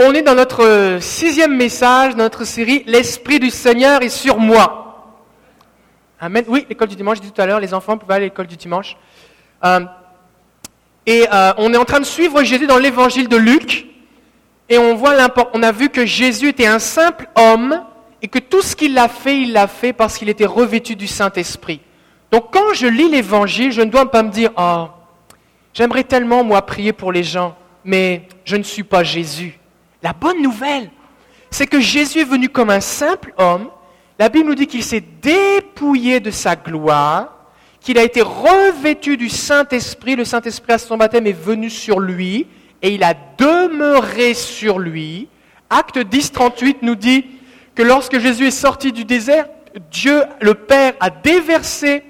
On 0.00 0.14
est 0.14 0.22
dans 0.22 0.36
notre 0.36 0.64
euh, 0.64 1.00
sixième 1.00 1.56
message, 1.56 2.12
dans 2.12 2.22
notre 2.22 2.44
série 2.44 2.84
L'Esprit 2.86 3.40
du 3.40 3.50
Seigneur 3.50 4.00
est 4.00 4.08
sur 4.08 4.38
moi. 4.38 5.24
Amen. 6.20 6.44
Oui, 6.46 6.64
l'école 6.68 6.86
du 6.86 6.94
dimanche, 6.94 7.16
j'ai 7.16 7.24
dit 7.24 7.32
tout 7.32 7.42
à 7.42 7.46
l'heure, 7.46 7.58
les 7.58 7.74
enfants 7.74 7.98
peuvent 7.98 8.08
aller 8.12 8.26
à 8.26 8.28
l'école 8.28 8.46
du 8.46 8.56
dimanche. 8.56 8.96
Euh, 9.64 9.80
et 11.04 11.26
euh, 11.32 11.52
on 11.58 11.74
est 11.74 11.76
en 11.76 11.84
train 11.84 11.98
de 11.98 12.04
suivre 12.04 12.44
Jésus 12.44 12.68
dans 12.68 12.78
l'évangile 12.78 13.28
de 13.28 13.36
Luc. 13.36 13.86
Et 14.68 14.78
on, 14.78 14.94
voit 14.94 15.16
on 15.52 15.64
a 15.64 15.72
vu 15.72 15.88
que 15.88 16.06
Jésus 16.06 16.50
était 16.50 16.68
un 16.68 16.78
simple 16.78 17.26
homme 17.34 17.82
et 18.22 18.28
que 18.28 18.38
tout 18.38 18.62
ce 18.62 18.76
qu'il 18.76 18.96
a 18.98 19.08
fait, 19.08 19.40
il 19.40 19.52
l'a 19.52 19.66
fait 19.66 19.92
parce 19.92 20.16
qu'il 20.16 20.28
était 20.28 20.46
revêtu 20.46 20.94
du 20.94 21.08
Saint-Esprit. 21.08 21.80
Donc 22.30 22.52
quand 22.52 22.72
je 22.72 22.86
lis 22.86 23.10
l'évangile, 23.10 23.72
je 23.72 23.80
ne 23.80 23.90
dois 23.90 24.12
pas 24.12 24.22
me 24.22 24.30
dire, 24.30 24.52
oh, 24.56 24.90
j'aimerais 25.74 26.04
tellement, 26.04 26.44
moi, 26.44 26.64
prier 26.64 26.92
pour 26.92 27.10
les 27.10 27.24
gens, 27.24 27.56
mais 27.84 28.28
je 28.44 28.54
ne 28.54 28.62
suis 28.62 28.84
pas 28.84 29.02
Jésus. 29.02 29.58
La 30.02 30.12
bonne 30.12 30.42
nouvelle, 30.42 30.90
c'est 31.50 31.66
que 31.66 31.80
Jésus 31.80 32.20
est 32.20 32.24
venu 32.24 32.48
comme 32.48 32.70
un 32.70 32.80
simple 32.80 33.32
homme. 33.36 33.68
La 34.18 34.28
Bible 34.28 34.48
nous 34.48 34.54
dit 34.54 34.66
qu'il 34.66 34.84
s'est 34.84 35.04
dépouillé 35.22 36.20
de 36.20 36.30
sa 36.30 36.56
gloire, 36.56 37.34
qu'il 37.80 37.98
a 37.98 38.04
été 38.04 38.22
revêtu 38.22 39.16
du 39.16 39.28
Saint-Esprit. 39.28 40.16
Le 40.16 40.24
Saint-Esprit 40.24 40.72
à 40.72 40.78
son 40.78 40.96
baptême 40.96 41.26
est 41.26 41.32
venu 41.32 41.70
sur 41.70 42.00
lui 42.00 42.46
et 42.82 42.94
il 42.94 43.02
a 43.02 43.14
demeuré 43.36 44.34
sur 44.34 44.78
lui. 44.78 45.28
Acte 45.70 45.98
10, 45.98 46.32
38 46.32 46.82
nous 46.82 46.94
dit 46.94 47.26
que 47.74 47.82
lorsque 47.82 48.18
Jésus 48.18 48.46
est 48.46 48.50
sorti 48.52 48.92
du 48.92 49.04
désert, 49.04 49.46
Dieu, 49.90 50.22
le 50.40 50.54
Père, 50.54 50.94
a 51.00 51.10
déversé 51.10 52.02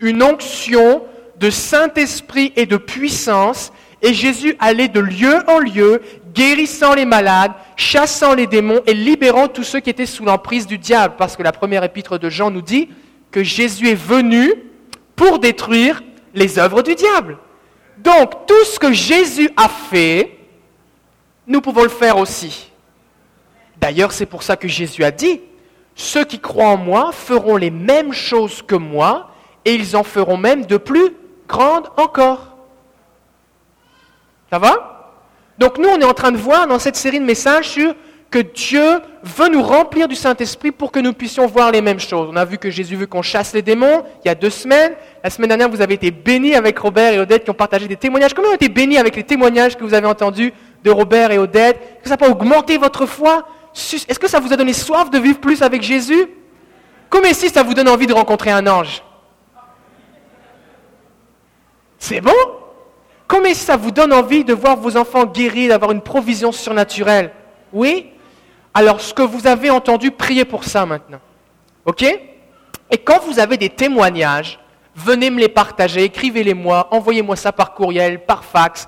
une 0.00 0.22
onction 0.22 1.02
de 1.38 1.50
Saint-Esprit 1.50 2.52
et 2.56 2.66
de 2.66 2.76
puissance, 2.76 3.72
et 4.02 4.12
Jésus 4.12 4.56
allait 4.58 4.88
de 4.88 4.98
lieu 4.98 5.48
en 5.48 5.60
lieu, 5.60 6.02
guérissant 6.34 6.94
les 6.94 7.04
malades, 7.04 7.52
chassant 7.76 8.34
les 8.34 8.48
démons 8.48 8.80
et 8.86 8.94
libérant 8.94 9.46
tous 9.46 9.62
ceux 9.62 9.78
qui 9.78 9.90
étaient 9.90 10.06
sous 10.06 10.24
l'emprise 10.24 10.66
du 10.66 10.76
diable. 10.76 11.14
Parce 11.16 11.36
que 11.36 11.42
la 11.42 11.52
première 11.52 11.84
épître 11.84 12.18
de 12.18 12.28
Jean 12.28 12.50
nous 12.50 12.62
dit 12.62 12.88
que 13.30 13.44
Jésus 13.44 13.88
est 13.88 13.94
venu 13.94 14.52
pour 15.14 15.38
détruire 15.38 16.02
les 16.34 16.58
œuvres 16.58 16.82
du 16.82 16.96
diable. 16.96 17.38
Donc 17.98 18.46
tout 18.46 18.64
ce 18.64 18.80
que 18.80 18.92
Jésus 18.92 19.50
a 19.56 19.68
fait, 19.68 20.36
nous 21.46 21.60
pouvons 21.60 21.84
le 21.84 21.88
faire 21.88 22.18
aussi. 22.18 22.70
D'ailleurs, 23.80 24.12
c'est 24.12 24.26
pour 24.26 24.42
ça 24.42 24.56
que 24.56 24.68
Jésus 24.68 25.04
a 25.04 25.12
dit, 25.12 25.40
ceux 25.94 26.24
qui 26.24 26.40
croient 26.40 26.68
en 26.68 26.76
moi 26.76 27.12
feront 27.12 27.56
les 27.56 27.70
mêmes 27.70 28.12
choses 28.12 28.62
que 28.62 28.74
moi, 28.74 29.30
et 29.64 29.74
ils 29.74 29.96
en 29.96 30.02
feront 30.02 30.36
même 30.36 30.66
de 30.66 30.76
plus 30.76 31.14
grandes 31.46 31.88
encore. 31.96 32.51
Ça 34.52 34.58
va? 34.58 35.14
Donc 35.56 35.78
nous, 35.78 35.88
on 35.88 35.98
est 35.98 36.04
en 36.04 36.12
train 36.12 36.30
de 36.30 36.36
voir 36.36 36.66
dans 36.66 36.78
cette 36.78 36.96
série 36.96 37.18
de 37.18 37.24
messages 37.24 37.80
que 38.30 38.38
Dieu 38.38 39.00
veut 39.22 39.48
nous 39.48 39.62
remplir 39.62 40.08
du 40.08 40.14
Saint-Esprit 40.14 40.72
pour 40.72 40.92
que 40.92 40.98
nous 41.00 41.14
puissions 41.14 41.46
voir 41.46 41.70
les 41.70 41.80
mêmes 41.80 41.98
choses. 41.98 42.28
On 42.30 42.36
a 42.36 42.44
vu 42.44 42.58
que 42.58 42.68
Jésus 42.68 42.96
veut 42.96 43.06
qu'on 43.06 43.22
chasse 43.22 43.54
les 43.54 43.62
démons 43.62 44.04
il 44.22 44.28
y 44.28 44.30
a 44.30 44.34
deux 44.34 44.50
semaines. 44.50 44.92
La 45.24 45.30
semaine 45.30 45.48
dernière, 45.48 45.70
vous 45.70 45.80
avez 45.80 45.94
été 45.94 46.10
bénis 46.10 46.54
avec 46.54 46.78
Robert 46.78 47.14
et 47.14 47.18
Odette 47.18 47.44
qui 47.44 47.50
ont 47.50 47.54
partagé 47.54 47.88
des 47.88 47.96
témoignages. 47.96 48.34
Comment 48.34 48.48
ont 48.48 48.54
été 48.54 48.68
bénis 48.68 48.98
avec 48.98 49.16
les 49.16 49.22
témoignages 49.22 49.74
que 49.74 49.84
vous 49.84 49.94
avez 49.94 50.06
entendus 50.06 50.52
de 50.84 50.90
Robert 50.90 51.30
et 51.30 51.38
Odette? 51.38 51.78
Est-ce 51.80 52.02
que 52.02 52.08
ça 52.10 52.18
peut 52.18 52.28
augmenter 52.28 52.76
votre 52.76 53.06
foi? 53.06 53.48
Est-ce 53.74 54.18
que 54.18 54.28
ça 54.28 54.38
vous 54.38 54.52
a 54.52 54.56
donné 54.56 54.74
soif 54.74 55.08
de 55.08 55.18
vivre 55.18 55.40
plus 55.40 55.62
avec 55.62 55.80
Jésus? 55.80 56.28
Comme 57.08 57.24
si 57.32 57.48
ça 57.48 57.62
vous 57.62 57.72
donne 57.72 57.88
envie 57.88 58.06
de 58.06 58.12
rencontrer 58.12 58.50
un 58.50 58.66
ange? 58.66 59.02
C'est 61.98 62.20
bon? 62.20 62.32
Comment 63.32 63.54
ça 63.54 63.78
vous 63.78 63.92
donne 63.92 64.12
envie 64.12 64.44
de 64.44 64.52
voir 64.52 64.76
vos 64.76 64.94
enfants 64.94 65.24
guéris, 65.24 65.68
d'avoir 65.68 65.90
une 65.92 66.02
provision 66.02 66.52
surnaturelle? 66.52 67.30
Oui? 67.72 68.10
Alors, 68.74 69.00
ce 69.00 69.14
que 69.14 69.22
vous 69.22 69.46
avez 69.46 69.70
entendu, 69.70 70.10
priez 70.10 70.44
pour 70.44 70.64
ça 70.64 70.84
maintenant. 70.84 71.20
OK? 71.86 72.02
Et 72.02 72.98
quand 72.98 73.22
vous 73.22 73.38
avez 73.38 73.56
des 73.56 73.70
témoignages, 73.70 74.60
venez 74.94 75.30
me 75.30 75.40
les 75.40 75.48
partager, 75.48 76.04
écrivez-les-moi, 76.04 76.88
envoyez-moi 76.90 77.34
ça 77.36 77.52
par 77.52 77.72
courriel, 77.72 78.22
par 78.22 78.44
fax, 78.44 78.86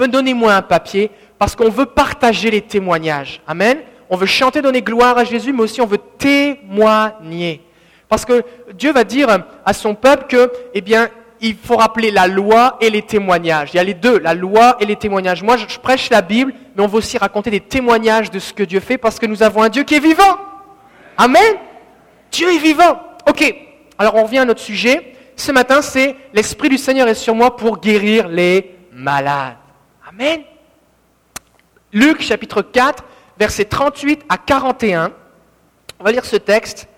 donnez-moi 0.00 0.52
un 0.52 0.62
papier, 0.62 1.08
parce 1.38 1.54
qu'on 1.54 1.70
veut 1.70 1.86
partager 1.86 2.50
les 2.50 2.62
témoignages. 2.62 3.40
Amen? 3.46 3.78
On 4.08 4.16
veut 4.16 4.26
chanter, 4.26 4.62
donner 4.62 4.82
gloire 4.82 5.16
à 5.16 5.22
Jésus, 5.22 5.52
mais 5.52 5.62
aussi 5.62 5.80
on 5.80 5.86
veut 5.86 6.00
témoigner. 6.18 7.62
Parce 8.08 8.24
que 8.24 8.42
Dieu 8.74 8.92
va 8.92 9.04
dire 9.04 9.28
à 9.64 9.72
son 9.72 9.94
peuple 9.94 10.26
que, 10.26 10.50
eh 10.74 10.80
bien, 10.80 11.08
il 11.40 11.56
faut 11.56 11.76
rappeler 11.76 12.10
la 12.10 12.26
loi 12.26 12.76
et 12.80 12.90
les 12.90 13.02
témoignages. 13.02 13.70
Il 13.72 13.76
y 13.76 13.80
a 13.80 13.84
les 13.84 13.94
deux, 13.94 14.18
la 14.18 14.34
loi 14.34 14.76
et 14.80 14.84
les 14.84 14.96
témoignages. 14.96 15.42
Moi, 15.42 15.56
je 15.56 15.78
prêche 15.78 16.10
la 16.10 16.20
Bible, 16.20 16.52
mais 16.76 16.82
on 16.82 16.86
veut 16.86 16.98
aussi 16.98 17.16
raconter 17.18 17.50
des 17.50 17.60
témoignages 17.60 18.30
de 18.30 18.38
ce 18.38 18.52
que 18.52 18.62
Dieu 18.62 18.80
fait 18.80 18.98
parce 18.98 19.18
que 19.18 19.26
nous 19.26 19.42
avons 19.42 19.62
un 19.62 19.68
Dieu 19.68 19.82
qui 19.84 19.94
est 19.94 20.00
vivant. 20.00 20.38
Amen. 21.16 21.56
Dieu 22.30 22.52
est 22.52 22.58
vivant. 22.58 23.00
Ok. 23.28 23.54
Alors 23.98 24.16
on 24.16 24.24
revient 24.24 24.38
à 24.38 24.44
notre 24.44 24.60
sujet. 24.60 25.14
Ce 25.36 25.52
matin, 25.52 25.80
c'est 25.80 26.16
l'Esprit 26.34 26.68
du 26.68 26.78
Seigneur 26.78 27.08
est 27.08 27.14
sur 27.14 27.34
moi 27.34 27.56
pour 27.56 27.78
guérir 27.78 28.28
les 28.28 28.76
malades. 28.92 29.56
Amen. 30.08 30.42
Luc 31.92 32.20
chapitre 32.20 32.62
4, 32.62 33.02
versets 33.38 33.64
38 33.64 34.24
à 34.28 34.36
41. 34.36 35.12
On 35.98 36.04
va 36.04 36.12
lire 36.12 36.24
ce 36.24 36.36
texte. 36.36 36.88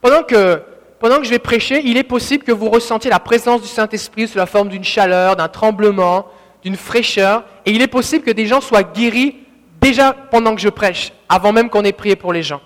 Pendant 0.00 0.22
que 0.22 0.62
pendant 1.00 1.16
que 1.16 1.24
je 1.24 1.30
vais 1.30 1.38
prêcher, 1.38 1.80
il 1.82 1.96
est 1.96 2.04
possible 2.04 2.44
que 2.44 2.52
vous 2.52 2.68
ressentiez 2.68 3.10
la 3.10 3.18
présence 3.18 3.62
du 3.62 3.68
Saint-Esprit 3.68 4.28
sous 4.28 4.36
la 4.36 4.44
forme 4.44 4.68
d'une 4.68 4.84
chaleur, 4.84 5.34
d'un 5.34 5.48
tremblement, 5.48 6.26
d'une 6.62 6.76
fraîcheur. 6.76 7.44
Et 7.64 7.72
il 7.72 7.80
est 7.80 7.88
possible 7.88 8.22
que 8.22 8.30
des 8.30 8.46
gens 8.46 8.60
soient 8.60 8.82
guéris 8.82 9.38
déjà 9.80 10.12
pendant 10.12 10.54
que 10.54 10.60
je 10.60 10.68
prêche, 10.68 11.14
avant 11.26 11.52
même 11.52 11.70
qu'on 11.70 11.84
ait 11.84 11.92
prié 11.92 12.16
pour 12.16 12.34
les 12.34 12.42
gens. 12.42 12.60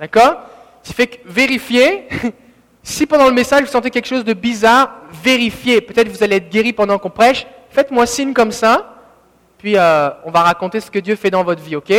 D'accord? 0.00 0.40
Ce 0.82 0.92
fait 0.92 1.06
que 1.06 1.16
vérifiez. 1.24 2.08
si 2.82 3.06
pendant 3.06 3.28
le 3.28 3.34
message 3.34 3.62
vous 3.62 3.68
sentez 3.68 3.90
quelque 3.90 4.08
chose 4.08 4.24
de 4.24 4.32
bizarre, 4.32 4.90
vérifiez. 5.22 5.80
Peut-être 5.80 6.08
vous 6.08 6.24
allez 6.24 6.36
être 6.36 6.50
guéri 6.50 6.72
pendant 6.72 6.98
qu'on 6.98 7.10
prêche. 7.10 7.46
Faites-moi 7.70 8.04
signe 8.06 8.32
comme 8.32 8.50
ça. 8.50 8.96
Puis 9.58 9.76
euh, 9.76 10.10
on 10.24 10.32
va 10.32 10.40
raconter 10.40 10.80
ce 10.80 10.90
que 10.90 10.98
Dieu 10.98 11.14
fait 11.14 11.30
dans 11.30 11.44
votre 11.44 11.62
vie, 11.62 11.76
ok? 11.76 11.92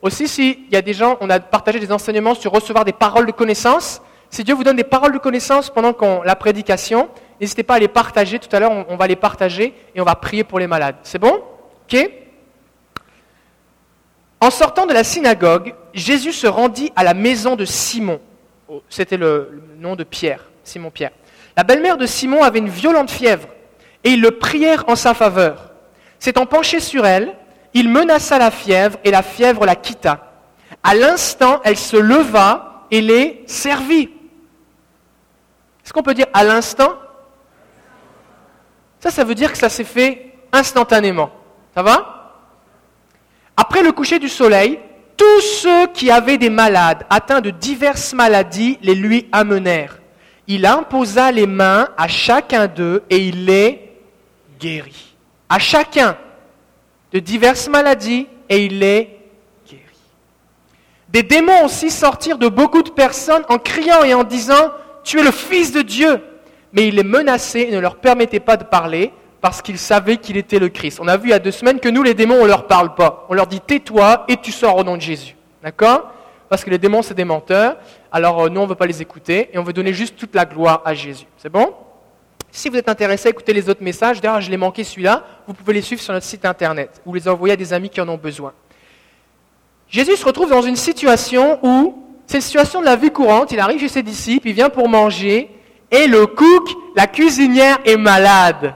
Aussi, 0.00 0.26
s'il 0.26 0.70
y 0.70 0.76
a 0.76 0.80
des 0.80 0.94
gens, 0.94 1.18
on 1.20 1.28
a 1.28 1.38
partagé 1.38 1.78
des 1.78 1.92
enseignements 1.92 2.34
sur 2.34 2.50
recevoir 2.50 2.86
des 2.86 2.92
paroles 2.92 3.26
de 3.26 3.32
connaissance. 3.32 4.00
Si 4.32 4.44
Dieu 4.44 4.54
vous 4.54 4.64
donne 4.64 4.76
des 4.76 4.82
paroles 4.82 5.12
de 5.12 5.18
connaissance 5.18 5.68
pendant 5.68 5.94
la 6.24 6.36
prédication, 6.36 7.10
n'hésitez 7.38 7.62
pas 7.62 7.74
à 7.74 7.78
les 7.78 7.86
partager. 7.86 8.38
Tout 8.38 8.48
à 8.56 8.60
l'heure, 8.60 8.72
on, 8.88 8.96
va 8.96 9.06
les 9.06 9.14
partager 9.14 9.74
et 9.94 10.00
on 10.00 10.04
va 10.04 10.14
prier 10.14 10.42
pour 10.42 10.58
les 10.58 10.66
malades. 10.66 10.96
C'est 11.02 11.18
bon? 11.18 11.42
Ok 11.84 12.10
En 14.40 14.50
sortant 14.50 14.86
de 14.86 14.94
la 14.94 15.04
synagogue, 15.04 15.74
Jésus 15.92 16.32
se 16.32 16.46
rendit 16.46 16.90
à 16.96 17.04
la 17.04 17.12
maison 17.12 17.56
de 17.56 17.66
Simon. 17.66 18.20
Oh, 18.68 18.82
c'était 18.88 19.18
le, 19.18 19.62
nom 19.78 19.96
de 19.96 20.02
Pierre, 20.02 20.48
Simon 20.64 20.90
Pierre. 20.90 21.10
La 21.54 21.62
belle-mère 21.62 21.98
de 21.98 22.06
Simon 22.06 22.42
avait 22.42 22.60
une 22.60 22.70
violente 22.70 23.10
fièvre 23.10 23.48
et 24.02 24.12
ils 24.12 24.20
le 24.22 24.38
prièrent 24.38 24.84
en 24.88 24.96
sa 24.96 25.12
faveur. 25.12 25.72
S'étant 26.18 26.46
penché 26.46 26.80
sur 26.80 27.04
elle, 27.04 27.34
il 27.74 27.90
menaça 27.90 28.38
la 28.38 28.50
fièvre 28.50 28.96
et 29.04 29.10
la 29.10 29.22
fièvre 29.22 29.66
la 29.66 29.76
quitta. 29.76 30.32
À 30.82 30.94
l'instant, 30.94 31.60
elle 31.64 31.76
se 31.76 31.98
leva 31.98 32.86
et 32.90 33.02
les 33.02 33.42
servit. 33.46 34.08
Est-ce 35.92 35.98
qu'on 35.98 36.04
peut 36.04 36.14
dire 36.14 36.28
à 36.32 36.42
l'instant? 36.42 36.94
Ça, 38.98 39.10
ça 39.10 39.24
veut 39.24 39.34
dire 39.34 39.52
que 39.52 39.58
ça 39.58 39.68
s'est 39.68 39.84
fait 39.84 40.32
instantanément. 40.50 41.30
Ça 41.74 41.82
va? 41.82 42.38
Après 43.58 43.82
le 43.82 43.92
coucher 43.92 44.18
du 44.18 44.30
soleil, 44.30 44.80
tous 45.18 45.40
ceux 45.42 45.88
qui 45.88 46.10
avaient 46.10 46.38
des 46.38 46.48
malades 46.48 47.04
atteints 47.10 47.42
de 47.42 47.50
diverses 47.50 48.14
maladies 48.14 48.78
les 48.80 48.94
lui 48.94 49.28
amenèrent. 49.32 49.98
Il 50.46 50.64
imposa 50.64 51.30
les 51.30 51.46
mains 51.46 51.90
à 51.98 52.08
chacun 52.08 52.68
d'eux 52.68 53.02
et 53.10 53.18
il 53.18 53.44
les 53.44 53.92
guérit. 54.58 55.14
À 55.50 55.58
chacun 55.58 56.16
de 57.12 57.18
diverses 57.18 57.68
maladies 57.68 58.28
et 58.48 58.64
il 58.64 58.78
les 58.78 59.14
guérit. 59.68 59.82
Des 61.10 61.22
démons 61.22 61.66
aussi 61.66 61.90
sortirent 61.90 62.38
de 62.38 62.48
beaucoup 62.48 62.82
de 62.82 62.88
personnes 62.88 63.44
en 63.50 63.58
criant 63.58 64.04
et 64.04 64.14
en 64.14 64.24
disant 64.24 64.72
tu 65.04 65.20
es 65.20 65.22
le 65.22 65.30
Fils 65.30 65.72
de 65.72 65.82
Dieu. 65.82 66.20
Mais 66.72 66.88
il 66.88 66.94
les 66.94 67.04
menaçait 67.04 67.68
et 67.68 67.70
ne 67.70 67.78
leur 67.78 67.96
permettait 67.96 68.40
pas 68.40 68.56
de 68.56 68.64
parler 68.64 69.12
parce 69.42 69.60
qu'ils 69.60 69.78
savaient 69.78 70.16
qu'il 70.16 70.36
était 70.36 70.58
le 70.58 70.68
Christ. 70.68 71.00
On 71.02 71.08
a 71.08 71.16
vu 71.16 71.28
il 71.28 71.30
y 71.32 71.34
a 71.34 71.38
deux 71.38 71.50
semaines 71.50 71.80
que 71.80 71.88
nous, 71.88 72.02
les 72.02 72.14
démons, 72.14 72.36
on 72.36 72.44
ne 72.44 72.48
leur 72.48 72.66
parle 72.66 72.94
pas. 72.94 73.26
On 73.28 73.34
leur 73.34 73.46
dit 73.46 73.60
tais-toi 73.60 74.24
et 74.28 74.36
tu 74.36 74.52
sors 74.52 74.76
au 74.76 74.84
nom 74.84 74.96
de 74.96 75.02
Jésus. 75.02 75.36
D'accord? 75.62 76.12
Parce 76.48 76.64
que 76.64 76.70
les 76.70 76.78
démons, 76.78 77.02
c'est 77.02 77.14
des 77.14 77.24
menteurs. 77.24 77.76
Alors 78.10 78.44
euh, 78.44 78.48
nous, 78.48 78.60
on 78.60 78.64
ne 78.64 78.68
veut 78.68 78.74
pas 78.74 78.86
les 78.86 79.02
écouter 79.02 79.50
et 79.52 79.58
on 79.58 79.62
veut 79.62 79.72
donner 79.72 79.92
juste 79.92 80.16
toute 80.16 80.34
la 80.34 80.44
gloire 80.44 80.80
à 80.84 80.94
Jésus. 80.94 81.26
C'est 81.38 81.48
bon? 81.48 81.74
Si 82.50 82.68
vous 82.68 82.76
êtes 82.76 82.88
intéressé 82.88 83.28
à 83.28 83.30
écouter 83.30 83.52
les 83.52 83.68
autres 83.68 83.82
messages, 83.82 84.20
d'ailleurs, 84.20 84.40
je 84.42 84.50
l'ai 84.50 84.58
manqué 84.58 84.84
celui-là, 84.84 85.24
vous 85.46 85.54
pouvez 85.54 85.72
les 85.72 85.80
suivre 85.80 86.02
sur 86.02 86.12
notre 86.12 86.26
site 86.26 86.44
internet 86.44 87.00
ou 87.06 87.14
les 87.14 87.26
envoyer 87.26 87.54
à 87.54 87.56
des 87.56 87.72
amis 87.72 87.88
qui 87.88 88.00
en 88.00 88.08
ont 88.08 88.18
besoin. 88.18 88.52
Jésus 89.88 90.16
se 90.16 90.24
retrouve 90.24 90.50
dans 90.50 90.62
une 90.62 90.76
situation 90.76 91.58
où 91.62 92.02
c'est 92.26 92.38
une 92.38 92.42
situation 92.42 92.80
de 92.80 92.86
la 92.86 92.96
vie 92.96 93.10
courante. 93.10 93.52
Il 93.52 93.60
arrive 93.60 93.80
chez 93.80 93.88
ses 93.88 94.02
disciples, 94.02 94.48
il 94.48 94.54
vient 94.54 94.70
pour 94.70 94.88
manger, 94.88 95.50
et 95.90 96.06
le 96.06 96.26
cook, 96.26 96.68
la 96.96 97.06
cuisinière, 97.06 97.78
est 97.84 97.96
malade. 97.96 98.74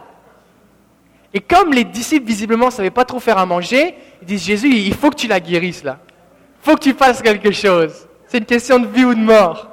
Et 1.32 1.40
comme 1.40 1.72
les 1.72 1.84
disciples, 1.84 2.26
visiblement, 2.26 2.66
ne 2.66 2.70
savaient 2.70 2.90
pas 2.90 3.04
trop 3.04 3.20
faire 3.20 3.38
à 3.38 3.46
manger, 3.46 3.94
ils 4.22 4.26
disent 4.26 4.44
Jésus, 4.44 4.70
il 4.70 4.94
faut 4.94 5.10
que 5.10 5.16
tu 5.16 5.26
la 5.26 5.40
guérisses 5.40 5.84
là. 5.84 5.98
Il 6.62 6.70
faut 6.70 6.76
que 6.76 6.82
tu 6.82 6.92
fasses 6.92 7.22
quelque 7.22 7.52
chose. 7.52 8.06
C'est 8.26 8.38
une 8.38 8.44
question 8.44 8.78
de 8.78 8.86
vie 8.86 9.04
ou 9.04 9.14
de 9.14 9.20
mort. 9.20 9.70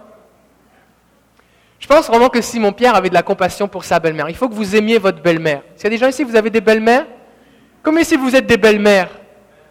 Je 1.80 1.88
pense 1.88 2.08
vraiment 2.08 2.30
que 2.30 2.40
Simon-Pierre 2.40 2.96
avait 2.96 3.10
de 3.10 3.14
la 3.14 3.24
compassion 3.24 3.68
pour 3.68 3.84
sa 3.84 4.00
belle-mère. 4.00 4.30
Il 4.30 4.36
faut 4.36 4.48
que 4.48 4.54
vous 4.54 4.76
aimiez 4.76 4.98
votre 5.00 5.22
belle-mère. 5.22 5.64
S'il 5.76 5.86
y 5.86 5.88
a 5.88 5.90
des 5.90 5.98
gens 5.98 6.08
ici, 6.08 6.24
vous 6.24 6.36
avez 6.36 6.50
des 6.50 6.62
belles-mères? 6.62 7.06
Comme 7.82 8.00
ici, 8.00 8.16
vous 8.16 8.36
êtes 8.36 8.46
des 8.46 8.58
belles-mères 8.58 9.10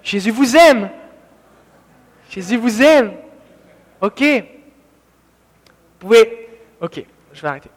Jésus 0.03 0.31
vous 0.31 0.57
aime. 0.57 0.91
Jésus 2.29 2.57
vous 2.57 2.83
aime. 2.83 3.13
Ok. 4.03 4.21
Vous 4.21 6.09
pouvez... 6.09 6.49
Ok, 6.81 7.05
je 7.33 7.41
vais 7.41 7.49
arrêter. 7.49 7.71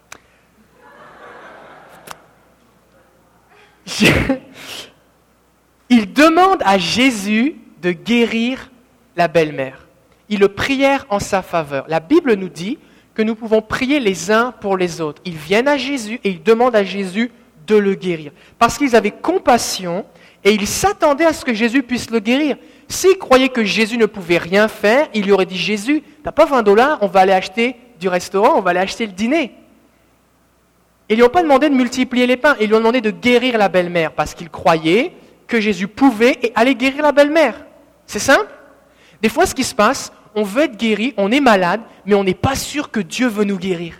Ils 5.89 6.11
demandent 6.11 6.63
à 6.65 6.79
Jésus 6.79 7.55
de 7.83 7.91
guérir 7.91 8.71
la 9.15 9.27
belle-mère. 9.27 9.87
Ils 10.27 10.39
le 10.39 10.47
prièrent 10.49 11.05
en 11.09 11.19
sa 11.19 11.43
faveur. 11.43 11.85
La 11.87 11.99
Bible 11.99 12.33
nous 12.33 12.49
dit 12.49 12.79
que 13.13 13.21
nous 13.21 13.35
pouvons 13.35 13.61
prier 13.61 13.99
les 13.99 14.31
uns 14.31 14.51
pour 14.51 14.77
les 14.77 15.01
autres. 15.01 15.21
Ils 15.25 15.35
viennent 15.35 15.67
à 15.67 15.77
Jésus 15.77 16.19
et 16.23 16.31
ils 16.31 16.41
demandent 16.41 16.75
à 16.75 16.83
Jésus 16.83 17.31
de 17.67 17.75
le 17.75 17.93
guérir. 17.93 18.31
Parce 18.57 18.79
qu'ils 18.79 18.95
avaient 18.95 19.11
compassion 19.11 20.03
et 20.43 20.51
ils 20.53 20.65
s'attendaient 20.65 21.25
à 21.25 21.33
ce 21.33 21.45
que 21.45 21.53
Jésus 21.53 21.83
puisse 21.83 22.09
le 22.09 22.19
guérir. 22.19 22.57
S'ils 22.87 23.17
croyaient 23.17 23.49
que 23.49 23.63
Jésus 23.63 23.97
ne 23.97 24.05
pouvait 24.05 24.37
rien 24.37 24.67
faire, 24.67 25.07
il 25.13 25.23
lui 25.23 25.31
aurait 25.31 25.45
dit 25.45 25.57
Jésus, 25.57 26.03
t'as 26.23 26.31
pas 26.31 26.45
20 26.45 26.63
dollars, 26.63 26.99
on 27.01 27.07
va 27.07 27.21
aller 27.21 27.33
acheter 27.33 27.75
du 27.99 28.07
restaurant, 28.07 28.57
on 28.57 28.61
va 28.61 28.71
aller 28.71 28.79
acheter 28.79 29.05
le 29.05 29.11
dîner. 29.11 29.53
Ils 31.09 31.15
lui 31.15 31.23
ont 31.23 31.29
pas 31.29 31.43
demandé 31.43 31.69
de 31.69 31.75
multiplier 31.75 32.27
les 32.27 32.37
pains, 32.37 32.55
ils 32.59 32.67
lui 32.67 32.75
ont 32.75 32.79
demandé 32.79 33.01
de 33.01 33.11
guérir 33.11 33.57
la 33.57 33.69
belle-mère 33.69 34.13
parce 34.13 34.33
qu'ils 34.33 34.49
croyaient 34.49 35.13
que 35.47 35.59
Jésus 35.59 35.87
pouvait 35.87 36.37
et 36.41 36.51
allait 36.55 36.75
guérir 36.75 37.03
la 37.03 37.11
belle-mère. 37.11 37.65
C'est 38.07 38.19
simple 38.19 38.47
Des 39.21 39.29
fois, 39.29 39.45
ce 39.45 39.55
qui 39.55 39.63
se 39.63 39.75
passe, 39.75 40.11
on 40.35 40.43
veut 40.43 40.63
être 40.63 40.77
guéri, 40.77 41.13
on 41.17 41.31
est 41.31 41.39
malade, 41.39 41.81
mais 42.05 42.15
on 42.15 42.23
n'est 42.23 42.33
pas 42.33 42.55
sûr 42.55 42.91
que 42.91 42.99
Dieu 42.99 43.27
veut 43.27 43.45
nous 43.45 43.57
guérir. 43.57 43.95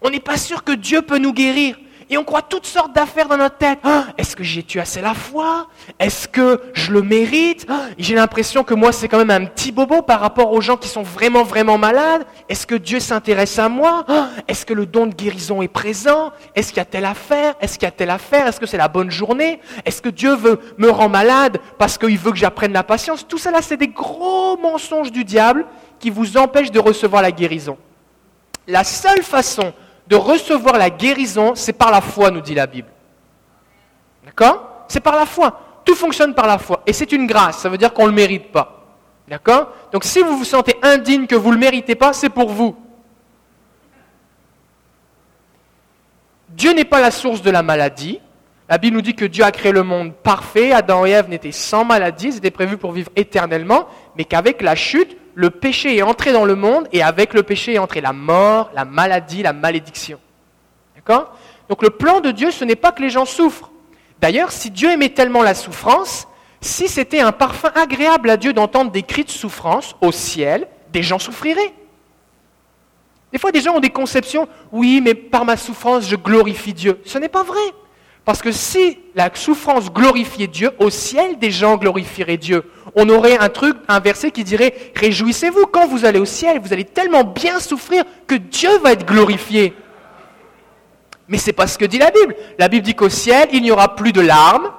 On 0.00 0.10
n'est 0.10 0.20
pas 0.20 0.36
sûr 0.36 0.64
que 0.64 0.72
Dieu 0.72 1.02
peut 1.02 1.18
nous 1.18 1.32
guérir. 1.32 1.78
Et 2.12 2.18
on 2.18 2.24
croit 2.24 2.42
toutes 2.42 2.66
sortes 2.66 2.92
d'affaires 2.92 3.26
dans 3.26 3.38
notre 3.38 3.56
tête. 3.56 3.78
Ah, 3.82 4.04
est-ce 4.18 4.36
que 4.36 4.44
j'ai 4.44 4.62
tué 4.62 4.80
assez 4.80 5.00
la 5.00 5.14
foi? 5.14 5.68
Est-ce 5.98 6.28
que 6.28 6.60
je 6.74 6.92
le 6.92 7.00
mérite? 7.00 7.64
Ah, 7.70 7.84
J'ai 7.96 8.14
l'impression 8.14 8.64
que 8.64 8.74
moi, 8.74 8.92
c'est 8.92 9.08
quand 9.08 9.16
même 9.16 9.30
un 9.30 9.46
petit 9.46 9.72
bobo 9.72 10.02
par 10.02 10.20
rapport 10.20 10.52
aux 10.52 10.60
gens 10.60 10.76
qui 10.76 10.88
sont 10.88 11.00
vraiment, 11.00 11.42
vraiment 11.42 11.78
malades. 11.78 12.26
Est-ce 12.50 12.66
que 12.66 12.74
Dieu 12.74 13.00
s'intéresse 13.00 13.58
à 13.58 13.70
moi? 13.70 14.04
Ah, 14.08 14.28
Est-ce 14.46 14.66
que 14.66 14.74
le 14.74 14.84
don 14.84 15.06
de 15.06 15.14
guérison 15.14 15.62
est 15.62 15.68
présent? 15.68 16.32
Est-ce 16.54 16.68
qu'il 16.68 16.76
y 16.76 16.80
a 16.80 16.84
telle 16.84 17.06
affaire? 17.06 17.54
Est-ce 17.62 17.78
qu'il 17.78 17.86
y 17.86 17.88
a 17.88 17.92
telle 17.92 18.10
affaire? 18.10 18.46
Est-ce 18.46 18.60
que 18.60 18.66
c'est 18.66 18.76
la 18.76 18.88
bonne 18.88 19.10
journée? 19.10 19.58
Est-ce 19.86 20.02
que 20.02 20.10
Dieu 20.10 20.34
veut 20.34 20.60
me 20.76 20.90
rendre 20.90 21.12
malade 21.12 21.60
parce 21.78 21.96
qu'il 21.96 22.18
veut 22.18 22.32
que 22.32 22.36
j'apprenne 22.36 22.74
la 22.74 22.82
patience? 22.84 23.26
Tout 23.26 23.38
là, 23.50 23.62
c'est 23.62 23.78
des 23.78 23.88
gros 23.88 24.58
mensonges 24.58 25.12
du 25.12 25.24
diable 25.24 25.64
qui 25.98 26.10
vous 26.10 26.36
empêchent 26.36 26.72
de 26.72 26.78
recevoir 26.78 27.22
la 27.22 27.32
guérison. 27.32 27.78
La 28.66 28.84
seule 28.84 29.22
façon 29.22 29.72
de 30.12 30.16
recevoir 30.16 30.76
la 30.76 30.90
guérison, 30.90 31.54
c'est 31.54 31.72
par 31.72 31.90
la 31.90 32.02
foi, 32.02 32.30
nous 32.30 32.42
dit 32.42 32.54
la 32.54 32.66
Bible. 32.66 32.90
D'accord? 34.26 34.84
C'est 34.86 35.00
par 35.00 35.16
la 35.16 35.24
foi. 35.24 35.58
Tout 35.86 35.94
fonctionne 35.94 36.34
par 36.34 36.46
la 36.46 36.58
foi. 36.58 36.82
Et 36.86 36.92
c'est 36.92 37.12
une 37.12 37.26
grâce, 37.26 37.60
ça 37.60 37.70
veut 37.70 37.78
dire 37.78 37.94
qu'on 37.94 38.02
ne 38.02 38.10
le 38.10 38.16
mérite 38.16 38.52
pas. 38.52 38.84
D'accord? 39.26 39.68
Donc 39.90 40.04
si 40.04 40.20
vous 40.20 40.36
vous 40.36 40.44
sentez 40.44 40.76
indigne, 40.82 41.26
que 41.26 41.34
vous 41.34 41.48
ne 41.48 41.54
le 41.54 41.60
méritez 41.60 41.94
pas, 41.94 42.12
c'est 42.12 42.28
pour 42.28 42.50
vous. 42.50 42.76
Dieu 46.50 46.74
n'est 46.74 46.84
pas 46.84 47.00
la 47.00 47.10
source 47.10 47.40
de 47.40 47.50
la 47.50 47.62
maladie. 47.62 48.20
La 48.72 48.78
Bible 48.78 48.96
nous 48.96 49.02
dit 49.02 49.14
que 49.14 49.26
Dieu 49.26 49.44
a 49.44 49.52
créé 49.52 49.70
le 49.70 49.82
monde 49.82 50.14
parfait. 50.14 50.72
Adam 50.72 51.04
et 51.04 51.10
Ève 51.10 51.28
n'étaient 51.28 51.52
sans 51.52 51.84
maladie, 51.84 52.28
ils 52.28 52.36
étaient 52.38 52.50
prévus 52.50 52.78
pour 52.78 52.92
vivre 52.92 53.10
éternellement, 53.16 53.86
mais 54.16 54.24
qu'avec 54.24 54.62
la 54.62 54.74
chute, 54.74 55.14
le 55.34 55.50
péché 55.50 55.98
est 55.98 56.00
entré 56.00 56.32
dans 56.32 56.46
le 56.46 56.54
monde 56.54 56.88
et 56.90 57.02
avec 57.02 57.34
le 57.34 57.42
péché 57.42 57.74
est 57.74 57.78
entré 57.78 58.00
la 58.00 58.14
mort, 58.14 58.70
la 58.74 58.86
maladie, 58.86 59.42
la 59.42 59.52
malédiction. 59.52 60.18
D'accord? 60.96 61.36
Donc 61.68 61.82
le 61.82 61.90
plan 61.90 62.20
de 62.20 62.30
Dieu, 62.30 62.50
ce 62.50 62.64
n'est 62.64 62.74
pas 62.74 62.92
que 62.92 63.02
les 63.02 63.10
gens 63.10 63.26
souffrent. 63.26 63.70
D'ailleurs, 64.22 64.50
si 64.50 64.70
Dieu 64.70 64.90
aimait 64.90 65.10
tellement 65.10 65.42
la 65.42 65.52
souffrance, 65.52 66.26
si 66.62 66.88
c'était 66.88 67.20
un 67.20 67.32
parfum 67.32 67.72
agréable 67.74 68.30
à 68.30 68.38
Dieu 68.38 68.54
d'entendre 68.54 68.90
des 68.90 69.02
cris 69.02 69.24
de 69.24 69.30
souffrance 69.30 69.96
au 70.00 70.12
ciel, 70.12 70.66
des 70.94 71.02
gens 71.02 71.18
souffriraient. 71.18 71.74
Des 73.32 73.38
fois, 73.38 73.52
des 73.52 73.60
gens 73.60 73.74
ont 73.74 73.80
des 73.80 73.90
conceptions, 73.90 74.48
oui, 74.72 75.02
mais 75.04 75.12
par 75.12 75.44
ma 75.44 75.58
souffrance, 75.58 76.08
je 76.08 76.16
glorifie 76.16 76.72
Dieu. 76.72 77.02
Ce 77.04 77.18
n'est 77.18 77.28
pas 77.28 77.42
vrai. 77.42 77.60
Parce 78.24 78.40
que 78.40 78.52
si 78.52 78.98
la 79.14 79.30
souffrance 79.34 79.92
glorifiait 79.92 80.46
Dieu, 80.46 80.70
au 80.78 80.90
ciel, 80.90 81.38
des 81.38 81.50
gens 81.50 81.76
glorifieraient 81.76 82.36
Dieu. 82.36 82.64
On 82.94 83.08
aurait 83.08 83.38
un 83.38 83.48
truc, 83.48 83.76
un 83.88 83.98
verset 83.98 84.30
qui 84.30 84.44
dirait 84.44 84.74
Réjouissez-vous 84.94 85.66
quand 85.66 85.88
vous 85.88 86.04
allez 86.04 86.20
au 86.20 86.24
ciel, 86.24 86.60
vous 86.62 86.72
allez 86.72 86.84
tellement 86.84 87.24
bien 87.24 87.58
souffrir 87.58 88.04
que 88.26 88.36
Dieu 88.36 88.78
va 88.78 88.92
être 88.92 89.06
glorifié. 89.06 89.74
Mais 91.26 91.38
c'est 91.38 91.52
pas 91.52 91.66
ce 91.66 91.78
que 91.78 91.84
dit 91.84 91.98
la 91.98 92.10
Bible. 92.10 92.36
La 92.58 92.68
Bible 92.68 92.84
dit 92.84 92.94
qu'au 92.94 93.08
ciel, 93.08 93.48
il 93.52 93.62
n'y 93.62 93.70
aura 93.70 93.96
plus 93.96 94.12
de 94.12 94.20
larmes, 94.20 94.70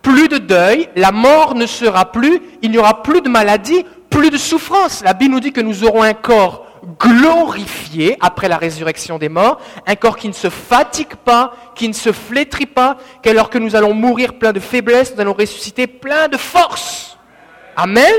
plus 0.00 0.28
de 0.28 0.38
deuil, 0.38 0.88
la 0.96 1.12
mort 1.12 1.54
ne 1.54 1.66
sera 1.66 2.10
plus, 2.10 2.40
il 2.62 2.70
n'y 2.70 2.78
aura 2.78 3.02
plus 3.02 3.20
de 3.20 3.28
maladie, 3.28 3.84
plus 4.08 4.30
de 4.30 4.38
souffrance. 4.38 5.02
La 5.04 5.12
Bible 5.12 5.34
nous 5.34 5.40
dit 5.40 5.52
que 5.52 5.60
nous 5.60 5.84
aurons 5.84 6.02
un 6.02 6.14
corps 6.14 6.64
glorifié 6.98 8.16
après 8.20 8.48
la 8.48 8.56
résurrection 8.56 9.18
des 9.18 9.28
morts, 9.28 9.60
un 9.86 9.94
corps 9.96 10.16
qui 10.16 10.28
ne 10.28 10.32
se 10.32 10.48
fatigue 10.48 11.16
pas, 11.16 11.52
qui 11.74 11.88
ne 11.88 11.92
se 11.92 12.12
flétrit 12.12 12.66
pas, 12.66 12.96
qu'alors 13.22 13.50
que 13.50 13.58
nous 13.58 13.76
allons 13.76 13.94
mourir 13.94 14.38
plein 14.38 14.52
de 14.52 14.60
faiblesse, 14.60 15.14
nous 15.14 15.20
allons 15.20 15.34
ressusciter 15.34 15.86
plein 15.86 16.28
de 16.28 16.36
force. 16.36 17.18
Amen. 17.76 18.14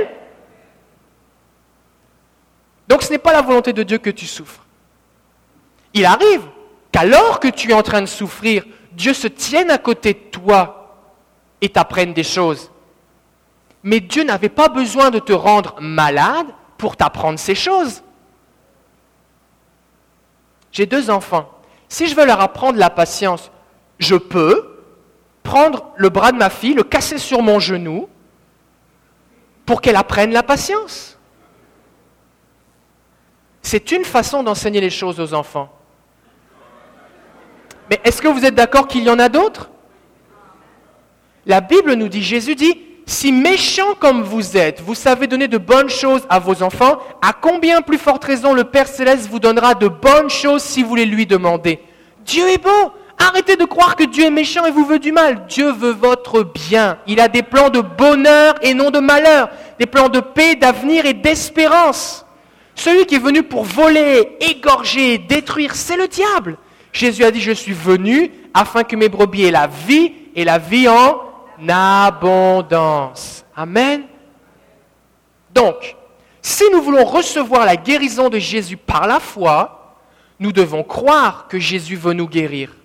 Donc 2.88 3.04
ce 3.04 3.12
n'est 3.12 3.18
pas 3.18 3.34
la 3.34 3.42
volonté 3.42 3.74
de 3.74 3.84
Dieu 3.84 3.98
que 3.98 4.10
tu 4.10 4.26
souffres. 4.26 4.66
Il 5.94 6.06
arrive 6.06 6.44
qu'alors 6.92 7.40
que 7.40 7.48
tu 7.48 7.72
es 7.72 7.74
en 7.74 7.84
train 7.84 8.02
de 8.02 8.08
souffrir, 8.08 8.66
Dieu 8.92 9.14
se 9.14 9.28
tienne 9.28 9.72
à 9.72 9.78
côté 9.78 10.14
de 10.14 10.20
toi 10.32 10.98
et 11.62 11.70
t'apprenne 11.70 12.14
des 12.14 12.24
choses. 12.24 12.72
Mais 13.84 14.00
Dieu 14.00 14.24
n'avait 14.24 14.50
pas 14.50 14.70
besoin 14.70 15.10
de 15.10 15.20
te 15.20 15.34
rendre 15.34 15.76
malade 15.80 16.48
pour 16.78 16.98
t'apprendre 16.98 17.40
ces 17.40 17.56
choses. 17.56 18.04
J'ai 20.72 20.86
deux 20.86 21.10
enfants. 21.10 21.50
Si 21.88 22.08
je 22.08 22.16
veux 22.16 22.26
leur 22.26 22.42
apprendre 22.42 22.78
la 22.78 22.90
patience, 22.90 23.52
je 23.98 24.16
peux 24.16 24.78
prendre 25.44 25.92
le 25.98 26.10
bras 26.10 26.32
de 26.32 26.38
ma 26.38 26.50
fille, 26.50 26.74
le 26.74 26.84
casser 26.84 27.18
sur 27.18 27.42
mon 27.42 27.60
genou, 27.60 28.08
pour 29.66 29.82
qu'elle 29.82 29.96
apprenne 29.96 30.32
la 30.32 30.44
patience. 30.44 31.18
C'est 33.62 33.92
une 33.92 34.06
façon 34.06 34.44
d'enseigner 34.44 34.82
les 34.82 34.90
choses 34.90 35.20
aux 35.20 35.34
enfants. 35.34 35.72
Mais 37.90 38.00
est-ce 38.04 38.22
que 38.22 38.28
vous 38.28 38.46
êtes 38.46 38.56
d'accord 38.56 38.88
qu'il 38.88 39.04
y 39.04 39.10
en 39.10 39.20
a 39.20 39.30
d'autres? 39.30 39.70
La 41.46 41.62
Bible 41.62 41.94
nous 41.94 42.08
dit, 42.08 42.22
Jésus 42.22 42.56
dit, 42.56 42.89
si 43.10 43.32
méchant 43.32 43.96
comme 44.00 44.22
vous 44.22 44.56
êtes, 44.56 44.82
vous 44.82 44.94
savez 44.94 45.26
donner 45.26 45.48
de 45.48 45.58
bonnes 45.58 45.90
choses 45.90 46.22
à 46.30 46.38
vos 46.38 46.62
enfants, 46.62 47.00
à 47.24 47.34
combien 47.34 47.82
plus 47.82 47.98
forte 47.98 48.24
raison 48.24 48.54
le 48.54 48.66
Père 48.66 48.88
céleste 48.88 49.28
vous 49.30 49.40
donnera 49.40 49.74
de 49.74 49.88
bonnes 49.88 50.30
choses 50.30 50.62
si 50.62 50.84
vous 50.84 50.94
les 50.94 51.06
lui 51.06 51.26
demandez? 51.26 51.80
Dieu 52.24 52.48
est 52.50 52.62
beau. 52.62 52.92
Arrêtez 53.18 53.56
de 53.56 53.66
croire 53.66 53.96
que 53.96 54.04
Dieu 54.04 54.26
est 54.26 54.32
méchant 54.32 54.66
et 54.66 54.72
vous 54.72 54.86
veut 54.86 55.00
du 55.00 55.12
mal. 55.12 55.48
Dieu 55.50 55.72
veut 55.72 55.92
votre 55.92 56.44
bien. 56.44 57.00
Il 57.08 57.20
a 57.20 57.28
des 57.28 57.42
plans 57.42 57.70
de 57.70 57.82
bonheur 57.82 58.54
et 58.62 58.76
non 58.76 58.92
de 58.92 59.00
malheur, 59.00 59.50
des 59.80 59.88
plans 59.88 60.10
de 60.10 60.20
paix, 60.20 60.56
d'avenir 60.56 61.08
et 61.08 61.14
d'espérance. 61.14 62.26
Celui 62.76 63.08
qui 63.08 63.16
est 63.16 63.20
venu 63.20 63.42
pour 63.42 63.64
voler, 63.64 64.38
égorger, 64.40 65.18
détruire, 65.18 65.74
c'est 65.74 65.98
le 65.98 66.08
diable. 66.08 66.58
Jésus 66.94 67.24
a 67.24 67.32
dit, 67.32 67.42
je 67.42 67.52
suis 67.52 67.74
venu 67.74 68.32
afin 68.54 68.84
que 68.84 68.96
mes 68.96 69.10
brebis 69.10 69.46
aient 69.46 69.52
la 69.52 69.68
vie 69.68 70.14
et 70.36 70.46
la 70.46 70.60
vie 70.60 70.88
en 70.88 71.29
abondance. 71.68 73.44
Amen. 73.56 74.04
Donc, 75.54 75.96
si 76.42 76.64
nous 76.72 76.82
voulons 76.82 77.06
recevoir 77.06 77.66
la 77.66 77.76
guérison 77.76 78.30
de 78.30 78.40
Jésus 78.40 78.78
par 78.78 79.08
la 79.08 79.20
foi, 79.20 79.96
nous 80.40 80.52
devons 80.52 80.84
croire 80.84 81.48
que 81.48 81.60
Jésus 81.60 81.96
veut 81.96 82.14
nous 82.14 82.28
guérir. 82.28 82.76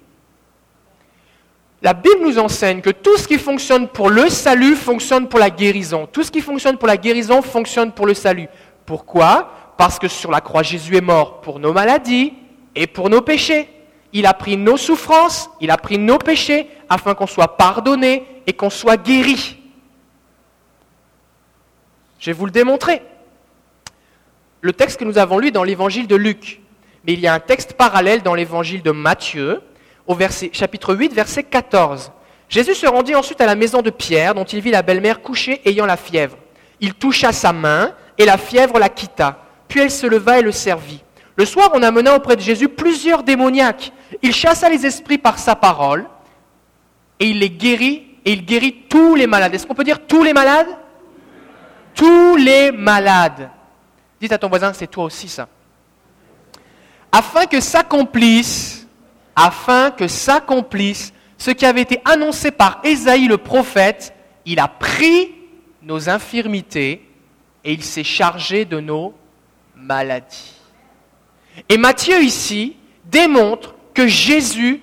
La 1.82 1.92
Bible 1.92 2.22
nous 2.22 2.38
enseigne 2.38 2.80
que 2.80 2.90
tout 2.90 3.16
ce 3.18 3.28
qui 3.28 3.38
fonctionne 3.38 3.88
pour 3.88 4.08
le 4.08 4.30
salut 4.30 4.74
fonctionne 4.74 5.28
pour 5.28 5.38
la 5.38 5.50
guérison. 5.50 6.08
Tout 6.10 6.22
ce 6.22 6.30
qui 6.30 6.40
fonctionne 6.40 6.78
pour 6.78 6.88
la 6.88 6.96
guérison 6.96 7.42
fonctionne 7.42 7.92
pour 7.92 8.06
le 8.06 8.14
salut. 8.14 8.48
Pourquoi? 8.86 9.50
Parce 9.76 9.98
que 9.98 10.08
sur 10.08 10.30
la 10.30 10.40
croix, 10.40 10.62
Jésus 10.62 10.96
est 10.96 11.02
mort 11.02 11.42
pour 11.42 11.60
nos 11.60 11.74
maladies 11.74 12.32
et 12.74 12.86
pour 12.86 13.10
nos 13.10 13.20
péchés. 13.20 13.68
Il 14.14 14.24
a 14.24 14.32
pris 14.32 14.56
nos 14.56 14.78
souffrances, 14.78 15.50
il 15.60 15.70
a 15.70 15.76
pris 15.76 15.98
nos 15.98 16.16
péchés 16.16 16.68
afin 16.88 17.14
qu'on 17.14 17.26
soit 17.26 17.56
pardonné 17.56 18.24
et 18.46 18.54
qu'on 18.54 18.70
soit 18.70 18.96
guéri. 18.96 19.58
Je 22.18 22.30
vais 22.30 22.32
vous 22.32 22.46
le 22.46 22.52
démontrer. 22.52 23.02
Le 24.62 24.72
texte 24.72 24.98
que 24.98 25.04
nous 25.04 25.18
avons 25.18 25.38
lu 25.38 25.50
dans 25.50 25.64
l'évangile 25.64 26.06
de 26.06 26.16
Luc, 26.16 26.62
mais 27.06 27.12
il 27.12 27.20
y 27.20 27.26
a 27.26 27.34
un 27.34 27.40
texte 27.40 27.74
parallèle 27.74 28.22
dans 28.22 28.34
l'évangile 28.34 28.82
de 28.82 28.92
Matthieu, 28.92 29.60
au 30.06 30.14
verset, 30.14 30.48
chapitre 30.54 30.94
8, 30.94 31.12
verset 31.12 31.42
14. 31.42 32.12
Jésus 32.48 32.74
se 32.74 32.86
rendit 32.86 33.14
ensuite 33.14 33.42
à 33.42 33.46
la 33.46 33.56
maison 33.56 33.82
de 33.82 33.90
Pierre, 33.90 34.34
dont 34.34 34.44
il 34.44 34.60
vit 34.60 34.70
la 34.70 34.80
belle-mère 34.80 35.20
couchée 35.20 35.60
ayant 35.66 35.84
la 35.84 35.98
fièvre. 35.98 36.38
Il 36.80 36.94
toucha 36.94 37.32
sa 37.32 37.52
main, 37.52 37.94
et 38.18 38.24
la 38.24 38.38
fièvre 38.38 38.78
la 38.78 38.88
quitta. 38.88 39.38
Puis 39.68 39.80
elle 39.80 39.90
se 39.90 40.06
leva 40.06 40.38
et 40.38 40.42
le 40.42 40.52
servit. 40.52 41.03
Le 41.36 41.44
soir, 41.44 41.70
on 41.74 41.82
amena 41.82 42.14
auprès 42.14 42.36
de 42.36 42.40
Jésus 42.40 42.68
plusieurs 42.68 43.22
démoniaques. 43.22 43.92
Il 44.22 44.32
chassa 44.32 44.68
les 44.68 44.86
esprits 44.86 45.18
par 45.18 45.38
sa 45.38 45.56
parole, 45.56 46.06
et 47.18 47.28
il 47.28 47.40
les 47.40 47.50
guérit, 47.50 48.06
et 48.24 48.32
il 48.32 48.44
guérit 48.44 48.84
tous 48.88 49.14
les 49.14 49.26
malades. 49.26 49.54
Est-ce 49.54 49.66
qu'on 49.66 49.74
peut 49.74 49.84
dire 49.84 50.06
tous 50.06 50.22
les 50.22 50.32
malades? 50.32 50.68
Tous 51.94 52.36
les 52.36 52.70
malades. 52.70 53.50
Dites 54.20 54.32
à 54.32 54.38
ton 54.38 54.48
voisin, 54.48 54.72
c'est 54.72 54.86
toi 54.86 55.04
aussi 55.04 55.28
ça. 55.28 55.48
Afin 57.10 57.46
que 57.46 57.60
s'accomplisse, 57.60 58.86
afin 59.36 59.90
que 59.90 60.08
s'accomplisse 60.08 61.12
ce 61.36 61.50
qui 61.50 61.66
avait 61.66 61.82
été 61.82 62.00
annoncé 62.04 62.50
par 62.50 62.80
Ésaïe 62.84 63.26
le 63.26 63.38
prophète, 63.38 64.14
il 64.46 64.58
a 64.58 64.68
pris 64.68 65.34
nos 65.82 66.08
infirmités 66.08 67.08
et 67.64 67.72
il 67.72 67.82
s'est 67.84 68.04
chargé 68.04 68.64
de 68.64 68.80
nos 68.80 69.14
maladies. 69.76 70.53
Et 71.68 71.76
Matthieu 71.76 72.22
ici 72.22 72.76
démontre 73.04 73.74
que 73.94 74.06
Jésus 74.06 74.80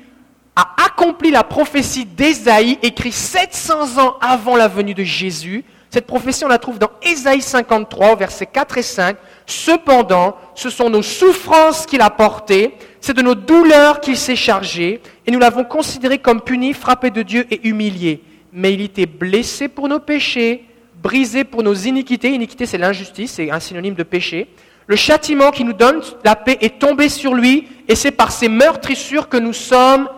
a 0.55 0.75
accompli 0.85 1.31
la 1.31 1.43
prophétie 1.43 2.05
d'Ésaïe, 2.05 2.77
écrite 2.81 3.13
700 3.13 4.01
ans 4.01 4.15
avant 4.21 4.55
la 4.55 4.67
venue 4.67 4.93
de 4.93 5.03
Jésus. 5.03 5.63
Cette 5.89 6.07
prophétie, 6.07 6.45
on 6.45 6.49
la 6.49 6.57
trouve 6.57 6.79
dans 6.79 6.91
Ésaïe 7.01 7.41
53, 7.41 8.15
versets 8.15 8.45
4 8.45 8.77
et 8.77 8.81
5. 8.81 9.17
Cependant, 9.45 10.37
ce 10.55 10.69
sont 10.69 10.89
nos 10.89 11.01
souffrances 11.01 11.85
qu'il 11.85 12.01
a 12.01 12.09
portées, 12.09 12.75
c'est 13.01 13.15
de 13.15 13.21
nos 13.21 13.35
douleurs 13.35 13.99
qu'il 13.99 14.15
s'est 14.15 14.37
chargé, 14.37 15.01
et 15.25 15.31
nous 15.31 15.39
l'avons 15.39 15.65
considéré 15.65 16.19
comme 16.19 16.41
puni, 16.41 16.73
frappé 16.73 17.09
de 17.09 17.21
Dieu 17.21 17.45
et 17.51 17.67
humilié. 17.67 18.23
Mais 18.53 18.73
il 18.73 18.81
était 18.81 19.05
blessé 19.05 19.67
pour 19.67 19.89
nos 19.89 19.99
péchés, 19.99 20.65
brisé 21.01 21.43
pour 21.43 21.63
nos 21.63 21.73
iniquités. 21.73 22.33
Iniquité, 22.33 22.65
c'est 22.65 22.77
l'injustice, 22.77 23.33
c'est 23.33 23.51
un 23.51 23.59
synonyme 23.59 23.95
de 23.95 24.03
péché. 24.03 24.47
Le 24.87 24.95
châtiment 24.95 25.51
qui 25.51 25.63
nous 25.63 25.73
donne 25.73 26.01
la 26.23 26.35
paix 26.35 26.57
est 26.61 26.79
tombé 26.79 27.09
sur 27.09 27.33
lui, 27.33 27.67
et 27.87 27.95
c'est 27.95 28.11
par 28.11 28.31
ses 28.31 28.49
meurtrissures 28.49 29.29
que 29.29 29.37
nous 29.37 29.53
sommes 29.53 30.09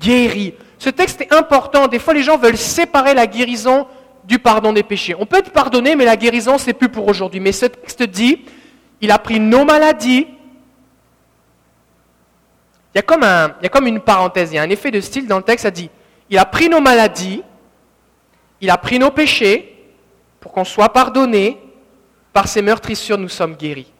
guéris. 0.00 0.54
Ce 0.78 0.90
texte 0.90 1.20
est 1.20 1.32
important. 1.32 1.88
Des 1.88 1.98
fois, 1.98 2.14
les 2.14 2.22
gens 2.22 2.36
veulent 2.36 2.56
séparer 2.56 3.14
la 3.14 3.26
guérison 3.26 3.86
du 4.24 4.38
pardon 4.38 4.72
des 4.72 4.82
péchés. 4.82 5.14
On 5.18 5.26
peut 5.26 5.38
être 5.38 5.52
pardonné, 5.52 5.94
mais 5.96 6.04
la 6.04 6.16
guérison, 6.16 6.58
c'est 6.58 6.72
plus 6.72 6.88
pour 6.88 7.06
aujourd'hui. 7.06 7.40
Mais 7.40 7.52
ce 7.52 7.66
texte 7.66 8.02
dit, 8.02 8.44
il 9.00 9.10
a 9.10 9.18
pris 9.18 9.40
nos 9.40 9.64
maladies. 9.64 10.26
Il 12.94 12.98
y, 12.98 13.66
a 13.66 13.68
comme 13.68 13.86
une 13.86 14.00
parenthèse, 14.00 14.52
il 14.52 14.54
y 14.54 14.58
a 14.58 14.62
un 14.62 14.70
effet 14.70 14.90
de 14.90 15.00
style 15.00 15.26
dans 15.26 15.36
le 15.36 15.42
texte, 15.42 15.64
ça 15.64 15.70
dit, 15.70 15.90
il 16.30 16.38
a 16.38 16.46
pris 16.46 16.70
nos 16.70 16.80
maladies, 16.80 17.42
il 18.62 18.70
a 18.70 18.78
pris 18.78 18.98
nos 18.98 19.10
péchés 19.10 19.92
pour 20.40 20.50
qu'on 20.50 20.64
soit 20.64 20.88
pardonné, 20.88 21.58
par 22.32 22.48
ses 22.48 22.62
meurtrissures 22.62 23.18
nous 23.18 23.28
sommes 23.28 23.54
guéris. 23.54 23.92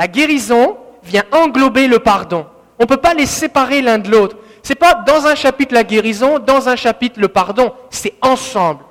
La 0.00 0.08
guérison 0.08 0.78
vient 1.02 1.24
englober 1.30 1.86
le 1.86 1.98
pardon. 1.98 2.46
On 2.78 2.84
ne 2.84 2.88
peut 2.88 2.96
pas 2.96 3.12
les 3.12 3.26
séparer 3.26 3.82
l'un 3.82 3.98
de 3.98 4.10
l'autre. 4.10 4.38
Ce 4.62 4.70
n'est 4.70 4.74
pas 4.74 4.94
dans 4.94 5.26
un 5.26 5.34
chapitre 5.34 5.74
la 5.74 5.84
guérison, 5.84 6.38
dans 6.38 6.70
un 6.70 6.76
chapitre 6.76 7.20
le 7.20 7.28
pardon, 7.28 7.74
c'est 7.90 8.14
ensemble. 8.22 8.82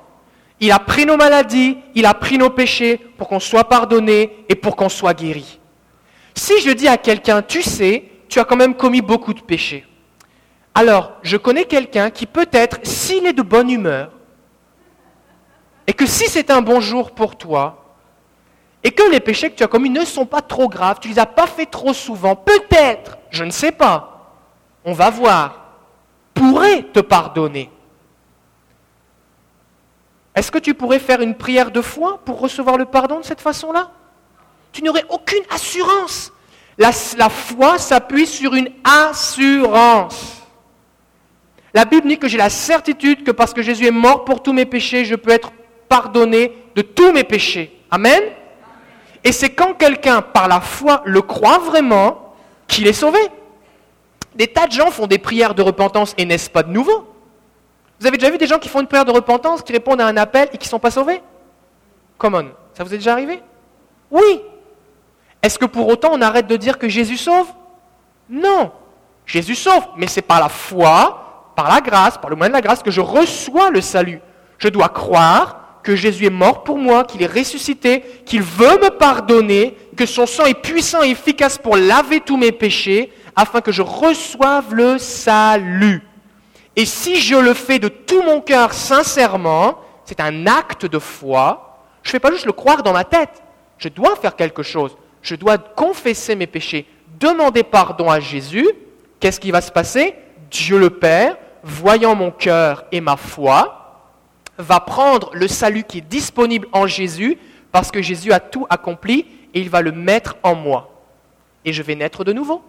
Il 0.60 0.70
a 0.70 0.78
pris 0.78 1.06
nos 1.06 1.16
maladies, 1.16 1.78
il 1.96 2.06
a 2.06 2.14
pris 2.14 2.38
nos 2.38 2.50
péchés 2.50 2.96
pour 3.18 3.26
qu'on 3.26 3.40
soit 3.40 3.64
pardonné 3.64 4.44
et 4.48 4.54
pour 4.54 4.76
qu'on 4.76 4.88
soit 4.88 5.14
guéri. 5.14 5.58
Si 6.36 6.60
je 6.60 6.70
dis 6.70 6.86
à 6.86 6.96
quelqu'un, 6.96 7.42
tu 7.42 7.62
sais, 7.62 8.04
tu 8.28 8.38
as 8.38 8.44
quand 8.44 8.54
même 8.54 8.76
commis 8.76 9.02
beaucoup 9.02 9.34
de 9.34 9.40
péchés. 9.40 9.84
Alors, 10.76 11.14
je 11.22 11.36
connais 11.36 11.64
quelqu'un 11.64 12.10
qui 12.10 12.26
peut-être, 12.26 12.78
s'il 12.84 13.26
est 13.26 13.32
de 13.32 13.42
bonne 13.42 13.68
humeur, 13.68 14.12
et 15.88 15.92
que 15.92 16.06
si 16.06 16.28
c'est 16.28 16.52
un 16.52 16.62
bon 16.62 16.80
jour 16.80 17.10
pour 17.10 17.34
toi, 17.36 17.79
et 18.82 18.90
que 18.92 19.10
les 19.10 19.20
péchés 19.20 19.50
que 19.50 19.56
tu 19.56 19.62
as 19.62 19.68
commis 19.68 19.90
ne 19.90 20.04
sont 20.04 20.26
pas 20.26 20.40
trop 20.40 20.68
graves, 20.68 20.98
tu 21.00 21.08
ne 21.08 21.14
les 21.14 21.20
as 21.20 21.26
pas 21.26 21.46
fait 21.46 21.66
trop 21.66 21.92
souvent, 21.92 22.34
peut-être, 22.34 23.18
je 23.30 23.44
ne 23.44 23.50
sais 23.50 23.72
pas, 23.72 24.38
on 24.84 24.92
va 24.92 25.10
voir, 25.10 25.74
pourrait 26.32 26.84
te 26.84 27.00
pardonner. 27.00 27.70
Est-ce 30.34 30.50
que 30.50 30.58
tu 30.58 30.74
pourrais 30.74 31.00
faire 31.00 31.20
une 31.20 31.34
prière 31.34 31.70
de 31.70 31.82
foi 31.82 32.20
pour 32.24 32.40
recevoir 32.40 32.78
le 32.78 32.86
pardon 32.86 33.18
de 33.18 33.24
cette 33.24 33.40
façon-là? 33.40 33.90
Tu 34.72 34.82
n'aurais 34.82 35.04
aucune 35.10 35.42
assurance. 35.50 36.32
La, 36.78 36.92
la 37.18 37.28
foi 37.28 37.78
s'appuie 37.78 38.26
sur 38.26 38.54
une 38.54 38.70
assurance. 38.84 40.40
La 41.74 41.84
Bible 41.84 42.08
dit 42.08 42.18
que 42.18 42.28
j'ai 42.28 42.38
la 42.38 42.48
certitude 42.48 43.24
que 43.24 43.30
parce 43.30 43.52
que 43.52 43.60
Jésus 43.60 43.86
est 43.86 43.90
mort 43.90 44.24
pour 44.24 44.42
tous 44.42 44.52
mes 44.52 44.64
péchés, 44.64 45.04
je 45.04 45.14
peux 45.14 45.30
être 45.30 45.52
pardonné 45.88 46.52
de 46.74 46.82
tous 46.82 47.12
mes 47.12 47.24
péchés. 47.24 47.78
Amen? 47.90 48.22
Et 49.24 49.32
c'est 49.32 49.50
quand 49.50 49.74
quelqu'un, 49.74 50.22
par 50.22 50.48
la 50.48 50.60
foi, 50.60 51.02
le 51.04 51.22
croit 51.22 51.58
vraiment, 51.58 52.34
qu'il 52.66 52.86
est 52.86 52.92
sauvé. 52.92 53.18
Des 54.34 54.46
tas 54.46 54.66
de 54.66 54.72
gens 54.72 54.90
font 54.90 55.06
des 55.06 55.18
prières 55.18 55.54
de 55.54 55.62
repentance 55.62 56.14
et 56.16 56.24
n'est-ce 56.24 56.48
pas 56.48 56.62
de 56.62 56.70
nouveau? 56.70 57.06
Vous 57.98 58.06
avez 58.06 58.16
déjà 58.16 58.30
vu 58.30 58.38
des 58.38 58.46
gens 58.46 58.58
qui 58.58 58.68
font 58.68 58.80
une 58.80 58.86
prière 58.86 59.04
de 59.04 59.10
repentance, 59.10 59.62
qui 59.62 59.72
répondent 59.72 60.00
à 60.00 60.06
un 60.06 60.16
appel 60.16 60.48
et 60.52 60.56
qui 60.56 60.66
ne 60.66 60.70
sont 60.70 60.78
pas 60.78 60.90
sauvés? 60.90 61.20
Come 62.16 62.34
on, 62.34 62.50
ça 62.72 62.84
vous 62.84 62.94
est 62.94 62.98
déjà 62.98 63.12
arrivé? 63.12 63.42
Oui. 64.10 64.42
Est-ce 65.42 65.58
que 65.58 65.66
pour 65.66 65.88
autant 65.88 66.10
on 66.12 66.20
arrête 66.22 66.46
de 66.46 66.56
dire 66.56 66.78
que 66.78 66.88
Jésus 66.88 67.16
sauve? 67.16 67.48
Non. 68.28 68.72
Jésus 69.26 69.54
sauve, 69.54 69.86
mais 69.96 70.06
c'est 70.06 70.22
par 70.22 70.40
la 70.40 70.48
foi, 70.48 71.52
par 71.56 71.68
la 71.68 71.80
grâce, 71.80 72.16
par 72.16 72.30
le 72.30 72.36
moyen 72.36 72.50
de 72.50 72.54
la 72.54 72.62
grâce 72.62 72.82
que 72.82 72.90
je 72.90 73.00
reçois 73.00 73.70
le 73.70 73.80
salut. 73.80 74.20
Je 74.58 74.68
dois 74.68 74.88
croire 74.88 75.56
que 75.82 75.96
Jésus 75.96 76.26
est 76.26 76.30
mort 76.30 76.64
pour 76.64 76.78
moi, 76.78 77.04
qu'il 77.04 77.22
est 77.22 77.26
ressuscité, 77.26 78.02
qu'il 78.26 78.42
veut 78.42 78.78
me 78.82 78.90
pardonner, 78.90 79.76
que 79.96 80.06
son 80.06 80.26
sang 80.26 80.44
est 80.44 80.60
puissant 80.60 81.02
et 81.02 81.10
efficace 81.10 81.58
pour 81.58 81.76
laver 81.76 82.20
tous 82.20 82.36
mes 82.36 82.52
péchés, 82.52 83.12
afin 83.36 83.60
que 83.60 83.72
je 83.72 83.82
reçoive 83.82 84.74
le 84.74 84.98
salut. 84.98 86.02
Et 86.76 86.84
si 86.84 87.16
je 87.16 87.36
le 87.36 87.54
fais 87.54 87.78
de 87.78 87.88
tout 87.88 88.22
mon 88.22 88.40
cœur 88.40 88.72
sincèrement, 88.72 89.78
c'est 90.04 90.20
un 90.20 90.46
acte 90.46 90.86
de 90.86 90.98
foi. 90.98 91.78
Je 92.02 92.08
ne 92.08 92.12
fais 92.12 92.20
pas 92.20 92.30
juste 92.30 92.46
le 92.46 92.52
croire 92.52 92.82
dans 92.82 92.92
ma 92.92 93.04
tête. 93.04 93.42
Je 93.78 93.88
dois 93.88 94.16
faire 94.16 94.36
quelque 94.36 94.62
chose. 94.62 94.96
Je 95.22 95.34
dois 95.34 95.58
confesser 95.58 96.34
mes 96.34 96.46
péchés, 96.46 96.86
demander 97.18 97.62
pardon 97.62 98.10
à 98.10 98.20
Jésus. 98.20 98.68
Qu'est-ce 99.18 99.40
qui 99.40 99.50
va 99.50 99.60
se 99.60 99.70
passer? 99.70 100.14
Dieu 100.50 100.78
le 100.78 100.90
Père, 100.90 101.36
voyant 101.62 102.14
mon 102.14 102.30
cœur 102.30 102.84
et 102.90 103.00
ma 103.00 103.16
foi, 103.16 103.79
va 104.60 104.80
prendre 104.80 105.30
le 105.34 105.48
salut 105.48 105.84
qui 105.84 105.98
est 105.98 106.08
disponible 106.08 106.68
en 106.72 106.86
Jésus, 106.86 107.38
parce 107.72 107.90
que 107.90 108.02
Jésus 108.02 108.32
a 108.32 108.40
tout 108.40 108.66
accompli, 108.70 109.26
et 109.54 109.60
il 109.60 109.70
va 109.70 109.82
le 109.82 109.92
mettre 109.92 110.36
en 110.42 110.54
moi. 110.54 111.02
Et 111.64 111.72
je 111.72 111.82
vais 111.82 111.94
naître 111.94 112.24
de 112.24 112.32
nouveau. 112.32 112.62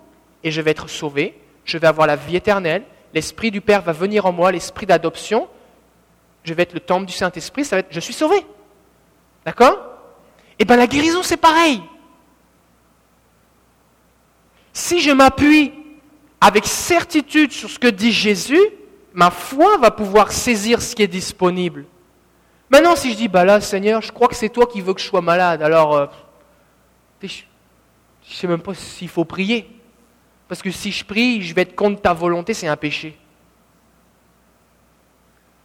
Et 0.44 0.52
je 0.52 0.62
vais 0.62 0.72
être 0.72 0.90
sauvé. 0.90 1.40
Je 1.66 1.78
vais 1.78 1.88
avoir 1.88 2.08
la 2.08 2.16
vie 2.16 2.36
éternelle 2.36 2.84
l'Esprit 3.14 3.52
du 3.52 3.62
Père 3.62 3.82
va 3.82 3.92
venir 3.92 4.26
en 4.26 4.32
moi, 4.32 4.52
l'Esprit 4.52 4.86
d'adoption, 4.86 5.48
je 6.44 6.54
vais 6.54 6.64
être 6.64 6.74
le 6.74 6.80
temple 6.80 7.06
du 7.06 7.14
Saint-Esprit, 7.14 7.66
ça 7.66 7.82
je 7.90 8.00
suis 8.00 8.14
sauvé. 8.14 8.46
D'accord? 9.46 9.78
Eh 10.60 10.66
bien 10.66 10.76
la 10.76 10.88
guérison, 10.88 11.24
c'est 11.24 11.38
pareil. 11.38 11.82
Si 14.74 15.02
je 15.02 15.12
m'appuie 15.12 15.74
avec 16.40 16.66
certitude 16.66 17.52
sur 17.52 17.70
ce 17.70 17.78
que 17.78 17.88
dit 17.88 18.12
Jésus, 18.12 18.62
ma 19.14 19.32
foi 19.32 19.78
va 19.78 19.92
pouvoir 19.92 20.32
saisir 20.32 20.82
ce 20.82 20.96
qui 20.96 21.04
est 21.04 21.08
disponible. 21.08 21.86
Maintenant, 22.70 22.96
si 22.96 23.12
je 23.12 23.18
dis, 23.18 23.28
bah 23.28 23.44
là, 23.44 23.60
Seigneur, 23.60 24.02
je 24.02 24.12
crois 24.12 24.28
que 24.28 24.36
c'est 24.36 24.50
toi 24.50 24.66
qui 24.66 24.82
veux 24.82 24.94
que 24.94 25.02
je 25.02 25.06
sois 25.06 25.22
malade, 25.22 25.62
alors 25.62 25.96
euh, 25.96 26.06
je 27.22 27.28
ne 27.28 28.34
sais 28.34 28.48
même 28.48 28.62
pas 28.62 28.74
s'il 28.74 29.10
faut 29.10 29.26
prier. 29.26 29.70
Parce 30.48 30.62
que 30.62 30.72
si 30.72 30.92
je 30.92 31.04
prie, 31.04 31.42
je 31.42 31.54
vais 31.54 31.62
être 31.62 31.76
contre 31.76 32.02
ta 32.02 32.14
volonté, 32.14 32.54
c'est 32.54 32.68
un 32.68 32.78
péché. 32.78 33.18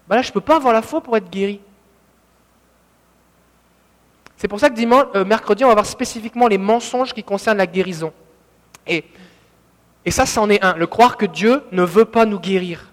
Ben 0.09 0.17
là, 0.17 0.23
je 0.23 0.29
ne 0.29 0.33
peux 0.33 0.41
pas 0.41 0.57
avoir 0.57 0.73
la 0.73 0.83
foi 0.83 1.01
pour 1.01 1.17
être 1.17 1.31
guéri. 1.31 1.61
C'est 4.37 4.49
pour 4.49 4.61
ça 4.61 4.69
que 4.69 4.75
dimanche, 4.75 5.07
euh, 5.15 5.25
mercredi, 5.25 5.65
on 5.65 5.69
va 5.69 5.75
voir 5.75 5.87
spécifiquement 5.87 6.47
les 6.47 6.59
mensonges 6.59 7.13
qui 7.13 7.25
concernent 7.25 7.59
la 7.59 7.67
guérison. 7.67 8.13
Et 8.87 9.05
ça, 10.09 10.27
c'en 10.27 10.49
est 10.51 10.63
un. 10.63 10.77
Le 10.77 10.87
croire 10.87 11.17
que 11.17 11.27
Dieu 11.27 11.65
ne 11.73 11.83
veut 11.83 12.05
pas 12.05 12.27
nous 12.27 12.39
guérir. 12.39 12.93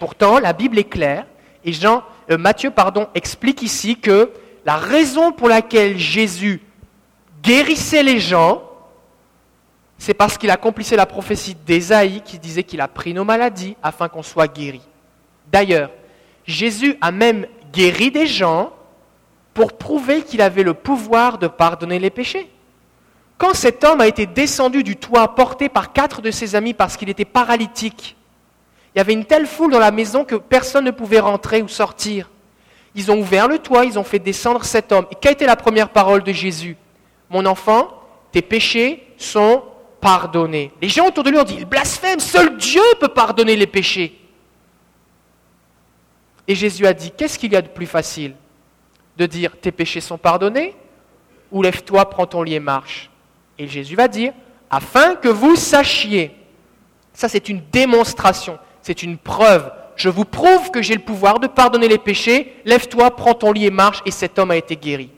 Pourtant, 0.00 0.40
la 0.40 0.54
Bible 0.54 0.78
est 0.78 0.84
claire. 0.84 1.26
Et 1.62 1.72
Jean, 1.72 2.02
euh, 2.30 2.38
Matthieu 2.38 2.70
pardon, 2.70 3.06
explique 3.14 3.62
ici 3.62 3.96
que 3.96 4.32
la 4.64 4.76
raison 4.76 5.30
pour 5.30 5.48
laquelle 5.48 5.98
Jésus 5.98 6.62
guérissait 7.42 8.02
les 8.02 8.18
gens, 8.18 8.62
c'est 9.98 10.14
parce 10.14 10.38
qu'il 10.38 10.50
accomplissait 10.50 10.96
la 10.96 11.04
prophétie 11.04 11.54
d'Ésaïe 11.54 12.22
qui 12.24 12.38
disait 12.38 12.62
qu'il 12.62 12.80
a 12.80 12.88
pris 12.88 13.12
nos 13.12 13.24
maladies 13.24 13.76
afin 13.82 14.08
qu'on 14.08 14.22
soit 14.22 14.48
guéri. 14.48 14.80
D'ailleurs, 15.52 15.90
Jésus 16.46 16.96
a 17.02 17.12
même 17.12 17.46
guéri 17.70 18.10
des 18.10 18.26
gens 18.26 18.72
pour 19.52 19.74
prouver 19.74 20.22
qu'il 20.22 20.40
avait 20.40 20.62
le 20.62 20.72
pouvoir 20.72 21.36
de 21.36 21.46
pardonner 21.46 21.98
les 21.98 22.10
péchés. 22.10 22.50
Quand 23.36 23.52
cet 23.52 23.84
homme 23.84 24.00
a 24.00 24.06
été 24.06 24.24
descendu 24.24 24.82
du 24.82 24.96
toit 24.96 25.34
porté 25.34 25.68
par 25.68 25.92
quatre 25.92 26.22
de 26.22 26.30
ses 26.30 26.54
amis 26.54 26.72
parce 26.72 26.96
qu'il 26.96 27.10
était 27.10 27.26
paralytique, 27.26 28.16
Il 28.94 28.98
y 28.98 29.00
avait 29.00 29.12
une 29.12 29.24
telle 29.24 29.46
foule 29.46 29.72
dans 29.72 29.78
la 29.78 29.90
maison 29.90 30.24
que 30.24 30.36
personne 30.36 30.84
ne 30.84 30.90
pouvait 30.90 31.20
rentrer 31.20 31.62
ou 31.62 31.68
sortir. 31.68 32.30
Ils 32.94 33.10
ont 33.10 33.20
ouvert 33.20 33.46
le 33.46 33.58
toit, 33.58 33.84
ils 33.84 33.98
ont 33.98 34.04
fait 34.04 34.18
descendre 34.18 34.64
cet 34.64 34.90
homme. 34.90 35.06
Et 35.10 35.14
quelle 35.14 35.32
était 35.32 35.46
la 35.46 35.56
première 35.56 35.90
parole 35.90 36.22
de 36.22 36.32
Jésus? 36.32 36.76
Mon 37.28 37.46
enfant, 37.46 37.88
tes 38.32 38.42
péchés 38.42 39.06
sont 39.16 39.62
pardonnés. 40.00 40.72
Les 40.82 40.88
gens 40.88 41.06
autour 41.06 41.22
de 41.22 41.30
lui 41.30 41.38
ont 41.38 41.44
dit, 41.44 41.56
il 41.58 41.66
blasphème, 41.66 42.18
seul 42.18 42.56
Dieu 42.56 42.82
peut 42.98 43.08
pardonner 43.08 43.54
les 43.54 43.66
péchés. 43.66 44.18
Et 46.48 46.54
Jésus 46.56 46.86
a 46.86 46.92
dit, 46.92 47.12
qu'est-ce 47.12 47.38
qu'il 47.38 47.52
y 47.52 47.56
a 47.56 47.62
de 47.62 47.68
plus 47.68 47.86
facile? 47.86 48.34
De 49.16 49.26
dire, 49.26 49.56
tes 49.60 49.70
péchés 49.70 50.00
sont 50.00 50.18
pardonnés 50.18 50.74
Ou 51.52 51.62
lève-toi, 51.62 52.08
prends 52.10 52.26
ton 52.26 52.42
lit 52.42 52.54
et 52.54 52.60
marche. 52.60 53.10
Et 53.56 53.68
Jésus 53.68 53.94
va 53.94 54.08
dire, 54.08 54.32
afin 54.70 55.14
que 55.14 55.28
vous 55.28 55.54
sachiez. 55.54 56.34
Ça, 57.12 57.28
c'est 57.28 57.48
une 57.48 57.60
démonstration, 57.70 58.58
c'est 58.82 59.02
une 59.02 59.18
preuve. 59.18 59.70
Je 59.96 60.08
vous 60.08 60.24
prouve 60.24 60.70
que 60.70 60.82
j'ai 60.82 60.94
le 60.94 61.02
pouvoir 61.02 61.40
de 61.40 61.46
pardonner 61.46 61.88
les 61.88 61.98
péchés. 61.98 62.54
Lève-toi, 62.64 63.14
prends 63.16 63.34
ton 63.34 63.52
lit 63.52 63.66
et 63.66 63.70
marche. 63.70 64.02
Et 64.06 64.10
cet 64.10 64.38
homme 64.38 64.50
a 64.50 64.56
été 64.56 64.76
guéri. 64.76 65.10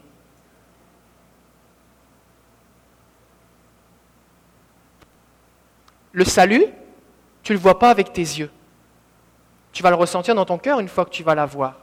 Le 6.13 6.25
salut, 6.25 6.67
tu 7.43 7.53
ne 7.53 7.57
le 7.57 7.63
vois 7.63 7.79
pas 7.79 7.91
avec 7.91 8.13
tes 8.13 8.21
yeux. 8.21 8.51
Tu 9.73 9.83
vas 9.83 9.91
le 9.91 9.97
ressentir 9.97 10.35
dans 10.35 10.45
ton 10.45 10.59
cœur 10.59 10.81
une 10.81 10.89
fois 10.89 11.05
que 11.05 11.11
tu 11.11 11.23
vas 11.23 11.35
la 11.35 11.47
voir. 11.47 11.77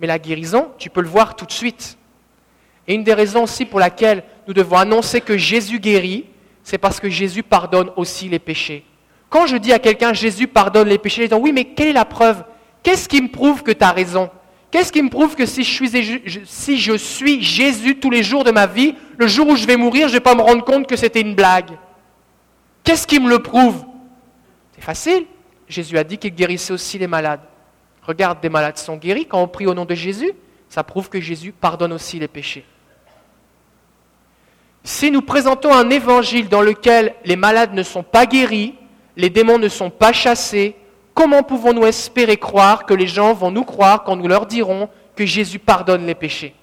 Mais 0.00 0.06
la 0.06 0.18
guérison, 0.18 0.72
tu 0.78 0.90
peux 0.90 1.00
le 1.00 1.08
voir 1.08 1.34
tout 1.34 1.46
de 1.46 1.52
suite. 1.52 1.98
Et 2.86 2.94
une 2.94 3.02
des 3.02 3.14
raisons 3.14 3.42
aussi 3.42 3.64
pour 3.64 3.80
laquelle 3.80 4.22
nous 4.46 4.54
devons 4.54 4.76
annoncer 4.76 5.20
que 5.20 5.36
Jésus 5.36 5.80
guérit, 5.80 6.26
c'est 6.62 6.78
parce 6.78 7.00
que 7.00 7.08
Jésus 7.08 7.42
pardonne 7.42 7.90
aussi 7.96 8.28
les 8.28 8.38
péchés. 8.38 8.84
Quand 9.28 9.46
je 9.46 9.56
dis 9.56 9.72
à 9.72 9.78
quelqu'un 9.78 10.12
Jésus 10.12 10.46
pardonne 10.46 10.88
les 10.88 10.98
péchés, 10.98 11.24
ils 11.24 11.28
disent 11.28 11.38
oui, 11.40 11.52
mais 11.52 11.64
quelle 11.64 11.88
est 11.88 11.92
la 11.92 12.04
preuve? 12.04 12.44
Qu'est-ce 12.82 13.08
qui 13.08 13.20
me 13.20 13.28
prouve 13.28 13.62
que 13.62 13.72
tu 13.72 13.84
as 13.84 13.90
raison? 13.90 14.30
Qu'est-ce 14.70 14.92
qui 14.92 15.02
me 15.02 15.08
prouve 15.08 15.36
que 15.36 15.46
si 15.46 15.64
je, 15.64 15.72
suis, 15.72 16.44
si 16.44 16.78
je 16.78 16.96
suis 16.96 17.42
Jésus 17.42 17.98
tous 17.98 18.10
les 18.10 18.22
jours 18.22 18.44
de 18.44 18.50
ma 18.50 18.66
vie, 18.66 18.94
le 19.16 19.26
jour 19.26 19.48
où 19.48 19.56
je 19.56 19.66
vais 19.66 19.76
mourir, 19.76 20.08
je 20.08 20.12
ne 20.12 20.18
vais 20.18 20.22
pas 20.22 20.34
me 20.34 20.42
rendre 20.42 20.64
compte 20.64 20.86
que 20.86 20.96
c'était 20.96 21.20
une 21.20 21.34
blague? 21.34 21.70
Qu'est-ce 22.84 23.06
qui 23.06 23.18
me 23.18 23.28
le 23.28 23.40
prouve? 23.40 23.84
C'est 24.74 24.84
facile. 24.84 25.26
Jésus 25.68 25.98
a 25.98 26.04
dit 26.04 26.18
qu'il 26.18 26.34
guérissait 26.34 26.72
aussi 26.72 26.98
les 26.98 27.06
malades. 27.06 27.40
Regarde, 28.02 28.40
des 28.40 28.48
malades 28.48 28.76
sont 28.76 28.96
guéris 28.96 29.26
quand 29.26 29.42
on 29.42 29.48
prie 29.48 29.66
au 29.66 29.74
nom 29.74 29.84
de 29.84 29.94
Jésus. 29.94 30.32
Ça 30.68 30.84
prouve 30.84 31.08
que 31.08 31.20
Jésus 31.20 31.52
pardonne 31.52 31.92
aussi 31.92 32.18
les 32.18 32.28
péchés. 32.28 32.64
Si 34.84 35.10
nous 35.10 35.22
présentons 35.22 35.74
un 35.74 35.90
évangile 35.90 36.48
dans 36.48 36.62
lequel 36.62 37.14
les 37.24 37.34
malades 37.34 37.74
ne 37.74 37.82
sont 37.82 38.04
pas 38.04 38.26
guéris, 38.26 38.74
les 39.16 39.30
démons 39.30 39.58
ne 39.58 39.68
sont 39.68 39.90
pas 39.90 40.12
chassés, 40.12 40.76
comment 41.14 41.42
pouvons-nous 41.42 41.86
espérer 41.86 42.36
croire 42.36 42.84
que 42.84 42.94
les 42.94 43.06
gens 43.06 43.32
vont 43.32 43.50
nous 43.50 43.64
croire 43.64 44.04
quand 44.04 44.16
nous 44.16 44.28
leur 44.28 44.46
dirons 44.46 44.88
que 45.14 45.24
Jésus 45.24 45.58
pardonne 45.58 46.06
les 46.06 46.14
péchés? 46.14 46.54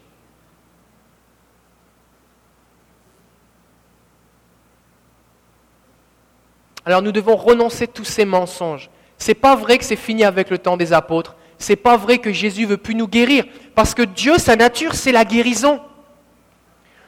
Alors 6.86 7.02
nous 7.02 7.12
devons 7.12 7.36
renoncer 7.36 7.88
tous 7.88 8.04
ces 8.04 8.26
mensonges. 8.26 8.90
C'est 9.18 9.34
pas 9.34 9.56
vrai 9.56 9.78
que 9.78 9.86
c'est 9.86 9.96
fini 9.96 10.24
avec 10.24 10.50
le 10.50 10.58
temps 10.58 10.78
des 10.78 10.92
apôtres. 10.94 11.36
C'est 11.58 11.78
pas 11.78 11.96
vrai 11.96 12.18
que 12.18 12.34
Jésus 12.34 12.66
veut 12.66 12.78
plus 12.78 12.94
nous 12.94 13.08
guérir. 13.08 13.46
Parce 13.74 13.94
que 13.94 14.02
Dieu, 14.02 14.38
sa 14.38 14.58
nature, 14.58 14.96
c'est 14.96 15.14
la 15.14 15.24
guérison. 15.24 15.80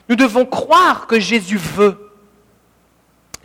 Nous 0.07 0.15
devons 0.15 0.45
croire 0.45 1.07
que 1.07 1.19
Jésus 1.19 1.57
veut. 1.57 2.04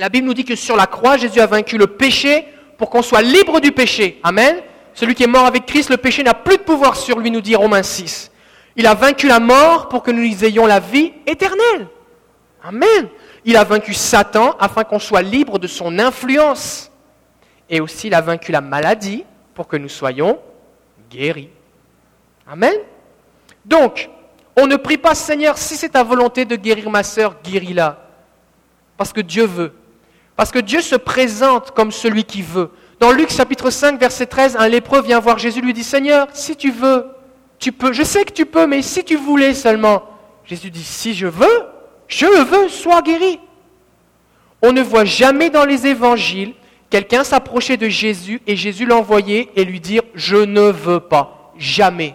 La 0.01 0.09
Bible 0.09 0.29
nous 0.29 0.33
dit 0.33 0.47
que 0.47 0.57
sur 0.57 0.77
la 0.77 0.87
croix, 0.87 1.19
Jésus 1.19 1.41
a 1.41 1.47
vaincu 1.47 1.77
le 1.77 1.87
péché 1.87 2.47
pour 2.79 2.89
qu'on 2.89 3.03
soit 3.03 3.21
libre 3.21 3.61
du 3.61 3.71
péché. 3.71 4.19
Amen. 4.23 4.57
Celui 4.95 5.15
qui 5.15 5.25
est 5.25 5.27
mort 5.27 5.45
avec 5.45 5.67
Christ, 5.67 5.91
le 5.91 5.99
péché 5.99 6.23
n'a 6.23 6.33
plus 6.33 6.57
de 6.57 6.63
pouvoir 6.63 6.97
sur 6.97 7.19
lui, 7.19 7.31
nous 7.31 7.43
dit 7.43 7.55
Romains 7.55 7.83
6. 7.83 8.31
Il 8.77 8.87
a 8.87 8.95
vaincu 8.95 9.29
la 9.29 9.41
mort 9.41 9.91
pour 9.91 10.03
que 10.03 10.11
nous 10.11 10.43
ayons 10.43 10.65
la 10.65 10.81
vie 10.81 11.13
éternelle. 11.27 11.87
Amen. 12.65 13.11
Il 13.45 13.59
a 13.59 13.65
vaincu 13.65 13.93
Satan 13.93 14.57
afin 14.59 14.85
qu'on 14.85 14.99
soit 14.99 15.21
libre 15.21 15.59
de 15.59 15.67
son 15.67 15.99
influence. 15.99 16.91
Et 17.69 17.83
aussi, 17.83 18.07
il 18.07 18.15
a 18.15 18.23
vaincu 18.23 18.53
la 18.53 18.63
maladie 18.63 19.27
pour 19.53 19.69
que 19.69 19.77
nous 19.77 19.91
soyons 19.91 20.39
guéris. 21.11 21.51
Amen. 22.51 22.73
Donc, 23.67 24.09
on 24.57 24.67
ne 24.67 24.77
prie 24.77 24.97
pas 24.97 25.15
Seigneur, 25.15 25.59
si 25.59 25.77
c'est 25.77 25.91
ta 25.91 26.03
volonté 26.03 26.47
de 26.47 26.57
guérir 26.57 26.89
ma 26.89 27.03
sœur, 27.03 27.37
guéris-la. 27.45 28.03
Parce 28.97 29.13
que 29.13 29.21
Dieu 29.21 29.45
veut. 29.45 29.75
Parce 30.41 30.53
que 30.53 30.59
Dieu 30.59 30.81
se 30.81 30.97
présente 30.97 31.73
comme 31.73 31.93
celui 31.93 32.25
qui 32.25 32.41
veut. 32.41 32.71
Dans 32.99 33.13
Luc 33.13 33.29
chapitre 33.29 33.69
5, 33.69 34.01
verset 34.01 34.25
13, 34.25 34.57
un 34.59 34.69
lépreux 34.69 35.03
vient 35.03 35.21
voir 35.21 35.37
Jésus, 35.37 35.61
lui 35.61 35.75
dit 35.75 35.85
Seigneur, 35.85 36.29
si 36.33 36.57
tu 36.57 36.71
veux, 36.71 37.05
tu 37.59 37.73
peux. 37.73 37.93
Je 37.93 38.03
sais 38.03 38.25
que 38.25 38.33
tu 38.33 38.47
peux, 38.47 38.67
mais 38.67 38.81
si 38.81 39.05
tu 39.05 39.17
voulais 39.17 39.53
seulement. 39.53 40.03
Jésus 40.47 40.71
dit 40.71 40.83
Si 40.83 41.13
je 41.13 41.27
veux, 41.27 41.67
je 42.09 42.25
veux, 42.25 42.71
sois 42.71 43.03
guéri. 43.03 43.39
On 44.63 44.73
ne 44.73 44.81
voit 44.81 45.05
jamais 45.05 45.51
dans 45.51 45.67
les 45.67 45.87
évangiles 45.87 46.55
quelqu'un 46.89 47.23
s'approcher 47.23 47.77
de 47.77 47.91
Jésus 47.91 48.41
et 48.47 48.57
Jésus 48.57 48.87
l'envoyer 48.87 49.51
et 49.57 49.65
lui 49.67 49.79
dire 49.79 50.05
Je 50.15 50.37
ne 50.37 50.71
veux 50.71 51.01
pas. 51.01 51.53
Jamais. 51.59 52.15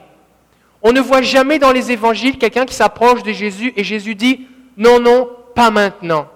On 0.82 0.94
ne 0.94 1.00
voit 1.00 1.22
jamais 1.22 1.60
dans 1.60 1.72
les 1.72 1.92
évangiles 1.92 2.40
quelqu'un 2.40 2.66
qui 2.66 2.74
s'approche 2.74 3.22
de 3.22 3.34
Jésus 3.34 3.72
et 3.76 3.84
Jésus 3.84 4.16
dit 4.16 4.48
Non, 4.78 5.00
non, 5.00 5.30
pas 5.54 5.70
maintenant. 5.70 6.28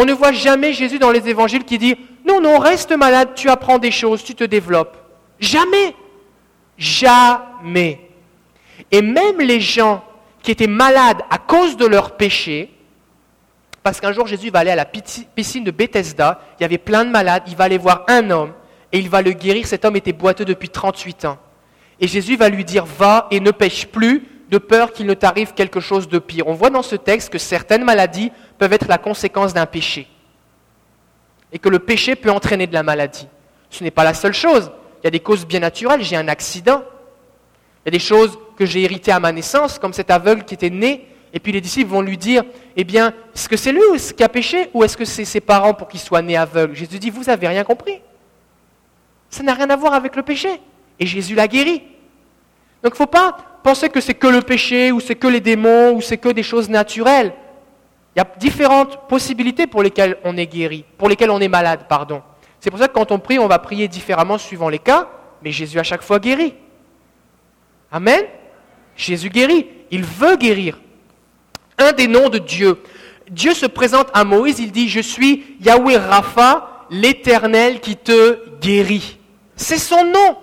On 0.00 0.04
ne 0.04 0.12
voit 0.12 0.30
jamais 0.30 0.72
Jésus 0.72 1.00
dans 1.00 1.10
les 1.10 1.28
évangiles 1.28 1.64
qui 1.64 1.76
dit 1.76 1.96
Non, 2.24 2.40
non, 2.40 2.60
reste 2.60 2.96
malade, 2.96 3.30
tu 3.34 3.50
apprends 3.50 3.80
des 3.80 3.90
choses, 3.90 4.22
tu 4.22 4.36
te 4.36 4.44
développes. 4.44 4.96
Jamais. 5.40 5.92
Jamais. 6.78 8.08
Et 8.92 9.02
même 9.02 9.40
les 9.40 9.60
gens 9.60 10.04
qui 10.40 10.52
étaient 10.52 10.68
malades 10.68 11.22
à 11.30 11.38
cause 11.38 11.76
de 11.76 11.84
leur 11.84 12.12
péché, 12.12 12.70
parce 13.82 14.00
qu'un 14.00 14.12
jour, 14.12 14.28
Jésus 14.28 14.50
va 14.50 14.60
aller 14.60 14.70
à 14.70 14.76
la 14.76 14.84
piscine 14.84 15.64
de 15.64 15.72
Bethesda, 15.72 16.42
il 16.60 16.62
y 16.62 16.64
avait 16.64 16.78
plein 16.78 17.04
de 17.04 17.10
malades, 17.10 17.42
il 17.48 17.56
va 17.56 17.64
aller 17.64 17.78
voir 17.78 18.04
un 18.06 18.30
homme 18.30 18.52
et 18.92 19.00
il 19.00 19.08
va 19.08 19.20
le 19.20 19.32
guérir. 19.32 19.66
Cet 19.66 19.84
homme 19.84 19.96
était 19.96 20.12
boiteux 20.12 20.44
depuis 20.44 20.68
38 20.68 21.24
ans. 21.24 21.38
Et 21.98 22.06
Jésus 22.06 22.36
va 22.36 22.48
lui 22.48 22.64
dire, 22.64 22.84
va 22.84 23.26
et 23.32 23.40
ne 23.40 23.50
pêche 23.50 23.88
plus 23.88 24.22
de 24.48 24.58
peur 24.58 24.92
qu'il 24.92 25.06
ne 25.06 25.14
t'arrive 25.14 25.54
quelque 25.54 25.80
chose 25.80 26.08
de 26.08 26.18
pire. 26.18 26.46
On 26.46 26.54
voit 26.54 26.70
dans 26.70 26.82
ce 26.82 26.96
texte 26.96 27.30
que 27.30 27.38
certaines 27.38 27.84
maladies 27.84 28.32
peuvent 28.58 28.72
être 28.72 28.88
la 28.88 28.98
conséquence 28.98 29.52
d'un 29.52 29.66
péché. 29.66 30.08
Et 31.52 31.58
que 31.58 31.68
le 31.68 31.78
péché 31.78 32.16
peut 32.16 32.30
entraîner 32.30 32.66
de 32.66 32.74
la 32.74 32.82
maladie. 32.82 33.28
Ce 33.70 33.84
n'est 33.84 33.90
pas 33.90 34.04
la 34.04 34.14
seule 34.14 34.34
chose. 34.34 34.70
Il 35.00 35.04
y 35.04 35.08
a 35.08 35.10
des 35.10 35.20
causes 35.20 35.46
bien 35.46 35.60
naturelles. 35.60 36.02
J'ai 36.02 36.16
un 36.16 36.28
accident. 36.28 36.82
Il 37.84 37.88
y 37.88 37.88
a 37.88 37.92
des 37.92 37.98
choses 37.98 38.38
que 38.56 38.66
j'ai 38.66 38.82
héritées 38.82 39.12
à 39.12 39.20
ma 39.20 39.32
naissance, 39.32 39.78
comme 39.78 39.92
cet 39.92 40.10
aveugle 40.10 40.44
qui 40.44 40.54
était 40.54 40.70
né 40.70 41.08
et 41.32 41.40
puis 41.40 41.52
les 41.52 41.60
disciples 41.60 41.90
vont 41.90 42.00
lui 42.00 42.16
dire, 42.16 42.42
eh 42.76 42.84
bien, 42.84 43.12
est-ce 43.34 43.48
que 43.48 43.56
c'est 43.56 43.72
lui 43.72 43.82
qui 44.16 44.22
a 44.22 44.28
péché 44.28 44.70
ou 44.72 44.82
est-ce 44.84 44.96
que 44.96 45.04
c'est 45.04 45.24
ses 45.24 45.40
parents 45.40 45.74
pour 45.74 45.88
qu'il 45.88 46.00
soit 46.00 46.22
né 46.22 46.36
aveugle? 46.36 46.74
Jésus 46.74 46.98
dit, 46.98 47.10
vous 47.10 47.24
n'avez 47.24 47.48
rien 47.48 47.64
compris. 47.64 48.00
Ça 49.30 49.42
n'a 49.42 49.54
rien 49.54 49.68
à 49.68 49.76
voir 49.76 49.92
avec 49.92 50.16
le 50.16 50.22
péché. 50.22 50.60
Et 50.98 51.06
Jésus 51.06 51.34
l'a 51.34 51.46
guéri. 51.46 51.82
Donc 52.82 52.92
il 52.92 52.94
ne 52.94 52.96
faut 52.96 53.06
pas 53.06 53.36
penser 53.62 53.88
que 53.88 54.00
c'est 54.00 54.14
que 54.14 54.26
le 54.26 54.42
péché 54.42 54.92
ou 54.92 55.00
c'est 55.00 55.14
que 55.14 55.26
les 55.26 55.40
démons 55.40 55.92
ou 55.92 56.00
c'est 56.00 56.18
que 56.18 56.28
des 56.28 56.42
choses 56.42 56.68
naturelles. 56.68 57.32
Il 58.14 58.18
y 58.18 58.22
a 58.22 58.28
différentes 58.38 59.08
possibilités 59.08 59.66
pour 59.66 59.82
lesquelles 59.82 60.16
on 60.24 60.36
est 60.36 60.46
guéri, 60.46 60.84
pour 60.96 61.08
lesquelles 61.08 61.30
on 61.30 61.40
est 61.40 61.48
malade, 61.48 61.86
pardon. 61.88 62.22
C'est 62.60 62.70
pour 62.70 62.78
ça 62.78 62.88
que 62.88 62.94
quand 62.94 63.12
on 63.12 63.18
prie, 63.18 63.38
on 63.38 63.46
va 63.46 63.58
prier 63.58 63.86
différemment 63.86 64.38
suivant 64.38 64.68
les 64.68 64.78
cas, 64.78 65.08
mais 65.42 65.52
Jésus 65.52 65.78
a 65.78 65.82
chaque 65.82 66.02
fois 66.02 66.18
guéri. 66.18 66.54
Amen. 67.92 68.24
Jésus 68.96 69.30
guérit. 69.30 69.66
Il 69.90 70.04
veut 70.04 70.36
guérir 70.36 70.78
un 71.78 71.92
des 71.92 72.08
noms 72.08 72.28
de 72.28 72.38
Dieu. 72.38 72.82
Dieu 73.30 73.54
se 73.54 73.66
présente 73.66 74.08
à 74.12 74.24
Moïse, 74.24 74.58
il 74.58 74.72
dit, 74.72 74.88
je 74.88 75.00
suis 75.00 75.56
Yahweh 75.60 75.96
Rapha, 75.96 76.86
l'Éternel 76.90 77.80
qui 77.80 77.96
te 77.96 78.58
guérit. 78.60 79.18
C'est 79.56 79.78
son 79.78 80.04
nom. 80.04 80.36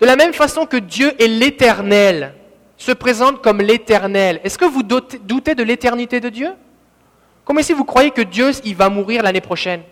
De 0.00 0.06
la 0.06 0.16
même 0.16 0.32
façon 0.32 0.66
que 0.66 0.76
Dieu 0.76 1.12
est 1.20 1.28
l'Éternel, 1.28 2.34
se 2.76 2.92
présente 2.92 3.42
comme 3.42 3.58
l'Éternel. 3.58 4.40
Est-ce 4.44 4.58
que 4.58 4.64
vous 4.64 4.82
doutez 4.82 5.54
de 5.54 5.62
l'éternité 5.62 6.20
de 6.20 6.28
Dieu? 6.28 6.50
Comment 7.44 7.62
si 7.62 7.72
vous 7.72 7.84
croyez 7.84 8.10
que 8.10 8.22
Dieu, 8.22 8.50
il 8.64 8.74
va 8.74 8.88
mourir 8.88 9.22
l'année 9.22 9.40
prochaine 9.40 9.82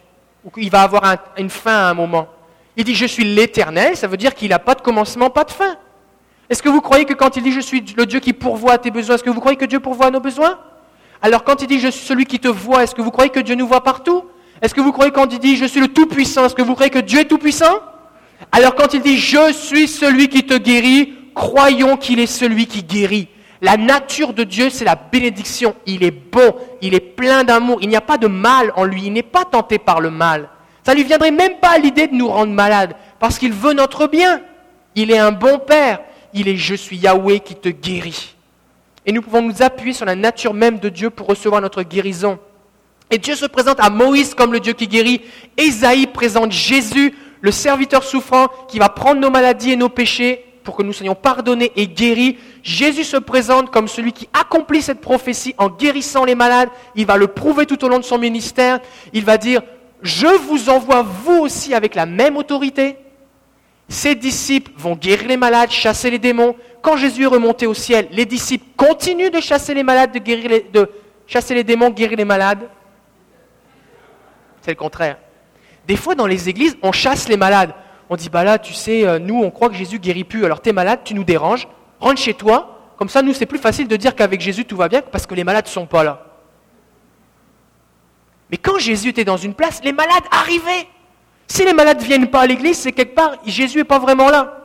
Ou 0.44 0.50
qu'il 0.50 0.70
va 0.70 0.82
avoir 0.82 1.16
une 1.38 1.48
fin 1.48 1.72
à 1.72 1.90
un 1.90 1.94
moment. 1.94 2.28
Il 2.76 2.84
dit, 2.84 2.94
je 2.94 3.06
suis 3.06 3.24
l'Éternel, 3.24 3.96
ça 3.96 4.06
veut 4.06 4.16
dire 4.16 4.34
qu'il 4.34 4.50
n'a 4.50 4.58
pas 4.58 4.74
de 4.74 4.82
commencement, 4.82 5.30
pas 5.30 5.44
de 5.44 5.52
fin. 5.52 5.76
Est-ce 6.50 6.62
que 6.62 6.68
vous 6.68 6.80
croyez 6.80 7.04
que 7.04 7.14
quand 7.14 7.36
il 7.36 7.42
dit 7.42 7.52
je 7.52 7.60
suis 7.60 7.82
le 7.96 8.04
Dieu 8.04 8.20
qui 8.20 8.32
pourvoit 8.32 8.72
à 8.72 8.78
tes 8.78 8.90
besoins, 8.90 9.14
est-ce 9.14 9.24
que 9.24 9.30
vous 9.30 9.40
croyez 9.40 9.56
que 9.56 9.64
Dieu 9.64 9.80
pourvoit 9.80 10.06
à 10.06 10.10
nos 10.10 10.20
besoins? 10.20 10.58
Alors 11.22 11.42
quand 11.42 11.62
il 11.62 11.68
dit 11.68 11.80
je 11.80 11.88
suis 11.88 12.04
celui 12.04 12.26
qui 12.26 12.38
te 12.38 12.48
voit, 12.48 12.82
est-ce 12.82 12.94
que 12.94 13.00
vous 13.00 13.10
croyez 13.10 13.30
que 13.30 13.40
Dieu 13.40 13.54
nous 13.54 13.66
voit 13.66 13.82
partout? 13.82 14.24
Est-ce 14.60 14.74
que 14.74 14.80
vous 14.82 14.92
croyez 14.92 15.10
quand 15.10 15.32
il 15.32 15.38
dit 15.38 15.56
je 15.56 15.64
suis 15.64 15.80
le 15.80 15.88
Tout-Puissant, 15.88 16.44
est-ce 16.44 16.54
que 16.54 16.62
vous 16.62 16.74
croyez 16.74 16.90
que 16.90 16.98
Dieu 16.98 17.20
est 17.20 17.24
Tout-Puissant? 17.24 17.80
Alors 18.52 18.74
quand 18.74 18.94
il 18.94 19.02
dit 19.02 19.18
je 19.18 19.52
suis 19.52 19.88
celui 19.88 20.28
qui 20.28 20.44
te 20.44 20.56
guérit, 20.56 21.14
croyons 21.34 21.96
qu'il 21.96 22.20
est 22.20 22.26
celui 22.26 22.66
qui 22.66 22.82
guérit. 22.82 23.28
La 23.60 23.76
nature 23.76 24.34
de 24.34 24.44
Dieu, 24.44 24.68
c'est 24.68 24.84
la 24.84 24.94
bénédiction. 24.94 25.74
Il 25.86 26.04
est 26.04 26.10
bon, 26.10 26.54
il 26.82 26.94
est 26.94 27.00
plein 27.00 27.44
d'amour, 27.44 27.78
il 27.80 27.88
n'y 27.88 27.96
a 27.96 28.02
pas 28.02 28.18
de 28.18 28.26
mal 28.26 28.72
en 28.76 28.84
lui, 28.84 29.04
il 29.06 29.12
n'est 29.12 29.22
pas 29.22 29.44
tenté 29.44 29.78
par 29.78 30.00
le 30.00 30.10
mal. 30.10 30.50
Ça 30.84 30.94
lui 30.94 31.04
viendrait 31.04 31.30
même 31.30 31.58
pas 31.60 31.70
à 31.70 31.78
l'idée 31.78 32.06
de 32.06 32.14
nous 32.14 32.28
rendre 32.28 32.52
malades, 32.52 32.94
parce 33.18 33.38
qu'il 33.38 33.52
veut 33.52 33.72
notre 33.72 34.06
bien. 34.06 34.42
Il 34.94 35.10
est 35.10 35.18
un 35.18 35.32
bon 35.32 35.58
Père. 35.58 36.00
Il 36.34 36.48
est 36.48 36.56
Je 36.56 36.74
suis 36.74 36.96
Yahweh 36.96 37.40
qui 37.40 37.54
te 37.54 37.68
guérit. 37.68 38.34
Et 39.06 39.12
nous 39.12 39.22
pouvons 39.22 39.42
nous 39.42 39.62
appuyer 39.62 39.92
sur 39.92 40.06
la 40.06 40.14
nature 40.14 40.54
même 40.54 40.78
de 40.78 40.88
Dieu 40.88 41.10
pour 41.10 41.26
recevoir 41.26 41.60
notre 41.60 41.82
guérison. 41.82 42.38
Et 43.10 43.18
Dieu 43.18 43.34
se 43.34 43.46
présente 43.46 43.80
à 43.80 43.90
Moïse 43.90 44.34
comme 44.34 44.52
le 44.52 44.60
Dieu 44.60 44.72
qui 44.72 44.88
guérit. 44.88 45.20
Ésaïe 45.56 46.06
présente 46.06 46.52
Jésus, 46.52 47.14
le 47.44 47.52
serviteur 47.52 48.02
souffrant, 48.04 48.46
qui 48.68 48.78
va 48.78 48.88
prendre 48.88 49.20
nos 49.20 49.28
maladies 49.28 49.72
et 49.72 49.76
nos 49.76 49.90
péchés 49.90 50.46
pour 50.62 50.74
que 50.74 50.82
nous 50.82 50.94
soyons 50.94 51.14
pardonnés 51.14 51.72
et 51.76 51.86
guéris. 51.86 52.38
Jésus 52.62 53.04
se 53.04 53.18
présente 53.18 53.70
comme 53.70 53.86
celui 53.86 54.14
qui 54.14 54.30
accomplit 54.32 54.80
cette 54.80 55.02
prophétie 55.02 55.54
en 55.58 55.68
guérissant 55.68 56.24
les 56.24 56.34
malades. 56.34 56.70
Il 56.94 57.04
va 57.04 57.18
le 57.18 57.26
prouver 57.26 57.66
tout 57.66 57.84
au 57.84 57.88
long 57.88 57.98
de 57.98 58.04
son 58.04 58.16
ministère. 58.16 58.80
Il 59.12 59.26
va 59.26 59.36
dire, 59.36 59.60
je 60.00 60.26
vous 60.26 60.70
envoie 60.70 61.02
vous 61.02 61.36
aussi 61.36 61.74
avec 61.74 61.94
la 61.94 62.06
même 62.06 62.38
autorité. 62.38 62.96
Ses 63.90 64.14
disciples 64.14 64.72
vont 64.78 64.96
guérir 64.96 65.28
les 65.28 65.36
malades, 65.36 65.70
chasser 65.70 66.10
les 66.10 66.18
démons. 66.18 66.56
Quand 66.80 66.96
Jésus 66.96 67.24
est 67.24 67.26
remonté 67.26 67.66
au 67.66 67.74
ciel, 67.74 68.08
les 68.10 68.24
disciples 68.24 68.64
continuent 68.74 69.30
de 69.30 69.40
chasser 69.40 69.74
les 69.74 69.82
malades, 69.82 70.12
de, 70.12 70.18
guérir 70.18 70.48
les, 70.48 70.60
de 70.72 70.88
chasser 71.26 71.54
les 71.54 71.62
démons, 71.62 71.90
guérir 71.90 72.16
les 72.16 72.24
malades. 72.24 72.70
C'est 74.62 74.70
le 74.70 74.76
contraire. 74.76 75.18
Des 75.86 75.96
fois, 75.96 76.14
dans 76.14 76.26
les 76.26 76.48
églises, 76.48 76.76
on 76.82 76.92
chasse 76.92 77.28
les 77.28 77.36
malades. 77.36 77.74
On 78.08 78.16
dit, 78.16 78.28
bah 78.28 78.44
là, 78.44 78.58
tu 78.58 78.74
sais, 78.74 79.06
euh, 79.06 79.18
nous, 79.18 79.42
on 79.42 79.50
croit 79.50 79.68
que 79.68 79.74
Jésus 79.74 79.98
guérit 79.98 80.24
plus, 80.24 80.44
alors 80.44 80.60
tu 80.60 80.70
es 80.70 80.72
malade, 80.72 81.00
tu 81.04 81.14
nous 81.14 81.24
déranges, 81.24 81.68
rentre 82.00 82.20
chez 82.20 82.34
toi. 82.34 82.78
Comme 82.96 83.08
ça, 83.08 83.22
nous, 83.22 83.32
c'est 83.32 83.46
plus 83.46 83.58
facile 83.58 83.88
de 83.88 83.96
dire 83.96 84.14
qu'avec 84.14 84.40
Jésus, 84.40 84.64
tout 84.64 84.76
va 84.76 84.88
bien, 84.88 85.02
parce 85.02 85.26
que 85.26 85.34
les 85.34 85.44
malades 85.44 85.64
ne 85.64 85.70
sont 85.70 85.86
pas 85.86 86.04
là. 86.04 86.26
Mais 88.50 88.56
quand 88.56 88.78
Jésus 88.78 89.08
était 89.08 89.24
dans 89.24 89.36
une 89.36 89.54
place, 89.54 89.80
les 89.82 89.92
malades 89.92 90.24
arrivaient. 90.30 90.86
Si 91.46 91.64
les 91.64 91.72
malades 91.72 92.00
ne 92.00 92.04
viennent 92.04 92.30
pas 92.30 92.42
à 92.42 92.46
l'église, 92.46 92.78
c'est 92.78 92.92
quelque 92.92 93.14
part, 93.14 93.32
Jésus 93.46 93.78
n'est 93.78 93.84
pas 93.84 93.98
vraiment 93.98 94.30
là. 94.30 94.63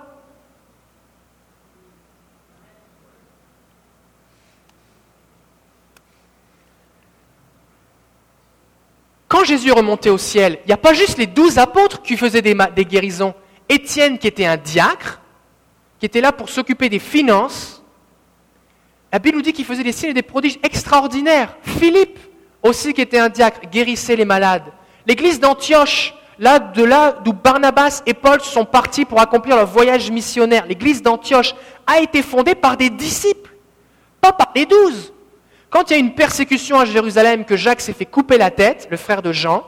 Quand 9.39 9.45
Jésus 9.45 9.69
est 9.69 9.71
remonté 9.71 10.09
au 10.09 10.17
ciel, 10.17 10.59
il 10.65 10.67
n'y 10.67 10.73
a 10.73 10.77
pas 10.77 10.91
juste 10.91 11.17
les 11.17 11.25
douze 11.25 11.57
apôtres 11.59 12.01
qui 12.01 12.17
faisaient 12.17 12.41
des, 12.41 12.57
des 12.75 12.83
guérisons. 12.83 13.33
Étienne, 13.69 14.17
qui 14.17 14.27
était 14.27 14.45
un 14.45 14.57
diacre, 14.57 15.21
qui 15.97 16.07
était 16.07 16.19
là 16.19 16.33
pour 16.33 16.49
s'occuper 16.49 16.89
des 16.89 16.99
finances, 16.99 17.81
la 19.13 19.17
Bible 19.17 19.37
nous 19.37 19.41
dit 19.41 19.53
qu'il 19.53 19.63
faisait 19.63 19.81
des 19.81 19.93
signes 19.93 20.09
et 20.09 20.13
des 20.13 20.23
prodiges 20.23 20.59
extraordinaires. 20.61 21.55
Philippe, 21.61 22.19
aussi 22.61 22.91
qui 22.91 22.99
était 22.99 23.17
un 23.17 23.29
diacre, 23.29 23.61
guérissait 23.71 24.17
les 24.17 24.25
malades. 24.25 24.73
L'église 25.07 25.39
d'Antioche, 25.39 26.13
là, 26.37 26.59
de 26.59 26.83
là 26.83 27.15
d'où 27.23 27.31
Barnabas 27.31 28.01
et 28.05 28.13
Paul 28.13 28.41
sont 28.41 28.65
partis 28.65 29.05
pour 29.05 29.21
accomplir 29.21 29.55
leur 29.55 29.67
voyage 29.67 30.11
missionnaire, 30.11 30.65
l'église 30.67 31.01
d'Antioche 31.01 31.55
a 31.87 32.01
été 32.01 32.23
fondée 32.23 32.55
par 32.55 32.75
des 32.75 32.89
disciples, 32.89 33.51
pas 34.19 34.33
par 34.33 34.51
les 34.53 34.65
douze. 34.65 35.13
Quand 35.69 35.89
il 35.89 35.93
y 35.93 35.95
a 35.95 35.99
une 35.99 36.15
persécution 36.15 36.79
à 36.79 36.85
Jérusalem, 36.85 37.45
que 37.45 37.55
Jacques 37.55 37.81
s'est 37.81 37.93
fait 37.93 38.05
couper 38.05 38.37
la 38.37 38.51
tête, 38.51 38.87
le 38.89 38.97
frère 38.97 39.21
de 39.21 39.31
Jean, 39.31 39.63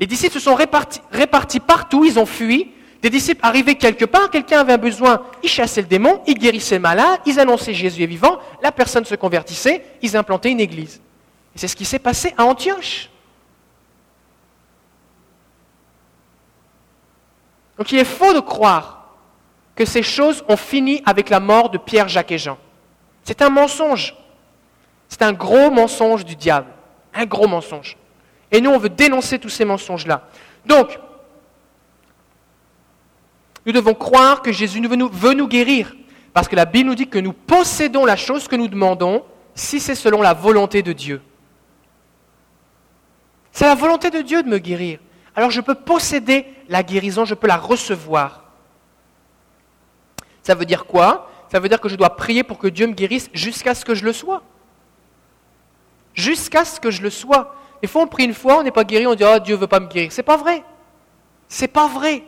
les 0.00 0.06
disciples 0.06 0.34
se 0.34 0.40
sont 0.40 0.54
répartis, 0.54 1.60
partout, 1.60 2.04
ils 2.04 2.18
ont 2.18 2.26
fui. 2.26 2.72
Des 3.02 3.10
disciples 3.10 3.40
arrivaient 3.44 3.74
quelque 3.74 4.04
part, 4.04 4.30
quelqu'un 4.30 4.60
avait 4.60 4.72
un 4.72 4.78
besoin, 4.78 5.22
ils 5.42 5.48
chassaient 5.48 5.82
le 5.82 5.88
démon, 5.88 6.22
ils 6.26 6.38
guérissaient 6.38 6.78
le 6.78 6.88
ils 7.26 7.40
annonçaient 7.40 7.74
Jésus 7.74 8.02
est 8.02 8.06
vivant, 8.06 8.38
la 8.62 8.72
personne 8.72 9.04
se 9.04 9.14
convertissait, 9.16 9.84
ils 10.02 10.16
implantaient 10.16 10.50
une 10.50 10.60
église. 10.60 11.00
Et 11.54 11.58
c'est 11.58 11.68
ce 11.68 11.76
qui 11.76 11.84
s'est 11.84 11.98
passé 11.98 12.32
à 12.38 12.44
Antioche. 12.44 13.10
Donc 17.76 17.90
il 17.90 17.98
est 17.98 18.04
faux 18.04 18.32
de 18.32 18.40
croire 18.40 19.14
que 19.74 19.84
ces 19.84 20.02
choses 20.02 20.44
ont 20.48 20.56
fini 20.56 21.02
avec 21.04 21.28
la 21.28 21.40
mort 21.40 21.70
de 21.70 21.78
Pierre, 21.78 22.08
Jacques 22.08 22.32
et 22.32 22.38
Jean. 22.38 22.58
C'est 23.24 23.42
un 23.42 23.50
mensonge. 23.50 24.14
C'est 25.12 25.20
un 25.20 25.34
gros 25.34 25.70
mensonge 25.70 26.24
du 26.24 26.34
diable. 26.34 26.68
Un 27.12 27.26
gros 27.26 27.46
mensonge. 27.46 27.98
Et 28.50 28.62
nous, 28.62 28.70
on 28.70 28.78
veut 28.78 28.88
dénoncer 28.88 29.38
tous 29.38 29.50
ces 29.50 29.66
mensonges-là. 29.66 30.26
Donc, 30.64 30.98
nous 33.66 33.72
devons 33.72 33.92
croire 33.92 34.40
que 34.40 34.52
Jésus 34.52 34.80
veut 34.80 35.34
nous 35.34 35.48
guérir. 35.48 35.94
Parce 36.32 36.48
que 36.48 36.56
la 36.56 36.64
Bible 36.64 36.88
nous 36.88 36.94
dit 36.94 37.08
que 37.08 37.18
nous 37.18 37.34
possédons 37.34 38.06
la 38.06 38.16
chose 38.16 38.48
que 38.48 38.56
nous 38.56 38.68
demandons 38.68 39.22
si 39.54 39.80
c'est 39.80 39.94
selon 39.94 40.22
la 40.22 40.32
volonté 40.32 40.82
de 40.82 40.94
Dieu. 40.94 41.20
C'est 43.50 43.66
la 43.66 43.74
volonté 43.74 44.08
de 44.08 44.22
Dieu 44.22 44.42
de 44.42 44.48
me 44.48 44.56
guérir. 44.56 44.98
Alors 45.36 45.50
je 45.50 45.60
peux 45.60 45.74
posséder 45.74 46.46
la 46.70 46.82
guérison, 46.82 47.26
je 47.26 47.34
peux 47.34 47.48
la 47.48 47.58
recevoir. 47.58 48.44
Ça 50.42 50.54
veut 50.54 50.64
dire 50.64 50.86
quoi? 50.86 51.30
Ça 51.50 51.60
veut 51.60 51.68
dire 51.68 51.82
que 51.82 51.90
je 51.90 51.96
dois 51.96 52.16
prier 52.16 52.44
pour 52.44 52.56
que 52.56 52.68
Dieu 52.68 52.86
me 52.86 52.94
guérisse 52.94 53.28
jusqu'à 53.34 53.74
ce 53.74 53.84
que 53.84 53.94
je 53.94 54.06
le 54.06 54.14
sois 54.14 54.42
jusqu'à 56.14 56.64
ce 56.64 56.80
que 56.80 56.90
je 56.90 57.02
le 57.02 57.10
sois. 57.10 57.54
Des 57.80 57.88
fois, 57.88 58.02
on 58.02 58.06
prie 58.06 58.24
une 58.24 58.34
fois, 58.34 58.58
on 58.58 58.62
n'est 58.62 58.70
pas 58.70 58.84
guéri, 58.84 59.06
on 59.06 59.14
dit 59.14 59.24
oh, 59.24 59.38
Dieu 59.38 59.56
ne 59.56 59.60
veut 59.60 59.66
pas 59.66 59.80
me 59.80 59.88
guérir. 59.88 60.12
C'est 60.12 60.22
pas 60.22 60.36
vrai. 60.36 60.62
C'est 61.48 61.68
pas 61.68 61.88
vrai. 61.88 62.22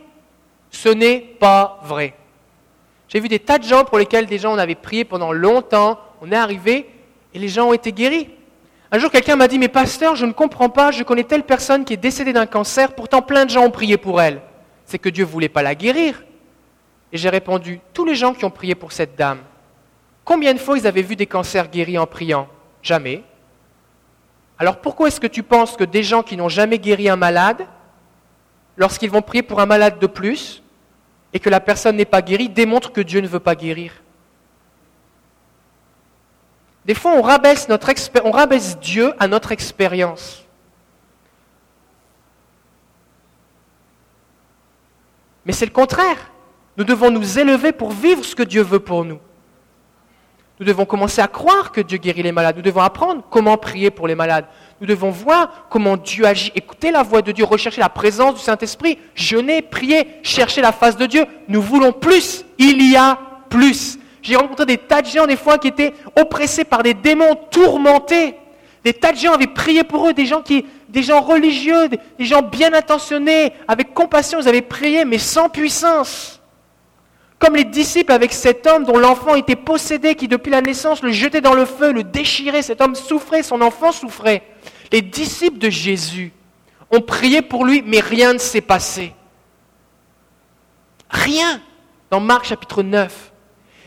Ce 0.71 0.89
n'est 0.89 1.21
pas 1.21 1.81
vrai. 1.85 2.15
J'ai 3.09 3.21
vu 3.21 3.29
des 3.29 3.39
tas 3.39 3.59
de 3.59 3.65
gens 3.65 3.85
pour 3.85 3.99
lesquels 3.99 4.27
des 4.27 4.39
gens 4.39 4.53
on 4.53 4.59
avait 4.59 4.75
prié 4.75 5.05
pendant 5.05 5.33
longtemps, 5.33 6.01
on 6.21 6.33
est 6.33 6.37
arrivé 6.37 6.91
et 7.33 7.39
les 7.39 7.49
gens 7.49 7.69
ont 7.69 7.73
été 7.73 7.93
guéris. 7.93 8.29
Un 8.91 8.99
jour, 8.99 9.11
quelqu'un 9.11 9.37
m'a 9.37 9.49
dit 9.49 9.59
Mais 9.59 9.69
pasteur, 9.69 10.17
je 10.17 10.27
ne 10.27 10.33
comprends 10.33 10.69
pas, 10.69 10.91
je 10.91 11.03
connais 11.03 11.25
telle 11.25 11.45
personne 11.45 11.85
qui 11.85 11.93
est 11.93 11.99
décédée 11.99 12.33
d'un 12.33 12.47
cancer, 12.47 12.95
pourtant 12.95 13.23
plein 13.23 13.45
de 13.45 13.51
gens 13.51 13.65
ont 13.65 13.71
prié 13.71 13.97
pour 13.97 14.21
elle. 14.21 14.41
C'est 14.85 14.99
que 14.99 15.09
Dieu 15.09 15.25
ne 15.25 15.31
voulait 15.31 15.49
pas 15.49 15.63
la 15.63 15.75
guérir. 15.75 16.25
Et 17.13 17.17
j'ai 17.17 17.29
répondu 17.29 17.81
Tous 17.93 18.05
les 18.05 18.15
gens 18.15 18.35
qui 18.35 18.45
ont 18.45 18.51
prié 18.51 18.75
pour 18.75 18.93
cette 18.93 19.17
dame, 19.17 19.39
combien 20.25 20.53
de 20.53 20.59
fois 20.59 20.77
ils 20.77 20.87
avaient 20.87 21.03
vu 21.03 21.17
des 21.17 21.27
cancers 21.27 21.71
guéris 21.71 21.99
en 21.99 22.07
priant? 22.07 22.49
Jamais. 22.83 23.23
Alors 24.65 24.81
pourquoi 24.81 25.09
est-ce 25.09 25.21
que 25.21 25.27
tu 25.27 25.43
penses 25.43 25.77
que 25.77 25.85
des 25.85 26.03
gens 26.03 26.23
qui 26.23 26.39
n'ont 26.39 26.49
jamais 26.49 26.79
guéri 26.79 27.11
un 27.11 27.17
malade, 27.17 27.67
lorsqu'ils 28.79 29.11
vont 29.11 29.21
prier 29.21 29.43
pour 29.43 29.61
un 29.61 29.67
malade 29.67 29.99
de 29.99 30.07
plus, 30.07 30.63
et 31.35 31.39
que 31.39 31.51
la 31.51 31.61
personne 31.61 31.97
n'est 31.97 32.07
pas 32.07 32.23
guérie, 32.23 32.49
démontrent 32.49 32.91
que 32.91 33.03
Dieu 33.03 33.21
ne 33.21 33.29
veut 33.29 33.41
pas 33.41 33.57
guérir? 33.57 33.93
Des 36.87 36.95
fois, 36.95 37.13
on 37.13 37.21
rabaisse, 37.21 37.69
notre 37.69 37.93
on 38.25 38.31
rabaisse 38.31 38.79
Dieu 38.79 39.13
à 39.19 39.29
notre 39.29 39.53
expérience. 39.53 40.47
Mais 45.45 45.53
c'est 45.53 45.67
le 45.67 45.73
contraire. 45.73 46.31
Nous 46.79 46.85
devons 46.85 47.11
nous 47.11 47.39
élever 47.39 47.73
pour 47.73 47.91
vivre 47.91 48.25
ce 48.25 48.35
que 48.35 48.43
Dieu 48.43 48.63
veut 48.63 48.81
pour 48.81 49.05
nous. 49.05 49.21
Nous 50.61 50.67
devons 50.67 50.85
commencer 50.85 51.21
à 51.21 51.27
croire 51.27 51.73
que 51.73 51.81
Dieu 51.81 51.99
guérit 51.99 52.23
les 52.23 52.31
malades. 52.31 52.57
Nous 52.57 52.63
devons 52.63 52.81
apprendre 52.81 53.23
comment 53.29 53.57
prier 53.57 53.91
pour 53.91 54.07
les 54.07 54.15
malades. 54.15 54.45
Nous 54.81 54.87
devons 54.87 55.11
voir 55.11 55.67
comment 55.69 55.97
Dieu 55.97 56.25
agit, 56.25 56.53
écouter 56.55 56.93
la 56.93 57.03
voix 57.03 57.23
de 57.23 57.33
Dieu, 57.33 57.45
rechercher 57.45 57.81
la 57.81 57.89
présence 57.89 58.35
du 58.35 58.41
Saint-Esprit, 58.41 58.99
jeûner, 59.17 59.63
prier, 59.63 60.07
chercher 60.23 60.61
la 60.61 60.71
face 60.71 60.97
de 60.97 61.07
Dieu. 61.07 61.27
Nous 61.49 61.61
voulons 61.61 61.93
plus. 61.93 62.45
Il 62.59 62.89
y 62.89 62.95
a 62.97 63.19
plus. 63.51 63.99
J'ai 64.23 64.37
rencontré 64.37 64.65
des 64.65 64.79
tas 64.79 65.03
de 65.03 65.09
gens 65.09 65.27
des 65.27 65.37
fois 65.37 65.59
qui 65.59 65.69
étaient 65.69 65.93
oppressés 66.17 66.65
par 66.65 66.85
des 66.85 66.95
démons 66.95 67.35
tourmentés. 67.51 68.37
Des 68.85 68.93
tas 68.93 69.13
de 69.13 69.19
gens 69.19 69.33
avaient 69.33 69.47
prié 69.49 69.83
pour 69.83 70.07
eux, 70.07 70.13
des 70.13 70.27
gens, 70.27 70.41
qui, 70.41 70.67
des 70.89 71.03
gens 71.03 71.21
religieux, 71.21 71.89
des, 71.89 71.99
des 72.19 72.25
gens 72.27 72.43
bien 72.43 72.73
intentionnés, 72.75 73.53
avec 73.67 73.93
compassion, 73.93 74.39
ils 74.41 74.49
avaient 74.49 74.63
prié, 74.63 75.05
mais 75.05 75.19
sans 75.19 75.49
puissance. 75.49 76.41
Comme 77.45 77.57
les 77.57 77.65
disciples 77.65 78.13
avec 78.13 78.33
cet 78.33 78.67
homme 78.67 78.85
dont 78.85 78.97
l'enfant 78.97 79.35
était 79.35 79.55
possédé, 79.55 80.15
qui 80.15 80.29
depuis 80.29 80.49
la 80.49 80.63
naissance 80.63 81.03
le 81.03 81.13
jetait 81.13 81.43
dans 81.43 81.53
le 81.53 81.67
feu, 81.67 81.93
le 81.93 82.03
déchirait, 82.03 82.63
cet 82.63 82.81
homme 82.81 82.95
souffrait, 82.95 83.43
son 83.43 83.61
enfant 83.61 83.93
souffrait. 83.93 84.45
Les 84.91 85.03
disciples 85.03 85.59
de 85.59 85.69
Jésus 85.69 86.33
ont 86.91 87.03
prié 87.03 87.43
pour 87.43 87.67
lui, 87.67 87.83
mais 87.85 88.01
rien 88.01 88.33
ne 88.33 88.39
s'est 88.39 88.63
passé. 88.63 89.13
Rien 91.11 91.61
dans 92.11 92.19
Marc 92.19 92.47
chapitre 92.47 92.83
9. 92.83 93.33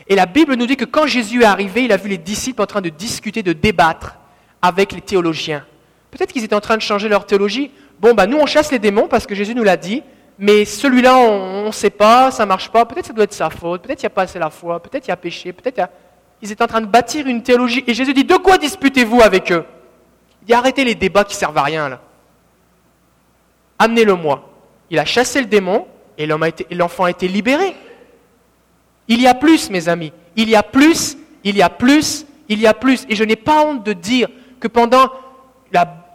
Et 0.06 0.14
la 0.14 0.26
Bible 0.26 0.54
nous 0.54 0.66
dit 0.66 0.76
que 0.76 0.84
quand 0.84 1.08
Jésus 1.08 1.42
est 1.42 1.46
arrivé, 1.46 1.82
il 1.82 1.90
a 1.90 1.96
vu 1.96 2.08
les 2.08 2.18
disciples 2.18 2.62
en 2.62 2.66
train 2.66 2.80
de 2.80 2.90
discuter, 2.90 3.42
de 3.42 3.52
débattre 3.52 4.18
avec 4.62 4.92
les 4.92 5.00
théologiens. 5.00 5.66
Peut-être 6.12 6.32
qu'ils 6.32 6.44
étaient 6.44 6.54
en 6.54 6.60
train 6.60 6.76
de 6.76 6.82
changer 6.82 7.08
leur 7.08 7.26
théologie. 7.26 7.72
Bon, 7.98 8.14
bah 8.14 8.28
nous 8.28 8.38
on 8.38 8.46
chasse 8.46 8.70
les 8.70 8.78
démons 8.78 9.08
parce 9.08 9.26
que 9.26 9.34
Jésus 9.34 9.56
nous 9.56 9.64
l'a 9.64 9.76
dit, 9.76 10.04
mais 10.38 10.64
celui-là, 10.64 11.16
on 11.16 11.66
ne 11.66 11.72
sait 11.72 11.90
pas, 11.90 12.30
ça 12.30 12.44
ne 12.44 12.48
marche 12.48 12.70
pas, 12.70 12.84
peut-être 12.84 13.06
ça 13.06 13.12
doit 13.12 13.24
être 13.24 13.32
sa 13.32 13.50
faute, 13.50 13.82
peut-être 13.82 14.02
il 14.02 14.06
n'y 14.06 14.08
a 14.08 14.10
pas 14.10 14.22
assez 14.22 14.38
la 14.38 14.50
foi, 14.50 14.80
peut-être 14.80 15.06
il 15.06 15.10
y 15.10 15.12
a 15.12 15.16
péché, 15.16 15.52
peut-être 15.52 15.80
a... 15.80 15.90
ils 16.40 16.52
étaient 16.52 16.62
en 16.62 16.68
train 16.68 16.80
de 16.80 16.86
bâtir 16.86 17.26
une 17.26 17.42
théologie. 17.42 17.82
Et 17.86 17.94
Jésus 17.94 18.14
dit, 18.14 18.24
de 18.24 18.36
quoi 18.36 18.56
disputez-vous 18.56 19.20
avec 19.20 19.50
eux? 19.50 19.64
Il 20.42 20.46
dit, 20.46 20.54
arrêtez 20.54 20.84
les 20.84 20.94
débats 20.94 21.24
qui 21.24 21.34
servent 21.34 21.58
à 21.58 21.64
rien 21.64 21.88
là. 21.88 22.00
Amenez-le-moi. 23.80 24.48
Il 24.90 24.98
a 24.98 25.04
chassé 25.04 25.40
le 25.40 25.46
démon 25.46 25.86
et 26.16 26.26
l'enfant 26.26 27.04
a 27.04 27.10
été 27.10 27.28
libéré. 27.28 27.74
Il 29.08 29.20
y 29.20 29.26
a 29.26 29.34
plus, 29.34 29.70
mes 29.70 29.88
amis. 29.88 30.12
Il 30.36 30.48
y 30.48 30.56
a 30.56 30.62
plus, 30.62 31.16
il 31.44 31.56
y 31.56 31.62
a 31.62 31.70
plus, 31.70 32.26
il 32.48 32.60
y 32.60 32.66
a 32.66 32.74
plus. 32.74 33.06
Et 33.08 33.16
je 33.16 33.24
n'ai 33.24 33.36
pas 33.36 33.64
honte 33.64 33.84
de 33.84 33.92
dire 33.92 34.28
que 34.60 34.68
pendant 34.68 35.10
la 35.72 36.07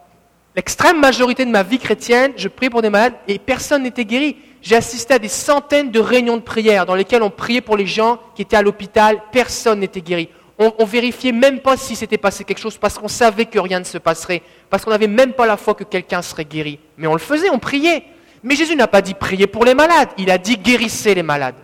L'extrême 0.55 0.99
majorité 0.99 1.45
de 1.45 1.49
ma 1.49 1.63
vie 1.63 1.79
chrétienne, 1.79 2.33
je 2.37 2.47
prie 2.47 2.69
pour 2.69 2.81
des 2.81 2.89
malades 2.89 3.15
et 3.27 3.39
personne 3.39 3.83
n'était 3.83 4.05
guéri. 4.05 4.37
J'ai 4.61 4.75
assisté 4.75 5.15
à 5.15 5.19
des 5.19 5.27
centaines 5.27 5.89
de 5.89 5.99
réunions 5.99 6.37
de 6.37 6.41
prière 6.41 6.85
dans 6.85 6.95
lesquelles 6.95 7.23
on 7.23 7.31
priait 7.31 7.61
pour 7.61 7.75
les 7.75 7.87
gens 7.87 8.19
qui 8.35 8.43
étaient 8.43 8.55
à 8.55 8.61
l'hôpital, 8.61 9.21
personne 9.31 9.79
n'était 9.79 10.01
guéri. 10.01 10.29
On, 10.59 10.71
on, 10.77 10.85
vérifiait 10.85 11.31
même 11.31 11.59
pas 11.59 11.75
si 11.75 11.95
s'était 11.95 12.19
passé 12.19 12.43
quelque 12.43 12.59
chose 12.59 12.77
parce 12.77 12.99
qu'on 12.99 13.07
savait 13.07 13.45
que 13.45 13.57
rien 13.57 13.79
ne 13.79 13.83
se 13.83 13.97
passerait, 13.97 14.43
parce 14.69 14.85
qu'on 14.85 14.91
n'avait 14.91 15.07
même 15.07 15.33
pas 15.33 15.47
la 15.47 15.57
foi 15.57 15.73
que 15.73 15.83
quelqu'un 15.83 16.21
serait 16.21 16.45
guéri. 16.45 16.79
Mais 16.97 17.07
on 17.07 17.13
le 17.13 17.19
faisait, 17.19 17.49
on 17.49 17.57
priait. 17.57 18.03
Mais 18.43 18.55
Jésus 18.55 18.75
n'a 18.75 18.87
pas 18.87 19.01
dit 19.01 19.15
prier 19.15 19.47
pour 19.47 19.65
les 19.65 19.73
malades, 19.73 20.09
il 20.17 20.29
a 20.29 20.37
dit 20.37 20.57
guérissez 20.57 21.15
les 21.15 21.23
malades. 21.23 21.55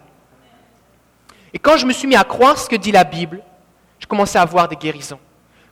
Et 1.53 1.59
quand 1.59 1.77
je 1.77 1.85
me 1.85 1.93
suis 1.93 2.07
mis 2.07 2.15
à 2.15 2.23
croire 2.23 2.57
ce 2.57 2.67
que 2.67 2.75
dit 2.75 2.91
la 2.91 3.03
Bible, 3.03 3.41
je 3.99 4.07
commençais 4.07 4.39
à 4.39 4.41
avoir 4.41 4.67
des 4.67 4.75
guérisons. 4.75 5.19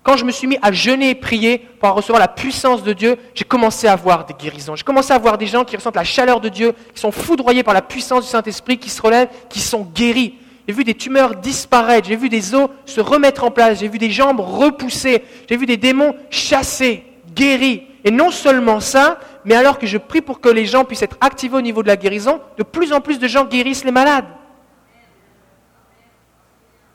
Quand 0.07 0.15
je 0.15 0.23
me 0.23 0.31
suis 0.31 0.47
mis 0.47 0.57
à 0.61 0.71
jeûner 0.71 1.09
et 1.09 1.15
prier 1.15 1.57
pour 1.81 1.89
recevoir 1.89 2.21
la 2.21 2.29
puissance 2.29 2.81
de 2.81 2.93
Dieu, 2.93 3.17
j'ai 3.35 3.43
commencé 3.43 3.87
à 3.87 3.91
avoir 3.91 4.23
des 4.23 4.33
guérisons. 4.33 4.73
J'ai 4.73 4.85
commencé 4.85 5.11
à 5.11 5.17
voir 5.17 5.37
des 5.37 5.47
gens 5.47 5.65
qui 5.65 5.75
ressentent 5.75 5.97
la 5.97 6.05
chaleur 6.05 6.39
de 6.39 6.47
Dieu, 6.47 6.71
qui 6.95 7.01
sont 7.01 7.11
foudroyés 7.11 7.61
par 7.61 7.73
la 7.73 7.81
puissance 7.81 8.23
du 8.23 8.29
Saint-Esprit, 8.29 8.77
qui 8.77 8.89
se 8.89 9.01
relèvent, 9.01 9.27
qui 9.49 9.59
sont 9.59 9.85
guéris. 9.93 10.35
J'ai 10.65 10.73
vu 10.73 10.85
des 10.85 10.93
tumeurs 10.93 11.35
disparaître, 11.35 12.07
j'ai 12.07 12.15
vu 12.15 12.29
des 12.29 12.55
os 12.55 12.69
se 12.85 13.01
remettre 13.01 13.43
en 13.43 13.51
place, 13.51 13.81
j'ai 13.81 13.89
vu 13.89 13.97
des 13.97 14.09
jambes 14.09 14.39
repoussées, 14.39 15.25
j'ai 15.49 15.57
vu 15.57 15.65
des 15.65 15.75
démons 15.75 16.15
chassés, 16.29 17.03
guéris. 17.35 17.83
Et 18.05 18.11
non 18.11 18.31
seulement 18.31 18.79
ça, 18.79 19.19
mais 19.43 19.55
alors 19.55 19.77
que 19.77 19.87
je 19.87 19.97
prie 19.97 20.21
pour 20.21 20.39
que 20.39 20.47
les 20.47 20.65
gens 20.65 20.85
puissent 20.85 21.01
être 21.01 21.17
activés 21.19 21.57
au 21.57 21.61
niveau 21.61 21.83
de 21.83 21.89
la 21.89 21.97
guérison, 21.97 22.39
de 22.57 22.63
plus 22.63 22.93
en 22.93 23.01
plus 23.01 23.19
de 23.19 23.27
gens 23.27 23.43
guérissent 23.43 23.83
les 23.83 23.91
malades. 23.91 24.23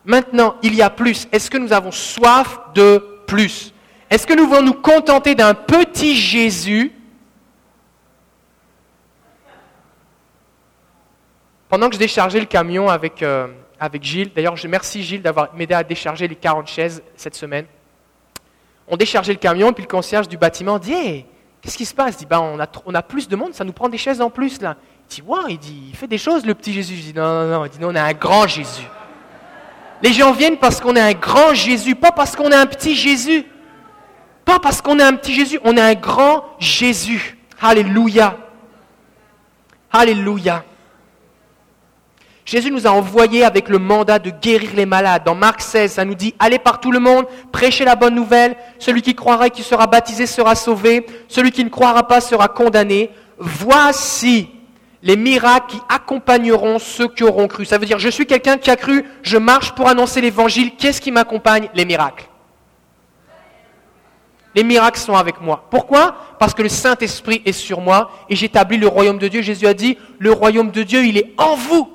Maintenant, 0.05 0.57
il 0.63 0.75
y 0.75 0.83
a 0.83 0.91
plus. 0.91 1.29
Est-ce 1.33 1.51
que 1.51 1.59
nous 1.59 1.73
avons 1.73 1.93
soif 1.93 2.61
de 2.75 3.23
plus? 3.27 3.73
Est-ce 4.11 4.27
que 4.27 4.35
nous 4.35 4.47
voulons 4.47 4.63
nous 4.63 4.75
contenter 4.75 5.35
d'un 5.35 5.55
petit 5.55 6.17
Jésus? 6.17 6.93
Pendant 11.69 11.89
que 11.89 11.95
je 11.95 12.01
déchargeais 12.01 12.41
le 12.41 12.47
camion 12.47 12.89
avec, 12.89 13.23
euh, 13.23 13.49
avec 13.81 14.03
Gilles, 14.03 14.31
d'ailleurs 14.35 14.57
je 14.57 14.65
remercie 14.65 15.03
Gilles 15.03 15.23
d'avoir 15.23 15.55
m'aidé 15.55 15.73
à 15.73 15.83
décharger 15.83 16.29
les 16.29 16.37
40 16.37 16.67
chaises 16.67 17.03
cette 17.17 17.35
semaine, 17.35 17.65
on 18.87 18.97
déchargeait 18.97 19.33
le 19.33 19.39
camion, 19.39 19.73
puis 19.73 19.85
le 19.85 19.89
concierge 19.89 20.29
du 20.29 20.37
bâtiment 20.37 20.79
dit 20.79 20.93
hey, 20.93 21.27
Qu'est-ce 21.63 21.77
qui 21.79 21.87
se 21.87 21.95
passe? 21.95 22.17
Il 22.17 22.19
dit 22.19 22.27
ben, 22.27 22.41
on, 22.41 22.59
a, 22.61 22.67
on 22.85 22.95
a 22.95 23.03
plus 23.03 23.29
de 23.29 23.37
monde, 23.37 23.55
ça 23.55 23.65
nous 23.65 23.73
prend 23.73 23.89
des 23.89 23.97
chaises 23.97 24.21
en 24.21 24.31
plus 24.31 24.61
là. 24.61 24.77
Il 25.09 25.15
dit 25.15 25.23
Waouh, 25.23 25.49
il 25.49 25.59
dit 25.59 25.85
Il 25.91 25.97
fait 25.97 26.09
des 26.09 26.19
choses 26.19 26.45
le 26.45 26.55
petit 26.55 26.73
Jésus. 26.73 26.97
Je 26.97 27.03
dis 27.03 27.15
Non, 27.15 27.23
non, 27.23 27.47
non, 27.47 27.65
il 27.65 27.71
dit 27.71 27.79
Non, 27.79 27.91
on 27.91 27.95
a 27.95 28.03
un 28.03 28.13
grand 28.13 28.49
Jésus. 28.49 28.87
Les 30.03 30.13
gens 30.13 30.33
viennent 30.33 30.57
parce 30.57 30.81
qu'on 30.81 30.97
est 30.97 31.01
un 31.01 31.13
grand 31.13 31.55
Jésus, 31.55 31.95
pas 31.95 32.11
parce 32.11 32.35
qu'on 32.35 32.51
est 32.51 32.57
un 32.57 32.67
petit 32.67 32.95
Jésus. 32.95 33.45
Pas 34.45 34.59
parce 34.59 34.83
qu'on 34.83 34.99
est 34.99 35.05
un 35.05 35.15
petit 35.15 35.33
Jésus, 35.33 35.61
on 35.63 35.77
est 35.77 35.81
un 35.81 35.95
grand 35.95 36.45
Jésus. 36.59 37.39
Alléluia. 37.61 38.37
Alléluia. 39.93 40.65
Jésus 42.45 42.73
nous 42.73 42.89
a 42.89 42.91
envoyés 42.91 43.45
avec 43.45 43.69
le 43.69 43.79
mandat 43.79 44.19
de 44.19 44.31
guérir 44.31 44.71
les 44.75 44.87
malades. 44.87 45.23
Dans 45.25 45.37
Marc 45.37 45.61
16, 45.61 45.93
ça 45.93 46.05
nous 46.05 46.17
dit, 46.17 46.35
allez 46.41 46.59
par 46.59 46.81
tout 46.81 46.91
le 46.91 46.99
monde, 46.99 47.27
prêchez 47.53 47.85
la 47.85 47.95
bonne 47.95 48.17
nouvelle. 48.17 48.57
Celui 48.81 49.01
qui 49.01 49.15
croira 49.15 49.47
et 49.47 49.51
qui 49.51 49.63
sera 49.63 49.87
baptisé 49.87 50.27
sera 50.27 50.57
sauvé. 50.57 51.07
Celui 51.29 51.53
qui 51.53 51.63
ne 51.63 51.69
croira 51.69 52.09
pas 52.09 52.21
sera 52.21 52.49
condamné. 52.49 53.11
Voici 53.39 54.51
les 55.03 55.17
miracles 55.17 55.73
qui 55.73 55.81
accompagneront 55.89 56.79
ceux 56.79 57.09
qui 57.09 57.25
auront 57.25 57.49
cru. 57.49 57.65
Ça 57.65 57.79
veut 57.79 57.87
dire, 57.87 57.99
je 57.99 58.09
suis 58.09 58.27
quelqu'un 58.27 58.57
qui 58.57 58.71
a 58.71 58.77
cru, 58.77 59.05
je 59.23 59.37
marche 59.37 59.73
pour 59.73 59.89
annoncer 59.89 60.21
l'évangile. 60.21 60.77
Qu'est-ce 60.77 61.01
qui 61.01 61.11
m'accompagne? 61.11 61.69
Les 61.75 61.85
miracles. 61.85 62.29
Les 64.55 64.63
miracles 64.63 65.01
sont 65.01 65.17
avec 65.17 65.41
moi. 65.41 65.67
Pourquoi? 65.71 66.15
Parce 66.39 66.55
que 66.55 66.63
le 66.63 66.69
Saint-Esprit 66.69 67.43
est 67.45 67.53
sur 67.53 67.81
moi 67.81 68.11
et 68.29 68.37
j'établis 68.37 68.77
le 68.77 68.87
royaume 68.87 69.19
de 69.19 69.27
Dieu. 69.27 69.43
Jésus 69.43 69.67
a 69.67 69.75
dit, 69.75 69.99
le 70.19 70.31
royaume 70.31 70.71
de 70.71 70.83
Dieu, 70.83 71.05
il 71.05 71.17
est 71.19 71.33
en 71.39 71.57
vous. 71.57 71.91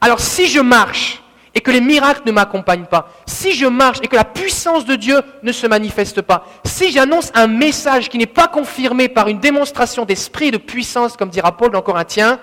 Alors 0.00 0.20
si 0.20 0.46
je 0.46 0.60
marche 0.60 1.23
et 1.54 1.60
que 1.60 1.70
les 1.70 1.80
miracles 1.80 2.22
ne 2.26 2.32
m'accompagnent 2.32 2.86
pas, 2.86 3.08
si 3.26 3.52
je 3.52 3.66
marche 3.66 3.98
et 4.02 4.08
que 4.08 4.16
la 4.16 4.24
puissance 4.24 4.84
de 4.84 4.96
Dieu 4.96 5.20
ne 5.42 5.52
se 5.52 5.66
manifeste 5.66 6.20
pas, 6.20 6.46
si 6.64 6.90
j'annonce 6.90 7.30
un 7.34 7.46
message 7.46 8.08
qui 8.08 8.18
n'est 8.18 8.26
pas 8.26 8.48
confirmé 8.48 9.08
par 9.08 9.28
une 9.28 9.38
démonstration 9.38 10.04
d'esprit 10.04 10.48
et 10.48 10.50
de 10.50 10.56
puissance, 10.56 11.16
comme 11.16 11.30
dira 11.30 11.56
Paul 11.56 11.70
dans 11.70 11.82
Corinthiens, 11.82 12.40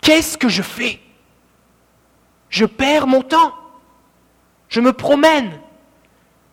qu'est-ce 0.00 0.38
que 0.38 0.48
je 0.48 0.62
fais? 0.62 1.00
Je 2.48 2.64
perds 2.64 3.06
mon 3.06 3.22
temps. 3.22 3.52
Je 4.68 4.80
me 4.80 4.92
promène. 4.92 5.60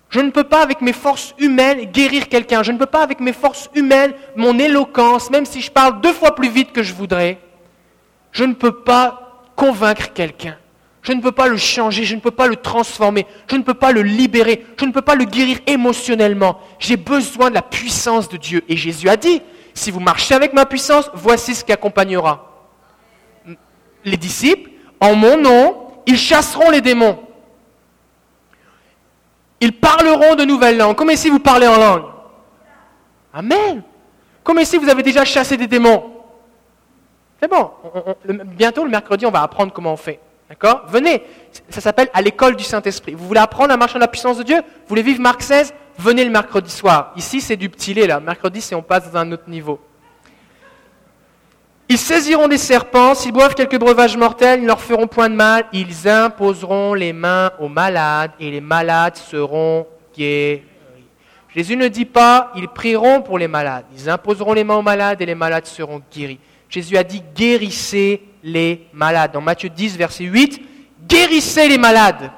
Je 0.10 0.20
ne 0.20 0.32
peux 0.32 0.44
pas 0.44 0.62
avec 0.62 0.82
mes 0.82 0.94
forces 0.94 1.34
humaines 1.38 1.86
guérir 1.92 2.28
quelqu'un. 2.28 2.64
Je 2.64 2.72
ne 2.72 2.78
peux 2.78 2.86
pas 2.86 3.02
avec 3.02 3.20
mes 3.20 3.34
forces 3.34 3.70
humaines, 3.76 4.14
mon 4.36 4.58
éloquence, 4.60 5.30
même 5.30 5.46
si 5.46 5.62
je 5.62 5.72
parle 5.72 6.02
deux 6.02 6.14
fois 6.14 6.36
plus 6.36 6.50
vite 6.50 6.72
que 6.72 6.84
je 6.84 6.94
voudrais, 6.94 7.40
je 8.32 8.44
ne 8.44 8.54
peux 8.54 8.84
pas 8.84 9.44
convaincre 9.56 10.14
quelqu'un. 10.14 10.58
Je 11.04 11.12
ne 11.12 11.22
peux 11.22 11.34
pas 11.34 11.50
le 11.50 11.58
changer, 11.58 12.06
je 12.06 12.16
ne 12.16 12.22
peux 12.22 12.32
pas 12.32 12.48
le 12.48 12.56
transformer, 12.56 13.28
je 13.48 13.58
ne 13.58 13.62
peux 13.62 13.74
pas 13.74 13.92
le 13.92 14.02
libérer, 14.02 14.66
je 14.80 14.86
ne 14.86 14.92
peux 14.92 15.02
pas 15.02 15.16
le 15.16 15.26
guérir 15.26 15.60
émotionnellement. 15.68 16.60
J'ai 16.80 16.96
besoin 16.96 17.50
de 17.50 17.56
la 17.56 17.62
puissance 17.62 18.30
de 18.30 18.38
Dieu. 18.38 18.64
Et 18.70 18.78
Jésus 18.78 19.10
a 19.10 19.18
dit, 19.18 19.42
si 19.74 19.92
vous 19.92 20.00
marchez 20.00 20.34
avec 20.34 20.54
ma 20.54 20.66
puissance, 20.66 21.12
voici 21.14 21.56
ce 21.56 21.66
qui 21.66 21.74
accompagnera. 21.74 22.50
Les 24.06 24.16
disciples, 24.16 24.72
en 25.02 25.14
mon 25.14 25.38
nom, 25.38 25.88
ils 26.06 26.18
chasseront 26.18 26.70
les 26.70 26.80
démons. 26.80 27.20
Ils 29.60 29.74
parleront 29.74 30.36
de 30.36 30.46
nouvelles 30.46 30.78
langues, 30.78 30.96
comme 30.96 31.12
ici 31.12 31.30
vous 31.30 31.40
parlez 31.40 31.68
en 31.68 31.78
langue? 31.78 32.06
Amen. 33.34 33.84
Comme 34.42 34.60
ici 34.60 34.78
vous 34.78 34.90
avez 34.90 35.04
déjà 35.04 35.26
chassé 35.26 35.58
des 35.58 35.68
démons? 35.68 36.12
C'est 37.42 37.50
bon. 37.50 37.72
bientôt, 38.46 38.86
le 38.86 38.90
mercredi, 38.90 39.26
on 39.26 39.32
va 39.32 39.42
apprendre 39.42 39.74
comment 39.74 39.92
on 39.94 39.98
fait. 39.98 40.20
D'accord 40.54 40.84
Venez. 40.88 41.24
Ça 41.70 41.82
s'appelle 41.82 42.10
à 42.14 42.22
l'école 42.22 42.56
du 42.56 42.64
Saint-Esprit. 42.64 43.16
Vous 43.16 43.26
voulez 43.26 43.40
apprendre 43.40 43.74
à 43.74 43.78
marcher 43.78 43.96
dans 43.96 44.02
la 44.02 44.08
puissance 44.08 44.38
de 44.38 44.44
Dieu 44.44 44.58
Vous 44.58 44.88
voulez 44.88 45.02
vivre 45.02 45.20
Marc 45.20 45.42
16 45.42 45.74
Venez 45.98 46.24
le 46.24 46.30
mercredi 46.30 46.70
soir. 46.70 47.12
Ici, 47.16 47.42
c'est 47.42 47.56
du 47.56 47.70
petit 47.70 47.96
lait, 47.96 48.06
là. 48.06 48.20
Mercredi, 48.20 48.62
c'est 48.62 48.76
on 48.76 48.84
passe 48.84 49.12
dans 49.12 49.20
un 49.20 49.32
autre 49.32 49.48
niveau. 49.50 49.80
Ils 51.90 51.98
saisiront 51.98 52.48
des 52.48 52.60
serpents, 52.60 53.16
s'ils 53.16 53.32
boivent 53.32 53.56
quelques 53.56 53.80
breuvages 53.80 54.16
mortels, 54.16 54.60
ils 54.60 54.64
ne 54.64 54.68
leur 54.68 54.80
feront 54.80 55.08
point 55.08 55.28
de 55.28 55.36
mal, 55.36 55.66
ils 55.74 56.08
imposeront 56.08 56.94
les 56.94 57.14
mains 57.14 57.52
aux 57.60 57.68
malades, 57.68 58.32
et 58.40 58.52
les 58.52 58.62
malades 58.62 59.16
seront 59.16 59.88
guéris. 60.16 60.62
Jésus 61.56 61.76
ne 61.76 61.88
dit 61.88 62.06
pas, 62.06 62.52
ils 62.56 62.68
prieront 62.68 63.22
pour 63.22 63.40
les 63.40 63.48
malades, 63.48 63.86
ils 63.96 64.08
imposeront 64.08 64.54
les 64.54 64.64
mains 64.64 64.78
aux 64.78 64.84
malades, 64.84 65.20
et 65.22 65.26
les 65.26 65.36
malades 65.36 65.66
seront 65.66 66.02
guéris. 66.12 66.40
Jésus 66.70 66.96
a 66.96 67.04
dit, 67.04 67.24
guérissez 67.36 68.22
les 68.44 68.88
malades. 68.94 69.32
Dans 69.32 69.42
Matthieu 69.42 69.70
10, 69.70 69.98
verset 69.98 70.26
8, 70.26 70.62
guérissez 71.08 71.68
les 71.68 71.78
malades, 71.78 72.32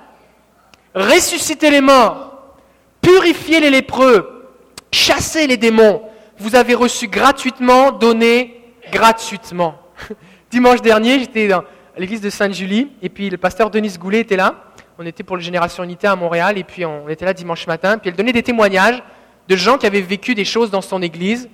ressuscitez 0.93 1.71
les 1.71 1.81
morts, 1.81 2.55
purifiez 3.01 3.59
les 3.59 3.69
lépreux, 3.69 4.53
chassez 4.91 5.47
les 5.47 5.57
démons. 5.57 6.03
Vous 6.37 6.55
avez 6.55 6.75
reçu 6.75 7.07
gratuitement, 7.07 7.91
donné 7.91 8.61
gratuitement. 8.91 9.75
Dimanche 10.51 10.81
dernier, 10.81 11.19
j'étais 11.19 11.51
à 11.51 11.63
l'église 11.97 12.21
de 12.21 12.29
Sainte-Julie, 12.29 12.91
et 13.01 13.09
puis 13.09 13.29
le 13.29 13.37
pasteur 13.37 13.69
Denis 13.69 13.97
Goulet 13.97 14.19
était 14.19 14.35
là. 14.35 14.55
On 14.97 15.05
était 15.05 15.23
pour 15.23 15.35
le 15.35 15.41
Génération 15.41 15.83
Unité 15.83 16.07
à 16.07 16.15
Montréal, 16.15 16.57
et 16.57 16.63
puis 16.63 16.85
on 16.85 17.09
était 17.09 17.25
là 17.25 17.33
dimanche 17.33 17.67
matin, 17.67 17.97
puis 17.97 18.09
elle 18.09 18.15
donnait 18.15 18.31
des 18.31 18.43
témoignages 18.43 19.01
de 19.47 19.55
gens 19.55 19.77
qui 19.77 19.85
avaient 19.85 20.01
vécu 20.01 20.35
des 20.35 20.45
choses 20.45 20.71
dans 20.71 20.81
son 20.81 21.01
église. 21.01 21.49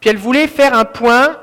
Puis 0.00 0.10
elle 0.10 0.16
voulait 0.16 0.46
faire 0.46 0.74
un 0.74 0.84
point 0.84 1.36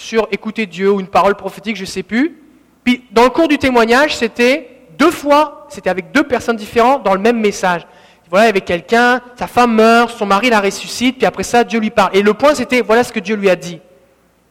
sur 0.00 0.26
écouter 0.30 0.64
Dieu 0.64 0.90
ou 0.90 0.98
une 0.98 1.08
parole 1.08 1.34
prophétique, 1.34 1.76
je 1.76 1.82
ne 1.82 1.86
sais 1.86 2.02
plus. 2.02 2.42
Puis 2.84 3.04
dans 3.12 3.24
le 3.24 3.28
cours 3.28 3.48
du 3.48 3.58
témoignage, 3.58 4.16
c'était 4.16 4.86
deux 4.98 5.10
fois, 5.10 5.66
c'était 5.68 5.90
avec 5.90 6.10
deux 6.10 6.24
personnes 6.24 6.56
différentes 6.56 7.02
dans 7.02 7.12
le 7.12 7.20
même 7.20 7.38
message. 7.38 7.86
Voilà, 8.30 8.46
il 8.46 8.48
y 8.48 8.50
avait 8.50 8.60
quelqu'un, 8.62 9.20
sa 9.36 9.46
femme 9.46 9.74
meurt, 9.74 10.16
son 10.16 10.24
mari 10.24 10.48
la 10.48 10.60
ressuscite, 10.60 11.18
puis 11.18 11.26
après 11.26 11.42
ça, 11.42 11.64
Dieu 11.64 11.78
lui 11.78 11.90
parle. 11.90 12.16
Et 12.16 12.22
le 12.22 12.32
point, 12.32 12.54
c'était, 12.54 12.80
voilà 12.80 13.04
ce 13.04 13.12
que 13.12 13.20
Dieu 13.20 13.36
lui 13.36 13.50
a 13.50 13.56
dit. 13.56 13.78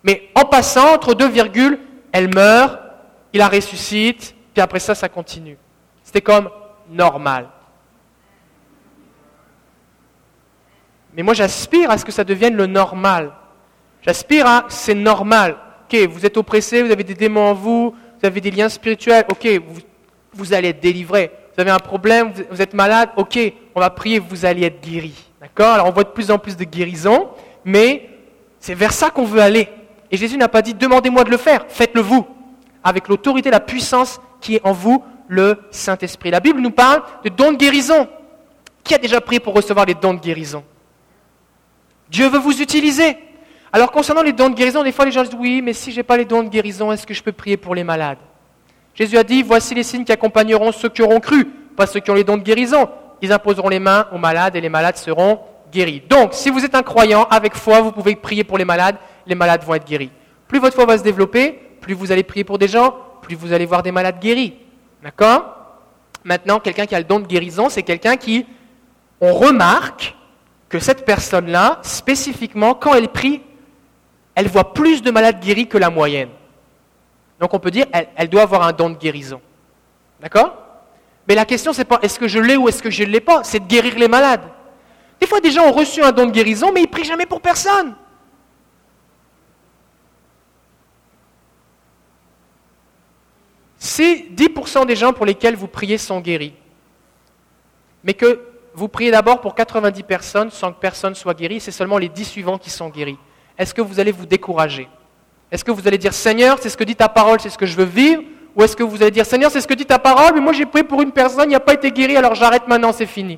Mais 0.03 0.29
en 0.35 0.45
passant, 0.45 0.93
entre 0.93 1.15
deux 1.15 1.27
virgules, 1.27 1.79
elle 2.12 2.31
meurt, 2.31 2.77
il 3.33 3.39
la 3.39 3.47
ressuscite, 3.47 4.35
puis 4.53 4.62
après 4.62 4.79
ça, 4.79 4.93
ça 4.93 5.09
continue. 5.09 5.57
C'était 6.03 6.21
comme 6.21 6.51
normal. 6.91 7.49
Mais 11.15 11.23
moi, 11.23 11.33
j'aspire 11.33 11.89
à 11.89 11.97
ce 11.97 12.05
que 12.05 12.12
ça 12.12 12.23
devienne 12.23 12.55
le 12.55 12.67
normal. 12.67 13.31
J'aspire 14.01 14.47
à 14.47 14.65
c'est 14.69 14.95
normal. 14.95 15.57
Ok, 15.85 15.97
vous 16.09 16.25
êtes 16.25 16.38
oppressé, 16.38 16.83
vous 16.83 16.91
avez 16.91 17.03
des 17.03 17.13
démons 17.13 17.47
en 17.47 17.53
vous, 17.53 17.95
vous 18.19 18.25
avez 18.25 18.41
des 18.41 18.51
liens 18.51 18.69
spirituels. 18.69 19.25
Ok, 19.29 19.47
vous, 20.33 20.53
allez 20.53 20.69
être 20.69 20.79
délivré. 20.79 21.31
Vous 21.55 21.62
avez 21.62 21.71
un 21.71 21.79
problème, 21.79 22.31
vous, 22.49 22.62
êtes 22.62 22.73
malade. 22.73 23.09
Ok, 23.17 23.39
on 23.75 23.79
va 23.79 23.89
prier, 23.89 24.19
vous 24.19 24.45
allez 24.45 24.65
être 24.65 24.81
guéri. 24.81 25.13
D'accord? 25.41 25.73
Alors 25.73 25.88
on 25.88 25.91
voit 25.91 26.03
de 26.03 26.09
plus 26.09 26.31
en 26.31 26.38
plus 26.38 26.55
de 26.55 26.63
guérisons, 26.63 27.29
mais 27.65 28.09
c'est 28.59 28.75
vers 28.75 28.93
ça 28.93 29.09
qu'on 29.09 29.25
veut 29.25 29.41
aller. 29.41 29.67
Et 30.12 30.17
Jésus 30.17 30.38
n'a 30.38 30.47
pas 30.47 30.62
dit 30.62 30.73
demandez-moi 30.73 31.23
de 31.23 31.31
le 31.31 31.38
faire, 31.38 31.65
faites-le 31.67 32.01
vous, 32.01 32.27
avec 32.83 33.07
l'autorité, 33.07 33.49
la 33.49 33.59
puissance 33.59 34.19
qui 34.41 34.55
est 34.55 34.62
en 34.63 34.73
vous, 34.73 35.03
le 35.27 35.59
Saint-Esprit. 35.71 36.31
La 36.31 36.39
Bible 36.39 36.59
nous 36.59 36.71
parle 36.71 37.03
de 37.23 37.29
dons 37.29 37.51
de 37.51 37.57
guérison. 37.57 38.07
Qui 38.83 38.95
a 38.95 38.97
déjà 38.97 39.21
prié 39.21 39.39
pour 39.39 39.53
recevoir 39.53 39.85
les 39.85 39.93
dons 39.93 40.13
de 40.13 40.19
guérison? 40.19 40.63
Dieu 42.09 42.27
veut 42.27 42.39
vous 42.39 42.62
utiliser. 42.62 43.17
Alors 43.71 43.91
concernant 43.91 44.23
les 44.23 44.34
dons 44.34 44.49
de 44.49 44.55
guérison, 44.55 44.84
des 44.84 44.91
fois 44.91 45.05
les 45.05 45.12
gens 45.12 45.23
disent 45.23 45.38
oui, 45.38 45.62
mais 45.62 45.73
si 45.73 45.91
je 45.91 45.97
n'ai 45.97 46.03
pas 46.03 46.17
les 46.17 46.25
dons 46.25 46.43
de 46.43 46.49
guérison, 46.49 46.91
est-ce 46.91 47.05
que 47.05 47.13
je 47.13 47.21
peux 47.21 47.32
prier 47.32 47.58
pour 47.58 47.75
les 47.75 47.84
malades? 47.84 48.17
Jésus 48.95 49.17
a 49.17 49.23
dit, 49.23 49.43
voici 49.43 49.75
les 49.75 49.84
signes 49.84 50.03
qui 50.03 50.12
accompagneront 50.12 50.71
ceux 50.71 50.89
qui 50.89 51.01
auront 51.01 51.19
cru, 51.19 51.45
pas 51.77 51.86
ceux 51.86 51.99
qui 51.99 52.12
ont 52.12 52.15
les 52.15 52.23
dons 52.23 52.38
de 52.38 52.43
guérison. 52.43 52.89
Ils 53.21 53.32
imposeront 53.32 53.69
les 53.69 53.79
mains 53.79 54.08
aux 54.12 54.17
malades 54.17 54.55
et 54.55 54.62
les 54.62 54.69
malades 54.69 54.97
seront 54.97 55.39
guéris. 55.71 56.01
Donc, 56.10 56.34
si 56.34 56.49
vous 56.49 56.65
êtes 56.65 56.75
un 56.75 56.84
croyant, 56.84 57.25
avec 57.29 57.55
foi, 57.55 57.82
vous 57.82 57.91
pouvez 57.91 58.15
prier 58.15 58.43
pour 58.43 58.58
les 58.58 58.65
malades, 58.65 58.95
les 59.25 59.36
malades 59.36 59.63
vont 59.63 59.75
être 59.75 59.86
guéris. 59.86 60.12
Plus 60.47 60.60
votre 60.60 60.75
foi 60.75 60.86
va 60.86 60.97
se 60.97 61.03
développer, 61.03 61.60
plus 61.79 61.93
vous 61.93 62.12
allez 62.12 62.23
prier 62.23 62.43
pour 62.43 62.58
des 62.58 62.67
gens, 62.67 62.95
plus 63.21 63.36
vous 63.36 63.53
allez 63.53 63.65
voir 63.65 63.84
des 63.84 63.91
malades 63.91 64.19
guéris. 64.19 64.55
D'accord? 65.03 65.55
Maintenant, 66.23 66.60
quelqu'un 66.60 66.86
qui 66.86 66.95
a 66.95 66.99
le 66.99 67.05
don 67.05 67.19
de 67.19 67.27
guérison, 67.27 67.69
c'est 67.69 67.84
quelqu'un 67.84 68.17
qui, 68.17 68.45
on 69.21 69.34
remarque 69.34 70.15
que 70.67 70.79
cette 70.79 71.05
personne-là, 71.05 71.79
spécifiquement, 71.84 72.73
quand 72.73 72.93
elle 72.93 73.10
prie, 73.10 73.41
elle 74.39 74.47
voit 74.47 74.73
plus 74.73 75.02
de 75.02 75.12
malades 75.12 75.41
guéris 75.41 75.67
que 75.67 75.78
la 75.78 75.89
moyenne. 75.89 76.30
Donc 77.41 77.54
on 77.54 77.60
peut 77.60 77.71
dire, 77.71 77.88
elle, 78.15 78.30
doit 78.30 78.43
avoir 78.43 78.63
un 78.63 78.71
don 78.71 78.89
de 78.89 78.95
guérison. 78.95 79.41
D'accord? 80.21 80.56
Mais 81.28 81.36
la 81.36 81.43
question, 81.43 81.73
c'est 81.73 81.84
pas 81.84 81.99
est-ce 82.02 82.17
que 82.17 82.30
je 82.30 82.39
l'ai 82.39 82.56
ou 82.56 82.69
est-ce 82.69 82.82
que 82.82 82.89
je 82.89 83.04
ne 83.04 83.10
l'ai 83.10 83.19
pas, 83.19 83.43
c'est 83.43 83.60
de 83.60 83.65
guérir 83.65 83.99
les 83.99 84.08
malades. 84.08 84.49
Des 85.19 85.28
fois, 85.28 85.41
des 85.41 85.52
gens 85.52 85.65
ont 85.65 85.73
reçu 85.73 86.02
un 86.02 86.13
don 86.13 86.25
de 86.25 86.32
guérison, 86.32 86.71
mais 86.71 86.84
ils 86.84 86.88
prient 86.88 87.04
jamais 87.04 87.25
pour 87.25 87.41
personne. 87.41 87.95
Si 93.78 94.30
10% 94.34 94.86
des 94.86 94.95
gens 94.95 95.12
pour 95.12 95.25
lesquels 95.25 95.58
vous 95.58 95.67
priez 95.67 95.97
sont 95.97 96.21
guéris, 96.21 96.54
mais 98.06 98.13
que 98.13 98.39
vous 98.73 98.88
priez 98.88 99.12
d'abord 99.12 99.41
pour 99.41 99.54
90 99.54 100.02
personnes 100.04 100.49
sans 100.49 100.71
que 100.71 100.80
personne 100.80 101.13
soit 101.13 101.34
guéri, 101.34 101.60
c'est 101.60 101.71
seulement 101.71 101.97
les 101.97 102.08
10 102.08 102.23
suivants 102.23 102.58
qui 102.58 102.69
sont 102.69 102.88
guéris. 102.88 103.17
Est-ce 103.60 103.76
que 103.76 103.82
vous 103.82 104.00
allez 104.00 104.12
vous 104.12 104.26
décourager? 104.26 104.89
Est-ce 105.52 105.63
que 105.63 105.72
vous 105.72 105.88
allez 105.88 106.00
dire 106.00 106.13
Seigneur, 106.13 106.58
c'est 106.60 106.69
ce 106.69 106.78
que 106.78 106.84
dit 106.84 106.95
ta 106.95 107.10
parole, 107.10 107.39
c'est 107.39 107.50
ce 107.50 107.58
que 107.58 107.67
je 107.67 107.76
veux 107.76 107.86
vivre? 107.86 108.24
Ou 108.56 108.63
est-ce 108.63 108.76
que 108.76 108.82
vous 108.82 109.02
allez 109.04 109.12
dire 109.12 109.28
Seigneur, 109.28 109.52
c'est 109.52 109.62
ce 109.62 109.67
que 109.67 109.76
dit 109.76 109.86
ta 109.86 110.00
parole, 110.00 110.34
mais 110.34 110.41
moi 110.41 110.54
j'ai 110.54 110.65
prié 110.65 110.84
pour 110.84 111.02
une 111.02 111.12
personne, 111.12 111.52
il 111.52 111.54
n'a 111.54 111.60
pas 111.60 111.74
été 111.74 111.91
guéri, 111.91 112.17
alors 112.17 112.34
j'arrête 112.34 112.67
maintenant, 112.67 112.91
c'est 112.91 113.06
fini 113.06 113.38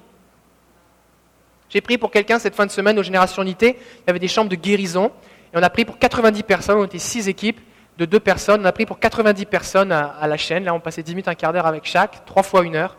J'ai 1.69 1.81
prié 1.81 1.97
pour 1.97 2.09
quelqu'un 2.09 2.39
cette 2.39 2.55
fin 2.55 2.65
de 2.65 2.71
semaine 2.71 2.97
aux 2.97 3.03
Générations 3.03 3.41
Unité, 3.41 3.77
il 3.77 4.07
y 4.07 4.09
avait 4.09 4.19
des 4.19 4.29
chambres 4.29 4.49
de 4.49 4.55
guérison, 4.55 5.11
et 5.53 5.57
on 5.57 5.63
a 5.63 5.69
prié 5.69 5.83
pour 5.83 5.99
90 5.99 6.43
personnes, 6.43 6.77
on 6.77 6.85
était 6.85 6.97
6 6.97 7.27
équipes, 7.27 7.59
de 8.01 8.05
deux 8.05 8.19
personnes. 8.19 8.61
On 8.61 8.65
a 8.65 8.71
pris 8.71 8.85
pour 8.85 8.99
90 8.99 9.45
personnes 9.45 9.91
à, 9.91 10.27
la 10.27 10.37
chaîne. 10.37 10.63
Là, 10.63 10.73
on 10.73 10.79
passait 10.79 11.03
10 11.03 11.11
minutes, 11.11 11.27
un 11.27 11.35
quart 11.35 11.53
d'heure 11.53 11.67
avec 11.67 11.85
chaque, 11.85 12.25
trois 12.25 12.43
fois 12.43 12.63
une 12.63 12.75
heure. 12.75 12.97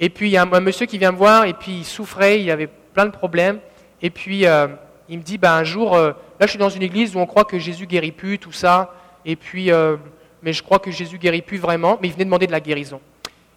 Et 0.00 0.10
puis, 0.10 0.28
il 0.28 0.32
y 0.32 0.36
a 0.36 0.42
un, 0.42 0.60
monsieur 0.60 0.86
qui 0.86 0.98
vient 0.98 1.12
me 1.12 1.16
voir, 1.16 1.44
et 1.44 1.54
puis 1.54 1.72
il 1.72 1.84
souffrait, 1.84 2.40
il 2.40 2.50
avait 2.50 2.66
plein 2.66 3.06
de 3.06 3.10
problèmes. 3.10 3.60
Et 4.02 4.10
puis, 4.10 4.46
euh, 4.46 4.66
il 5.08 5.18
me 5.18 5.22
dit, 5.22 5.38
bah, 5.38 5.56
un 5.56 5.64
jour, 5.64 5.94
euh, 5.94 6.12
là, 6.40 6.46
je 6.46 6.48
suis 6.48 6.58
dans 6.58 6.68
une 6.68 6.82
église 6.82 7.14
où 7.14 7.18
on 7.18 7.26
croit 7.26 7.44
que 7.44 7.58
Jésus 7.58 7.86
guérit 7.86 8.12
plus, 8.12 8.38
tout 8.38 8.52
ça. 8.52 8.94
Et 9.24 9.36
puis, 9.36 9.70
euh, 9.70 9.96
mais 10.42 10.52
je 10.52 10.62
crois 10.62 10.78
que 10.78 10.90
Jésus 10.90 11.18
guérit 11.18 11.42
plus 11.42 11.58
vraiment. 11.58 11.98
Mais 12.00 12.08
il 12.08 12.12
venait 12.12 12.24
demander 12.24 12.46
de 12.46 12.52
la 12.52 12.60
guérison. 12.60 13.00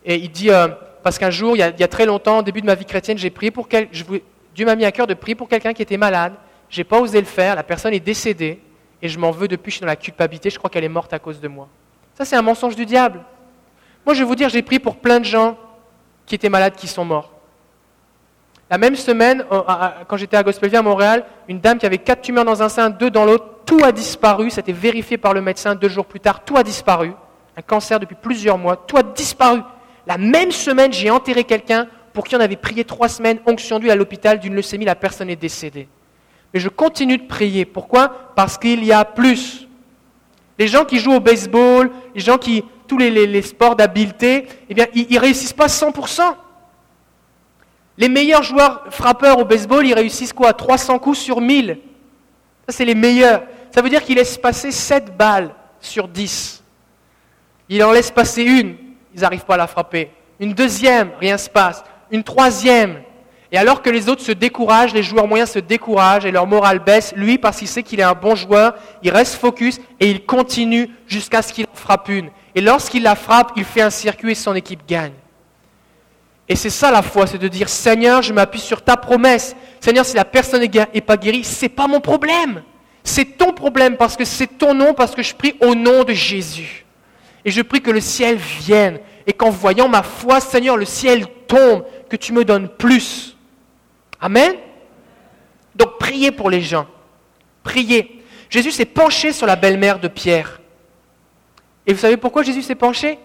Et 0.05 0.15
il 0.15 0.31
dit, 0.31 0.49
parce 1.03 1.17
qu'un 1.17 1.31
jour, 1.31 1.55
il 1.55 1.59
y, 1.59 1.83
a, 1.83 1.87
très 1.87 2.05
longtemps, 2.05 2.39
au 2.39 2.43
début 2.43 2.61
de 2.61 2.65
ma 2.65 2.75
vie 2.75 2.85
chrétienne, 2.85 3.17
j'ai 3.17 3.29
prié 3.29 3.51
pour 3.51 3.67
Dieu 3.67 4.65
m'a 4.65 4.75
mis 4.75 4.85
à 4.85 4.91
cœur 4.91 5.05
de 5.05 5.13
prier 5.13 5.35
pour 5.35 5.47
quelqu'un 5.47 5.73
qui 5.73 5.81
était 5.81 5.97
malade. 5.97 6.33
J'ai 6.69 6.83
pas 6.83 6.99
osé 6.99 7.19
le 7.19 7.27
faire. 7.27 7.55
La 7.55 7.63
personne 7.63 7.93
est 7.93 7.99
décédée 7.99 8.59
et 9.01 9.07
je 9.07 9.19
m'en 9.19 9.31
veux 9.31 9.47
depuis, 9.47 9.71
je 9.71 9.75
suis 9.75 9.81
dans 9.81 9.87
la 9.87 9.95
culpabilité, 9.95 10.49
je 10.49 10.57
crois 10.57 10.69
qu'elle 10.69 10.83
est 10.83 10.89
morte 10.89 11.13
à 11.13 11.19
cause 11.19 11.39
de 11.39 11.47
moi. 11.47 11.67
Ça, 12.15 12.25
c'est 12.25 12.35
un 12.35 12.41
mensonge 12.41 12.75
du 12.75 12.85
diable. 12.85 13.23
Moi, 14.05 14.15
je 14.15 14.19
vais 14.19 14.25
vous 14.25 14.35
dire, 14.35 14.49
j'ai 14.49 14.61
prié 14.61 14.79
pour 14.79 14.97
plein 14.97 15.19
de 15.19 15.25
gens 15.25 15.57
qui 16.25 16.35
étaient 16.35 16.49
malades, 16.49 16.75
qui 16.75 16.87
sont 16.87 17.05
morts. 17.05 17.31
La 18.69 18.77
même 18.77 18.95
semaine, 18.95 19.45
quand 20.07 20.17
j'étais 20.17 20.35
à 20.35 20.43
Gospelville 20.43 20.77
à 20.77 20.81
Montréal, 20.81 21.25
une 21.47 21.59
dame 21.59 21.77
qui 21.77 21.85
avait 21.85 21.99
quatre 21.99 22.21
tumeurs 22.21 22.43
dans 22.43 22.61
un 22.61 22.69
sein, 22.69 22.89
deux 22.89 23.09
dans 23.09 23.23
l'autre, 23.23 23.45
tout 23.65 23.79
a 23.83 23.91
disparu, 23.91 24.47
été 24.47 24.73
vérifié 24.73 25.17
par 25.17 25.33
le 25.33 25.41
médecin 25.41 25.75
deux 25.75 25.89
jours 25.89 26.05
plus 26.05 26.19
tard, 26.19 26.43
tout 26.43 26.57
a 26.57 26.63
disparu. 26.63 27.11
Un 27.55 27.61
cancer 27.61 27.99
depuis 27.99 28.15
plusieurs 28.21 28.57
mois, 28.57 28.75
tout 28.75 28.97
a 28.97 29.03
disparu. 29.03 29.61
La 30.05 30.17
même 30.17 30.51
semaine, 30.51 30.91
j'ai 30.91 31.09
enterré 31.09 31.43
quelqu'un 31.43 31.87
pour 32.13 32.25
qui 32.25 32.35
on 32.35 32.39
avait 32.39 32.55
prié 32.55 32.83
trois 32.83 33.09
semaines, 33.09 33.39
onction 33.45 33.79
d'huile 33.79 33.91
à 33.91 33.95
l'hôpital 33.95 34.39
d'une 34.39 34.55
leucémie, 34.55 34.85
la 34.85 34.95
personne 34.95 35.29
est 35.29 35.35
décédée. 35.35 35.87
Mais 36.53 36.59
je 36.59 36.69
continue 36.69 37.17
de 37.17 37.27
prier. 37.27 37.65
Pourquoi? 37.65 38.09
Parce 38.35 38.57
qu'il 38.57 38.83
y 38.83 38.91
a 38.91 39.05
plus. 39.05 39.67
Les 40.57 40.67
gens 40.67 40.83
qui 40.83 40.99
jouent 40.99 41.15
au 41.15 41.19
baseball, 41.19 41.91
les 42.15 42.21
gens 42.21 42.37
qui. 42.37 42.63
tous 42.87 42.97
les, 42.97 43.41
sports 43.41 43.75
d'habileté, 43.75 44.47
eh 44.69 44.73
bien, 44.73 44.87
ils 44.95 45.13
ne 45.13 45.19
réussissent 45.19 45.53
pas 45.53 45.67
100%. 45.67 46.21
Les 47.97 48.09
meilleurs 48.09 48.43
joueurs 48.43 48.83
frappeurs 48.89 49.39
au 49.39 49.45
baseball, 49.45 49.85
ils 49.85 49.93
réussissent 49.93 50.33
quoi? 50.33 50.53
300 50.53 50.99
coups 50.99 51.17
sur 51.17 51.41
1000. 51.41 51.79
Ça, 52.67 52.77
c'est 52.77 52.85
les 52.85 52.95
meilleurs. 52.95 53.43
Ça 53.73 53.81
veut 53.81 53.89
dire 53.89 54.03
qu'ils 54.03 54.15
laissent 54.15 54.37
passer 54.37 54.71
7 54.71 55.17
balles 55.17 55.53
sur 55.79 56.07
10. 56.07 56.63
Ils 57.69 57.83
en 57.83 57.91
laissent 57.91 58.11
passer 58.11 58.43
une, 58.43 58.75
ils 59.13 59.21
n'arrivent 59.21 59.45
pas 59.45 59.55
à 59.55 59.57
la 59.57 59.67
frapper. 59.67 60.11
Une 60.39 60.53
deuxième, 60.53 61.11
rien 61.19 61.37
se 61.37 61.49
passe. 61.49 61.83
Une 62.11 62.23
troisième, 62.23 63.01
et 63.51 63.57
alors 63.57 63.81
que 63.81 63.89
les 63.89 64.09
autres 64.09 64.21
se 64.21 64.31
découragent, 64.31 64.93
les 64.93 65.03
joueurs 65.03 65.27
moyens 65.27 65.51
se 65.51 65.59
découragent 65.59 66.25
et 66.25 66.31
leur 66.31 66.47
morale 66.47 66.79
baisse, 66.79 67.13
lui, 67.15 67.37
parce 67.37 67.57
qu'il 67.57 67.67
sait 67.67 67.83
qu'il 67.83 67.99
est 67.99 68.03
un 68.03 68.13
bon 68.13 68.35
joueur, 68.35 68.75
il 69.03 69.09
reste 69.09 69.35
focus 69.35 69.79
et 69.99 70.11
il 70.11 70.25
continue 70.25 70.89
jusqu'à 71.07 71.41
ce 71.41 71.53
qu'il 71.53 71.65
frappe 71.73 72.09
une. 72.09 72.29
Et 72.55 72.61
lorsqu'il 72.61 73.03
la 73.03 73.15
frappe, 73.15 73.51
il 73.55 73.63
fait 73.63 73.81
un 73.81 73.89
circuit 73.89 74.31
et 74.31 74.35
son 74.35 74.53
équipe 74.53 74.81
gagne. 74.87 75.13
Et 76.49 76.55
c'est 76.55 76.69
ça 76.69 76.91
la 76.91 77.01
foi, 77.01 77.27
c'est 77.27 77.37
de 77.37 77.47
dire 77.47 77.67
Seigneur, 77.67 78.21
je 78.21 78.33
m'appuie 78.33 78.59
sur 78.59 78.81
ta 78.81 78.95
promesse. 78.95 79.55
Seigneur, 79.79 80.05
si 80.05 80.15
la 80.15 80.25
personne 80.25 80.61
n'est 80.61 81.01
pas 81.01 81.17
guérie, 81.17 81.43
c'est 81.43 81.69
pas 81.69 81.87
mon 81.87 81.99
problème. 81.99 82.63
C'est 83.03 83.37
ton 83.37 83.53
problème 83.53 83.97
parce 83.97 84.15
que 84.15 84.25
c'est 84.25 84.57
ton 84.57 84.73
nom, 84.73 84.93
parce 84.93 85.13
que 85.15 85.23
je 85.23 85.35
prie 85.35 85.55
au 85.61 85.75
nom 85.75 86.03
de 86.03 86.13
Jésus. 86.13 86.85
Et 87.43 87.51
je 87.51 87.61
prie 87.61 87.81
que 87.81 87.91
le 87.91 88.01
ciel 88.01 88.37
vienne 88.37 88.99
et 89.25 89.33
qu'en 89.33 89.49
voyant 89.49 89.89
ma 89.89 90.03
foi, 90.03 90.39
Seigneur, 90.39 90.77
le 90.77 90.85
ciel 90.85 91.25
tombe, 91.47 91.83
que 92.09 92.15
tu 92.15 92.31
me 92.31 92.45
donnes 92.45 92.69
plus. 92.69 93.35
Amen. 94.21 94.55
Donc 95.75 95.97
priez 95.99 96.31
pour 96.31 96.49
les 96.49 96.61
gens. 96.61 96.87
Priez. 97.63 98.23
Jésus 98.49 98.71
s'est 98.71 98.85
penché 98.85 99.33
sur 99.33 99.45
la 99.45 99.57
belle-mère 99.57 99.99
de 99.99 100.07
Pierre. 100.07 100.61
Et 101.85 101.93
vous 101.93 101.99
savez 101.99 102.17
pourquoi 102.17 102.43
Jésus 102.43 102.61
s'est 102.61 102.75
penché? 102.75 103.19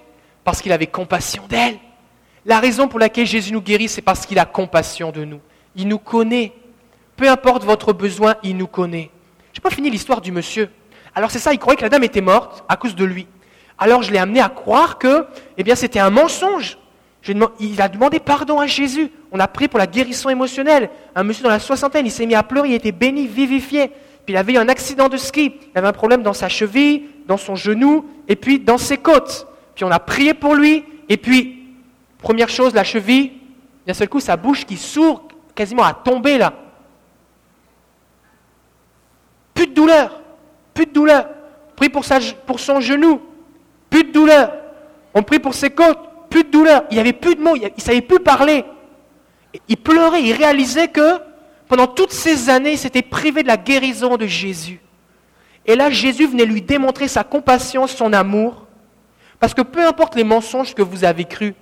Parce 0.44 0.60
qu'il 0.60 0.72
avait 0.72 0.88
compassion 0.88 1.44
d'elle. 1.48 1.78
La 2.44 2.58
raison 2.58 2.88
pour 2.88 2.98
laquelle 2.98 3.26
Jésus 3.26 3.52
nous 3.52 3.60
guérit, 3.60 3.88
c'est 3.88 4.02
parce 4.02 4.26
qu'il 4.26 4.38
a 4.38 4.44
compassion 4.44 5.12
de 5.12 5.24
nous. 5.24 5.40
Il 5.76 5.88
nous 5.88 5.98
connaît. 5.98 6.52
Peu 7.16 7.28
importe 7.28 7.64
votre 7.64 7.92
besoin, 7.92 8.34
il 8.42 8.56
nous 8.56 8.66
connaît. 8.66 9.10
Je 9.52 9.60
n'ai 9.60 9.62
pas 9.62 9.70
fini 9.70 9.90
l'histoire 9.90 10.20
du 10.20 10.32
monsieur. 10.32 10.70
Alors 11.14 11.30
c'est 11.30 11.38
ça, 11.38 11.52
il 11.52 11.58
croyait 11.58 11.76
que 11.76 11.82
la 11.82 11.88
dame 11.88 12.04
était 12.04 12.20
morte 12.20 12.64
à 12.68 12.76
cause 12.76 12.94
de 12.94 13.04
lui. 13.04 13.26
Alors 13.78 14.02
je 14.02 14.10
l'ai 14.10 14.18
amené 14.18 14.40
à 14.40 14.48
croire 14.48 14.98
que 14.98 15.26
eh 15.56 15.62
bien, 15.62 15.74
c'était 15.74 16.00
un 16.00 16.10
mensonge 16.10 16.78
il 17.60 17.80
a 17.80 17.88
demandé 17.88 18.18
pardon 18.18 18.58
à 18.58 18.66
Jésus. 18.66 19.10
On 19.30 19.38
a 19.38 19.46
prié 19.46 19.68
pour 19.68 19.78
la 19.78 19.86
guérison 19.86 20.28
émotionnelle. 20.28 20.90
Un 21.14 21.22
monsieur 21.22 21.44
dans 21.44 21.50
la 21.50 21.60
soixantaine, 21.60 22.06
il 22.06 22.10
s'est 22.10 22.26
mis 22.26 22.34
à 22.34 22.42
pleurer, 22.42 22.70
il 22.70 22.74
était 22.74 22.92
béni, 22.92 23.26
vivifié. 23.26 23.88
Puis 24.24 24.34
il 24.34 24.36
avait 24.36 24.54
eu 24.54 24.56
un 24.56 24.68
accident 24.68 25.08
de 25.08 25.16
ski. 25.16 25.54
Il 25.74 25.78
avait 25.78 25.88
un 25.88 25.92
problème 25.92 26.22
dans 26.22 26.32
sa 26.32 26.48
cheville, 26.48 27.04
dans 27.26 27.36
son 27.36 27.54
genou, 27.54 28.06
et 28.28 28.36
puis 28.36 28.58
dans 28.58 28.78
ses 28.78 28.96
côtes. 28.96 29.46
Puis 29.74 29.84
on 29.84 29.90
a 29.90 30.00
prié 30.00 30.34
pour 30.34 30.54
lui, 30.54 30.84
et 31.08 31.16
puis, 31.16 31.61
première 32.22 32.48
chose, 32.48 32.72
la 32.72 32.84
cheville, 32.84 33.32
d'un 33.86 33.94
seul 33.94 34.08
coup, 34.08 34.20
sa 34.20 34.36
bouche 34.36 34.64
qui 34.64 34.76
s'ouvre 34.76 35.24
quasiment 35.54 35.82
à 35.82 35.92
tomber 35.92 36.38
là. 36.38 36.54
Plus 39.54 39.66
de 39.66 39.74
douleur, 39.74 40.20
plus 40.72 40.86
de 40.86 40.92
douleur. 40.92 41.28
On 41.70 41.74
prie 41.74 41.88
pour, 41.88 42.04
son 42.04 42.80
genou, 42.80 43.20
plus 43.90 44.04
de 44.04 44.12
douleur. 44.12 44.52
On 45.12 45.22
prie 45.22 45.40
pour 45.40 45.52
ses 45.52 45.70
côtes, 45.70 45.98
plus 46.30 46.44
de 46.44 46.50
douleur, 46.50 46.84
il 46.90 46.94
n'y 46.94 47.00
avait 47.00 47.12
plus 47.12 47.34
de 47.34 47.42
mots, 47.42 47.56
il 47.56 47.62
ne 47.62 47.80
savait 47.80 48.00
plus 48.00 48.20
parler. 48.20 48.64
Il 49.68 49.76
pleurait, 49.76 50.22
il 50.22 50.32
réalisait 50.32 50.88
que 50.88 51.18
pendant 51.68 51.86
toutes 51.86 52.12
ces 52.12 52.48
années, 52.48 52.72
il 52.72 52.78
s'était 52.78 53.02
privé 53.02 53.42
de 53.42 53.48
la 53.48 53.56
guérison 53.56 54.16
de 54.16 54.26
Jésus. 54.26 54.80
Et 55.66 55.74
là, 55.74 55.90
Jésus 55.90 56.26
venait 56.26 56.44
lui 56.44 56.62
démontrer 56.62 57.08
sa 57.08 57.24
compassion, 57.24 57.86
son 57.86 58.12
amour. 58.12 58.66
Parce 59.38 59.54
que 59.54 59.62
peu 59.62 59.86
importe 59.86 60.14
les 60.14 60.24
mensonges 60.24 60.74
que 60.74 60.82
vous 60.82 61.04
avez 61.04 61.24
crus, 61.24 61.54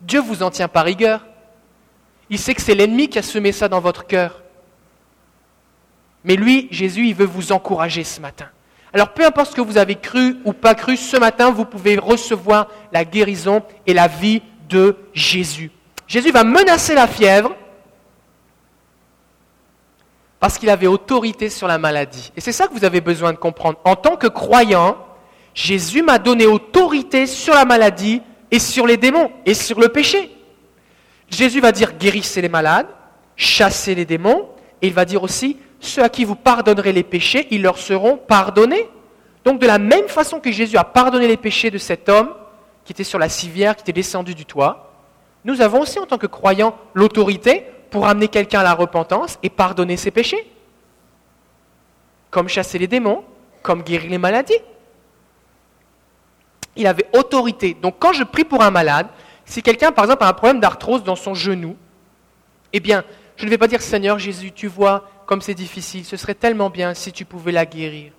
Dieu 0.00 0.20
vous 0.20 0.42
en 0.42 0.50
tient 0.50 0.68
par 0.68 0.84
rigueur. 0.84 1.26
Il 2.30 2.38
sait 2.38 2.54
que 2.54 2.62
c'est 2.62 2.74
l'ennemi 2.74 3.08
qui 3.08 3.18
a 3.18 3.22
semé 3.22 3.52
ça 3.52 3.68
dans 3.68 3.80
votre 3.80 4.06
cœur. 4.06 4.42
Mais 6.24 6.36
lui, 6.36 6.68
Jésus, 6.70 7.06
il 7.06 7.14
veut 7.14 7.26
vous 7.26 7.52
encourager 7.52 8.04
ce 8.04 8.20
matin. 8.20 8.48
Alors 8.92 9.12
peu 9.12 9.24
importe 9.24 9.50
ce 9.50 9.56
que 9.56 9.60
vous 9.60 9.78
avez 9.78 9.96
cru 9.96 10.36
ou 10.44 10.52
pas 10.52 10.74
cru, 10.74 10.96
ce 10.96 11.16
matin, 11.16 11.50
vous 11.50 11.64
pouvez 11.64 11.98
recevoir 11.98 12.68
la 12.92 13.04
guérison 13.04 13.62
et 13.86 13.94
la 13.94 14.08
vie 14.08 14.42
de 14.68 14.96
Jésus. 15.12 15.70
Jésus 16.06 16.30
va 16.30 16.44
menacer 16.44 16.94
la 16.94 17.06
fièvre 17.06 17.54
parce 20.40 20.56
qu'il 20.56 20.70
avait 20.70 20.86
autorité 20.86 21.50
sur 21.50 21.66
la 21.66 21.78
maladie. 21.78 22.32
Et 22.36 22.40
c'est 22.40 22.52
ça 22.52 22.66
que 22.66 22.72
vous 22.72 22.84
avez 22.84 23.00
besoin 23.00 23.32
de 23.32 23.38
comprendre. 23.38 23.78
En 23.84 23.96
tant 23.96 24.16
que 24.16 24.26
croyant, 24.26 24.96
Jésus 25.52 26.02
m'a 26.02 26.18
donné 26.18 26.46
autorité 26.46 27.26
sur 27.26 27.54
la 27.54 27.64
maladie 27.64 28.22
et 28.50 28.58
sur 28.58 28.86
les 28.86 28.96
démons 28.96 29.30
et 29.46 29.54
sur 29.54 29.80
le 29.80 29.88
péché. 29.88 30.30
Jésus 31.30 31.60
va 31.60 31.72
dire 31.72 31.92
guérissez 31.98 32.40
les 32.40 32.48
malades, 32.48 32.88
chassez 33.36 33.94
les 33.94 34.04
démons, 34.04 34.48
et 34.80 34.86
il 34.86 34.94
va 34.94 35.04
dire 35.04 35.22
aussi 35.22 35.58
ceux 35.80 36.02
à 36.02 36.08
qui 36.08 36.24
vous 36.24 36.34
pardonnerez 36.34 36.92
les 36.92 37.02
péchés, 37.02 37.46
ils 37.50 37.62
leur 37.62 37.78
seront 37.78 38.16
pardonnés. 38.16 38.88
Donc 39.44 39.60
de 39.60 39.66
la 39.66 39.78
même 39.78 40.08
façon 40.08 40.40
que 40.40 40.50
Jésus 40.50 40.76
a 40.76 40.84
pardonné 40.84 41.28
les 41.28 41.36
péchés 41.36 41.70
de 41.70 41.78
cet 41.78 42.08
homme 42.08 42.30
qui 42.84 42.92
était 42.92 43.04
sur 43.04 43.18
la 43.18 43.28
civière, 43.28 43.76
qui 43.76 43.82
était 43.82 43.92
descendu 43.92 44.34
du 44.34 44.46
toit, 44.46 44.88
nous 45.44 45.60
avons 45.60 45.80
aussi 45.80 45.98
en 45.98 46.06
tant 46.06 46.18
que 46.18 46.26
croyants 46.26 46.74
l'autorité 46.94 47.64
pour 47.90 48.06
amener 48.06 48.28
quelqu'un 48.28 48.60
à 48.60 48.64
la 48.64 48.74
repentance 48.74 49.38
et 49.42 49.50
pardonner 49.50 49.96
ses 49.96 50.10
péchés. 50.10 50.50
Comme 52.30 52.48
chasser 52.48 52.78
les 52.78 52.86
démons, 52.86 53.24
comme 53.62 53.82
guérir 53.82 54.10
les 54.10 54.18
maladies. 54.18 54.58
Il 56.78 56.86
avait 56.86 57.06
autorité. 57.12 57.76
Donc 57.80 57.96
quand 57.98 58.14
je 58.14 58.24
prie 58.24 58.44
pour 58.44 58.62
un 58.62 58.70
malade, 58.70 59.08
si 59.44 59.62
quelqu'un 59.62 59.92
par 59.92 60.06
exemple 60.06 60.24
a 60.24 60.28
un 60.28 60.32
problème 60.32 60.60
d'arthrose 60.60 61.04
dans 61.04 61.16
son 61.16 61.34
genou, 61.34 61.76
eh 62.72 62.80
bien, 62.80 63.04
je 63.36 63.44
ne 63.44 63.50
vais 63.50 63.58
pas 63.58 63.68
dire 63.68 63.82
Seigneur 63.82 64.18
Jésus, 64.18 64.52
tu 64.52 64.66
vois 64.66 65.10
comme 65.28 65.42
c'est 65.42 65.54
difficile, 65.54 66.06
ce 66.06 66.16
serait 66.16 66.34
tellement 66.34 66.70
bien 66.70 66.94
si 66.94 67.12
tu 67.12 67.26
pouvais 67.26 67.52
la 67.52 67.66
guérir. 67.66 68.12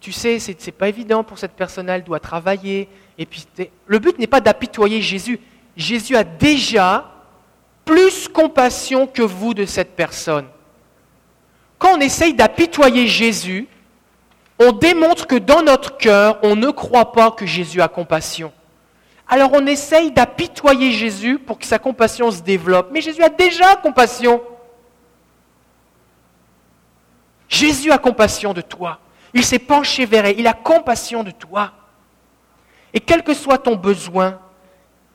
Tu 0.00 0.10
sais, 0.10 0.40
ce 0.40 0.50
n'est 0.50 0.72
pas 0.72 0.88
évident 0.88 1.22
pour 1.22 1.38
cette 1.38 1.52
personne, 1.52 1.88
elle 1.88 2.02
doit 2.02 2.18
travailler. 2.18 2.88
Et 3.18 3.24
puis, 3.24 3.46
le 3.86 3.98
but 4.00 4.18
n'est 4.18 4.26
pas 4.26 4.40
d'apitoyer 4.40 5.00
Jésus. 5.00 5.38
Jésus 5.76 6.16
a 6.16 6.24
déjà 6.24 7.12
plus 7.84 8.26
compassion 8.26 9.06
que 9.06 9.22
vous 9.22 9.54
de 9.54 9.64
cette 9.64 9.94
personne. 9.94 10.46
Quand 11.78 11.96
on 11.96 12.00
essaye 12.00 12.34
d'apitoyer 12.34 13.06
Jésus, 13.06 13.68
on 14.58 14.72
démontre 14.72 15.26
que 15.26 15.36
dans 15.36 15.62
notre 15.62 15.96
cœur, 15.96 16.38
on 16.42 16.56
ne 16.56 16.70
croit 16.70 17.12
pas 17.12 17.30
que 17.30 17.46
Jésus 17.46 17.80
a 17.80 17.88
compassion. 17.88 18.52
Alors 19.28 19.50
on 19.52 19.66
essaye 19.66 20.12
d'apitoyer 20.12 20.92
Jésus 20.92 21.38
pour 21.38 21.58
que 21.58 21.66
sa 21.66 21.78
compassion 21.78 22.30
se 22.30 22.42
développe. 22.42 22.88
Mais 22.92 23.00
Jésus 23.00 23.22
a 23.22 23.28
déjà 23.28 23.76
compassion. 23.76 24.40
Jésus 27.48 27.90
a 27.90 27.98
compassion 27.98 28.52
de 28.52 28.60
toi. 28.60 28.98
Il 29.34 29.44
s'est 29.44 29.58
penché 29.58 30.06
vers 30.06 30.24
elle. 30.24 30.38
Il 30.38 30.46
a 30.46 30.52
compassion 30.52 31.22
de 31.22 31.30
toi. 31.30 31.72
Et 32.94 33.00
quel 33.00 33.22
que 33.22 33.34
soit 33.34 33.58
ton 33.58 33.76
besoin, 33.76 34.38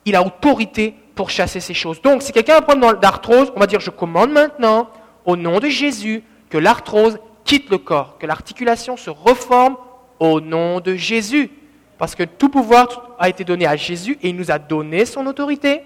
il 0.05 0.15
a 0.15 0.23
autorité 0.23 0.95
pour 1.15 1.29
chasser 1.29 1.59
ces 1.59 1.73
choses. 1.73 2.01
Donc, 2.01 2.21
si 2.21 2.31
quelqu'un 2.31 2.55
a 2.55 2.57
un 2.57 2.61
problème 2.61 2.93
d'arthrose, 3.01 3.51
on 3.55 3.59
va 3.59 3.67
dire, 3.67 3.79
je 3.79 3.89
commande 3.89 4.31
maintenant, 4.31 4.89
au 5.25 5.35
nom 5.35 5.59
de 5.59 5.67
Jésus, 5.67 6.23
que 6.49 6.57
l'arthrose 6.57 7.17
quitte 7.43 7.69
le 7.69 7.77
corps, 7.77 8.17
que 8.17 8.25
l'articulation 8.25 8.97
se 8.97 9.09
reforme 9.09 9.77
au 10.19 10.39
nom 10.39 10.79
de 10.79 10.95
Jésus. 10.95 11.49
Parce 11.97 12.15
que 12.15 12.23
tout 12.23 12.49
pouvoir 12.49 13.15
a 13.19 13.29
été 13.29 13.43
donné 13.43 13.67
à 13.67 13.75
Jésus 13.75 14.17
et 14.21 14.29
il 14.29 14.35
nous 14.35 14.51
a 14.51 14.57
donné 14.57 15.05
son 15.05 15.25
autorité. 15.27 15.81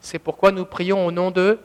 C'est 0.00 0.18
pourquoi 0.18 0.50
nous 0.50 0.64
prions 0.64 1.06
au 1.06 1.12
nom 1.12 1.30
de 1.30 1.58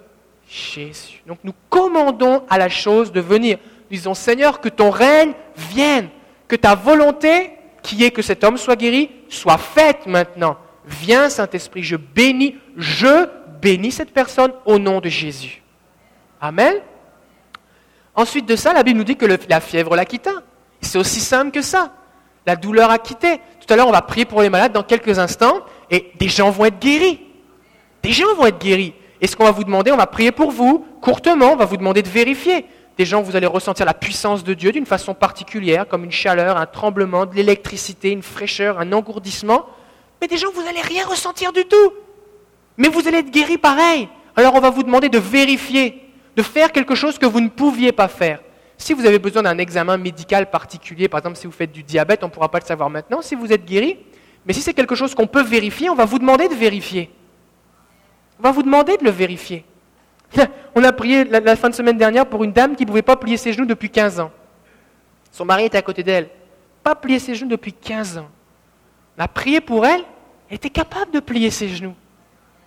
Jésus. 0.48 1.24
Donc 1.26 1.40
nous 1.44 1.54
commandons 1.70 2.44
à 2.50 2.58
la 2.58 2.70
chose 2.70 3.12
de 3.12 3.22
venir. 3.22 3.58
Nous 3.90 3.98
disons, 3.98 4.14
Seigneur, 4.14 4.62
que 4.62 4.70
ton 4.70 4.90
règne 4.90 5.34
vienne, 5.56 6.10
que 6.48 6.56
ta 6.56 6.76
volonté, 6.76 7.52
qui 7.82 8.04
est 8.04 8.12
que 8.12 8.22
cet 8.22 8.44
homme 8.44 8.58
soit 8.58 8.76
guéri, 8.76 9.10
soit 9.30 9.58
faite 9.58 10.06
maintenant. 10.06 10.58
Viens, 10.86 11.30
Saint-Esprit, 11.30 11.84
je 11.84 11.96
bénis, 11.96 12.58
je 12.78 13.28
bénis 13.62 13.92
cette 13.92 14.14
personne 14.14 14.54
au 14.66 14.80
nom 14.80 15.00
de 15.00 15.10
Jésus. 15.10 15.62
Amen. 16.40 16.76
Ensuite 18.16 18.46
de 18.46 18.56
ça, 18.56 18.74
la 18.74 18.84
Bible 18.84 18.98
nous 19.00 19.06
dit 19.06 19.16
que 19.16 19.26
la 19.26 19.60
fièvre 19.60 19.96
l'a 19.96 20.06
quitté. 20.06 20.32
C'est 20.82 20.98
aussi 20.98 21.20
simple 21.20 21.52
que 21.52 21.62
ça. 21.62 21.94
La 22.46 22.56
douleur 22.56 22.90
a 22.90 22.98
quitté. 22.98 23.40
Tout 23.60 23.72
à 23.74 23.76
l'heure, 23.76 23.88
on 23.88 23.92
va 23.92 24.02
prier 24.02 24.26
pour 24.26 24.42
les 24.42 24.50
malades 24.50 24.74
dans 24.74 24.84
quelques 24.84 25.20
instants 25.20 25.62
et 25.90 26.12
des 26.20 26.28
gens 26.28 26.50
vont 26.50 26.66
être 26.66 26.80
guéris. 26.80 27.22
Des 28.04 28.12
gens 28.12 28.34
vont 28.36 28.48
être 28.48 28.60
guéris. 28.60 28.94
Et 29.22 29.28
ce 29.28 29.36
qu'on 29.36 29.44
va 29.44 29.52
vous 29.52 29.64
demander, 29.64 29.92
on 29.92 29.98
va 29.98 30.08
prier 30.08 30.32
pour 30.32 30.52
vous, 30.52 30.86
courtement, 31.02 31.54
on 31.54 31.56
va 31.56 31.66
vous 31.66 31.78
demander 31.78 32.02
de 32.02 32.10
vérifier. 32.10 32.66
Des 32.98 33.06
gens, 33.06 33.22
vous 33.22 33.36
allez 33.36 33.46
ressentir 33.46 33.86
la 33.86 33.94
puissance 33.94 34.44
de 34.44 34.54
Dieu 34.54 34.72
d'une 34.72 34.88
façon 34.88 35.14
particulière, 35.14 35.88
comme 35.88 36.04
une 36.04 36.12
chaleur, 36.12 36.58
un 36.58 36.66
tremblement, 36.66 37.26
de 37.26 37.36
l'électricité, 37.36 38.10
une 38.10 38.24
fraîcheur, 38.24 38.80
un 38.80 38.92
engourdissement. 38.92 39.68
Mais 40.20 40.28
des 40.28 40.38
gens, 40.38 40.50
vous 40.54 40.64
n'allez 40.64 40.82
rien 40.82 41.06
ressentir 41.06 41.54
du 41.54 41.66
tout. 41.66 41.94
Mais 42.78 42.90
vous 42.90 43.08
allez 43.08 43.20
être 43.20 43.32
guéris 43.32 43.60
pareil. 43.60 44.10
Alors 44.36 44.56
on 44.56 44.60
va 44.60 44.70
vous 44.70 44.84
demander 44.84 45.10
de 45.10 45.20
vérifier, 45.20 46.11
de 46.36 46.42
faire 46.42 46.72
quelque 46.72 46.96
chose 46.96 47.18
que 47.18 47.26
vous 47.26 47.42
ne 47.42 47.50
pouviez 47.50 47.92
pas 47.92 48.08
faire. 48.08 48.40
Si 48.78 48.94
vous 48.94 49.06
avez 49.06 49.20
besoin 49.20 49.44
d'un 49.44 49.58
examen 49.58 49.98
médical 49.98 50.50
particulier, 50.50 51.08
par 51.08 51.20
exemple 51.20 51.38
si 51.38 51.46
vous 51.46 51.54
faites 51.54 51.72
du 51.72 51.84
diabète, 51.84 52.24
on 52.24 52.28
ne 52.28 52.32
pourra 52.32 52.50
pas 52.50 52.60
le 52.60 52.66
savoir 52.66 52.90
maintenant 52.90 53.22
si 53.22 53.36
vous 53.36 53.52
êtes 53.54 53.66
guéri. 53.66 53.98
Mais 54.46 54.54
si 54.54 54.62
c'est 54.62 54.74
quelque 54.74 54.96
chose 54.96 55.14
qu'on 55.14 55.28
peut 55.28 55.44
vérifier, 55.44 55.90
on 55.90 55.96
va 55.96 56.06
vous 56.06 56.18
demander 56.18 56.48
de 56.48 56.56
vérifier. 56.56 57.12
On 58.40 58.44
va 58.44 58.52
vous 58.52 58.64
demander 58.64 58.98
de 58.98 59.04
le 59.04 59.12
vérifier. 59.12 59.64
On 60.76 60.84
a 60.84 60.92
prié 60.92 61.26
la, 61.26 61.56
fin 61.56 61.70
de 61.70 61.76
semaine 61.76 61.98
dernière 61.98 62.26
pour 62.26 62.44
une 62.44 62.52
dame 62.52 62.76
qui 62.76 62.84
ne 62.84 62.88
pouvait 62.88 63.02
pas 63.02 63.16
plier 63.16 63.38
ses 63.38 63.54
genoux 63.54 63.68
depuis 63.68 63.90
15 63.90 64.20
ans. 64.20 64.32
Son 65.32 65.46
mari 65.46 65.66
était 65.66 65.78
à 65.78 65.82
côté 65.82 66.02
d'elle. 66.02 66.30
Pas 66.84 66.96
plier 66.96 67.20
ses 67.20 67.36
genoux 67.36 67.50
depuis 67.50 67.74
15 67.74 68.18
ans. 68.18 68.30
On 69.18 69.22
a 69.22 69.28
prié 69.28 69.62
pour 69.62 69.86
elle, 69.86 70.04
elle 70.50 70.56
était 70.56 70.70
capable 70.70 71.12
de 71.12 71.20
plier 71.20 71.52
ses 71.52 71.70
genoux. 71.70 71.94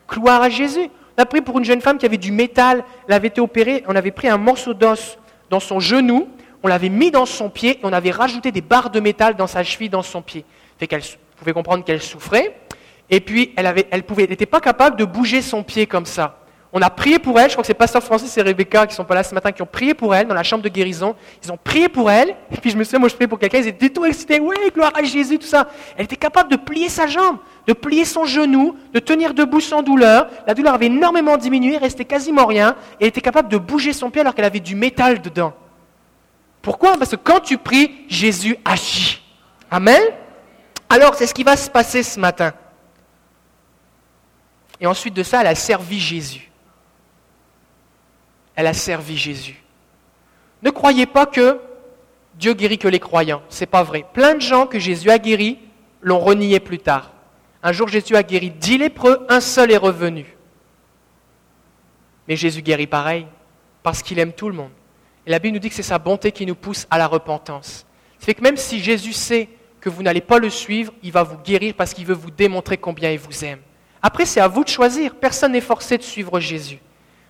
Gloire 0.08 0.42
à 0.42 0.48
Jésus. 0.48 0.88
On 1.16 1.22
a 1.22 1.26
prié 1.26 1.42
pour 1.42 1.58
une 1.58 1.64
jeune 1.64 1.80
femme 1.80 1.98
qui 1.98 2.06
avait 2.06 2.18
du 2.18 2.32
métal, 2.32 2.84
elle 3.06 3.14
avait 3.14 3.28
été 3.28 3.40
opérée, 3.40 3.84
on 3.86 3.94
avait 3.94 4.10
pris 4.10 4.28
un 4.28 4.38
morceau 4.38 4.74
d'os 4.74 5.18
dans 5.48 5.60
son 5.60 5.78
genou, 5.78 6.28
on 6.62 6.68
l'avait 6.68 6.88
mis 6.88 7.10
dans 7.10 7.26
son 7.26 7.50
pied 7.50 7.72
et 7.72 7.80
on 7.82 7.92
avait 7.92 8.10
rajouté 8.10 8.50
des 8.50 8.62
barres 8.62 8.90
de 8.90 8.98
métal 8.98 9.36
dans 9.36 9.46
sa 9.46 9.62
cheville, 9.62 9.90
dans 9.90 10.02
son 10.02 10.22
pied. 10.22 10.44
Fait 10.78 10.86
qu'elle 10.86 11.02
pouvait 11.36 11.52
comprendre 11.52 11.84
qu'elle 11.84 12.02
souffrait. 12.02 12.56
Et 13.10 13.20
puis, 13.20 13.52
elle 13.56 13.66
n'était 13.74 14.44
elle 14.44 14.46
pas 14.46 14.60
capable 14.60 14.96
de 14.96 15.04
bouger 15.04 15.42
son 15.42 15.62
pied 15.62 15.86
comme 15.86 16.06
ça. 16.06 16.38
On 16.76 16.82
a 16.82 16.90
prié 16.90 17.20
pour 17.20 17.38
elle, 17.38 17.48
je 17.48 17.54
crois 17.54 17.62
que 17.62 17.68
c'est 17.68 17.72
Pasteur 17.72 18.02
Francis 18.02 18.36
et 18.36 18.42
Rebecca 18.42 18.84
qui 18.88 18.96
sont 18.96 19.04
pas 19.04 19.14
là 19.14 19.22
ce 19.22 19.32
matin, 19.32 19.52
qui 19.52 19.62
ont 19.62 19.66
prié 19.66 19.94
pour 19.94 20.12
elle 20.12 20.26
dans 20.26 20.34
la 20.34 20.42
chambre 20.42 20.64
de 20.64 20.68
guérison. 20.68 21.14
Ils 21.44 21.52
ont 21.52 21.56
prié 21.56 21.88
pour 21.88 22.10
elle, 22.10 22.30
et 22.50 22.56
puis 22.56 22.70
je 22.70 22.76
me 22.76 22.82
souviens, 22.82 22.98
moi 22.98 23.08
je 23.08 23.14
priais 23.14 23.28
pour 23.28 23.38
quelqu'un, 23.38 23.58
ils 23.58 23.68
étaient 23.68 23.90
tout 23.90 24.04
excités, 24.04 24.40
oui, 24.40 24.56
gloire 24.74 24.90
à 24.92 25.04
Jésus, 25.04 25.38
tout 25.38 25.46
ça. 25.46 25.68
Elle 25.96 26.06
était 26.06 26.16
capable 26.16 26.50
de 26.50 26.56
plier 26.56 26.88
sa 26.88 27.06
jambe, 27.06 27.38
de 27.68 27.74
plier 27.74 28.04
son 28.04 28.24
genou, 28.24 28.76
de 28.92 28.98
tenir 28.98 29.34
debout 29.34 29.60
sans 29.60 29.82
douleur. 29.82 30.26
La 30.48 30.54
douleur 30.54 30.74
avait 30.74 30.86
énormément 30.86 31.36
diminué, 31.36 31.76
restait 31.76 32.04
quasiment 32.04 32.44
rien, 32.44 32.74
et 32.98 33.04
elle 33.04 33.08
était 33.10 33.20
capable 33.20 33.48
de 33.50 33.56
bouger 33.56 33.92
son 33.92 34.10
pied 34.10 34.22
alors 34.22 34.34
qu'elle 34.34 34.44
avait 34.44 34.58
du 34.58 34.74
métal 34.74 35.22
dedans. 35.22 35.52
Pourquoi? 36.60 36.96
Parce 36.98 37.12
que 37.12 37.16
quand 37.22 37.38
tu 37.38 37.56
pries, 37.56 38.04
Jésus 38.08 38.56
agit. 38.64 39.22
Amen? 39.70 40.02
Alors 40.88 41.14
c'est 41.14 41.28
ce 41.28 41.34
qui 41.34 41.44
va 41.44 41.56
se 41.56 41.70
passer 41.70 42.02
ce 42.02 42.18
matin. 42.18 42.52
Et 44.80 44.88
ensuite 44.88 45.14
de 45.14 45.22
ça, 45.22 45.40
elle 45.40 45.46
a 45.46 45.54
servi 45.54 46.00
Jésus 46.00 46.50
elle 48.56 48.66
a 48.66 48.74
servi 48.74 49.16
Jésus. 49.16 49.62
Ne 50.62 50.70
croyez 50.70 51.06
pas 51.06 51.26
que 51.26 51.60
Dieu 52.38 52.54
guérit 52.54 52.78
que 52.78 52.88
les 52.88 53.00
croyants. 53.00 53.42
Ce 53.48 53.60
n'est 53.60 53.66
pas 53.66 53.82
vrai. 53.82 54.04
Plein 54.12 54.34
de 54.34 54.40
gens 54.40 54.66
que 54.66 54.78
Jésus 54.78 55.10
a 55.10 55.18
guéris 55.18 55.58
l'ont 56.00 56.18
renié 56.18 56.60
plus 56.60 56.78
tard. 56.78 57.12
Un 57.62 57.72
jour, 57.72 57.88
Jésus 57.88 58.16
a 58.16 58.22
guéri 58.22 58.50
dix 58.50 58.78
lépreux, 58.78 59.24
un 59.28 59.40
seul 59.40 59.70
est 59.70 59.76
revenu. 59.76 60.36
Mais 62.28 62.36
Jésus 62.36 62.62
guérit 62.62 62.86
pareil, 62.86 63.26
parce 63.82 64.02
qu'il 64.02 64.18
aime 64.18 64.32
tout 64.32 64.48
le 64.48 64.54
monde. 64.54 64.70
Et 65.26 65.30
la 65.30 65.38
Bible 65.38 65.54
nous 65.54 65.60
dit 65.60 65.70
que 65.70 65.74
c'est 65.74 65.82
sa 65.82 65.98
bonté 65.98 66.32
qui 66.32 66.44
nous 66.44 66.54
pousse 66.54 66.86
à 66.90 66.98
la 66.98 67.06
repentance. 67.06 67.86
C'est 68.18 68.26
fait 68.26 68.34
que 68.34 68.42
même 68.42 68.56
si 68.56 68.80
Jésus 68.80 69.12
sait 69.12 69.48
que 69.80 69.88
vous 69.88 70.02
n'allez 70.02 70.20
pas 70.20 70.38
le 70.38 70.50
suivre, 70.50 70.92
il 71.02 71.12
va 71.12 71.22
vous 71.22 71.38
guérir 71.38 71.74
parce 71.74 71.94
qu'il 71.94 72.06
veut 72.06 72.14
vous 72.14 72.30
démontrer 72.30 72.76
combien 72.76 73.10
il 73.10 73.18
vous 73.18 73.44
aime. 73.44 73.60
Après, 74.02 74.26
c'est 74.26 74.40
à 74.40 74.48
vous 74.48 74.64
de 74.64 74.68
choisir. 74.68 75.14
Personne 75.14 75.52
n'est 75.52 75.60
forcé 75.60 75.96
de 75.96 76.02
suivre 76.02 76.40
Jésus. 76.40 76.80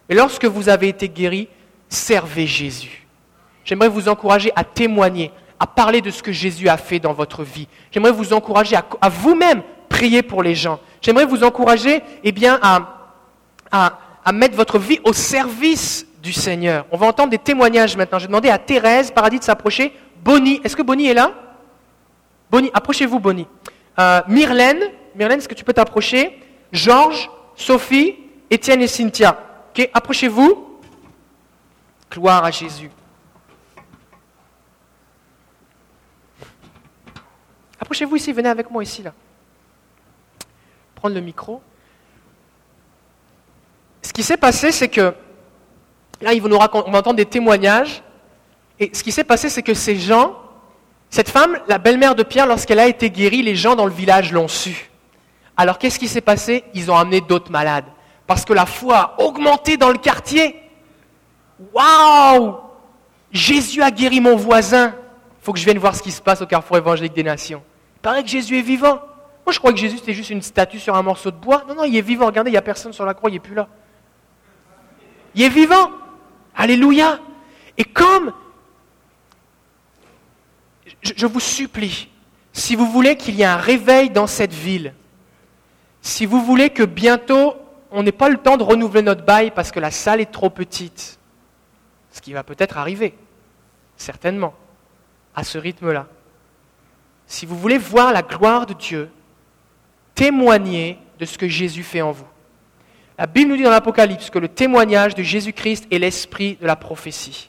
Et 0.09 0.15
lorsque 0.15 0.45
vous 0.45 0.69
avez 0.69 0.89
été 0.89 1.09
guéri, 1.09 1.49
servez 1.89 2.47
Jésus. 2.47 3.07
J'aimerais 3.65 3.89
vous 3.89 4.09
encourager 4.09 4.53
à 4.55 4.65
témoigner, 4.65 5.31
à 5.59 5.67
parler 5.67 6.01
de 6.01 6.11
ce 6.11 6.23
que 6.23 6.33
Jésus 6.33 6.69
a 6.69 6.77
fait 6.77 6.99
dans 6.99 7.13
votre 7.13 7.43
vie. 7.43 7.67
J'aimerais 7.91 8.13
vous 8.13 8.33
encourager 8.33 8.77
à, 8.77 9.09
vous-même 9.09 9.63
prier 9.89 10.23
pour 10.23 10.43
les 10.43 10.55
gens. 10.55 10.81
J'aimerais 11.01 11.25
vous 11.25 11.45
encourager 11.45 12.03
eh 12.23 12.33
bien, 12.33 12.59
à, 12.63 14.33
mettre 14.33 14.57
votre 14.57 14.79
vie 14.79 15.01
au 15.05 15.13
service 15.13 16.07
du 16.23 16.33
Seigneur. 16.33 16.87
On 16.91 16.97
va 16.97 17.07
entendre 17.07 17.31
des 17.31 17.39
témoignages 17.39 17.97
maintenant. 17.97 18.19
Je 18.19 18.25
vais 18.25 18.29
demander 18.29 18.51
à 18.51 18.59
Thérèse 18.59 19.11
Paradis 19.11 19.39
de 19.39 19.45
s'approcher. 19.45 19.93
Bonnie, 20.23 20.61
est-ce 20.65 20.77
que 20.77 20.83
Bonnie 20.83 21.09
est 21.09 21.15
là? 21.15 21.33
Bonnie, 22.51 22.71
approchez-vous, 22.73 23.21
Bonnie. 23.21 23.47
Euh, 23.99 24.21
Myrlène, 24.29 24.81
Myrlène, 25.15 25.39
est-ce 25.39 25.49
que 25.49 25.55
tu 25.55 25.65
peux 25.65 25.73
t'approcher? 25.73 26.39
Georges, 26.73 27.31
Sophie, 27.57 28.17
Étienne 28.51 28.83
et 28.83 28.87
Cynthia. 28.87 29.44
Ok, 29.77 29.91
approchez-vous. 29.93 30.79
Gloire 32.09 32.45
à 32.45 32.53
Jésus. 32.53 32.89
Approchez-vous 37.81 38.15
ici, 38.15 38.33
venez 38.33 38.49
avec 38.49 38.71
moi 38.71 38.85
ici, 38.85 39.03
là. 39.03 39.13
Prendre 40.95 41.17
le 41.17 41.21
micro. 41.21 41.61
Ce 44.03 44.13
qui 44.13 44.23
s'est 44.23 44.37
passé, 44.37 44.71
c'est 44.71 44.89
que, 44.89 45.13
là, 46.21 46.33
ils 46.33 46.41
vont 46.41 46.49
nous 46.49 46.59
raconter, 46.59 46.89
on 46.89 46.93
va 46.93 47.01
entendre 47.01 47.17
des 47.17 47.27
témoignages. 47.27 48.05
Et 48.79 48.91
ce 48.95 49.03
qui 49.03 49.11
s'est 49.11 49.25
passé, 49.25 49.49
c'est 49.49 49.65
que 49.65 49.75
ces 49.75 49.97
gens, 49.97 50.37
cette 51.11 51.29
femme, 51.29 51.59
la 51.67 51.79
belle-mère 51.79 52.15
de 52.15 52.23
Pierre, 52.23 52.47
lorsqu'elle 52.47 52.79
a 52.79 52.87
été 52.87 53.11
guérie, 53.11 53.43
les 53.43 53.57
gens 53.57 53.75
dans 53.75 53.87
le 53.87 53.93
village 53.93 54.31
l'ont 54.31 54.47
su. 54.47 54.89
Alors 55.57 55.79
qu'est-ce 55.79 55.99
qui 55.99 56.07
s'est 56.07 56.21
passé? 56.21 56.63
Ils 56.75 56.93
ont 56.93 56.97
amené 56.97 57.21
d'autres 57.21 57.51
malades 57.51 57.87
parce 58.27 58.45
que 58.45 58.53
la 58.53 58.67
foi 58.67 58.97
a 58.97 59.21
augmenté 59.23 59.77
dans 59.77 59.91
le 59.91 59.99
quartier. 59.99 60.61
Waouh 61.73 62.57
Jésus 63.31 63.83
a 63.83 63.91
guéri 63.91 64.21
mon 64.21 64.37
voisin. 64.37 64.95
Il 65.41 65.45
faut 65.45 65.53
que 65.53 65.59
je 65.59 65.65
vienne 65.65 65.79
voir 65.79 65.95
ce 65.95 66.03
qui 66.03 66.13
se 66.13 66.23
passe 66.23 66.41
au 66.41 66.47
carrefour 66.47 66.77
évangélique 66.79 67.15
des 67.15 67.25
nations. 67.25 67.63
Il 67.97 68.01
paraît 68.01 68.23
que 68.23 68.29
Jésus 68.29 68.59
est 68.59 68.63
vivant. 68.63 69.01
Moi, 69.45 69.53
je 69.53 69.59
crois 69.59 69.73
que 69.73 69.79
Jésus, 69.79 69.99
c'était 69.99 70.15
juste 70.15 70.31
une 70.31 70.41
statue 70.41 70.79
sur 70.79 70.95
un 70.95 71.03
morceau 71.03 71.31
de 71.31 71.37
bois. 71.37 71.65
Non, 71.69 71.75
non, 71.75 71.85
il 71.85 71.95
est 71.97 72.01
vivant. 72.01 72.27
Regardez, 72.27 72.51
il 72.51 72.55
n'y 72.55 72.59
a 72.59 72.63
personne 72.63 72.93
sur 72.93 73.05
la 73.05 73.13
croix, 73.13 73.29
il 73.29 73.35
n'est 73.35 73.41
plus 73.41 73.55
là. 73.55 73.69
Il 75.35 75.43
est 75.43 75.49
vivant. 75.49 75.91
Alléluia. 76.57 77.19
Et 77.77 77.85
comme, 77.85 78.33
je 81.03 81.27
vous 81.27 81.41
supplie, 81.41 82.09
si 82.53 82.77
vous 82.77 82.87
voulez 82.87 83.17
qu'il 83.17 83.35
y 83.35 83.43
ait 83.43 83.47
un 83.47 83.57
réveil 83.57 84.11
dans 84.11 84.29
cette 84.29 84.55
ville, 84.55 84.95
si 86.01 86.25
vous 86.25 86.43
voulez 86.43 86.71
que 86.71 86.85
bientôt 86.85 87.57
on 87.95 88.03
n'ait 88.03 88.13
pas 88.13 88.29
le 88.29 88.37
temps 88.37 88.57
de 88.57 88.65
renouveler 88.65 89.03
notre 89.03 89.25
bail 89.25 89.53
parce 89.53 89.71
que 89.71 89.79
la 89.79 89.93
salle 89.93 90.21
est 90.21 90.33
trop 90.33 90.51
petite, 90.51 91.19
ce 92.11 92.21
qui 92.21 92.33
va 92.33 92.43
peut-être 92.43 92.77
arriver, 92.77 93.15
certainement, 93.97 94.53
à 95.35 95.45
ce 95.45 95.59
rythme-là. 95.59 96.09
Si 97.27 97.47
vous 97.47 97.57
voulez 97.57 97.79
voir 97.79 98.13
la 98.13 98.23
gloire 98.23 98.67
de 98.67 98.75
Dieu, 98.75 99.11
témoignez 100.17 100.99
de 101.21 101.25
ce 101.25 101.39
que 101.39 101.49
Jésus 101.49 101.85
fait 101.85 102.03
en 102.03 102.11
vous. 102.11 102.27
La 103.17 103.27
Bible 103.27 103.51
nous 103.51 103.57
dit 103.57 103.63
dans 103.63 103.71
l'Apocalypse 103.71 104.29
que 104.29 104.41
le 104.41 104.49
témoignage 104.49 105.15
de 105.15 105.23
Jésus-Christ 105.23 105.87
est 105.93 105.99
l'esprit 105.99 106.59
de 106.61 106.67
la 106.67 106.75
prophétie. 106.75 107.49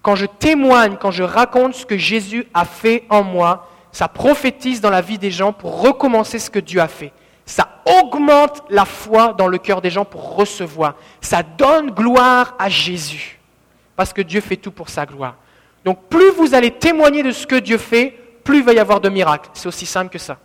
Quand 0.00 0.14
je 0.14 0.26
témoigne, 0.26 0.96
quand 0.96 1.10
je 1.10 1.24
raconte 1.24 1.74
ce 1.74 1.86
que 1.86 1.98
Jésus 1.98 2.46
a 2.54 2.64
fait 2.64 3.04
en 3.10 3.24
moi, 3.24 3.68
ça 3.90 4.06
prophétise 4.06 4.80
dans 4.80 4.90
la 4.90 5.00
vie 5.00 5.18
des 5.18 5.32
gens 5.32 5.52
pour 5.52 5.82
recommencer 5.82 6.38
ce 6.38 6.50
que 6.50 6.60
Dieu 6.60 6.80
a 6.80 6.86
fait. 6.86 7.12
Ça 7.44 7.82
augmente 7.84 8.62
la 8.70 8.84
foi 8.84 9.32
dans 9.32 9.48
le 9.48 9.58
cœur 9.58 9.80
des 9.80 9.90
gens 9.90 10.04
pour 10.04 10.36
recevoir. 10.36 10.94
Ça 11.20 11.42
donne 11.42 11.90
gloire 11.90 12.54
à 12.58 12.68
Jésus. 12.68 13.40
Parce 13.96 14.12
que 14.12 14.22
Dieu 14.22 14.40
fait 14.40 14.56
tout 14.56 14.70
pour 14.70 14.88
sa 14.88 15.06
gloire. 15.06 15.34
Donc 15.84 16.04
plus 16.08 16.30
vous 16.30 16.54
allez 16.54 16.70
témoigner 16.70 17.22
de 17.22 17.32
ce 17.32 17.46
que 17.46 17.56
Dieu 17.56 17.78
fait, 17.78 18.16
plus 18.44 18.58
il 18.58 18.64
va 18.64 18.72
y 18.72 18.78
avoir 18.78 19.00
de 19.00 19.08
miracles. 19.08 19.50
C'est 19.52 19.68
aussi 19.68 19.86
simple 19.86 20.10
que 20.10 20.18
ça. 20.18 20.38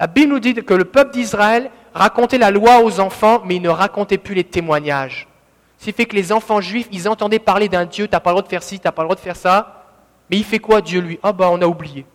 La 0.00 0.06
Bible 0.06 0.32
nous 0.32 0.40
dit 0.40 0.54
que 0.54 0.74
le 0.74 0.84
peuple 0.84 1.12
d'Israël 1.12 1.70
racontait 1.94 2.38
la 2.38 2.50
loi 2.50 2.80
aux 2.82 2.98
enfants, 2.98 3.42
mais 3.44 3.56
il 3.56 3.62
ne 3.62 3.68
racontait 3.68 4.18
plus 4.18 4.34
les 4.34 4.44
témoignages. 4.44 5.28
Ce 5.78 5.84
qui 5.84 5.92
fait 5.92 6.06
que 6.06 6.16
les 6.16 6.32
enfants 6.32 6.60
juifs, 6.60 6.88
ils 6.92 7.08
entendaient 7.08 7.38
parler 7.38 7.68
d'un 7.68 7.84
Dieu, 7.84 8.06
tu 8.06 8.12
n'as 8.12 8.20
pas 8.20 8.30
le 8.30 8.34
droit 8.34 8.42
de 8.42 8.48
faire 8.48 8.62
ci, 8.62 8.78
tu 8.80 8.86
n'as 8.86 8.92
pas 8.92 9.02
le 9.02 9.06
droit 9.06 9.16
de 9.16 9.20
faire 9.20 9.36
ça. 9.36 9.84
Mais 10.30 10.38
il 10.38 10.44
fait 10.44 10.58
quoi 10.58 10.80
Dieu 10.80 11.00
lui? 11.00 11.18
Ah 11.22 11.32
bah 11.32 11.48
on 11.50 11.60
a 11.60 11.66
oublié. 11.66 12.06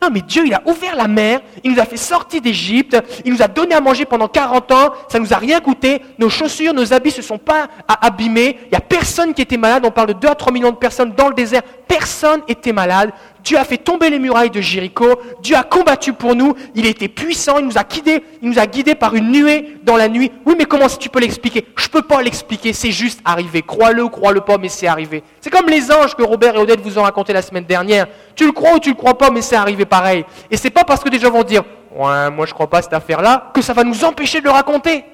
Non, 0.00 0.10
mais 0.12 0.20
Dieu, 0.20 0.44
il 0.46 0.54
a 0.54 0.62
ouvert 0.64 0.94
la 0.94 1.08
mer, 1.08 1.40
il 1.64 1.72
nous 1.72 1.80
a 1.80 1.84
fait 1.84 1.96
sortir 1.96 2.40
d'Égypte, 2.40 2.96
il 3.24 3.32
nous 3.32 3.42
a 3.42 3.48
donné 3.48 3.74
à 3.74 3.80
manger 3.80 4.04
pendant 4.04 4.28
40 4.28 4.70
ans, 4.70 4.92
ça 5.08 5.18
nous 5.18 5.34
a 5.34 5.36
rien 5.38 5.58
coûté, 5.60 6.00
nos 6.18 6.28
chaussures, 6.28 6.72
nos 6.72 6.92
habits 6.92 7.08
ne 7.08 7.14
se 7.14 7.22
sont 7.22 7.38
pas 7.38 7.66
abîmés, 7.88 8.58
il 8.66 8.68
n'y 8.70 8.76
a 8.76 8.80
personne 8.80 9.34
qui 9.34 9.42
était 9.42 9.56
malade, 9.56 9.84
on 9.84 9.90
parle 9.90 10.08
de 10.08 10.12
2 10.12 10.28
à 10.28 10.36
3 10.36 10.52
millions 10.52 10.70
de 10.70 10.76
personnes 10.76 11.12
dans 11.16 11.28
le 11.28 11.34
désert, 11.34 11.62
personne 11.88 12.42
n'était 12.48 12.72
malade, 12.72 13.10
Dieu 13.48 13.56
a 13.56 13.64
fait 13.64 13.78
tomber 13.78 14.10
les 14.10 14.18
murailles 14.18 14.50
de 14.50 14.60
Jéricho. 14.60 15.18
Dieu 15.40 15.56
a 15.56 15.62
combattu 15.62 16.12
pour 16.12 16.34
nous. 16.34 16.54
Il 16.74 16.84
était 16.84 17.08
puissant. 17.08 17.56
Il 17.56 17.64
nous 17.64 17.78
a 17.78 17.82
guidés. 17.82 18.22
Il 18.42 18.50
nous 18.50 18.58
a 18.58 18.66
guidés 18.66 18.94
par 18.94 19.14
une 19.14 19.32
nuée 19.32 19.78
dans 19.84 19.96
la 19.96 20.06
nuit. 20.06 20.30
Oui, 20.44 20.54
mais 20.58 20.66
comment 20.66 20.86
tu 20.86 21.08
peux 21.08 21.18
l'expliquer? 21.18 21.66
Je 21.74 21.86
ne 21.86 21.88
peux 21.88 22.02
pas 22.02 22.20
l'expliquer. 22.20 22.74
C'est 22.74 22.90
juste 22.90 23.20
arrivé. 23.24 23.62
Crois-le 23.62 24.06
crois-le 24.08 24.42
pas, 24.42 24.58
mais 24.58 24.68
c'est 24.68 24.86
arrivé. 24.86 25.22
C'est 25.40 25.48
comme 25.48 25.64
les 25.64 25.90
anges 25.90 26.14
que 26.14 26.22
Robert 26.22 26.56
et 26.56 26.58
Odette 26.58 26.82
vous 26.82 26.98
ont 26.98 27.02
raconté 27.04 27.32
la 27.32 27.40
semaine 27.40 27.64
dernière. 27.64 28.06
Tu 28.36 28.44
le 28.44 28.52
crois 28.52 28.74
ou 28.74 28.80
tu 28.80 28.90
le 28.90 28.96
crois 28.96 29.16
pas, 29.16 29.30
mais 29.30 29.40
c'est 29.40 29.56
arrivé 29.56 29.86
pareil. 29.86 30.26
Et 30.50 30.58
c'est 30.58 30.68
pas 30.68 30.84
parce 30.84 31.02
que 31.02 31.08
des 31.08 31.18
gens 31.18 31.30
vont 31.30 31.42
dire 31.42 31.62
Ouais, 31.96 32.30
moi 32.30 32.44
je 32.44 32.52
crois 32.52 32.68
pas 32.68 32.78
à 32.78 32.82
cette 32.82 32.92
affaire-là 32.92 33.50
que 33.54 33.62
ça 33.62 33.72
va 33.72 33.82
nous 33.82 34.04
empêcher 34.04 34.40
de 34.40 34.44
le 34.44 34.50
raconter. 34.50 35.06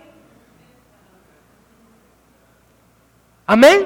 Amen? 3.46 3.82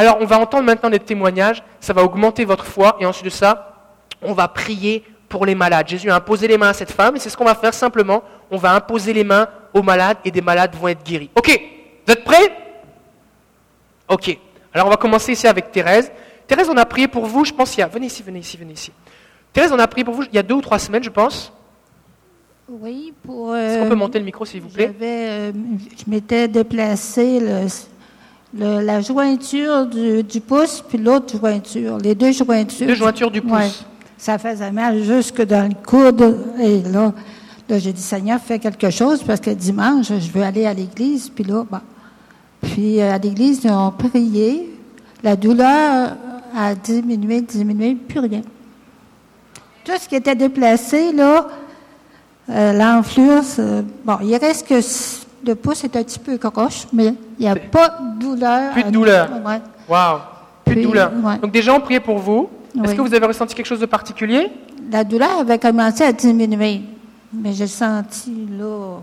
Alors 0.00 0.18
on 0.20 0.24
va 0.24 0.38
entendre 0.38 0.64
maintenant 0.64 0.88
des 0.90 0.98
témoignages, 0.98 1.62
ça 1.78 1.92
va 1.92 2.02
augmenter 2.02 2.44
votre 2.44 2.64
foi, 2.64 2.96
et 3.00 3.06
ensuite 3.06 3.26
de 3.26 3.30
ça, 3.30 3.76
on 4.22 4.32
va 4.32 4.48
prier 4.48 5.04
pour 5.28 5.44
les 5.46 5.54
malades. 5.54 5.88
Jésus 5.88 6.10
a 6.10 6.16
imposé 6.16 6.48
les 6.48 6.58
mains 6.58 6.70
à 6.70 6.72
cette 6.74 6.90
femme, 6.90 7.16
et 7.16 7.18
c'est 7.18 7.30
ce 7.30 7.36
qu'on 7.36 7.44
va 7.44 7.54
faire 7.54 7.74
simplement. 7.74 8.22
On 8.50 8.56
va 8.56 8.74
imposer 8.74 9.12
les 9.12 9.24
mains 9.24 9.46
aux 9.74 9.82
malades, 9.82 10.16
et 10.24 10.30
des 10.30 10.40
malades 10.40 10.74
vont 10.74 10.88
être 10.88 11.04
guéris. 11.04 11.30
Ok, 11.36 11.60
vous 12.06 12.12
êtes 12.12 12.24
prêts? 12.24 12.50
Ok. 14.08 14.38
Alors 14.72 14.86
on 14.86 14.90
va 14.90 14.96
commencer 14.96 15.32
ici 15.32 15.46
avec 15.46 15.70
Thérèse. 15.70 16.10
Thérèse, 16.46 16.68
on 16.68 16.76
a 16.76 16.84
prié 16.84 17.06
pour 17.06 17.26
vous, 17.26 17.44
je 17.44 17.52
pense, 17.52 17.76
il 17.76 17.80
y 17.80 17.82
a... 17.82 17.86
Venez 17.86 18.06
ici, 18.06 18.22
venez 18.22 18.40
ici, 18.40 18.56
venez 18.56 18.72
ici. 18.72 18.92
Thérèse, 19.52 19.72
on 19.72 19.78
a 19.78 19.86
prié 19.86 20.04
pour 20.04 20.14
vous 20.14 20.22
il 20.24 20.34
y 20.34 20.38
a 20.38 20.42
deux 20.42 20.54
ou 20.54 20.60
trois 20.60 20.78
semaines, 20.78 21.04
je 21.04 21.10
pense. 21.10 21.52
Oui, 22.68 23.12
pour... 23.24 23.54
Est-ce 23.56 23.80
qu'on 23.80 23.86
peut 23.86 23.92
euh, 23.92 23.96
monter 23.96 24.18
le 24.18 24.24
micro, 24.24 24.44
s'il 24.44 24.62
vous 24.62 24.68
plaît? 24.68 24.92
euh, 25.00 25.52
Je 25.96 26.10
m'étais 26.10 26.48
déplacé 26.48 27.40
le 27.40 27.66
la 28.54 29.00
jointure 29.00 29.86
du, 29.86 30.40
pouce, 30.40 30.82
puis 30.88 30.98
l'autre 30.98 31.38
jointure, 31.38 31.98
les 31.98 32.14
deux 32.14 32.32
jointures. 32.32 32.86
Deux 32.86 32.94
jointures 32.94 33.30
du 33.30 33.40
pouce. 33.40 33.84
ça 34.18 34.38
faisait 34.38 34.72
mal 34.72 35.02
jusque 35.02 35.42
dans 35.42 35.68
le 35.68 35.74
coude. 35.74 36.36
Et 36.58 36.82
là, 36.82 37.12
là 37.68 37.78
j'ai 37.78 37.92
dit, 37.92 38.02
Seigneur, 38.02 38.40
fais 38.40 38.58
quelque 38.58 38.90
chose 38.90 39.22
parce 39.22 39.40
que 39.40 39.50
dimanche, 39.50 40.08
je 40.08 40.30
veux 40.32 40.42
aller 40.42 40.66
à 40.66 40.74
l'église. 40.74 41.28
Puis 41.28 41.44
là, 41.44 41.64
bon. 41.70 41.80
Puis 42.62 43.00
euh, 43.00 43.14
à 43.14 43.18
l'église, 43.18 43.60
ils 43.64 43.70
ont 43.70 43.92
prié. 43.92 44.76
La 45.22 45.36
douleur 45.36 46.16
a 46.56 46.74
diminué, 46.74 47.42
diminué, 47.42 47.94
plus 47.94 48.20
rien. 48.20 48.42
Tout 49.84 49.92
ce 49.98 50.08
qui 50.08 50.16
était 50.16 50.34
déplacé, 50.34 51.12
là, 51.12 51.48
euh, 52.50 52.72
l'enflure, 52.72 53.42
bon, 54.04 54.18
il 54.22 54.36
reste 54.36 54.66
que 54.66 54.80
le 55.46 55.54
pouce 55.54 55.84
est 55.84 55.96
un 55.96 56.02
petit 56.02 56.18
peu 56.18 56.36
croche, 56.38 56.86
mais 56.92 57.14
il 57.38 57.42
n'y 57.42 57.48
a 57.48 57.56
pas 57.56 57.98
de 58.00 58.20
douleur. 58.20 58.72
Plus 58.72 58.84
de 58.84 58.90
douleur. 58.90 59.28
Wow. 59.88 59.96
Plus 60.64 60.76
de 60.76 60.82
douleur. 60.82 61.10
Donc 61.40 61.52
des 61.52 61.62
gens 61.62 61.80
prié 61.80 62.00
pour 62.00 62.18
vous. 62.18 62.48
Est-ce 62.84 62.94
que 62.94 63.00
vous 63.00 63.14
avez 63.14 63.26
ressenti 63.26 63.54
quelque 63.54 63.66
chose 63.66 63.80
de 63.80 63.86
particulier? 63.86 64.50
La 64.90 65.04
douleur 65.04 65.38
avait 65.40 65.58
commencé 65.58 66.02
à 66.04 66.12
diminuer, 66.12 66.82
mais 67.32 67.52
j'ai 67.52 67.66
senti 67.66 68.48
là. 68.58 68.98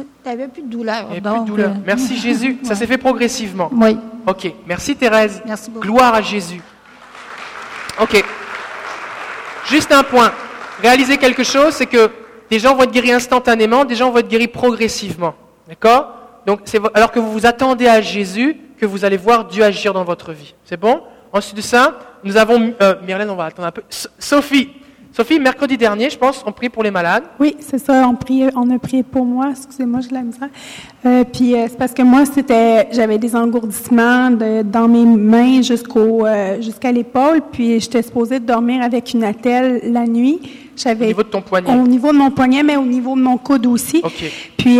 Il 0.00 0.04
n'y 0.26 0.32
avait 0.32 0.48
plus 0.48 0.62
de 0.62 0.68
douleur. 0.68 1.08
Il 1.14 1.22
plus 1.22 1.40
de 1.40 1.44
douleur. 1.46 1.70
Euh, 1.70 1.80
Merci 1.86 2.16
Jésus. 2.18 2.58
Ça 2.62 2.74
s'est 2.74 2.86
fait 2.86 2.98
progressivement. 2.98 3.70
Oui. 3.72 3.96
Ok. 4.26 4.52
Merci 4.66 4.94
Thérèse. 4.94 5.40
Merci 5.46 5.70
beaucoup. 5.70 5.86
Gloire 5.86 6.14
à 6.14 6.20
Jésus. 6.20 6.60
Ok. 8.00 8.22
Juste 9.66 9.90
un 9.92 10.02
point. 10.02 10.30
Réalisez 10.82 11.16
quelque 11.16 11.42
chose, 11.42 11.74
c'est 11.74 11.86
que 11.86 12.10
des 12.50 12.58
gens 12.58 12.74
vont 12.74 12.82
être 12.82 12.92
guéris 12.92 13.12
instantanément, 13.12 13.84
des 13.84 13.94
gens 13.96 14.10
vont 14.10 14.18
être 14.18 14.28
guéris 14.28 14.48
progressivement. 14.48 15.34
D'accord? 15.68 16.14
Donc, 16.46 16.60
c'est 16.64 16.80
alors 16.94 17.12
que 17.12 17.20
vous 17.20 17.30
vous 17.30 17.46
attendez 17.46 17.86
à 17.86 18.00
Jésus, 18.00 18.56
que 18.78 18.86
vous 18.86 19.04
allez 19.04 19.18
voir 19.18 19.44
Dieu 19.44 19.62
agir 19.62 19.92
dans 19.92 20.04
votre 20.04 20.32
vie. 20.32 20.54
C'est 20.64 20.80
bon? 20.80 21.02
Ensuite 21.32 21.56
de 21.56 21.62
ça, 21.62 21.98
nous 22.24 22.38
avons... 22.38 22.72
Euh, 22.80 22.94
Myrlène, 23.06 23.28
on 23.28 23.36
va 23.36 23.46
attendre 23.46 23.68
un 23.68 23.72
peu. 23.72 23.82
Sophie. 24.18 24.70
Sophie, 25.12 25.40
mercredi 25.40 25.76
dernier, 25.76 26.10
je 26.10 26.16
pense, 26.16 26.44
on 26.46 26.52
prie 26.52 26.68
pour 26.68 26.82
les 26.82 26.90
malades. 26.90 27.24
Oui, 27.40 27.56
c'est 27.60 27.78
ça. 27.78 28.06
On, 28.06 28.14
prie, 28.14 28.44
on 28.54 28.70
a 28.70 28.78
prié 28.78 29.02
pour 29.02 29.24
moi. 29.24 29.48
Excusez-moi, 29.50 30.00
je 30.00 30.14
la 30.14 30.22
misère. 30.22 30.48
Euh, 31.04 31.24
puis 31.24 31.54
euh, 31.54 31.66
c'est 31.68 31.76
parce 31.76 31.92
que 31.92 32.02
moi, 32.02 32.24
c'était, 32.24 32.88
j'avais 32.92 33.18
des 33.18 33.34
engourdissements 33.34 34.30
dans 34.30 34.86
mes 34.86 35.04
mains 35.04 35.60
jusqu'au, 35.62 36.24
euh, 36.24 36.62
jusqu'à 36.62 36.92
l'épaule. 36.92 37.40
Puis 37.50 37.80
j'étais 37.80 38.02
supposée 38.02 38.38
dormir 38.38 38.82
avec 38.82 39.12
une 39.12 39.24
attelle 39.24 39.80
la 39.92 40.06
nuit. 40.06 40.40
J'avais, 40.76 41.06
au 41.06 41.08
niveau 41.08 41.24
de 41.24 41.28
ton 41.28 41.42
poignet. 41.42 41.68
Au 41.68 41.86
niveau 41.86 42.12
de 42.12 42.18
mon 42.18 42.30
poignet, 42.30 42.62
mais 42.62 42.76
au 42.76 42.84
niveau 42.84 43.16
de 43.16 43.20
mon 43.20 43.38
coude 43.38 43.66
aussi. 43.66 44.00
OK. 44.04 44.24
Puis 44.56 44.78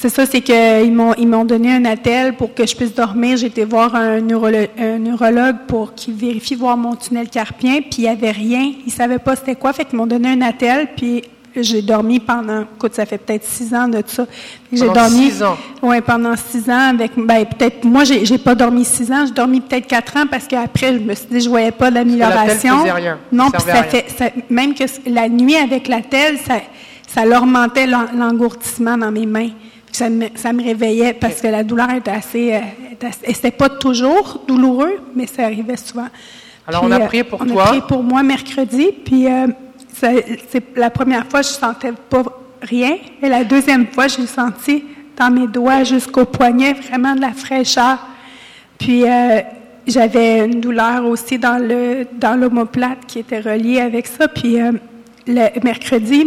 c'est 0.00 0.10
ça, 0.10 0.26
c'est 0.26 0.42
qu'ils 0.42 0.92
m'ont, 0.92 1.12
ils 1.14 1.26
m'ont 1.26 1.44
donné 1.44 1.74
un 1.74 1.84
attel 1.84 2.36
pour 2.36 2.54
que 2.54 2.64
je 2.64 2.76
puisse 2.76 2.94
dormir. 2.94 3.36
J'ai 3.36 3.48
été 3.48 3.64
voir 3.64 3.96
un, 3.96 4.20
neurologue, 4.20 5.56
pour 5.66 5.92
qu'il 5.94 6.14
vérifie 6.14 6.54
voir 6.54 6.76
mon 6.76 6.94
tunnel 6.94 7.28
carpien, 7.28 7.80
puis 7.80 7.98
il 7.98 8.02
n'y 8.02 8.08
avait 8.08 8.30
rien. 8.30 8.60
Ils 8.60 8.86
ne 8.86 8.92
savaient 8.92 9.18
pas 9.18 9.34
c'était 9.34 9.56
quoi, 9.56 9.72
fait 9.72 9.84
qu'ils 9.84 9.98
m'ont 9.98 10.06
donné 10.06 10.28
un 10.28 10.42
attel, 10.42 10.86
puis 10.96 11.24
j'ai 11.56 11.82
dormi 11.82 12.20
pendant, 12.20 12.62
écoute, 12.62 12.94
ça 12.94 13.06
fait 13.06 13.18
peut-être 13.18 13.42
six 13.42 13.74
ans 13.74 13.88
de 13.88 14.00
ça. 14.06 14.24
J'ai 14.72 14.88
dormi. 14.88 15.32
Six 15.32 15.42
ans? 15.42 15.56
Oui, 15.82 16.00
pendant 16.00 16.36
six 16.36 16.70
ans 16.70 16.90
avec, 16.90 17.12
ben, 17.16 17.44
peut-être, 17.44 17.82
moi, 17.82 18.04
j'ai, 18.04 18.24
j'ai 18.24 18.38
pas 18.38 18.54
dormi 18.54 18.84
six 18.84 19.10
ans, 19.10 19.26
j'ai 19.26 19.32
dormi 19.32 19.60
peut-être 19.60 19.88
quatre 19.88 20.16
ans 20.16 20.26
parce 20.30 20.46
qu'après, 20.46 20.92
je 20.92 21.00
me 21.00 21.14
suis 21.16 21.26
dit, 21.28 21.40
je 21.40 21.48
voyais 21.48 21.72
pas 21.72 21.90
d'amélioration. 21.90 22.84
rien. 22.84 23.18
Non, 23.32 23.50
puis 23.50 23.62
ça 23.62 23.82
fait, 23.82 24.34
même 24.48 24.74
que 24.74 24.84
la 25.06 25.28
nuit 25.28 25.56
avec 25.56 25.88
l'attel, 25.88 26.38
ça, 26.38 26.60
ça 27.08 27.24
l'augmentait 27.24 27.88
l'engourdissement 27.88 28.96
dans 28.96 29.10
mes 29.10 29.26
mains. 29.26 29.50
Ça 29.98 30.08
me, 30.08 30.26
ça 30.36 30.52
me, 30.52 30.62
réveillait 30.62 31.12
parce 31.12 31.40
que 31.40 31.48
la 31.48 31.64
douleur 31.64 31.90
était 31.90 32.12
assez. 32.12 32.54
Euh, 32.54 32.60
et 33.24 33.34
c'était 33.34 33.50
pas 33.50 33.68
toujours 33.68 34.44
douloureux, 34.46 35.00
mais 35.12 35.26
ça 35.26 35.42
arrivait 35.42 35.76
souvent. 35.76 36.06
Alors, 36.68 36.84
on 36.84 36.90
a 36.92 37.00
prié 37.00 37.24
pour 37.24 37.44
toi. 37.44 37.48
On 37.50 37.58
a 37.58 37.66
prié 37.66 37.82
pour 37.88 38.04
moi 38.04 38.22
mercredi, 38.22 38.90
puis 39.04 39.26
euh, 39.26 39.48
c'est 39.90 40.76
la 40.76 40.90
première 40.90 41.26
fois, 41.26 41.42
je 41.42 41.48
sentais 41.48 41.90
pas 42.08 42.22
rien. 42.62 42.96
Et 43.20 43.28
la 43.28 43.42
deuxième 43.42 43.88
fois, 43.88 44.06
j'ai 44.06 44.28
senti 44.28 44.84
dans 45.16 45.32
mes 45.32 45.48
doigts 45.48 45.82
jusqu'au 45.82 46.26
poignet 46.26 46.74
vraiment 46.74 47.16
de 47.16 47.20
la 47.20 47.32
fraîcheur. 47.32 47.98
Puis, 48.78 49.02
euh, 49.02 49.40
j'avais 49.84 50.44
une 50.44 50.60
douleur 50.60 51.06
aussi 51.06 51.40
dans 51.40 51.58
le 51.58 52.06
dans 52.12 52.38
l'omoplate 52.38 53.04
qui 53.08 53.18
était 53.18 53.40
reliée 53.40 53.80
avec 53.80 54.06
ça. 54.06 54.28
Puis, 54.28 54.58
le 55.28 55.60
mercredi, 55.62 56.24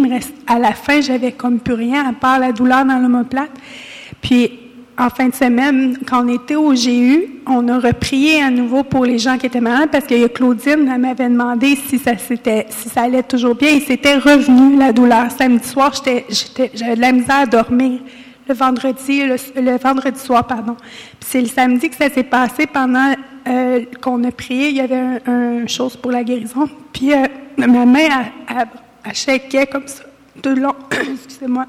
à 0.47 0.59
la 0.59 0.73
fin, 0.73 1.01
j'avais 1.01 1.31
comme 1.31 1.59
plus 1.59 1.73
rien 1.73 2.07
à 2.07 2.13
part 2.13 2.39
la 2.39 2.51
douleur 2.51 2.85
dans 2.85 2.99
l'omoplate. 2.99 3.51
Puis, 4.21 4.59
en 4.97 5.09
fin 5.09 5.29
de 5.29 5.33
semaine, 5.33 5.97
quand 6.07 6.23
on 6.23 6.27
était 6.27 6.55
au 6.55 6.73
GU, 6.73 7.41
on 7.47 7.67
a 7.69 7.79
reprié 7.79 8.43
à 8.43 8.51
nouveau 8.51 8.83
pour 8.83 9.03
les 9.05 9.17
gens 9.17 9.37
qui 9.37 9.47
étaient 9.47 9.61
malades 9.61 9.89
parce 9.91 10.05
que 10.05 10.27
Claudine 10.27 10.87
elle 10.93 11.01
m'avait 11.01 11.29
demandé 11.29 11.75
si 11.75 11.97
ça, 11.97 12.11
allait 12.97 13.23
toujours 13.23 13.55
bien 13.55 13.69
et 13.69 13.79
c'était 13.79 14.17
revenu 14.17 14.77
la 14.77 14.93
douleur. 14.93 15.31
Samedi 15.31 15.67
soir, 15.67 15.91
j'étais- 15.95 16.25
j'étais- 16.29 16.71
j'avais 16.75 16.95
de 16.95 17.01
la 17.01 17.11
misère 17.13 17.37
à 17.37 17.45
dormir. 17.47 17.99
Le 18.47 18.53
vendredi, 18.53 19.23
le, 19.23 19.77
vendredi 19.77 20.19
soir, 20.19 20.45
pardon. 20.45 20.75
Puis 21.19 21.29
c'est 21.29 21.41
le 21.41 21.47
samedi 21.47 21.89
que 21.89 21.95
ça 21.95 22.09
s'est 22.09 22.23
passé 22.23 22.67
pendant 22.67 23.13
euh, 23.47 23.81
qu'on 24.01 24.23
a 24.23 24.31
prié. 24.31 24.69
Il 24.69 24.75
y 24.75 24.81
avait 24.81 24.95
un, 24.95 25.19
un 25.25 25.67
chose 25.67 25.95
pour 25.95 26.11
la 26.11 26.23
guérison. 26.23 26.69
Puis 26.93 27.13
euh, 27.13 27.25
ma 27.57 27.85
main, 27.85 27.99
elle, 27.99 28.55
elle, 28.57 28.67
elle 29.05 29.15
shakeait 29.15 29.67
comme 29.67 29.87
ça, 29.87 30.03
le 30.43 30.53
long. 30.55 30.75
Excusez-moi. 30.91 31.65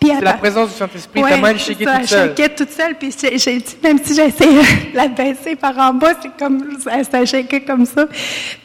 Puis 0.00 0.10
C'est 0.18 0.24
la 0.24 0.34
présence 0.34 0.70
du 0.72 0.74
Saint-Esprit. 0.76 1.22
Ouais, 1.22 1.30
Ta 1.30 1.36
main, 1.38 1.48
elle 1.52 1.58
ça, 1.58 1.68
toute 1.98 2.06
seule. 2.08 2.34
Elle 2.36 2.54
toute 2.54 2.70
seule, 2.70 2.94
puis 2.98 3.10
j'ai 3.38 3.56
dit, 3.58 3.76
même 3.82 3.98
si 4.04 4.14
j'essayais 4.14 4.60
de 4.92 4.96
la 4.96 5.08
baisser 5.08 5.56
par 5.56 5.78
en 5.78 5.94
bas, 5.94 6.12
c'est 6.20 6.36
comme, 6.38 6.76
ça, 6.82 7.02
ça 7.04 7.24
shakeait 7.24 7.62
comme 7.62 7.86
ça. 7.86 8.06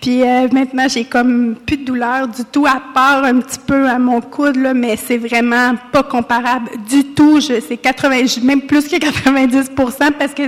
Puis 0.01 0.23
euh, 0.23 0.47
maintenant, 0.51 0.87
j'ai 0.89 1.05
comme 1.05 1.55
plus 1.65 1.77
de 1.77 1.85
douleur 1.85 2.27
du 2.27 2.43
tout, 2.51 2.65
à 2.65 2.81
part 2.93 3.23
un 3.23 3.39
petit 3.39 3.59
peu 3.65 3.87
à 3.87 3.97
mon 3.97 4.19
coude, 4.19 4.57
là, 4.57 4.73
mais 4.73 4.97
c'est 4.97 5.17
vraiment 5.17 5.75
pas 5.93 6.03
comparable 6.03 6.69
du 6.89 7.05
tout. 7.13 7.39
Je- 7.39 7.61
C'est 7.65 7.77
80, 7.77 8.41
même 8.43 8.61
plus 8.63 8.87
que 8.89 8.97
90% 8.97 10.11
parce 10.17 10.33
que 10.33 10.43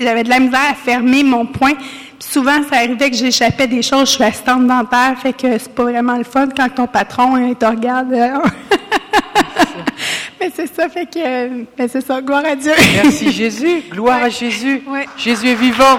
j'avais 0.00 0.22
de 0.22 0.28
la 0.28 0.38
misère 0.38 0.60
à 0.70 0.74
fermer 0.74 1.24
mon 1.24 1.46
poing. 1.46 1.72
Souvent, 2.20 2.62
ça 2.68 2.76
arrivait 2.76 3.10
que 3.10 3.16
j'échappais 3.16 3.66
des 3.66 3.82
choses. 3.82 4.08
Je 4.08 4.14
suis 4.14 4.24
assistante 4.24 4.66
dentaire, 4.66 5.14
fait 5.20 5.32
que 5.32 5.58
c'est 5.58 5.72
pas 5.72 5.84
vraiment 5.84 6.16
le 6.16 6.24
fun 6.24 6.48
quand 6.54 6.68
ton 6.74 6.86
patron 6.86 7.36
il 7.36 7.54
te 7.54 7.64
regarde. 7.64 8.12
euh, 8.12 8.38
mais 10.40 10.50
c'est 10.54 10.66
ça, 10.66 10.88
fait 10.88 11.06
que, 11.06 11.48
mais 11.78 11.88
c'est 11.88 12.00
ça, 12.00 12.20
gloire 12.20 12.44
à 12.44 12.56
Dieu. 12.56 12.72
Merci 13.02 13.30
Jésus. 13.30 13.82
Gloire 13.90 14.22
à 14.24 14.28
Jésus. 14.28 14.82
Ouais. 14.88 15.06
Jésus 15.16 15.48
est 15.48 15.54
vivant. 15.54 15.98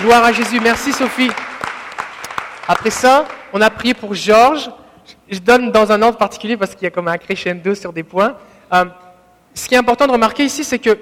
Gloire 0.00 0.24
à 0.24 0.32
Jésus. 0.32 0.58
Merci 0.60 0.92
Sophie. 0.92 1.30
Après 2.66 2.90
ça, 2.90 3.26
on 3.52 3.60
a 3.60 3.68
prié 3.68 3.94
pour 3.94 4.14
Georges. 4.14 4.70
Je 5.28 5.38
donne 5.38 5.70
dans 5.70 5.92
un 5.92 6.00
ordre 6.02 6.18
particulier 6.18 6.56
parce 6.56 6.74
qu'il 6.74 6.84
y 6.84 6.86
a 6.86 6.90
comme 6.90 7.08
un 7.08 7.18
crescendo 7.18 7.74
sur 7.74 7.92
des 7.92 8.02
points. 8.02 8.34
Euh, 8.72 8.84
ce 9.54 9.68
qui 9.68 9.74
est 9.74 9.78
important 9.78 10.06
de 10.06 10.12
remarquer 10.12 10.44
ici, 10.44 10.64
c'est 10.64 10.78
que 10.78 10.98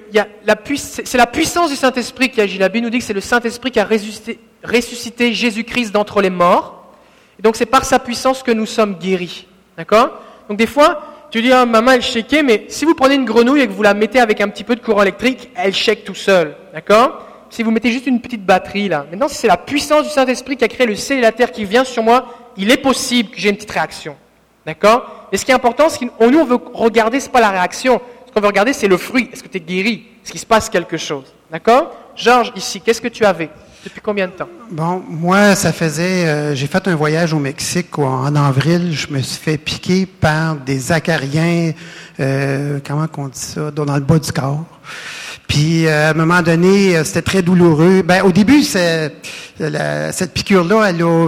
c'est 0.75 1.17
la 1.17 1.27
puissance 1.27 1.69
du 1.69 1.75
Saint-Esprit 1.75 2.29
qui 2.29 2.41
agit. 2.41 2.57
La 2.57 2.69
Bible 2.69 2.85
nous 2.85 2.89
dit 2.89 2.99
que 2.99 3.03
c'est 3.03 3.13
le 3.13 3.21
Saint-Esprit 3.21 3.71
qui 3.71 3.79
a 3.79 3.85
ressuscité, 3.85 5.33
Jésus-Christ 5.33 5.91
d'entre 5.91 6.21
les 6.21 6.29
morts. 6.29 6.93
Et 7.37 7.41
donc 7.41 7.55
c'est 7.55 7.65
par 7.65 7.85
sa 7.85 7.99
puissance 7.99 8.43
que 8.43 8.51
nous 8.51 8.65
sommes 8.65 8.95
guéris. 8.95 9.47
D'accord? 9.77 10.19
Donc 10.49 10.57
des 10.57 10.67
fois, 10.67 11.03
tu 11.31 11.41
dis, 11.41 11.51
ah, 11.51 11.65
maman, 11.65 11.91
elle 11.91 12.01
shakeait, 12.01 12.41
mais 12.41 12.65
si 12.69 12.85
vous 12.85 12.95
prenez 12.95 13.15
une 13.15 13.25
grenouille 13.25 13.61
et 13.61 13.67
que 13.67 13.71
vous 13.71 13.83
la 13.83 13.93
mettez 13.93 14.19
avec 14.19 14.41
un 14.41 14.49
petit 14.49 14.63
peu 14.63 14.75
de 14.75 14.81
courant 14.81 15.03
électrique, 15.03 15.51
elle 15.55 15.73
shake 15.73 16.03
tout 16.03 16.15
seul. 16.15 16.55
D'accord? 16.73 17.25
Si 17.51 17.63
vous 17.63 17.71
mettez 17.71 17.91
juste 17.91 18.07
une 18.07 18.19
petite 18.19 18.45
batterie 18.45 18.89
là. 18.89 19.05
Maintenant, 19.09 19.27
si 19.27 19.35
c'est 19.35 19.47
la 19.47 19.57
puissance 19.57 20.03
du 20.03 20.09
Saint-Esprit 20.09 20.57
qui 20.57 20.63
a 20.63 20.67
créé 20.67 20.87
le 20.87 20.95
ciel 20.95 21.19
et 21.19 21.21
la 21.21 21.31
terre 21.31 21.51
qui 21.51 21.65
vient 21.65 21.83
sur 21.83 22.03
moi, 22.03 22.25
il 22.57 22.71
est 22.71 22.77
possible 22.77 23.29
que 23.29 23.39
j'ai 23.39 23.49
une 23.49 23.55
petite 23.55 23.71
réaction. 23.71 24.15
D'accord? 24.65 25.27
Mais 25.31 25.37
ce 25.37 25.45
qui 25.45 25.51
est 25.51 25.55
important, 25.55 25.87
c'est 25.87 26.05
qu'on 26.05 26.29
nous, 26.29 26.39
on 26.39 26.45
veut 26.45 26.59
regarder, 26.73 27.19
c'est 27.19 27.31
pas 27.31 27.39
la 27.39 27.49
réaction. 27.49 28.01
Qu'on 28.41 28.47
regarder, 28.47 28.73
c'est 28.73 28.87
le 28.87 28.97
fruit. 28.97 29.29
Est-ce 29.33 29.43
que 29.43 29.47
tu 29.49 29.57
es 29.57 29.59
guéri? 29.59 30.03
Est-ce 30.23 30.31
qu'il 30.31 30.39
se 30.39 30.45
passe 30.45 30.69
quelque 30.69 30.95
chose? 30.97 31.25
D'accord? 31.51 31.93
Georges, 32.15 32.51
ici, 32.55 32.79
qu'est-ce 32.79 33.01
que 33.01 33.07
tu 33.09 33.25
avais? 33.25 33.49
Depuis 33.83 34.01
combien 34.01 34.27
de 34.27 34.31
temps? 34.33 34.47
Bon, 34.71 35.03
moi, 35.09 35.55
ça 35.55 35.73
faisait. 35.73 36.25
euh, 36.25 36.55
j'ai 36.55 36.67
fait 36.67 36.87
un 36.87 36.95
voyage 36.95 37.33
au 37.33 37.39
Mexique 37.39 37.97
en 37.99 38.33
avril. 38.35 38.91
Je 38.93 39.07
me 39.13 39.21
suis 39.21 39.41
fait 39.41 39.57
piquer 39.57 40.05
par 40.05 40.55
des 40.55 40.91
acariens. 40.91 41.73
euh, 42.19 42.79
comment 42.85 43.07
qu'on 43.07 43.27
dit 43.27 43.39
ça 43.39 43.71
Dans 43.71 43.83
le 43.95 44.01
bas 44.01 44.19
du 44.19 44.31
corps. 44.31 44.63
Puis, 45.47 45.87
euh, 45.87 46.07
à 46.07 46.11
un 46.11 46.13
moment 46.13 46.41
donné, 46.41 47.03
c'était 47.03 47.21
très 47.21 47.41
douloureux. 47.41 48.03
Ben, 48.03 48.23
au 48.23 48.31
début, 48.31 48.63
cette 48.63 49.21
piqûre-là, 50.33 50.89
elle 50.89 51.01
a 51.01 51.27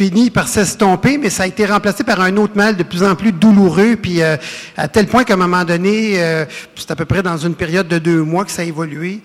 fini 0.00 0.30
par 0.30 0.48
s'estomper, 0.48 1.18
mais 1.18 1.28
ça 1.28 1.42
a 1.42 1.46
été 1.46 1.66
remplacé 1.66 2.04
par 2.04 2.22
un 2.22 2.34
autre 2.38 2.56
mal 2.56 2.74
de 2.74 2.82
plus 2.82 3.02
en 3.02 3.14
plus 3.14 3.32
douloureux, 3.32 3.96
puis 3.96 4.22
euh, 4.22 4.38
à 4.74 4.88
tel 4.88 5.06
point 5.06 5.24
qu'à 5.24 5.34
un 5.34 5.36
moment 5.36 5.62
donné, 5.62 6.14
euh, 6.14 6.46
c'est 6.74 6.90
à 6.90 6.96
peu 6.96 7.04
près 7.04 7.22
dans 7.22 7.36
une 7.36 7.54
période 7.54 7.86
de 7.86 7.98
deux 7.98 8.22
mois 8.22 8.46
que 8.46 8.50
ça 8.50 8.62
a 8.62 8.64
évolué. 8.64 9.20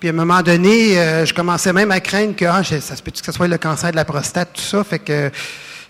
Puis 0.00 0.08
à 0.08 0.12
un 0.12 0.16
moment 0.16 0.42
donné, 0.42 0.98
euh, 0.98 1.24
je 1.24 1.32
commençais 1.32 1.72
même 1.72 1.92
à 1.92 2.00
craindre 2.00 2.34
que 2.34 2.44
ah, 2.44 2.64
ça 2.64 2.96
se 2.96 3.02
peut 3.04 3.12
que 3.12 3.24
ce 3.24 3.30
soit 3.30 3.46
le 3.46 3.56
cancer 3.56 3.92
de 3.92 3.96
la 3.96 4.04
prostate, 4.04 4.50
tout 4.54 4.62
ça? 4.62 4.82
Fait 4.82 4.98
que 4.98 5.30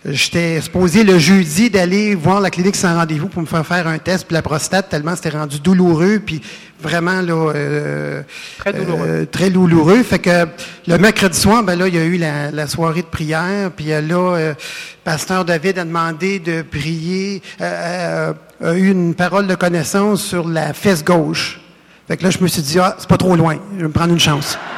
j'étais 0.09 0.61
supposé 0.61 1.03
le 1.05 1.19
jeudi 1.19 1.71
d'aller 1.71 2.15
voir 2.15 2.41
la 2.41 2.51
clinique 2.51 2.77
sans 2.77 2.95
rendez-vous 2.95 3.29
pour 3.29 3.43
me 3.43 3.47
faire 3.47 3.67
faire 3.67 3.87
un 3.87 3.99
test 3.99 4.25
pour 4.27 4.35
la 4.35 4.43
prostate, 4.43 4.89
tellement 4.89 5.17
c'était 5.17 5.31
rendu 5.31 5.59
douloureux, 5.61 6.21
puis 6.25 6.41
vraiment 6.81 7.21
là, 7.23 7.53
euh, 7.55 8.23
Très 8.59 8.73
douloureux. 8.73 9.07
euh, 9.09 9.25
très 9.27 9.51
douloureux. 9.51 10.03
Fait 10.03 10.19
que 10.19 10.47
le 10.87 10.99
mercredi 10.99 11.39
soir, 11.39 11.63
ben 11.63 11.77
là, 11.79 11.89
il 11.89 11.95
y 11.95 11.99
a 11.99 12.05
eu 12.05 12.17
la, 12.19 12.51
la 12.51 12.67
soirée 12.67 13.03
de 13.03 13.07
prière, 13.07 13.71
puis 13.75 13.93
euh, 13.93 14.01
là, 14.01 14.37
euh, 14.37 14.55
pasteur 15.05 15.45
David 15.45 15.79
a 15.79 15.85
demandé 15.85 16.39
de 16.39 16.63
prier, 16.63 17.43
a 17.61 18.33
eu 18.75 18.91
une 18.91 19.15
parole 19.15 19.47
de 19.47 19.55
connaissance 19.55 20.23
sur 20.23 20.49
la 20.49 20.73
fesse 20.73 21.05
gauche. 21.05 21.61
Fait 22.09 22.17
que 22.17 22.23
là, 22.25 22.31
je 22.31 22.39
me 22.41 22.47
suis 22.49 22.63
dit, 22.63 22.79
ah, 22.79 22.95
c'est 22.99 23.09
pas 23.09 23.17
trop 23.17 23.35
loin, 23.37 23.59
je 23.75 23.81
vais 23.83 23.89
me 23.89 23.93
prendre 23.93 24.13
une 24.13 24.21
chance. 24.21 24.59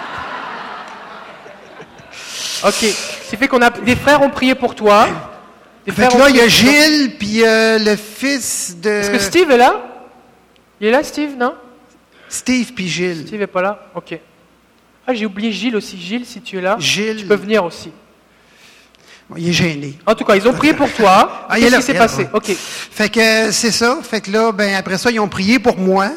Ok. 2.65 3.18
Ce 3.29 3.33
qui 3.33 3.37
fait 3.37 3.49
qu'on 3.49 3.61
a 3.61 3.69
des 3.69 3.95
frères 3.95 4.23
ont 4.23 4.31
prié 4.31 4.55
pour 4.55 4.75
toi. 4.75 5.07
Des 5.85 5.93
Fait 5.93 6.07
frères 6.07 6.09
que 6.09 6.17
ont 6.17 6.19
là, 6.19 6.31
il 6.31 6.37
y 6.37 6.41
a. 6.41 6.49
Gilles, 6.49 7.17
puis 7.19 7.45
euh, 7.45 7.79
le 7.79 7.95
fils 7.95 8.75
de 8.81 8.89
Est-ce 8.89 9.11
que 9.11 9.19
Steve 9.19 9.51
est 9.51 9.59
là? 9.59 9.83
Il 10.81 10.87
est 10.87 10.91
là, 10.91 11.03
Steve, 11.03 11.37
non? 11.37 11.53
Steve, 12.31 12.73
puis 12.73 12.89
Gilles. 12.89 13.27
Steve 13.27 13.43
est 13.43 13.47
pas 13.47 13.61
là? 13.61 13.91
Ok. 13.95 14.19
Ah, 15.07 15.13
j'ai 15.13 15.27
oublié 15.27 15.53
Gilles 15.53 15.77
aussi. 15.77 16.01
Gilles, 16.01 16.25
si 16.25 16.41
tu 16.41 16.57
es 16.57 16.63
là, 16.63 16.77
Gilles. 16.79 17.19
tu 17.19 17.27
peux 17.27 17.35
venir 17.35 17.63
aussi. 17.63 17.93
Bon, 19.29 19.37
il 19.37 19.51
est 19.51 19.53
gêné. 19.53 19.99
En 20.07 20.15
tout 20.15 20.25
cas, 20.25 20.35
ils 20.35 20.49
ont 20.49 20.55
prié 20.55 20.73
pour 20.73 20.91
toi. 20.91 21.49
Ah, 21.51 21.59
Qu'est-ce 21.59 21.77
qui 21.77 21.83
s'est 21.83 21.95
passé? 21.95 22.29
Ok. 22.33 22.51
Fait 22.57 23.11
que 23.11 23.21
euh, 23.21 23.53
c'est 23.53 23.73
ça. 23.73 23.99
Fait 24.03 24.23
que 24.23 24.31
là, 24.31 24.53
ben 24.53 24.75
après 24.75 24.97
ça, 24.97 25.11
ils 25.11 25.21
ont 25.21 25.29
prié 25.29 25.59
pour 25.59 25.77
moi. 25.77 26.13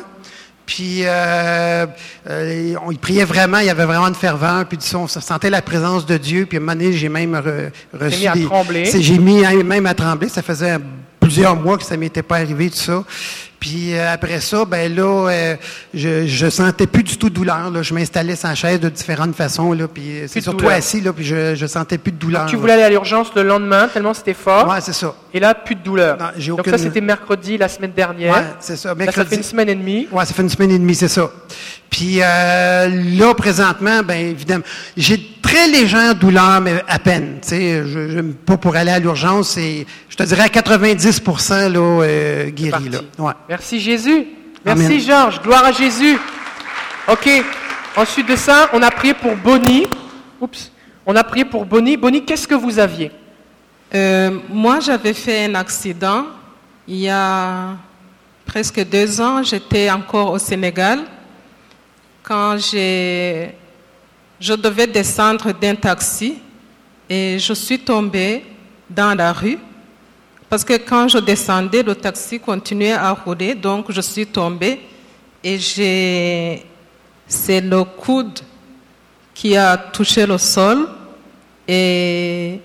Puis 0.66 1.02
euh, 1.06 1.86
euh, 2.30 2.76
on, 2.86 2.92
ils 2.92 3.00
priaient 3.00 3.26
vraiment, 3.26 3.60
il 3.60 3.66
y 3.66 3.70
avait 3.70 3.86
vraiment 3.86 4.08
une 4.08 4.16
ferveur. 4.16 4.66
Puis 4.66 4.78
on 4.96 5.08
se 5.08 5.20
sentait 5.20 5.50
la 5.50 5.62
présence 5.62 6.06
de 6.06 6.18
Dieu. 6.18 6.46
Puis 6.46 6.58
à 6.58 6.62
un 6.62 6.64
moment 6.64 6.74
donné, 6.78 6.94
j'ai 6.94 7.10
même 7.10 7.34
re- 7.36 7.72
reçu 8.00 8.20
mis 8.22 8.28
à 8.28 8.34
trembler. 8.46 8.86
J'ai 9.02 9.18
mis 9.18 9.42
même 9.64 9.86
à 9.86 9.94
trembler. 9.94 10.30
Ça 10.30 10.42
faisait 10.42 10.78
plusieurs 11.20 11.56
mois 11.56 11.78
que 11.78 11.84
ça 11.84 11.98
m'était 11.98 12.24
pas 12.24 12.38
arrivé 12.38 12.70
tout 12.70 12.78
ça. 12.78 13.04
Puis 13.62 13.94
euh, 13.94 14.12
après 14.12 14.40
ça, 14.42 14.66
ben 14.66 14.94
là, 14.94 15.30
euh, 15.30 15.56
je, 15.94 16.26
je 16.26 16.50
sentais 16.50 16.88
plus 16.88 17.04
du 17.04 17.16
tout 17.18 17.30
de 17.30 17.36
douleur. 17.36 17.70
Là. 17.70 17.84
Je 17.84 17.94
m'installais 17.94 18.36
sans 18.36 18.56
chaise 18.56 18.80
de 18.80 18.90
différentes 18.90 19.36
façons. 19.36 19.72
Là, 19.72 19.88
puis 19.88 20.02
euh, 20.22 20.26
c'est 20.28 20.42
surtout 20.42 20.58
douleur. 20.66 20.74
assis. 20.78 21.00
Là, 21.00 21.14
puis 21.14 21.24
je, 21.24 21.54
je 21.54 21.66
sentais 21.68 22.00
plus 22.00 22.12
de 22.12 22.18
douleur. 22.18 22.42
Donc, 22.42 22.50
tu 22.50 22.56
là. 22.56 22.60
voulais 22.62 22.74
aller 22.74 22.82
à 22.84 22.90
l'urgence 22.90 23.28
le 23.36 23.44
lendemain, 23.44 23.88
tellement 23.88 24.16
c'était 24.16 24.34
fort. 24.34 24.68
Ouais, 24.68 24.82
c'est 24.82 24.94
ça. 24.94 25.14
Et 25.32 25.40
là, 25.40 25.54
plus 25.54 25.76
de 25.76 25.82
douleur. 25.84 26.18
Non, 26.18 26.26
j'ai 26.38 26.50
Donc 26.50 26.62
aucune- 26.62 26.72
ça, 26.72 26.78
c'était 26.80 27.02
mercredi, 27.02 27.58
la 27.60 27.70
semaine 27.70 27.92
dernière. 27.96 28.34
Ouais, 28.34 28.44
c'est 28.60 28.76
ça. 28.78 28.90
Là, 28.90 28.96
ça 28.96 29.00
fait 29.00 29.06
Mercredi. 29.06 29.36
une 29.36 29.44
semaine 29.44 29.70
et 29.70 29.76
demie. 29.76 30.08
Ouais, 30.12 30.26
ça 30.26 30.34
fait 30.34 30.42
une 30.42 30.50
semaine 30.50 30.72
et 30.72 30.80
demie, 30.80 30.96
c'est 30.96 31.08
ça. 31.08 31.30
Puis 31.92 32.18
euh, 32.22 32.88
là, 33.20 33.34
présentement, 33.36 34.02
ben 34.04 34.18
évidemment, 34.32 34.64
j'ai 34.98 35.20
très 35.42 35.68
légère 35.68 36.16
douleur, 36.16 36.62
mais 36.62 36.84
à 36.88 37.00
peine. 37.00 37.40
Tu 37.42 37.50
sais, 37.50 37.84
je, 37.86 38.10
je- 38.10 38.22
pas 38.22 38.58
pour 38.58 38.76
aller 38.76 38.92
à 38.92 39.00
l'urgence, 39.00 39.50
c'est, 39.52 39.86
je 40.10 40.16
te 40.16 40.24
dirais 40.24 40.44
à 40.44 40.50
90 40.50 41.22
là, 41.50 41.68
euh, 41.80 42.50
guéri 42.50 42.90
là. 42.90 43.00
Ouais. 43.18 43.34
Merci 43.50 43.80
Jésus. 43.80 44.26
Merci 44.66 44.86
Amen. 44.86 45.00
Georges. 45.00 45.42
Gloire 45.42 45.66
à 45.66 45.72
Jésus. 45.72 46.18
Ok. 47.08 47.30
Ensuite 47.98 48.28
de 48.30 48.36
ça, 48.36 48.70
on 48.74 48.82
a 48.82 48.92
prié 48.92 49.14
pour 49.14 49.36
Bonnie. 49.36 49.88
Oups. 50.40 50.72
On 51.06 51.16
a 51.16 51.24
prié 51.24 51.46
pour 51.46 51.66
Bonnie. 51.66 51.98
Bonnie, 51.98 52.24
qu'est-ce 52.24 52.48
que 52.48 52.56
vous 52.56 52.78
aviez? 52.80 53.12
Euh, 53.94 54.40
moi, 54.50 54.80
j'avais 54.80 55.14
fait 55.14 55.46
un 55.46 55.56
accident 55.56 56.26
il 56.88 56.98
y 56.98 57.10
a 57.10 57.76
presque 58.46 58.84
deux 58.88 59.20
ans. 59.20 59.44
J'étais 59.44 59.90
encore 59.90 60.32
au 60.32 60.38
Sénégal. 60.40 61.00
Quand 62.24 62.56
j'ai, 62.58 63.56
je 64.42 64.54
devais 64.54 64.88
descendre 64.88 65.54
d'un 65.54 65.76
taxi 65.76 66.40
et 67.08 67.38
je 67.38 67.54
suis 67.54 67.78
tombée 67.78 68.44
dans 68.90 69.16
la 69.16 69.32
rue. 69.32 69.60
Parce 70.50 70.66
que 70.66 70.78
quand 70.78 71.08
je 71.08 71.20
descendais, 71.20 71.84
le 71.84 71.94
taxi 71.94 72.40
continuait 72.40 72.94
à 72.94 73.12
rouler, 73.12 73.54
donc 73.54 73.92
je 73.92 74.02
suis 74.02 74.26
tombée 74.26 74.82
et 75.44 75.60
c'est 75.60 77.62
le 77.62 77.84
coude 77.84 78.40
qui 79.34 79.56
a 79.56 79.78
touché 79.78 80.26
le 80.26 80.40
sol 80.40 80.90
et 81.68 82.60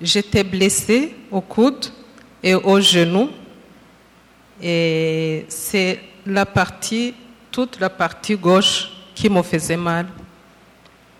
j'étais 0.00 0.42
blessée 0.42 1.14
au 1.30 1.40
coude 1.40 1.86
et 2.42 2.56
au 2.56 2.80
genou. 2.80 3.30
Et 4.60 5.46
c'est 5.48 6.00
la 6.26 6.44
partie, 6.44 7.14
toute 7.52 7.78
la 7.78 7.88
partie 7.88 8.36
gauche 8.36 8.90
qui 9.14 9.30
me 9.30 9.42
faisait 9.42 9.76
mal. 9.76 10.06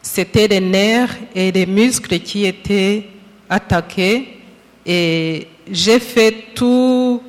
C'était 0.03 0.49
les 0.49 0.61
nerfs 0.61 1.17
et 1.35 1.53
les 1.53 1.65
muscles 1.65 2.19
qui 2.19 2.45
étaient 2.45 3.05
attaqués. 3.49 4.39
Et 4.85 5.47
j'ai 5.71 6.01
fait 6.01 6.35
tout, 6.55 7.23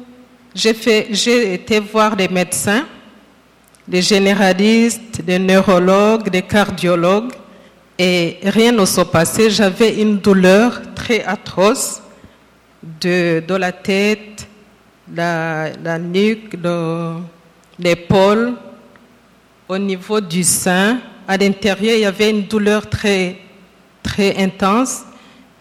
j'ai 0.55 1.53
été 1.53 1.79
voir 1.79 2.15
les 2.15 2.27
médecins 2.27 2.85
des 3.87 4.01
généralistes, 4.01 5.21
des 5.21 5.37
neurologues, 5.37 6.29
des 6.29 6.41
cardiologues, 6.41 7.33
et 7.99 8.37
rien 8.43 8.71
ne 8.71 8.85
s'est 8.85 9.05
passé. 9.05 9.49
J'avais 9.49 10.01
une 10.01 10.17
douleur 10.17 10.81
très 10.95 11.23
atroce 11.23 12.01
de, 13.01 13.43
la 13.55 13.71
tête, 13.71 14.47
la, 15.13 15.69
la 15.83 15.99
nuque, 15.99 16.57
le- 16.61 17.17
l'épaule, 17.77 18.53
au 19.67 19.77
niveau 19.77 20.19
du 20.21 20.43
sein. 20.43 20.99
À 21.27 21.37
l'intérieur, 21.37 21.95
il 21.95 22.01
y 22.01 22.05
avait 22.05 22.29
une 22.29 22.43
douleur 22.43 22.89
très, 22.89 23.37
très 24.01 24.35
intense. 24.37 25.03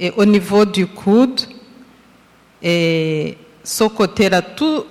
Et 0.00 0.10
au 0.16 0.24
niveau 0.24 0.64
du 0.64 0.86
coude, 0.86 1.42
et 2.62 3.36
ce 3.62 3.84
côté-là, 3.84 4.42
tout- 4.42 4.84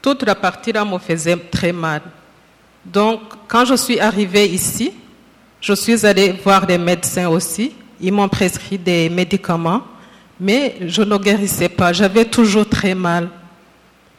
toute 0.00 0.22
la 0.24 0.34
partie-là 0.34 0.84
me 0.84 0.98
faisait 0.98 1.36
très 1.36 1.72
mal. 1.72 2.02
Donc, 2.84 3.20
quand 3.48 3.64
je 3.64 3.74
suis 3.74 3.98
arrivée 4.00 4.46
ici, 4.48 4.92
je 5.60 5.72
suis 5.74 6.04
allée 6.04 6.32
voir 6.44 6.66
des 6.66 6.78
médecins 6.78 7.28
aussi. 7.28 7.72
Ils 8.00 8.12
m'ont 8.12 8.28
prescrit 8.28 8.78
des 8.78 9.08
médicaments, 9.08 9.82
mais 10.38 10.76
je 10.86 11.02
ne 11.02 11.16
guérissais 11.16 11.68
pas. 11.68 11.92
J'avais 11.92 12.24
toujours 12.24 12.68
très 12.68 12.94
mal. 12.94 13.28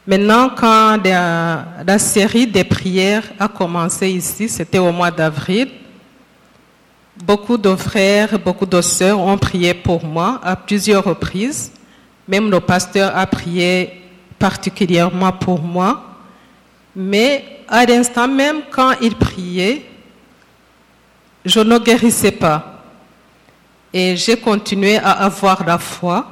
Maintenant, 0.06 0.50
quand 0.54 0.98
la 1.06 1.98
série 1.98 2.46
des 2.46 2.64
prières 2.64 3.24
a 3.38 3.48
commencé 3.48 4.08
ici, 4.10 4.48
c'était 4.48 4.78
au 4.78 4.92
mois 4.92 5.10
d'avril, 5.10 5.68
beaucoup 7.22 7.56
de 7.56 7.74
frères, 7.76 8.38
beaucoup 8.38 8.66
de 8.66 8.80
sœurs 8.80 9.20
ont 9.20 9.38
prié 9.38 9.74
pour 9.74 10.04
moi 10.04 10.40
à 10.42 10.56
plusieurs 10.56 11.04
reprises. 11.04 11.72
Même 12.26 12.50
le 12.50 12.60
pasteur 12.60 13.16
a 13.16 13.26
prié 13.26 14.02
particulièrement 14.38 15.32
pour 15.32 15.60
moi. 15.60 16.02
Mais 16.96 17.44
à 17.68 17.84
l'instant 17.84 18.28
même, 18.28 18.62
quand 18.70 18.92
il 19.00 19.14
priait, 19.16 19.84
je 21.44 21.60
ne 21.60 21.78
guérissais 21.78 22.30
pas. 22.32 22.82
Et 23.92 24.16
j'ai 24.16 24.36
continué 24.36 24.96
à 24.96 25.10
avoir 25.12 25.64
la 25.64 25.78
foi. 25.78 26.26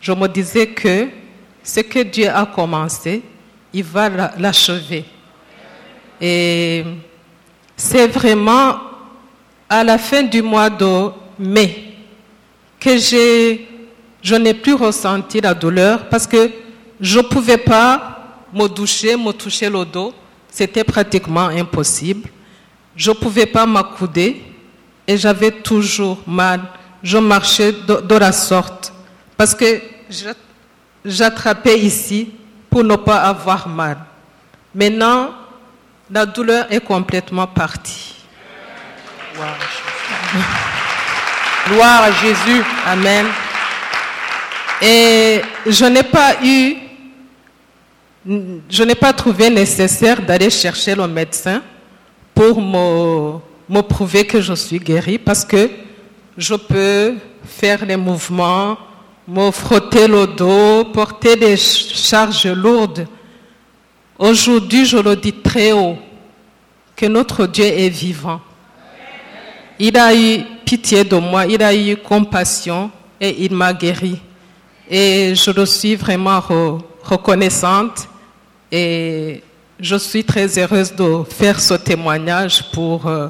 Je 0.00 0.12
me 0.12 0.26
disais 0.28 0.66
que 0.68 1.08
ce 1.62 1.80
que 1.80 1.98
Dieu 2.02 2.28
a 2.28 2.46
commencé, 2.46 3.22
il 3.72 3.82
va 3.84 4.08
la- 4.08 4.32
l'achever. 4.38 5.04
Et 6.20 6.84
c'est 7.76 8.06
vraiment 8.06 8.76
à 9.68 9.82
la 9.84 9.98
fin 9.98 10.22
du 10.22 10.42
mois 10.42 10.70
de 10.70 11.10
mai 11.38 11.94
que 12.78 12.96
je 12.98 14.34
n'ai 14.36 14.54
plus 14.54 14.74
ressenti 14.74 15.40
la 15.40 15.54
douleur 15.54 16.08
parce 16.08 16.26
que 16.26 16.50
je 17.00 17.18
ne 17.18 17.24
pouvais 17.24 17.58
pas 17.58 18.18
me 18.52 18.66
doucher, 18.68 19.16
me 19.16 19.32
toucher 19.32 19.68
le 19.68 19.84
dos. 19.84 20.14
C'était 20.50 20.84
pratiquement 20.84 21.46
impossible. 21.48 22.28
Je 22.96 23.10
ne 23.10 23.14
pouvais 23.16 23.46
pas 23.46 23.66
m'accouder 23.66 24.42
et 25.06 25.16
j'avais 25.18 25.50
toujours 25.50 26.18
mal. 26.26 26.60
Je 27.02 27.18
marchais 27.18 27.72
de, 27.72 28.00
de 28.00 28.14
la 28.16 28.32
sorte 28.32 28.92
parce 29.36 29.54
que 29.54 29.80
j'a- 30.08 30.32
j'attrapais 31.04 31.78
ici 31.78 32.30
pour 32.70 32.82
ne 32.82 32.96
pas 32.96 33.18
avoir 33.18 33.68
mal. 33.68 33.98
Maintenant, 34.74 35.30
la 36.10 36.24
douleur 36.24 36.66
est 36.70 36.80
complètement 36.80 37.46
partie. 37.46 38.14
Gloire 41.68 42.02
à 42.04 42.12
Jésus. 42.12 42.62
Amen. 42.86 43.26
Et 44.82 45.40
je 45.66 45.84
n'ai 45.86 46.02
pas 46.02 46.36
eu, 46.42 46.76
je 48.68 48.82
n'ai 48.82 48.94
pas 48.94 49.12
trouvé 49.12 49.50
nécessaire 49.50 50.20
d'aller 50.20 50.50
chercher 50.50 50.94
le 50.94 51.06
médecin 51.06 51.62
pour 52.34 52.60
me, 52.60 53.38
me 53.68 53.80
prouver 53.82 54.26
que 54.26 54.40
je 54.40 54.52
suis 54.54 54.78
guérie 54.78 55.18
parce 55.18 55.44
que 55.44 55.70
je 56.36 56.54
peux 56.54 57.14
faire 57.44 57.84
les 57.86 57.96
mouvements, 57.96 58.76
me 59.26 59.50
frotter 59.50 60.06
le 60.06 60.26
dos, 60.26 60.84
porter 60.92 61.36
des 61.36 61.56
ch- 61.56 61.94
charges 61.96 62.46
lourdes. 62.46 63.06
Aujourd'hui, 64.18 64.84
je 64.84 64.98
le 64.98 65.16
dis 65.16 65.32
très 65.32 65.72
haut, 65.72 65.96
que 66.94 67.06
notre 67.06 67.46
Dieu 67.46 67.64
est 67.64 67.88
vivant. 67.88 68.40
Il 69.78 69.96
a 69.98 70.14
eu 70.14 70.40
pitié 70.64 71.04
de 71.04 71.16
moi, 71.16 71.46
il 71.46 71.62
a 71.62 71.74
eu 71.74 71.96
compassion 71.96 72.90
et 73.20 73.44
il 73.44 73.52
m'a 73.54 73.72
guéri. 73.72 74.20
Et 74.88 75.34
je 75.34 75.50
le 75.50 75.66
suis 75.66 75.96
vraiment 75.96 76.38
re- 76.38 76.80
reconnaissante 77.02 78.08
et 78.72 79.42
je 79.78 79.96
suis 79.96 80.24
très 80.24 80.58
heureuse 80.58 80.94
de 80.94 81.22
faire 81.28 81.60
ce 81.60 81.74
témoignage 81.74 82.70
pour 82.72 83.06
euh, 83.06 83.28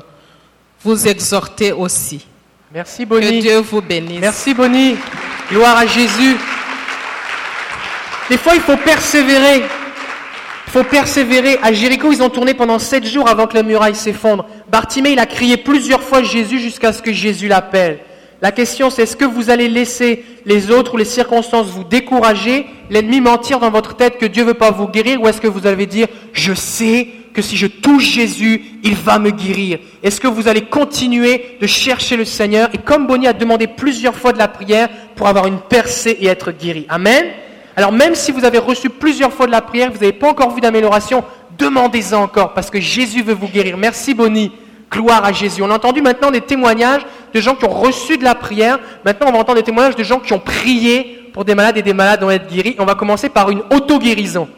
vous 0.84 1.06
exhorter 1.08 1.72
aussi. 1.72 2.24
Merci 2.72 3.04
Que 3.04 3.08
Bonnie. 3.08 3.40
Dieu 3.40 3.58
vous 3.58 3.80
bénisse. 3.80 4.20
Merci 4.20 4.54
Bonnie. 4.54 4.96
Gloire 5.50 5.76
à 5.78 5.86
Jésus. 5.86 6.36
Des 8.28 8.36
fois, 8.38 8.54
il 8.54 8.60
faut 8.60 8.76
persévérer. 8.76 9.58
Il 10.66 10.72
faut 10.72 10.84
persévérer. 10.84 11.58
À 11.62 11.72
Jéricho, 11.72 12.10
ils 12.12 12.22
ont 12.22 12.28
tourné 12.28 12.54
pendant 12.54 12.78
sept 12.78 13.06
jours 13.06 13.28
avant 13.28 13.46
que 13.46 13.54
la 13.54 13.62
muraille 13.62 13.94
s'effondre. 13.94 14.46
Bartimée, 14.68 15.12
il 15.12 15.18
a 15.18 15.26
crié 15.26 15.56
plusieurs 15.56 16.02
fois 16.02 16.22
Jésus 16.22 16.58
jusqu'à 16.58 16.92
ce 16.92 17.02
que 17.02 17.12
Jésus 17.12 17.48
l'appelle. 17.48 18.00
La 18.42 18.52
question, 18.52 18.90
c'est 18.90 19.02
est-ce 19.02 19.16
que 19.16 19.24
vous 19.24 19.48
allez 19.48 19.68
laisser 19.68 20.24
les 20.44 20.70
autres 20.70 20.94
ou 20.94 20.96
les 20.96 21.04
circonstances 21.04 21.68
vous 21.68 21.84
décourager, 21.84 22.66
l'ennemi 22.90 23.20
mentir 23.20 23.60
dans 23.60 23.70
votre 23.70 23.96
tête 23.96 24.18
que 24.18 24.26
Dieu 24.26 24.42
ne 24.42 24.48
veut 24.48 24.54
pas 24.54 24.70
vous 24.70 24.88
guérir, 24.88 25.22
ou 25.22 25.28
est-ce 25.28 25.40
que 25.40 25.46
vous 25.46 25.66
allez 25.66 25.86
dire, 25.86 26.08
je 26.32 26.52
sais 26.52 27.08
que 27.32 27.42
si 27.42 27.56
je 27.56 27.66
touche 27.66 28.04
Jésus, 28.04 28.62
il 28.82 28.94
va 28.94 29.18
me 29.18 29.30
guérir 29.30 29.78
Est-ce 30.02 30.20
que 30.20 30.26
vous 30.26 30.48
allez 30.48 30.62
continuer 30.62 31.56
de 31.60 31.66
chercher 31.66 32.16
le 32.16 32.24
Seigneur? 32.24 32.70
Et 32.72 32.78
comme 32.78 33.06
Bonnie 33.06 33.26
a 33.26 33.32
demandé 33.32 33.66
plusieurs 33.66 34.14
fois 34.14 34.32
de 34.32 34.38
la 34.38 34.48
prière 34.48 34.88
pour 35.14 35.28
avoir 35.28 35.46
une 35.46 35.60
percée 35.60 36.16
et 36.20 36.26
être 36.26 36.50
guéri. 36.50 36.86
Amen? 36.88 37.26
Alors 37.76 37.92
même 37.92 38.14
si 38.14 38.32
vous 38.32 38.44
avez 38.44 38.56
reçu 38.56 38.88
plusieurs 38.88 39.32
fois 39.32 39.46
de 39.46 39.50
la 39.50 39.60
prière, 39.60 39.90
vous 39.92 39.98
n'avez 39.98 40.12
pas 40.12 40.30
encore 40.30 40.54
vu 40.54 40.62
d'amélioration, 40.62 41.24
demandez-en 41.58 42.22
encore, 42.22 42.54
parce 42.54 42.70
que 42.70 42.80
Jésus 42.80 43.22
veut 43.22 43.34
vous 43.34 43.48
guérir. 43.48 43.76
Merci 43.76 44.14
Bonnie. 44.14 44.52
Gloire 44.90 45.24
à 45.24 45.32
Jésus. 45.32 45.62
On 45.62 45.70
a 45.70 45.74
entendu 45.74 46.00
maintenant 46.00 46.30
des 46.30 46.40
témoignages 46.40 47.02
de 47.34 47.40
gens 47.40 47.56
qui 47.56 47.64
ont 47.64 47.70
reçu 47.70 48.18
de 48.18 48.24
la 48.24 48.36
prière. 48.36 48.78
Maintenant, 49.04 49.28
on 49.28 49.32
va 49.32 49.38
entendre 49.38 49.58
des 49.58 49.64
témoignages 49.64 49.96
de 49.96 50.04
gens 50.04 50.20
qui 50.20 50.32
ont 50.32 50.38
prié 50.38 51.30
pour 51.32 51.44
des 51.44 51.56
malades 51.56 51.76
et 51.76 51.82
des 51.82 51.92
malades 51.92 52.20
vont 52.20 52.30
être 52.30 52.48
guéris. 52.48 52.76
On 52.78 52.84
va 52.84 52.94
commencer 52.94 53.28
par 53.28 53.50
une 53.50 53.62
auto-guérison. 53.70 54.48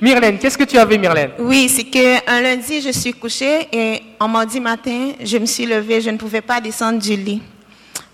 Myrlène, 0.00 0.36
qu'est-ce 0.38 0.58
que 0.58 0.64
tu 0.64 0.76
avais, 0.78 0.98
Myrlène? 0.98 1.30
Oui, 1.38 1.68
c'est 1.68 1.84
que 1.84 2.28
un 2.28 2.40
lundi, 2.42 2.80
je 2.80 2.90
suis 2.90 3.12
couchée 3.12 3.68
et 3.72 4.02
en 4.18 4.26
mardi 4.26 4.58
matin, 4.58 5.12
je 5.22 5.38
me 5.38 5.46
suis 5.46 5.64
levée, 5.64 6.00
je 6.00 6.10
ne 6.10 6.16
pouvais 6.16 6.40
pas 6.40 6.60
descendre 6.60 6.98
du 6.98 7.14
lit. 7.14 7.40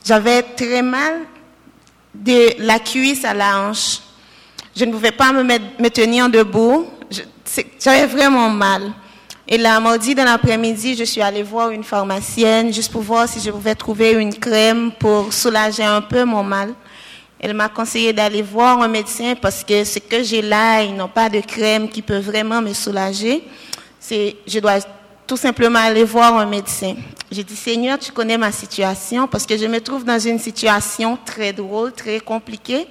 J'avais 0.05 0.43
très 0.43 0.83
mal 0.83 1.21
de 2.15 2.63
la 2.63 2.79
cuisse 2.79 3.25
à 3.25 3.33
la 3.33 3.59
hanche. 3.59 4.01
Je 4.77 4.85
ne 4.85 4.93
pouvais 4.93 5.13
pas 5.13 5.33
me 5.33 5.89
tenir 5.89 6.29
debout. 6.29 6.87
J'avais 7.81 8.07
vraiment 8.07 8.51
mal. 8.51 8.93
Et 9.51 9.57
là, 9.57 9.81
mardi 9.81 10.15
dans 10.15 10.25
l'après-midi, 10.25 10.95
je 10.95 11.05
suis 11.05 11.23
allée 11.23 11.43
voir 11.43 11.71
une 11.71 11.83
pharmacienne 11.83 12.71
juste 12.71 12.93
pour 12.93 13.01
voir 13.01 13.27
si 13.27 13.41
je 13.41 13.51
pouvais 13.51 13.75
trouver 13.75 14.13
une 14.13 14.35
crème 14.35 14.93
pour 14.93 15.33
soulager 15.33 15.85
un 15.85 16.03
peu 16.03 16.25
mon 16.25 16.43
mal. 16.43 16.75
Elle 17.41 17.55
m'a 17.55 17.71
conseillé 17.71 18.13
d'aller 18.13 18.43
voir 18.43 18.83
un 18.83 18.89
médecin 18.89 19.35
parce 19.41 19.65
que 19.65 19.85
ce 19.85 20.01
que 20.01 20.23
j'ai 20.23 20.43
là, 20.43 20.83
ils 20.83 20.95
n'ont 20.95 21.09
pas 21.09 21.31
de 21.31 21.41
crème 21.41 21.89
qui 21.89 22.03
peut 22.03 22.19
vraiment 22.19 22.61
me 22.61 22.75
soulager. 22.75 23.43
C'est, 23.99 24.37
je 24.47 24.59
dois 24.59 24.81
tout 25.27 25.39
simplement 25.39 25.79
aller 25.79 26.05
voir 26.05 26.37
un 26.37 26.47
médecin. 26.47 26.97
J'ai 27.31 27.45
dit, 27.45 27.57
Seigneur, 27.57 27.99
tu 27.99 28.13
connais 28.13 28.37
ma 28.37 28.53
situation 28.53 29.27
parce 29.27 29.47
que 29.47 29.57
je 29.57 29.67
me 29.67 29.81
trouve 29.81 30.05
dans 30.05 30.19
une 30.19 30.39
situation 30.39 31.19
très 31.25 31.55
drôle, 31.55 31.93
très 31.93 32.21
compliquée. 32.21 32.87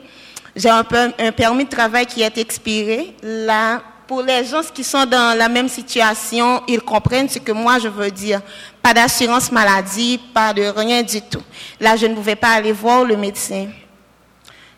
J'ai 0.55 0.69
un, 0.69 0.83
un 1.19 1.31
permis 1.31 1.65
de 1.65 1.69
travail 1.69 2.07
qui 2.07 2.23
est 2.23 2.37
expiré. 2.39 3.13
Là, 3.21 3.83
pour 4.07 4.21
les 4.21 4.45
gens 4.45 4.61
qui 4.73 4.83
sont 4.83 5.05
dans 5.05 5.37
la 5.37 5.49
même 5.49 5.67
situation, 5.67 6.63
ils 6.67 6.81
comprennent 6.81 7.27
ce 7.27 7.39
que 7.39 7.51
moi 7.51 7.77
je 7.79 7.89
veux 7.89 8.09
dire. 8.09 8.41
Pas 8.81 8.93
d'assurance 8.93 9.51
maladie, 9.51 10.19
pas 10.33 10.53
de 10.53 10.63
rien 10.63 11.03
du 11.03 11.21
tout. 11.21 11.43
Là, 11.79 11.97
je 11.97 12.05
ne 12.05 12.15
pouvais 12.15 12.35
pas 12.35 12.51
aller 12.51 12.71
voir 12.71 13.03
le 13.03 13.17
médecin. 13.17 13.67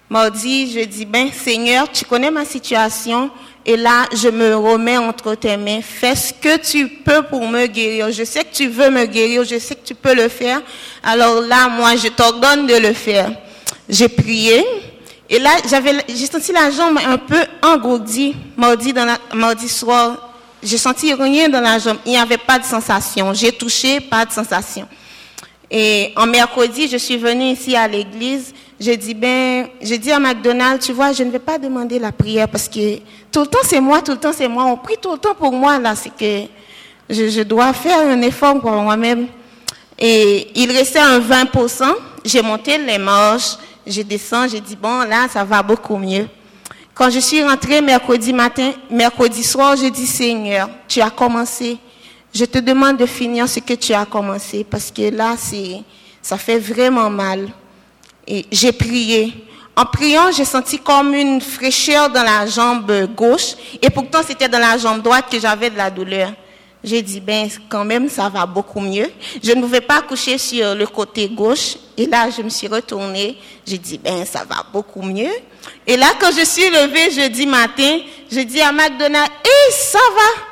Mardi, 0.10 0.72
je 0.72 0.84
dis, 0.86 1.06
ben 1.06 1.30
Seigneur, 1.32 1.92
tu 1.92 2.04
connais 2.04 2.32
ma 2.32 2.44
situation 2.44 3.30
et 3.64 3.78
là, 3.78 4.06
je 4.12 4.30
me 4.30 4.56
remets 4.56 4.98
entre 4.98 5.36
tes 5.36 5.56
mains. 5.56 5.82
Fais 5.84 6.16
ce 6.16 6.34
que 6.34 6.58
tu 6.58 6.88
peux 6.88 7.22
pour 7.22 7.48
me 7.48 7.68
guérir. 7.68 8.12
Je 8.12 8.24
sais 8.24 8.44
que 8.44 8.52
tu 8.52 8.68
veux 8.68 8.90
me 8.90 9.06
guérir, 9.06 9.44
je 9.44 9.60
sais 9.60 9.76
que 9.76 9.86
tu 9.86 9.94
peux 9.94 10.16
le 10.16 10.28
faire. 10.28 10.62
Alors 11.04 11.42
là, 11.42 11.70
moi, 11.70 11.96
je 11.96 12.08
t'ordonne 12.08 12.66
de 12.66 12.76
le 12.76 12.94
faire. 12.94 13.32
J'ai 13.88 14.10
prié 14.10 14.66
et 15.30 15.38
là, 15.38 15.52
j'avais, 15.70 15.92
j'ai 16.08 16.26
senti 16.26 16.52
la 16.52 16.72
jambe 16.72 16.98
un 17.06 17.18
peu 17.18 17.40
engourdie 17.62 18.36
mardi, 18.58 18.92
dans 18.92 19.06
la, 19.06 19.20
mardi 19.36 19.70
soir. 19.70 20.30
J'ai 20.64 20.78
senti 20.80 21.14
rien 21.14 21.48
dans 21.48 21.62
la 21.62 21.78
jambe. 21.78 21.98
Il 22.06 22.12
n'y 22.12 22.18
avait 22.18 22.38
pas 22.38 22.58
de 22.58 22.66
sensation. 22.66 23.32
J'ai 23.34 23.52
touché, 23.52 24.00
pas 24.00 24.26
de 24.26 24.32
sensation. 24.32 24.88
Et 25.70 26.14
en 26.16 26.26
mercredi, 26.26 26.88
je 26.88 26.98
suis 26.98 27.18
venue 27.18 27.52
ici 27.52 27.76
à 27.76 27.88
l'église. 27.88 28.54
j'ai 28.80 28.98
dit, 28.98 29.14
ben, 29.14 29.68
j'ai 29.80 30.00
dit 30.00 30.12
à 30.12 30.20
McDonald's, 30.20 30.84
tu 30.84 30.94
vois, 30.94 31.14
je 31.14 31.22
ne 31.22 31.30
vais 31.30 31.38
pas 31.38 31.60
demander 31.60 32.00
la 32.00 32.12
prière 32.12 32.50
parce 32.50 32.68
que 32.68 32.98
tout 33.32 33.42
le 33.42 33.48
temps 33.48 33.60
c'est 33.64 33.80
moi, 33.80 34.02
tout 34.02 34.14
le 34.14 34.18
temps 34.18 34.34
c'est 34.36 34.48
moi. 34.48 34.66
On 34.66 34.78
prie 34.78 34.98
tout 35.00 35.12
le 35.12 35.20
temps 35.20 35.36
pour 35.36 35.52
moi, 35.52 35.78
là. 35.78 35.94
C'est 35.96 36.10
que 36.10 36.50
je, 37.08 37.30
je 37.30 37.42
dois 37.44 37.72
faire 37.74 38.00
un 38.00 38.20
effort 38.24 38.60
pour 38.60 38.72
moi-même. 38.72 39.28
Et 40.00 40.48
il 40.56 40.72
restait 40.72 41.00
un 41.00 41.20
20%. 41.20 41.84
J'ai 42.26 42.42
monté 42.42 42.80
les 42.80 42.98
marches, 42.98 43.58
je 43.90 44.02
descends, 44.02 44.48
j'ai 44.48 44.60
dit, 44.60 44.76
bon, 44.76 45.00
là, 45.00 45.28
ça 45.32 45.44
va 45.44 45.62
beaucoup 45.64 45.98
mieux. 45.98 46.28
Quand 46.94 47.10
je 47.10 47.20
suis 47.20 47.42
rentrée 47.44 47.82
mercredi 47.82 48.34
matin, 48.34 48.72
mercredi 48.90 49.44
soir, 49.44 49.76
je 49.76 49.88
dis, 49.88 50.06
Seigneur, 50.06 50.70
tu 50.88 51.02
as 51.02 51.10
commencé. 51.10 51.78
Je 52.34 52.46
te 52.46 52.60
demande 52.60 52.98
de 52.98 53.06
finir 53.06 53.48
ce 53.48 53.60
que 53.60 53.74
tu 53.74 53.94
as 53.94 54.06
commencé 54.06 54.64
parce 54.64 54.92
que 54.92 55.10
là, 55.10 55.36
ça 56.22 56.38
fait 56.38 56.60
vraiment 56.60 57.10
mal. 57.10 57.50
Et 58.28 58.46
j'ai 58.52 58.72
prié. 58.72 59.46
En 59.76 59.86
priant, 59.86 60.32
j'ai 60.32 60.46
senti 60.46 60.78
comme 60.78 61.14
une 61.14 61.40
fraîcheur 61.40 62.10
dans 62.10 62.24
la 62.24 62.46
jambe 62.46 62.92
gauche 63.16 63.56
et 63.82 63.90
pourtant 63.90 64.20
c'était 64.26 64.50
dans 64.50 64.60
la 64.60 64.78
jambe 64.78 65.02
droite 65.02 65.26
que 65.32 65.40
j'avais 65.40 65.70
de 65.70 65.78
la 65.78 65.90
douleur. 65.90 66.34
J'ai 66.84 67.02
dit, 67.02 67.20
ben, 67.20 67.50
quand 67.68 67.84
même, 67.84 68.08
ça 68.08 68.30
va 68.30 68.46
beaucoup 68.46 68.80
mieux. 68.80 69.12
Je 69.44 69.52
ne 69.52 69.62
pouvais 69.62 69.82
pas 69.82 70.02
coucher 70.02 70.38
sur 70.38 70.76
le 70.76 70.88
côté 70.88 71.28
gauche. 71.28 71.76
Et 71.98 72.06
là, 72.06 72.30
je 72.30 72.42
me 72.42 72.50
suis 72.50 72.68
retournée. 72.68 73.38
J'ai 73.68 73.78
dit, 73.78 73.98
ben, 73.98 74.26
ça 74.26 74.46
va 74.50 74.66
beaucoup 74.72 75.02
mieux. 75.02 75.34
Et 75.86 75.98
là, 75.98 76.08
quand 76.20 76.32
je 76.32 76.46
suis 76.46 76.70
levée 76.70 77.12
jeudi 77.12 77.46
matin, 77.46 78.00
je 78.32 78.40
dis 78.42 78.62
à 78.62 78.72
McDonald's, 78.72 79.32
eh, 79.44 79.72
ça 79.72 80.00
va. 80.16 80.44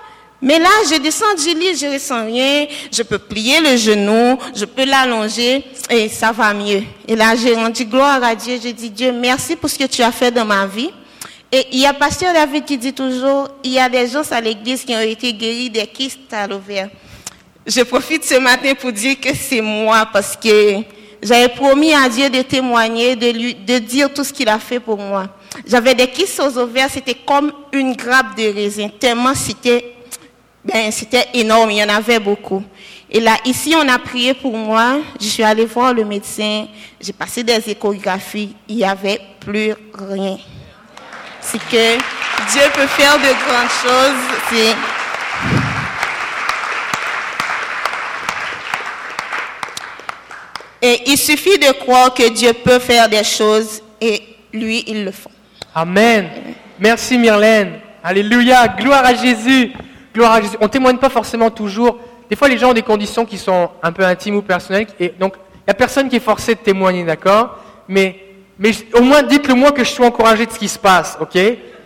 Mais 0.41 0.59
là, 0.59 0.69
je 0.91 0.97
descends 0.99 1.34
du 1.36 1.57
lit, 1.57 1.75
je 1.75 1.91
ressens 1.93 2.25
rien. 2.25 2.67
Je 2.91 3.01
peux 3.03 3.17
plier 3.17 3.59
le 3.59 3.75
genou, 3.75 4.38
je 4.53 4.65
peux 4.65 4.86
l'allonger 4.86 5.63
et 5.89 6.09
ça 6.09 6.32
va 6.32 6.53
mieux. 6.53 6.84
Et 7.07 7.15
là, 7.15 7.36
j'ai 7.36 7.55
rendu 7.55 7.86
gloire 7.86 8.21
à 8.21 8.36
Dieu. 8.36 8.59
J'ai 8.61 8.73
dit, 8.73 8.89
Dieu, 8.89 9.11
merci 9.11 9.55
pour 9.55 9.69
ce 9.69 9.80
que 9.80 9.86
tu 9.86 10.01
as 10.03 10.11
fait 10.11 10.30
dans 10.30 10.45
ma 10.45 10.67
vie. 10.67 10.91
Et 11.51 11.65
il 11.71 11.79
y 11.79 11.85
a 11.85 11.93
Pasteur 11.93 12.33
David 12.33 12.65
qui 12.65 12.77
dit 12.77 12.93
toujours, 12.93 13.47
il 13.63 13.71
y 13.71 13.79
a 13.79 13.87
des 13.87 14.07
gens 14.07 14.29
à 14.31 14.41
l'église 14.41 14.83
qui 14.83 14.93
ont 14.93 14.99
été 14.99 15.31
guéris 15.31 15.69
des 15.69 15.87
kystes 15.87 16.31
à 16.33 16.45
l'ovaire. 16.45 16.89
Je 17.65 17.81
profite 17.81 18.25
ce 18.25 18.35
matin 18.35 18.73
pour 18.75 18.91
dire 18.91 19.17
que 19.19 19.33
c'est 19.33 19.61
moi 19.61 20.09
parce 20.11 20.35
que 20.35 20.81
j'avais 21.21 21.47
promis 21.47 21.93
à 21.93 22.09
Dieu 22.09 22.29
de 22.29 22.41
témoigner, 22.41 23.15
de 23.15 23.31
lui, 23.31 23.55
de 23.55 23.79
dire 23.79 24.13
tout 24.13 24.25
ce 24.25 24.33
qu'il 24.33 24.49
a 24.49 24.59
fait 24.59 24.81
pour 24.81 24.97
moi. 24.97 25.27
J'avais 25.65 25.95
des 25.95 26.07
kystes 26.07 26.41
aux 26.41 26.57
ovaires, 26.57 26.89
c'était 26.91 27.15
comme 27.15 27.53
une 27.71 27.95
grappe 27.95 28.37
de 28.37 28.53
raisin, 28.53 28.89
tellement 28.99 29.33
c'était, 29.33 29.95
ben, 30.65 30.91
c'était 30.91 31.27
énorme, 31.33 31.71
il 31.71 31.77
y 31.77 31.83
en 31.83 31.89
avait 31.89 32.19
beaucoup. 32.19 32.61
Et 33.09 33.21
là, 33.21 33.37
ici, 33.45 33.73
on 33.73 33.87
a 33.87 33.97
prié 33.99 34.33
pour 34.33 34.51
moi. 34.51 34.97
Je 35.17 35.27
suis 35.27 35.43
allée 35.43 35.65
voir 35.65 35.93
le 35.93 36.03
médecin. 36.03 36.67
J'ai 36.99 37.13
passé 37.13 37.41
des 37.41 37.69
échographies. 37.69 38.53
Il 38.67 38.75
n'y 38.75 38.83
avait 38.83 39.21
plus 39.39 39.73
rien 39.93 40.37
c'est 41.49 41.59
que 41.59 41.97
Dieu 42.51 42.61
peut 42.73 42.87
faire 42.87 43.17
de 43.17 43.31
grandes 43.45 43.69
choses. 43.81 44.77
Et 50.81 51.01
il 51.07 51.17
suffit 51.17 51.57
de 51.57 51.71
croire 51.71 52.13
que 52.13 52.29
Dieu 52.29 52.51
peut 52.53 52.79
faire 52.79 53.09
des 53.09 53.23
choses 53.23 53.81
et 54.01 54.21
lui, 54.53 54.83
il 54.87 55.05
le 55.05 55.11
fait. 55.11 55.29
Amen. 55.73 56.29
Merci 56.79 57.17
Myrlène. 57.17 57.79
Alléluia. 58.03 58.67
Gloire 58.67 59.05
à 59.05 59.15
Jésus. 59.15 59.71
Gloire 60.13 60.33
à 60.33 60.41
Jésus. 60.41 60.57
On 60.59 60.67
témoigne 60.67 60.97
pas 60.97 61.09
forcément 61.09 61.49
toujours. 61.49 61.97
Des 62.29 62.35
fois, 62.35 62.49
les 62.49 62.57
gens 62.57 62.71
ont 62.71 62.73
des 62.73 62.81
conditions 62.81 63.25
qui 63.25 63.37
sont 63.37 63.69
un 63.81 63.91
peu 63.91 64.03
intimes 64.03 64.35
ou 64.35 64.41
personnelles. 64.41 64.87
Et 64.99 65.13
donc, 65.17 65.35
il 65.35 65.67
n'y 65.67 65.71
a 65.71 65.73
personne 65.73 66.09
qui 66.09 66.17
est 66.17 66.21
forcé 66.21 66.55
de 66.55 66.59
témoigner, 66.59 67.03
d'accord? 67.03 67.57
Mais 67.87 68.26
mais 68.60 68.72
au 68.93 69.01
moins 69.01 69.24
dites-le 69.24 69.53
moi 69.53 69.72
que 69.72 69.84
je 69.84 69.89
suis 69.89 70.03
encouragé 70.03 70.45
de 70.45 70.51
ce 70.51 70.60
qui 70.60 70.68
se 70.68 70.80
passe, 70.80 71.18
ok? 71.22 71.38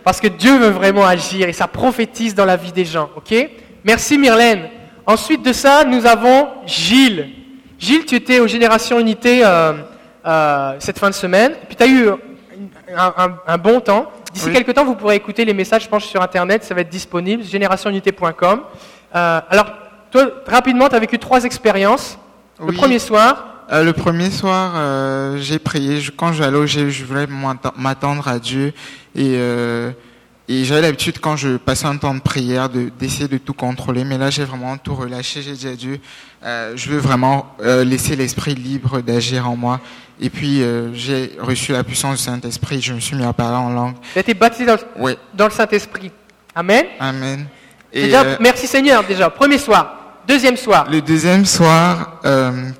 Parce 0.04 0.20
que 0.20 0.28
Dieu 0.28 0.56
veut 0.58 0.70
vraiment 0.70 1.04
agir 1.04 1.48
et 1.48 1.52
ça 1.52 1.68
prophétise 1.68 2.34
dans 2.34 2.44
la 2.44 2.56
vie 2.56 2.72
des 2.72 2.84
gens, 2.84 3.10
ok? 3.16 3.34
Merci 3.84 4.18
Myrlène. 4.18 4.68
Ensuite 5.06 5.42
de 5.42 5.52
ça, 5.52 5.84
nous 5.84 6.06
avons 6.06 6.48
Gilles. 6.64 7.28
Gilles, 7.78 8.04
tu 8.04 8.14
étais 8.14 8.40
aux 8.40 8.46
Générations 8.46 8.98
Unité 9.00 9.42
euh, 9.44 9.72
euh, 10.24 10.76
cette 10.78 10.98
fin 10.98 11.10
de 11.10 11.14
semaine, 11.14 11.54
puis 11.66 11.76
tu 11.76 11.82
as 11.82 11.88
eu 11.88 12.08
un, 13.46 13.58
bon 13.58 13.80
temps. 13.80 14.10
D'ici 14.32 14.50
quelques 14.52 14.74
temps, 14.74 14.84
vous 14.84 14.94
pourrez 14.94 15.16
écouter 15.16 15.44
les 15.44 15.52
messages, 15.54 15.84
je 15.84 15.88
pense, 15.88 16.04
sur 16.04 16.22
Internet, 16.22 16.64
ça 16.64 16.74
va 16.74 16.82
être 16.82 16.88
disponible, 16.88 17.42
générationunité.com. 17.42 18.62
Euh, 19.14 19.40
alors, 19.50 19.66
toi, 20.10 20.30
rapidement, 20.46 20.88
tu 20.88 20.94
as 20.94 21.00
vécu 21.00 21.18
trois 21.18 21.44
expériences. 21.44 22.18
Le 22.64 22.72
premier 22.72 22.98
soir, 22.98 23.51
euh, 23.72 23.84
le 23.84 23.92
premier 23.94 24.30
soir, 24.30 24.72
euh, 24.76 25.38
j'ai 25.40 25.58
prié. 25.58 26.00
quand 26.16 26.32
je 26.32 26.42
allais 26.42 26.66
je 26.66 27.04
voulais 27.04 27.26
m'attendre 27.76 28.28
à 28.28 28.38
Dieu. 28.38 28.74
Et, 29.14 29.34
euh, 29.36 29.90
et 30.46 30.64
j'avais 30.64 30.82
l'habitude, 30.82 31.18
quand 31.20 31.36
je 31.36 31.56
passais 31.56 31.86
un 31.86 31.96
temps 31.96 32.14
de 32.14 32.20
prière, 32.20 32.68
d'essayer 32.68 33.28
de, 33.28 33.38
tout 33.38 33.54
contrôler. 33.54 34.04
Mais 34.04 34.18
là, 34.18 34.28
j'ai 34.28 34.44
vraiment 34.44 34.76
tout 34.76 34.94
relâché. 34.94 35.40
J'ai 35.40 35.52
dit 35.52 35.68
à 35.68 35.74
Dieu, 35.74 36.00
je 36.42 36.90
veux 36.90 36.98
vraiment 36.98 37.56
laisser 37.60 38.16
l'Esprit 38.16 38.54
libre 38.54 39.00
d'agir 39.00 39.48
en 39.48 39.56
moi. 39.56 39.80
Et 40.20 40.28
puis, 40.28 40.62
j'ai 40.92 41.32
reçu 41.38 41.72
la 41.72 41.84
puissance 41.84 42.18
du 42.18 42.22
Saint-Esprit. 42.24 42.82
Je 42.82 42.92
me 42.92 43.00
suis 43.00 43.16
mis 43.16 43.24
à 43.24 43.32
parler 43.32 43.56
en 43.56 43.70
langue. 43.70 43.94
Tu 44.12 44.18
as 44.18 44.20
été 44.20 44.34
baptisé 44.34 44.66
dans 44.66 44.74
le, 44.74 45.16
dans 45.32 45.46
le 45.46 45.52
Saint-Esprit. 45.52 46.10
Amen. 46.54 46.86
Amen. 47.00 47.46
Et 47.92 48.12
merci 48.40 48.66
Seigneur 48.66 49.04
déjà. 49.04 49.30
Premier 49.30 49.58
soir. 49.58 50.01
Deuxième 50.26 50.56
soir. 50.56 50.88
Le 50.90 51.00
deuxième 51.00 51.44
soir, 51.44 52.20
euh, 52.24 52.70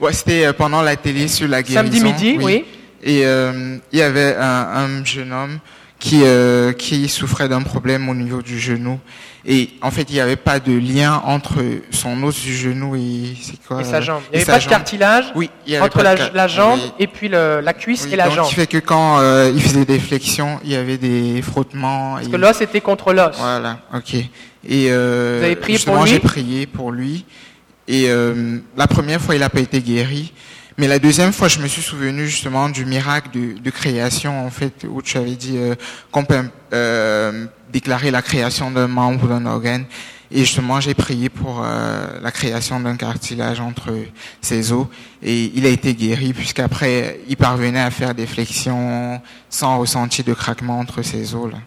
ouais, 0.00 0.12
c'était 0.12 0.46
euh, 0.46 0.52
pendant 0.52 0.82
la 0.82 0.96
télé 0.96 1.28
sur 1.28 1.48
la 1.48 1.62
guérison. 1.62 1.80
Samedi 1.80 2.00
midi, 2.02 2.38
oui. 2.40 2.64
Et 3.02 3.24
euh, 3.24 3.76
il 3.92 3.98
y 3.98 4.02
avait 4.02 4.36
un, 4.36 4.42
un 4.42 5.04
jeune 5.04 5.32
homme 5.32 5.58
qui, 6.02 6.22
euh, 6.24 6.72
qui 6.72 7.08
souffrait 7.08 7.48
d'un 7.48 7.62
problème 7.62 8.08
au 8.08 8.14
niveau 8.14 8.42
du 8.42 8.58
genou. 8.58 8.98
Et 9.46 9.70
en 9.82 9.92
fait, 9.92 10.02
il 10.10 10.14
n'y 10.14 10.20
avait 10.20 10.36
pas 10.36 10.58
de 10.58 10.72
lien 10.72 11.22
entre 11.24 11.62
son 11.90 12.20
os 12.24 12.40
du 12.40 12.52
genou 12.56 12.96
et, 12.96 13.36
quoi, 13.68 13.82
et 13.82 13.84
sa 13.84 14.00
jambe. 14.00 14.20
Il 14.32 14.36
n'y 14.36 14.42
avait 14.42 14.52
pas 14.52 14.58
de 14.58 14.68
cartilage 14.68 15.26
oui, 15.36 15.48
entre 15.80 16.02
la, 16.02 16.16
la, 16.30 16.48
jambe 16.48 16.80
et 16.98 17.06
puis 17.06 17.28
le, 17.28 17.60
la 17.60 17.72
cuisse 17.72 18.08
et 18.10 18.16
la 18.16 18.24
donc 18.24 18.34
jambe. 18.34 18.44
Ce 18.46 18.50
qui 18.50 18.56
fait 18.56 18.66
que 18.66 18.78
quand 18.78 19.20
euh, 19.20 19.52
il 19.54 19.62
faisait 19.62 19.84
des 19.84 20.00
flexions, 20.00 20.58
il 20.64 20.72
y 20.72 20.76
avait 20.76 20.98
des 20.98 21.40
frottements. 21.40 22.14
Parce 22.14 22.28
que 22.28 22.36
l'os 22.36 22.60
était 22.60 22.80
contre 22.80 23.12
l'os. 23.12 23.36
Voilà, 23.38 23.78
ok. 23.94 24.14
Et 24.14 24.88
euh, 24.90 25.38
Vous 25.38 25.44
avez 25.44 25.56
prié 25.56 25.76
justement, 25.76 25.98
pour 25.98 26.04
lui 26.04 26.10
j'ai 26.10 26.18
prié 26.18 26.66
pour 26.66 26.90
lui. 26.90 27.24
Et 27.86 28.06
euh, 28.08 28.58
la 28.76 28.88
première 28.88 29.20
fois, 29.20 29.36
il 29.36 29.40
n'a 29.40 29.50
pas 29.50 29.60
été 29.60 29.80
guéri. 29.80 30.32
Mais 30.78 30.88
la 30.88 30.98
deuxième 30.98 31.32
fois, 31.32 31.48
je 31.48 31.58
me 31.58 31.68
suis 31.68 31.82
souvenu 31.82 32.26
justement 32.26 32.68
du 32.68 32.84
miracle 32.84 33.28
de, 33.32 33.58
de 33.58 33.70
création, 33.70 34.46
en 34.46 34.50
fait, 34.50 34.86
où 34.88 35.02
tu 35.02 35.18
avais 35.18 35.34
dit 35.34 35.56
euh, 35.56 35.74
qu'on 36.10 36.24
peut 36.24 36.42
euh, 36.72 37.46
déclarer 37.70 38.10
la 38.10 38.22
création 38.22 38.70
d'un 38.70 38.88
membre 38.88 39.24
ou 39.24 39.28
d'un 39.28 39.44
organe. 39.44 39.84
Et 40.30 40.38
justement, 40.38 40.80
j'ai 40.80 40.94
prié 40.94 41.28
pour 41.28 41.62
euh, 41.62 42.18
la 42.22 42.30
création 42.30 42.80
d'un 42.80 42.96
cartilage 42.96 43.60
entre 43.60 43.92
ses 44.40 44.72
os. 44.72 44.86
Et 45.22 45.52
il 45.54 45.66
a 45.66 45.68
été 45.68 45.94
guéri, 45.94 46.32
puisqu'après, 46.32 47.20
il 47.28 47.36
parvenait 47.36 47.80
à 47.80 47.90
faire 47.90 48.14
des 48.14 48.26
flexions 48.26 49.20
sans 49.50 49.78
ressentir 49.78 50.24
de 50.24 50.32
craquement 50.32 50.78
entre 50.78 51.02
ses 51.02 51.34
os. 51.34 51.52
Là. 51.52 51.58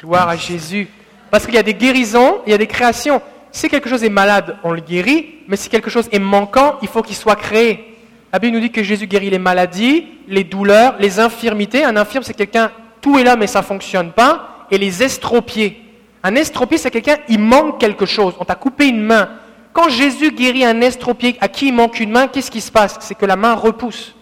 Gloire 0.00 0.28
à 0.28 0.36
Jésus. 0.36 0.88
Parce 1.30 1.44
qu'il 1.44 1.54
y 1.54 1.58
a 1.58 1.62
des 1.62 1.74
guérisons, 1.74 2.38
il 2.46 2.50
y 2.50 2.54
a 2.54 2.58
des 2.58 2.66
créations. 2.66 3.22
Si 3.52 3.68
quelque 3.68 3.88
chose 3.88 4.02
est 4.02 4.10
malade, 4.10 4.56
on 4.64 4.72
le 4.72 4.80
guérit, 4.80 5.36
mais 5.46 5.56
si 5.56 5.68
quelque 5.68 5.90
chose 5.90 6.08
est 6.10 6.18
manquant, 6.18 6.76
il 6.82 6.88
faut 6.88 7.02
qu'il 7.02 7.16
soit 7.16 7.36
créé. 7.36 7.87
La 8.32 8.38
Bible 8.38 8.54
nous 8.54 8.60
dit 8.60 8.70
que 8.70 8.82
Jésus 8.82 9.06
guérit 9.06 9.30
les 9.30 9.38
maladies, 9.38 10.06
les 10.26 10.44
douleurs, 10.44 10.96
les 10.98 11.18
infirmités. 11.18 11.84
Un 11.84 11.96
infirme, 11.96 12.22
c'est 12.22 12.34
quelqu'un, 12.34 12.70
tout 13.00 13.18
est 13.18 13.24
là, 13.24 13.36
mais 13.36 13.46
ça 13.46 13.60
ne 13.60 13.64
fonctionne 13.64 14.12
pas. 14.12 14.66
Et 14.70 14.76
les 14.76 15.02
estropiés. 15.02 15.82
Un 16.22 16.34
estropié, 16.34 16.76
c'est 16.76 16.90
quelqu'un, 16.90 17.16
il 17.28 17.38
manque 17.38 17.80
quelque 17.80 18.04
chose. 18.04 18.34
On 18.38 18.44
t'a 18.44 18.54
coupé 18.54 18.88
une 18.88 19.00
main. 19.00 19.30
Quand 19.72 19.88
Jésus 19.88 20.32
guérit 20.32 20.64
un 20.64 20.80
estropié 20.80 21.36
à 21.40 21.48
qui 21.48 21.68
il 21.68 21.72
manque 21.74 22.00
une 22.00 22.10
main, 22.10 22.26
qu'est-ce 22.26 22.50
qui 22.50 22.60
se 22.60 22.72
passe? 22.72 22.96
C'est 23.00 23.14
que 23.14 23.24
la 23.24 23.36
main 23.36 23.54
repousse. 23.54 24.14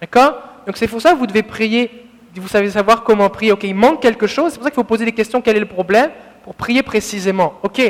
D'accord? 0.00 0.34
Donc 0.66 0.76
c'est 0.76 0.88
pour 0.88 1.00
ça 1.00 1.12
que 1.12 1.18
vous 1.18 1.26
devez 1.26 1.42
prier. 1.42 1.90
Vous 2.34 2.48
savez 2.48 2.70
savoir 2.70 3.04
comment 3.04 3.30
prier. 3.30 3.52
Ok, 3.52 3.62
il 3.64 3.74
manque 3.74 4.00
quelque 4.02 4.26
chose. 4.26 4.52
C'est 4.52 4.58
pour 4.58 4.64
ça 4.64 4.70
qu'il 4.70 4.76
faut 4.76 4.84
poser 4.84 5.04
des 5.04 5.12
questions. 5.12 5.40
Quel 5.40 5.56
est 5.56 5.60
le 5.60 5.66
problème? 5.66 6.10
Pour 6.42 6.54
prier 6.54 6.82
précisément. 6.82 7.54
Ok. 7.62 7.80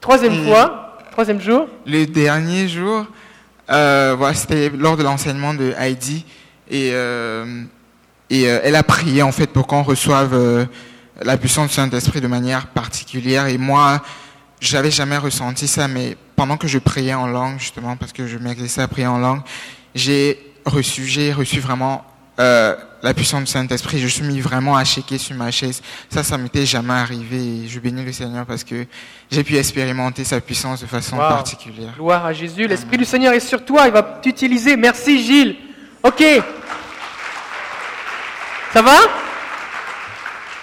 Troisième 0.00 0.44
fois, 0.44 0.96
troisième 1.10 1.40
jour. 1.40 1.66
Le 1.84 2.04
dernier 2.04 2.68
jour, 2.68 3.06
voilà, 3.68 4.34
c'était 4.34 4.70
lors 4.70 4.96
de 4.96 5.02
l'enseignement 5.02 5.54
de 5.54 5.74
Heidi. 5.78 6.24
Et, 6.68 6.90
euh, 6.92 7.62
et 8.30 8.48
euh, 8.48 8.60
elle 8.62 8.74
a 8.74 8.82
prié 8.82 9.22
en 9.22 9.32
fait 9.32 9.46
pour 9.46 9.66
qu'on 9.66 9.82
reçoive 9.82 10.34
euh, 10.34 10.66
la 11.22 11.36
puissance 11.36 11.68
du 11.68 11.74
Saint-Esprit 11.74 12.20
de 12.20 12.26
manière 12.26 12.66
particulière. 12.68 13.46
Et 13.46 13.58
moi 13.58 14.02
j'avais 14.58 14.90
jamais 14.90 15.18
ressenti 15.18 15.68
ça 15.68 15.86
mais 15.86 16.16
pendant 16.34 16.56
que 16.56 16.66
je 16.66 16.78
priais 16.78 17.14
en 17.14 17.26
langue 17.26 17.58
justement 17.58 17.96
parce 17.96 18.12
que 18.12 18.26
je 18.26 18.38
m'exerçais 18.38 18.80
à 18.80 18.88
prier 18.88 19.06
en 19.06 19.18
langue 19.18 19.42
j'ai 19.94 20.38
reçu 20.64 21.04
j'ai 21.04 21.30
reçu 21.30 21.60
vraiment 21.60 22.06
euh, 22.38 22.74
la 23.02 23.14
puissance 23.14 23.44
du 23.44 23.50
Saint-Esprit. 23.50 23.98
Je 23.98 24.06
suis 24.06 24.24
mis 24.24 24.40
vraiment 24.40 24.76
à 24.76 24.84
shaker 24.84 25.18
sur 25.18 25.36
ma 25.36 25.50
chaise. 25.50 25.82
Ça, 26.10 26.22
ça 26.22 26.36
m'était 26.38 26.66
jamais 26.66 26.94
arrivé. 26.94 27.36
Et 27.36 27.68
je 27.68 27.78
bénis 27.80 28.04
le 28.04 28.12
Seigneur 28.12 28.46
parce 28.46 28.64
que 28.64 28.86
j'ai 29.30 29.44
pu 29.44 29.56
expérimenter 29.56 30.24
sa 30.24 30.40
puissance 30.40 30.80
de 30.80 30.86
façon 30.86 31.16
particulière. 31.16 31.92
Gloire 31.96 32.26
à 32.26 32.32
Jésus. 32.32 32.66
L'Esprit 32.66 32.98
du 32.98 33.04
Seigneur 33.04 33.32
est 33.32 33.40
sur 33.40 33.64
toi. 33.64 33.86
Il 33.86 33.92
va 33.92 34.02
t'utiliser. 34.02 34.76
Merci 34.76 35.22
Gilles. 35.24 35.56
Ok. 36.02 36.22
Ça 38.72 38.82
va? 38.82 38.96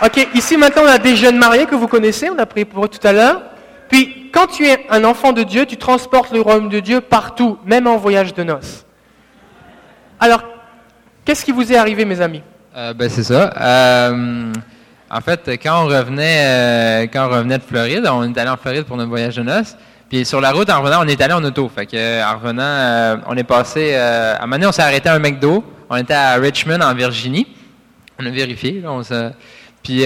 Ok, 0.03 0.27
ici 0.35 0.57
maintenant 0.57 0.83
on 0.83 0.87
a 0.87 0.97
des 0.97 1.15
jeunes 1.15 1.37
mariés 1.37 1.65
que 1.65 1.75
vous 1.75 1.87
connaissez, 1.87 2.29
on 2.29 2.37
a 2.37 2.45
prié 2.45 2.65
pour 2.65 2.83
eux 2.83 2.89
tout 2.89 3.07
à 3.07 3.13
l'heure. 3.13 3.41
Puis 3.87 4.29
quand 4.33 4.47
tu 4.47 4.67
es 4.67 4.85
un 4.89 5.03
enfant 5.05 5.31
de 5.31 5.43
Dieu, 5.43 5.65
tu 5.65 5.77
transportes 5.77 6.31
le 6.31 6.41
royaume 6.41 6.67
de 6.67 6.81
Dieu 6.81 6.99
partout, 6.99 7.57
même 7.65 7.87
en 7.87 7.95
voyage 7.97 8.33
de 8.33 8.43
noces. 8.43 8.85
Alors, 10.19 10.43
qu'est-ce 11.25 11.45
qui 11.45 11.51
vous 11.51 11.71
est 11.71 11.75
arrivé 11.75 12.05
mes 12.05 12.21
amis? 12.21 12.41
Euh, 12.75 12.93
ben, 12.93 13.09
c'est 13.09 13.23
ça. 13.23 13.53
Euh, 13.59 14.51
en 15.09 15.21
fait, 15.21 15.49
quand 15.61 15.83
on 15.83 15.87
revenait, 15.87 16.45
euh, 16.45 17.07
quand 17.11 17.27
on 17.27 17.29
revenait 17.29 17.57
de 17.57 17.63
Floride, 17.63 18.07
on 18.11 18.23
est 18.23 18.37
allé 18.37 18.49
en 18.49 18.57
Floride 18.57 18.85
pour 18.85 18.97
notre 18.97 19.09
voyage 19.09 19.35
de 19.35 19.43
noces. 19.43 19.75
Puis 20.09 20.25
sur 20.25 20.41
la 20.41 20.51
route, 20.51 20.69
en 20.69 20.81
revenant, 20.81 21.03
on 21.03 21.07
est 21.07 21.21
allé 21.21 21.33
en 21.33 21.43
auto. 21.43 21.69
Fait 21.73 21.85
que, 21.85 22.23
en 22.23 22.37
revenant, 22.37 23.21
on 23.27 23.35
est 23.35 23.43
passé. 23.43 23.95
à 23.95 24.37
un 24.37 24.41
moment 24.41 24.55
donné, 24.55 24.67
on 24.67 24.71
s'est 24.71 24.81
arrêté 24.81 25.09
à 25.09 25.13
un 25.13 25.19
McDo. 25.19 25.63
On 25.89 25.95
était 25.97 26.13
à 26.13 26.35
Richmond, 26.35 26.81
en 26.81 26.93
Virginie. 26.93 27.47
On 28.19 28.25
a 28.25 28.29
vérifié. 28.29 28.81
Là, 28.81 28.91
on 28.91 29.01
puis, 29.81 30.03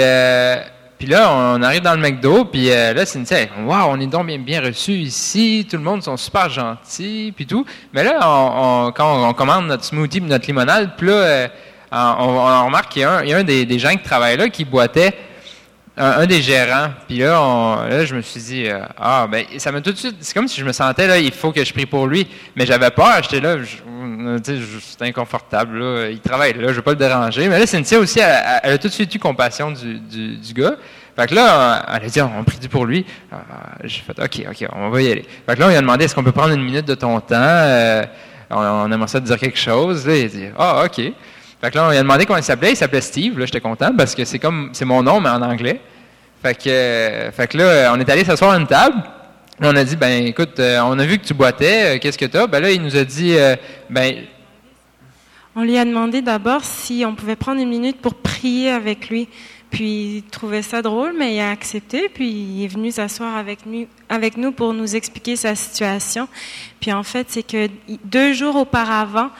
puis 0.97 1.07
là, 1.07 1.31
on 1.31 1.61
arrive 1.61 1.81
dans 1.81 1.93
le 1.93 1.99
McDo. 2.01 2.45
Puis 2.45 2.71
euh, 2.71 2.93
là, 2.93 3.05
Cynthia, 3.05 3.39
elle, 3.39 3.49
wow, 3.65 3.85
on 3.89 3.99
est 3.99 4.07
donc 4.07 4.25
bien, 4.27 4.39
bien 4.39 4.61
reçus 4.61 4.93
ici. 4.93 5.67
Tout 5.69 5.77
le 5.77 5.83
monde 5.83 6.01
sont 6.03 6.17
super 6.17 6.49
gentils. 6.49 7.33
Puis 7.35 7.45
tout. 7.45 7.65
Mais 7.93 8.03
là, 8.03 8.19
on, 8.23 8.87
on- 8.87 8.91
quand 8.91 9.29
on, 9.29 9.33
commande 9.33 9.67
notre 9.67 9.83
smoothie, 9.83 10.21
notre 10.21 10.47
limonade, 10.47 10.91
puis 10.97 11.07
là, 11.07 11.13
euh, 11.13 11.47
on, 11.91 12.23
on 12.23 12.65
remarque 12.65 12.91
qu'il 12.91 13.03
y 13.03 13.05
a 13.05 13.11
un, 13.17 13.23
il 13.23 13.29
y 13.29 13.33
a 13.33 13.37
un 13.37 13.43
des, 13.43 13.65
des 13.65 13.79
gens 13.79 13.91
qui 13.91 14.03
travaillent 14.03 14.37
là 14.37 14.49
qui 14.49 14.65
boitait 14.65 15.13
un, 15.97 16.25
des 16.25 16.41
gérants. 16.41 16.89
Puis 17.07 17.17
là, 17.19 18.05
je 18.05 18.15
me 18.15 18.21
suis 18.21 18.39
dit, 18.41 18.67
euh, 18.67 18.79
ah, 18.97 19.27
ben, 19.29 19.45
ça 19.57 19.71
m'a 19.71 19.81
tout 19.81 19.91
de 19.91 19.97
suite. 19.97 20.15
C'est 20.19 20.33
comme 20.33 20.47
si 20.47 20.59
je 20.61 20.65
me 20.65 20.71
sentais, 20.71 21.07
là, 21.07 21.17
il 21.17 21.31
faut 21.31 21.51
que 21.51 21.63
je 21.63 21.73
prie 21.73 21.85
pour 21.85 22.07
lui. 22.07 22.27
Mais 22.55 22.65
j'avais 22.65 22.91
peur, 22.91 23.17
j'étais 23.23 23.39
là, 23.39 23.57
je- 23.63 23.77
euh, 23.87 24.37
c'était 24.81 25.05
inconfortable, 25.05 25.79
là. 25.79 26.09
Il 26.09 26.19
travaille 26.19 26.53
là, 26.53 26.67
je 26.69 26.73
vais 26.73 26.81
pas 26.81 26.91
le 26.91 26.97
déranger. 26.97 27.47
Mais 27.49 27.59
là, 27.59 27.65
Cynthia 27.65 27.99
aussi, 27.99 28.19
elle, 28.19 28.29
elle- 28.45 28.59
elle 28.63 28.73
a 28.73 28.77
tout 28.77 28.87
de 28.87 28.93
suite 28.93 29.13
eu 29.15 29.19
compassion 29.19 29.71
du, 29.71 29.99
du, 29.99 30.37
du 30.37 30.53
gars. 30.53 30.75
Fait 31.15 31.25
que 31.27 31.33
là, 31.35 31.83
elle 31.95 32.05
a 32.05 32.09
dit, 32.09 32.21
on 32.21 32.43
prie 32.43 32.57
pour 32.69 32.85
lui. 32.85 33.03
J'ai 33.83 34.01
fait, 34.01 34.19
OK, 34.21 34.45
OK, 34.49 34.67
on 34.73 34.89
va 34.89 35.01
y 35.01 35.11
aller. 35.11 35.25
Fait 35.47 35.55
que 35.55 35.59
là, 35.59 35.65
on 35.65 35.69
lui 35.69 35.75
a 35.77 35.81
demandé, 35.81 36.05
est-ce 36.05 36.13
qu'on 36.13 36.23
peut 36.23 36.31
prendre 36.31 36.53
une 36.53 36.63
minute 36.63 36.85
de 36.85 36.93
ton 36.95 37.19
temps? 37.19 37.35
Euh, 37.35 38.03
on, 38.51 38.59
on 38.59 38.91
aimerait 38.91 39.07
ça 39.07 39.19
te 39.19 39.25
dire 39.25 39.37
quelque 39.39 39.57
chose. 39.57 40.05
Là, 40.05 40.15
il 40.15 40.25
a 40.25 40.27
dit, 40.27 40.45
ah, 40.57 40.83
OK. 40.85 41.01
Fait 41.61 41.71
que 41.71 41.77
là, 41.77 41.87
on 41.87 41.89
lui 41.89 41.97
a 41.97 42.01
demandé 42.01 42.25
comment 42.25 42.37
il 42.37 42.43
s'appelait. 42.43 42.71
Il 42.71 42.75
s'appelait 42.75 43.01
Steve. 43.01 43.39
Là, 43.39 43.45
j'étais 43.45 43.61
content 43.61 43.91
parce 43.95 44.13
que 44.13 44.25
c'est 44.25 44.39
comme, 44.39 44.69
c'est 44.73 44.85
mon 44.85 45.01
nom, 45.01 45.19
mais 45.19 45.29
en 45.29 45.41
anglais. 45.41 45.81
Fait 46.41 46.53
que, 46.53 46.69
euh, 46.69 47.31
fait 47.31 47.47
que 47.47 47.57
là, 47.57 47.91
on 47.93 47.99
est 47.99 48.09
allé 48.09 48.23
s'asseoir 48.23 48.51
à 48.51 48.57
une 48.57 48.67
table. 48.67 49.01
On 49.59 49.75
a 49.75 49.83
dit, 49.83 49.95
ben 49.95 50.27
écoute, 50.27 50.59
euh, 50.59 50.79
on 50.81 50.99
a 50.99 51.05
vu 51.05 51.17
que 51.17 51.25
tu 51.25 51.33
boitais, 51.33 51.95
euh, 51.95 51.99
qu'est-ce 51.99 52.17
que 52.17 52.25
tu 52.25 52.37
as? 52.37 52.45
Ben 52.45 52.59
là, 52.59 52.71
il 52.71 52.81
nous 52.81 52.95
a 52.95 53.03
dit, 53.03 53.35
ben, 53.89 54.25
On 55.55 55.63
lui 55.63 55.77
a 55.79 55.85
demandé 55.85 56.21
d'abord 56.21 56.63
si 56.63 57.03
on 57.07 57.15
pouvait 57.15 57.35
prendre 57.35 57.59
une 57.59 57.69
minute 57.69 57.97
pour 57.99 58.13
prier 58.13 58.69
avec 58.69 59.09
lui. 59.09 59.27
Puis 59.71 60.17
il 60.17 60.23
trouvait 60.23 60.61
ça 60.61 60.81
drôle, 60.81 61.13
mais 61.17 61.35
il 61.35 61.39
a 61.39 61.49
accepté. 61.49 62.07
Puis 62.07 62.29
il 62.29 62.63
est 62.63 62.67
venu 62.67 62.91
s'asseoir 62.91 63.35
avec 63.35 63.65
nous, 63.65 63.87
avec 64.09 64.37
nous 64.37 64.51
pour 64.51 64.73
nous 64.73 64.95
expliquer 64.95 65.35
sa 65.35 65.55
situation. 65.55 66.27
Puis 66.79 66.93
en 66.93 67.03
fait, 67.03 67.25
c'est 67.29 67.43
que 67.43 67.67
deux 68.05 68.33
jours 68.33 68.55
auparavant, 68.55 69.31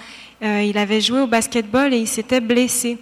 euh, 0.43 0.61
il 0.63 0.77
avait 0.77 1.01
joué 1.01 1.21
au 1.21 1.27
basketball 1.27 1.93
et 1.93 1.97
il 1.97 2.07
s'était 2.07 2.41
blessé. 2.41 2.97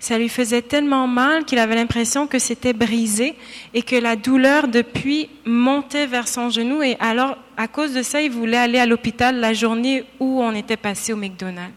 Ça 0.00 0.16
lui 0.16 0.28
faisait 0.28 0.62
tellement 0.62 1.08
mal 1.08 1.44
qu'il 1.44 1.58
avait 1.58 1.74
l'impression 1.74 2.26
que 2.26 2.38
c'était 2.38 2.72
brisé 2.72 3.34
et 3.74 3.82
que 3.82 3.96
la 3.96 4.14
douleur 4.14 4.68
depuis 4.68 5.28
montait 5.44 6.06
vers 6.06 6.28
son 6.28 6.50
genou. 6.50 6.82
Et 6.82 6.96
alors, 7.00 7.36
à 7.56 7.66
cause 7.66 7.94
de 7.94 8.02
ça, 8.02 8.20
il 8.20 8.30
voulait 8.30 8.56
aller 8.58 8.78
à 8.78 8.86
l'hôpital 8.86 9.40
la 9.40 9.52
journée 9.52 10.04
où 10.20 10.40
on 10.40 10.54
était 10.54 10.76
passé 10.76 11.12
au 11.12 11.16
McDonald's. 11.16 11.72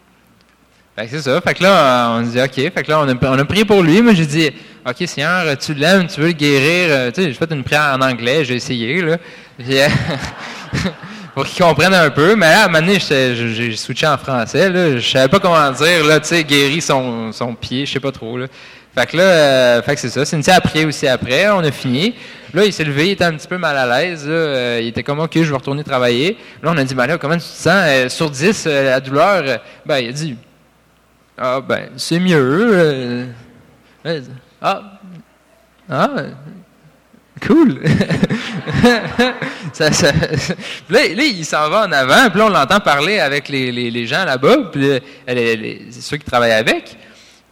C'est 1.07 1.21
ça. 1.21 1.41
Fait 1.41 1.55
que 1.55 1.63
là, 1.63 2.11
on 2.11 2.25
se 2.25 2.31
dit, 2.31 2.41
OK. 2.41 2.73
Fait 2.73 2.83
que 2.83 2.91
là, 2.91 2.99
on 3.01 3.09
a, 3.09 3.41
on 3.41 3.45
prié 3.45 3.65
pour 3.65 3.81
lui. 3.81 4.01
Moi, 4.03 4.13
j'ai 4.13 4.25
dit, 4.25 4.51
OK, 4.85 5.07
Seigneur, 5.07 5.57
tu 5.57 5.73
l'aimes, 5.73 6.05
tu 6.07 6.21
veux 6.21 6.27
le 6.27 6.33
guérir. 6.33 6.87
Euh, 6.89 7.11
Tu 7.11 7.21
sais, 7.21 7.27
j'ai 7.29 7.33
fait 7.33 7.51
une 7.51 7.63
prière 7.63 7.97
en 7.97 8.01
anglais, 8.01 8.45
j'ai 8.45 8.55
essayé, 8.55 9.01
là. 9.01 9.17
Puis, 9.57 9.79
euh, 9.79 9.87
pour 11.33 11.45
qu'il 11.45 11.63
comprenne 11.63 11.93
un 11.93 12.09
peu. 12.09 12.35
Mais 12.35 12.49
là, 12.49 12.61
à 12.61 12.65
un 12.65 12.67
moment 12.67 12.85
donné, 12.85 12.99
j'ai 12.99 13.75
switché 13.75 14.07
en 14.07 14.17
français, 14.17 14.69
là. 14.69 14.97
Je 14.97 15.09
savais 15.09 15.27
pas 15.27 15.39
comment 15.39 15.71
dire, 15.71 16.05
là, 16.05 16.19
tu 16.19 16.27
sais, 16.27 16.43
guérir 16.43 16.81
son, 16.83 17.55
pied, 17.59 17.85
je 17.85 17.93
sais 17.93 17.99
pas 17.99 18.11
trop, 18.11 18.37
là. 18.37 18.47
Fait 18.93 19.05
que 19.05 19.15
là, 19.15 19.23
euh, 19.23 19.81
fait 19.81 19.95
c'est 19.95 20.09
ça. 20.09 20.25
Cynthia 20.25 20.55
a 20.55 20.61
prié 20.61 20.83
aussi 20.83 21.07
après, 21.07 21.49
on 21.49 21.59
a 21.59 21.71
fini. 21.71 22.13
Là, 22.53 22.65
il 22.65 22.73
s'est 22.73 22.83
levé, 22.83 23.07
il 23.07 23.11
était 23.11 23.23
un 23.23 23.33
petit 23.33 23.47
peu 23.47 23.57
mal 23.57 23.77
à 23.77 23.85
l'aise. 23.85 24.25
Euh, 24.27 24.79
il 24.81 24.87
était 24.87 25.03
comme, 25.03 25.19
OK, 25.19 25.31
je 25.35 25.43
vais 25.43 25.55
retourner 25.55 25.83
travailler. 25.85 26.37
Là, 26.61 26.71
on 26.73 26.77
a 26.77 26.83
dit, 26.83 26.93
ben 26.93 27.07
là, 27.07 27.17
comment 27.17 27.35
tu 27.35 27.39
te 27.39 27.45
sens? 27.45 27.83
Euh, 27.87 28.09
sur 28.09 28.29
10, 28.29 28.65
euh, 28.67 28.83
la 28.83 28.99
douleur, 28.99 29.43
euh, 29.45 29.57
ben, 29.85 29.99
il 29.99 30.09
a 30.09 30.11
dit, 30.11 30.35
ah, 31.37 31.61
ben, 31.61 31.89
c'est 31.95 32.19
mieux. 32.19 33.27
Ah, 34.61 34.81
ah, 35.89 36.09
cool. 37.45 37.81
là, 39.79 39.89
là, 40.89 40.99
il 41.23 41.45
s'en 41.45 41.69
va 41.69 41.87
en 41.87 41.91
avant, 41.91 42.29
puis 42.29 42.39
là, 42.39 42.45
on 42.45 42.49
l'entend 42.49 42.79
parler 42.79 43.19
avec 43.19 43.49
les, 43.49 43.71
les- 43.71 44.05
gens 44.05 44.25
là-bas, 44.25 44.57
puis 44.71 44.89
là, 44.89 44.99
les- 45.33 45.87
ceux 45.91 46.17
qui 46.17 46.25
travaillent 46.25 46.51
avec. 46.51 46.97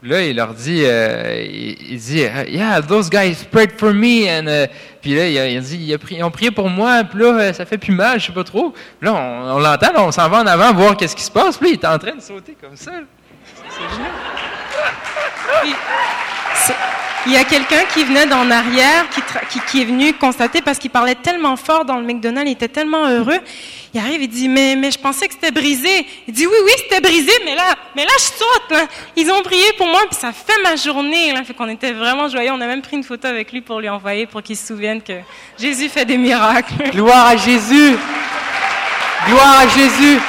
Là, 0.01 0.21
il 0.21 0.33
leur 0.35 0.53
dit, 0.53 0.83
euh, 0.85 1.45
il, 1.89 1.97
dit, 1.99 2.19
yeah, 2.47 2.81
those 2.81 3.09
guys 3.09 3.35
prayed 3.51 3.71
for 3.77 3.93
me, 3.93 4.27
and, 4.29 4.47
euh, 4.47 4.65
puis 5.01 5.13
là, 5.13 5.27
il 5.47 5.59
dit, 5.61 5.97
ils, 6.11 6.23
ont 6.23 6.31
prié 6.31 6.51
pour 6.51 6.69
moi, 6.69 7.03
puis 7.03 7.19
là, 7.19 7.25
euh, 7.37 7.53
ça 7.53 7.65
fait 7.65 7.77
plus 7.77 7.91
mal, 7.93 8.17
je 8.19 8.27
sais 8.27 8.31
pas 8.31 8.45
trop. 8.45 8.73
Là, 9.01 9.13
on, 9.13 9.59
l'entend, 9.59 9.91
on 9.97 10.11
s'en 10.13 10.29
va 10.29 10.39
en 10.41 10.47
avant 10.47 10.73
voir 10.73 10.95
qu'est-ce 10.95 11.15
qui 11.17 11.23
se 11.23 11.31
passe, 11.31 11.57
puis 11.57 11.71
là, 11.71 11.75
il 11.77 11.83
est 11.83 11.87
en 11.87 11.97
train 11.97 12.15
de 12.15 12.21
sauter 12.21 12.55
comme 12.61 12.77
ça. 12.77 12.91
c'est- 13.69 13.79
Il 17.25 17.33
y 17.33 17.37
a 17.37 17.43
quelqu'un 17.43 17.83
qui 17.93 18.05
venait 18.05 18.25
d'en 18.25 18.49
arrière, 18.49 19.05
qui, 19.69 19.81
est 19.81 19.85
venu 19.85 20.13
constater 20.13 20.61
parce 20.61 20.79
qu'il 20.79 20.89
parlait 20.89 21.15
tellement 21.15 21.57
fort 21.57 21.83
dans 21.83 21.99
le 21.99 22.05
McDonald's, 22.05 22.49
il 22.49 22.53
était 22.53 22.69
tellement 22.69 23.07
heureux. 23.07 23.39
Il 23.93 23.99
arrive, 23.99 24.21
il 24.21 24.29
dit 24.29 24.47
mais 24.47 24.75
mais 24.77 24.89
je 24.89 24.97
pensais 24.99 25.27
que 25.27 25.33
c'était 25.33 25.51
brisé. 25.51 26.07
Il 26.27 26.33
dit 26.33 26.47
oui 26.47 26.55
oui 26.63 26.71
c'était 26.77 27.01
brisé, 27.01 27.31
mais 27.43 27.55
là 27.55 27.75
mais 27.95 28.05
là 28.05 28.11
je 28.17 28.23
saute. 28.23 28.89
Ils 29.17 29.29
ont 29.31 29.41
prié 29.41 29.65
pour 29.77 29.87
moi 29.87 29.99
puis 30.09 30.17
ça 30.19 30.31
fait 30.31 30.61
ma 30.63 30.75
journée. 30.77 31.33
Là, 31.33 31.43
fait 31.43 31.53
qu'on 31.53 31.67
était 31.67 31.91
vraiment 31.91 32.29
joyeux. 32.29 32.51
On 32.53 32.61
a 32.61 32.67
même 32.67 32.81
pris 32.81 32.95
une 32.95 33.03
photo 33.03 33.27
avec 33.27 33.51
lui 33.51 33.61
pour 33.61 33.79
lui 33.81 33.89
envoyer 33.89 34.25
pour 34.25 34.41
qu'il 34.41 34.55
se 34.55 34.67
souvienne 34.67 35.01
que 35.01 35.13
Jésus 35.59 35.89
fait 35.89 36.05
des 36.05 36.17
miracles. 36.17 36.89
Gloire 36.91 37.27
à 37.27 37.35
Jésus. 37.35 37.97
Gloire 39.27 39.59
à 39.59 39.67
Jésus. 39.67 40.19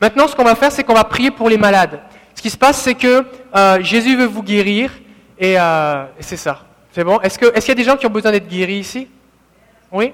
Maintenant, 0.00 0.26
ce 0.26 0.34
qu'on 0.34 0.44
va 0.44 0.54
faire, 0.54 0.72
c'est 0.72 0.82
qu'on 0.82 0.94
va 0.94 1.04
prier 1.04 1.30
pour 1.30 1.48
les 1.48 1.58
malades. 1.58 2.00
Ce 2.34 2.40
qui 2.40 2.50
se 2.50 2.56
passe, 2.56 2.80
c'est 2.80 2.94
que 2.94 3.24
euh, 3.54 3.82
Jésus 3.82 4.16
veut 4.16 4.24
vous 4.26 4.42
guérir, 4.42 4.90
et, 5.38 5.60
euh, 5.60 6.04
c'est 6.20 6.38
ça. 6.38 6.60
C'est 6.92 7.04
bon? 7.04 7.20
Est-ce 7.20 7.38
qu'il 7.38 7.68
y 7.68 7.70
a 7.70 7.74
des 7.74 7.84
gens 7.84 7.96
qui 7.96 8.06
ont 8.06 8.10
besoin 8.10 8.32
d'être 8.32 8.48
guéris 8.48 8.78
ici? 8.78 9.08
Oui? 9.92 10.12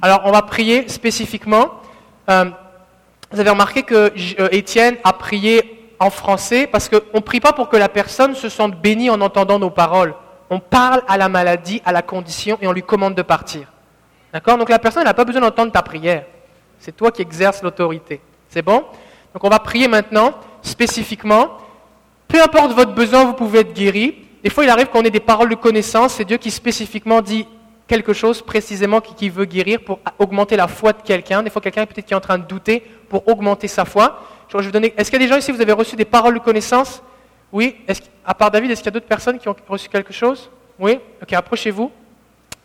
Alors, 0.00 0.22
on 0.24 0.32
va 0.32 0.42
prier 0.42 0.88
spécifiquement. 0.88 1.72
Euh, 2.30 2.46
vous 3.30 3.40
avez 3.40 3.50
remarqué 3.50 3.82
que 3.82 4.12
Étienne 4.54 4.96
a 5.04 5.12
prié 5.12 5.92
en 6.00 6.08
français 6.08 6.66
parce 6.66 6.88
qu'on 6.88 7.00
ne 7.18 7.20
prie 7.20 7.40
pas 7.40 7.52
pour 7.52 7.68
que 7.68 7.76
la 7.76 7.88
personne 7.88 8.34
se 8.34 8.48
sente 8.48 8.80
bénie 8.80 9.10
en 9.10 9.20
entendant 9.20 9.58
nos 9.58 9.70
paroles. 9.70 10.14
On 10.48 10.60
parle 10.60 11.02
à 11.06 11.18
la 11.18 11.28
maladie, 11.28 11.82
à 11.84 11.92
la 11.92 12.00
condition, 12.00 12.56
et 12.62 12.66
on 12.66 12.72
lui 12.72 12.82
commande 12.82 13.14
de 13.14 13.22
partir. 13.22 13.70
D'accord? 14.32 14.56
Donc 14.56 14.70
la 14.70 14.78
personne 14.78 15.04
n'a 15.04 15.14
pas 15.14 15.24
besoin 15.24 15.42
d'entendre 15.42 15.72
ta 15.72 15.82
prière. 15.82 16.24
C'est 16.78 16.96
toi 16.96 17.10
qui 17.10 17.20
exerces 17.20 17.62
l'autorité. 17.62 18.20
C'est 18.48 18.62
bon? 18.62 18.84
Donc 19.34 19.44
on 19.44 19.48
va 19.48 19.58
prier 19.58 19.88
maintenant, 19.88 20.34
spécifiquement. 20.62 21.58
Peu 22.26 22.42
importe 22.42 22.72
votre 22.72 22.92
besoin, 22.92 23.24
vous 23.24 23.34
pouvez 23.34 23.60
être 23.60 23.72
guéri. 23.72 24.16
Des 24.42 24.50
fois, 24.50 24.64
il 24.64 24.70
arrive 24.70 24.88
qu'on 24.88 25.02
ait 25.02 25.10
des 25.10 25.20
paroles 25.20 25.48
de 25.48 25.54
connaissance. 25.54 26.14
C'est 26.14 26.24
Dieu 26.24 26.36
qui 26.36 26.50
spécifiquement 26.50 27.20
dit 27.20 27.46
quelque 27.86 28.12
chose 28.12 28.42
précisément 28.42 29.00
qui, 29.00 29.30
veut 29.30 29.46
guérir 29.46 29.80
pour 29.80 29.98
augmenter 30.18 30.56
la 30.56 30.68
foi 30.68 30.92
de 30.92 31.02
quelqu'un. 31.02 31.42
Des 31.42 31.50
fois, 31.50 31.62
quelqu'un 31.62 31.86
peut-être 31.86 32.12
est 32.12 32.14
en 32.14 32.20
train 32.20 32.38
de 32.38 32.44
douter 32.44 32.82
pour 33.08 33.26
augmenter 33.26 33.66
sa 33.66 33.84
foi. 33.84 34.22
Je 34.52 34.70
donner. 34.70 34.94
Est-ce 34.96 35.10
qu'il 35.10 35.20
y 35.20 35.24
a 35.24 35.26
des 35.26 35.32
gens 35.32 35.38
ici, 35.38 35.52
vous 35.52 35.60
avez 35.60 35.72
reçu 35.72 35.96
des 35.96 36.04
paroles 36.04 36.34
de 36.34 36.38
connaissance? 36.38 37.02
Oui. 37.50 37.76
À 38.24 38.34
part 38.34 38.50
David, 38.50 38.70
est-ce 38.70 38.80
qu'il 38.80 38.86
y 38.86 38.88
a 38.88 38.92
d'autres 38.92 39.06
personnes 39.06 39.38
qui 39.38 39.48
ont 39.48 39.56
reçu 39.68 39.88
quelque 39.88 40.12
chose? 40.12 40.50
Oui. 40.78 40.98
Ok, 41.22 41.32
approchez-vous. 41.32 41.90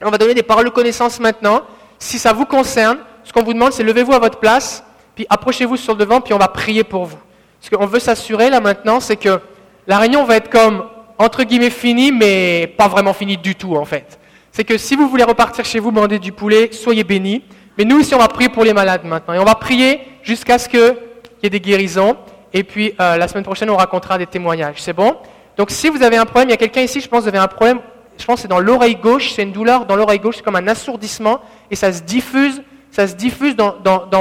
On 0.01 0.09
va 0.09 0.17
donner 0.17 0.33
des 0.33 0.43
paroles 0.43 0.65
de 0.65 0.69
connaissance 0.69 1.19
maintenant. 1.19 1.61
Si 1.97 2.19
ça 2.19 2.33
vous 2.33 2.45
concerne, 2.45 2.99
ce 3.23 3.31
qu'on 3.31 3.43
vous 3.43 3.53
demande, 3.53 3.71
c'est 3.71 3.83
levez-vous 3.83 4.13
à 4.13 4.19
votre 4.19 4.39
place, 4.39 4.83
puis 5.15 5.25
approchez-vous 5.29 5.77
sur 5.77 5.93
le 5.93 5.99
devant, 5.99 6.21
puis 6.21 6.33
on 6.33 6.37
va 6.37 6.47
prier 6.47 6.83
pour 6.83 7.05
vous. 7.05 7.17
Ce 7.59 7.69
qu'on 7.69 7.85
veut 7.85 7.99
s'assurer 7.99 8.49
là 8.49 8.59
maintenant, 8.59 8.99
c'est 8.99 9.15
que 9.15 9.39
la 9.87 9.97
réunion 9.97 10.23
va 10.23 10.37
être 10.37 10.49
comme, 10.49 10.85
entre 11.17 11.43
guillemets, 11.43 11.69
finie, 11.69 12.11
mais 12.11 12.67
pas 12.77 12.87
vraiment 12.87 13.13
finie 13.13 13.37
du 13.37 13.55
tout 13.55 13.75
en 13.75 13.85
fait. 13.85 14.19
C'est 14.51 14.63
que 14.63 14.77
si 14.77 14.95
vous 14.95 15.07
voulez 15.07 15.23
repartir 15.23 15.65
chez 15.65 15.79
vous, 15.79 15.91
manger 15.91 16.19
du 16.19 16.31
poulet, 16.31 16.69
soyez 16.71 17.03
bénis. 17.03 17.43
Mais 17.77 17.85
nous 17.85 17.99
ici, 17.99 18.13
on 18.13 18.19
va 18.19 18.27
prier 18.27 18.49
pour 18.49 18.63
les 18.63 18.73
malades 18.73 19.03
maintenant. 19.03 19.33
Et 19.33 19.39
on 19.39 19.45
va 19.45 19.55
prier 19.55 20.01
jusqu'à 20.21 20.59
ce 20.59 20.69
qu'il 20.69 20.95
y 21.41 21.47
ait 21.47 21.49
des 21.49 21.59
guérisons. 21.59 22.15
Et 22.53 22.63
puis 22.63 22.93
euh, 22.99 23.17
la 23.17 23.27
semaine 23.27 23.43
prochaine, 23.43 23.69
on 23.71 23.77
racontera 23.77 24.17
des 24.17 24.27
témoignages. 24.27 24.75
C'est 24.77 24.93
bon? 24.93 25.15
Donc 25.57 25.71
si 25.71 25.89
vous 25.89 26.03
avez 26.03 26.17
un 26.17 26.25
problème, 26.25 26.49
il 26.49 26.51
y 26.51 26.55
a 26.55 26.57
quelqu'un 26.57 26.81
ici, 26.81 27.01
je 27.01 27.07
pense 27.07 27.23
vous 27.23 27.27
avez 27.29 27.39
un 27.39 27.47
problème 27.47 27.79
je 28.17 28.25
pense 28.25 28.35
que 28.35 28.41
c'est 28.43 28.47
dans 28.47 28.59
l'oreille 28.59 28.95
gauche, 28.95 29.33
c'est 29.33 29.43
une 29.43 29.51
douleur 29.51 29.85
dans 29.85 29.95
l'oreille 29.95 30.19
gauche, 30.19 30.37
c'est 30.37 30.43
comme 30.43 30.55
un 30.55 30.67
assourdissement, 30.67 31.39
et 31.71 31.75
ça 31.75 31.91
se 31.91 32.01
diffuse, 32.01 32.61
ça 32.93 33.07
se 33.07 33.15
diffuse 33.15 33.55
dans, 33.55 33.73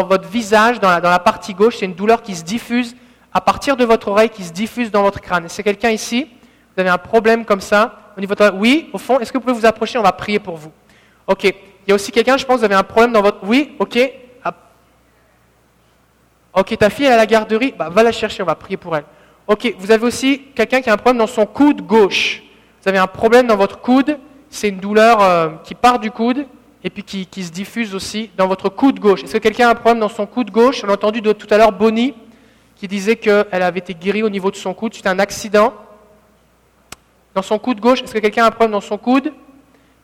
votre 0.09 0.27
visage, 0.27 0.81
dans 0.81 0.89
la, 0.89 1.19
partie 1.19 1.53
gauche, 1.53 1.77
c'est 1.77 1.85
une 1.85 1.93
douleur 1.93 2.23
qui 2.23 2.35
se 2.35 2.43
diffuse 2.43 2.97
à 3.31 3.43
partir 3.43 3.77
de 3.77 3.85
votre 3.85 4.09
oreille, 4.09 4.31
qui 4.31 4.45
se 4.45 4.53
diffuse 4.53 4.91
dans 4.91 5.03
votre 5.03 5.21
crâne. 5.21 5.45
C'est 5.49 5.63
quelqu'un 5.63 5.91
ici, 5.91 6.27
vous 6.75 6.81
avez 6.81 6.89
un 6.89 6.97
problème 6.97 7.45
comme 7.45 7.61
ça, 7.61 8.15
au 8.17 8.21
niveau 8.21 8.35
de 8.35 8.51
Oui, 8.55 8.89
au 8.95 8.97
fond, 8.97 9.21
est-ce 9.21 9.31
que 9.31 9.37
vous 9.37 9.45
pouvez 9.45 9.61
vous 9.61 9.67
approcher? 9.67 9.99
On 9.99 10.03
va 10.03 10.13
prier 10.13 10.39
pour 10.39 10.57
vous. 10.57 10.73
Ok. 11.27 11.45
Il 11.45 11.55
y 11.87 11.93
a 11.93 11.95
aussi 11.95 12.11
quelqu'un, 12.11 12.39
je 12.39 12.47
pense, 12.47 12.61
vous 12.61 12.65
avez 12.65 12.75
un 12.75 12.83
problème 12.83 13.13
dans 13.13 13.21
votre... 13.21 13.41
Oui, 13.43 13.77
ok. 13.79 13.99
Ok, 16.55 16.79
ta 16.79 16.89
fille 16.89 17.05
est 17.05 17.13
à 17.13 17.17
la 17.19 17.27
garderie, 17.27 17.75
bah, 17.77 17.91
va 17.91 18.03
la 18.03 18.13
chercher, 18.13 18.43
on 18.43 18.47
va 18.47 18.55
prier 18.55 18.79
pour 18.79 18.97
elle. 18.97 19.05
Ok, 19.49 19.75
vous 19.79 19.91
avez 19.91 20.07
aussi 20.07 20.45
quelqu'un 20.55 20.81
qui 20.81 20.89
a 20.89 20.95
un 20.95 20.97
problème 20.97 21.19
dans 21.19 21.27
son 21.27 21.45
coude 21.45 21.83
gauche. 21.83 22.43
Vous 22.83 22.89
avez 22.89 22.99
un 22.99 23.07
problème 23.07 23.47
dans 23.47 23.57
votre 23.57 23.81
coude, 23.81 24.19
c'est 24.49 24.71
une 24.71 24.79
douleur 24.79 25.21
euh, 25.21 25.49
qui 25.63 25.75
part 25.75 25.99
du 25.99 26.11
coude 26.11 26.47
et 26.85 26.91
puis 26.91 27.03
qui, 27.03 27.45
se 27.45 27.53
diffuse 27.53 27.95
aussi 27.95 28.31
dans 28.37 28.49
votre 28.49 28.69
coude 28.69 28.99
gauche. 28.99 29.23
Est-ce 29.23 29.35
que 29.35 29.39
quelqu'un 29.39 29.69
a 29.69 29.71
un 29.71 29.75
problème 29.75 30.01
dans 30.01 30.09
son 30.09 30.27
coude 30.27 30.51
gauche? 30.51 30.83
On 30.85 30.89
a 30.89 30.95
entendu 30.95 31.23
tout 31.23 31.47
à 31.51 31.57
l'heure 31.57 31.73
Bonnie 31.73 32.15
qui 32.77 32.89
disait 32.89 33.17
qu'elle 33.17 33.47
avait 33.63 33.79
été 33.79 33.95
guérie 33.95 34.23
au 34.23 34.29
niveau 34.29 34.51
de 34.51 34.57
son 34.57 34.75
coude 34.75 34.93
suite 34.93 35.07
un 35.07 35.19
accident. 35.21 35.73
Dans 37.35 37.43
son 37.43 37.59
coude 37.59 37.81
gauche, 37.81 38.03
est-ce 38.03 38.13
que 38.13 38.19
quelqu'un 38.19 38.45
a 38.45 38.49
un 38.49 38.51
problème 38.51 38.73
dans 38.73 38.81
son 38.81 38.99
coude? 38.99 39.33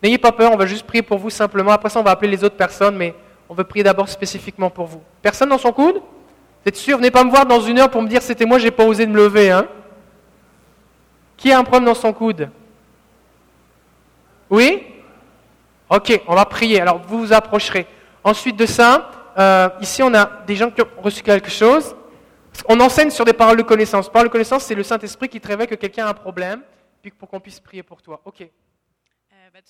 N'ayez 0.03 0.19
pas 0.19 0.31
peur, 0.31 0.53
on 0.53 0.57
va 0.57 0.67
juste 0.67 0.87
prier 0.87 1.03
pour 1.03 1.19
vous 1.19 1.31
simplement. 1.31 1.73
Après 1.73 1.89
ça, 1.89 1.99
on 1.99 2.05
va 2.05 2.13
appeler 2.13 2.31
les 2.31 2.45
autres 2.45 2.57
personnes, 2.57 2.97
mais 2.97 3.15
on 3.49 3.55
veut 3.55 3.65
prier 3.65 3.83
d'abord 3.83 4.09
spécifiquement 4.09 4.71
pour 4.71 4.87
vous. 4.87 5.03
Personne 5.21 5.49
dans 5.49 5.59
son 5.59 5.73
coude? 5.73 5.97
Vous 5.97 6.69
êtes 6.69 6.77
sûr? 6.77 6.97
Venez 6.97 7.11
pas 7.11 7.25
me 7.25 7.31
voir 7.31 7.47
dans 7.47 7.61
une 7.61 7.81
heure 7.81 7.91
pour 7.91 8.03
me 8.03 8.09
dire 8.09 8.23
c'était 8.23 8.47
moi, 8.47 8.59
j'ai 8.59 8.71
pas 8.71 8.85
osé 8.85 9.07
me 9.07 9.17
lever. 9.17 9.51
Hein 9.51 9.67
Qui 11.37 11.51
a 11.51 11.59
un 11.59 11.65
problème 11.65 11.87
dans 11.87 11.95
son 11.95 12.13
coude? 12.13 12.49
Oui? 14.51 14.83
Ok, 15.91 16.21
on 16.27 16.35
va 16.35 16.45
prier. 16.45 16.81
Alors 16.81 17.01
vous 17.01 17.19
vous 17.19 17.33
approcherez. 17.33 17.87
Ensuite 18.23 18.57
de 18.57 18.67
ça, 18.67 19.11
euh, 19.39 19.69
ici 19.81 20.03
on 20.03 20.13
a 20.15 20.43
des 20.47 20.57
gens 20.57 20.71
qui 20.71 20.83
ont 20.83 20.89
reçu 21.03 21.23
quelque 21.23 21.51
chose. 21.51 21.95
On 22.69 22.79
enseigne 22.81 23.11
sur 23.11 23.25
des 23.25 23.33
paroles 23.33 23.57
de 23.57 23.63
connaissance. 23.63 24.11
Parole 24.11 24.29
de 24.29 24.33
connaissance, 24.33 24.65
c'est 24.65 24.75
le 24.75 24.83
Saint-Esprit 24.83 25.29
qui 25.29 25.41
te 25.41 25.49
révèle 25.49 25.67
que 25.67 25.77
quelqu'un 25.77 26.07
a 26.07 26.11
un 26.11 26.15
problème, 26.15 26.63
puis 27.01 27.11
pour 27.11 27.29
qu'on 27.29 27.41
puisse 27.41 27.61
prier 27.61 27.83
pour 27.83 28.03
toi. 28.03 28.21
Ok. 28.25 28.43
Euh, 28.43 28.51
ben, 29.53 29.63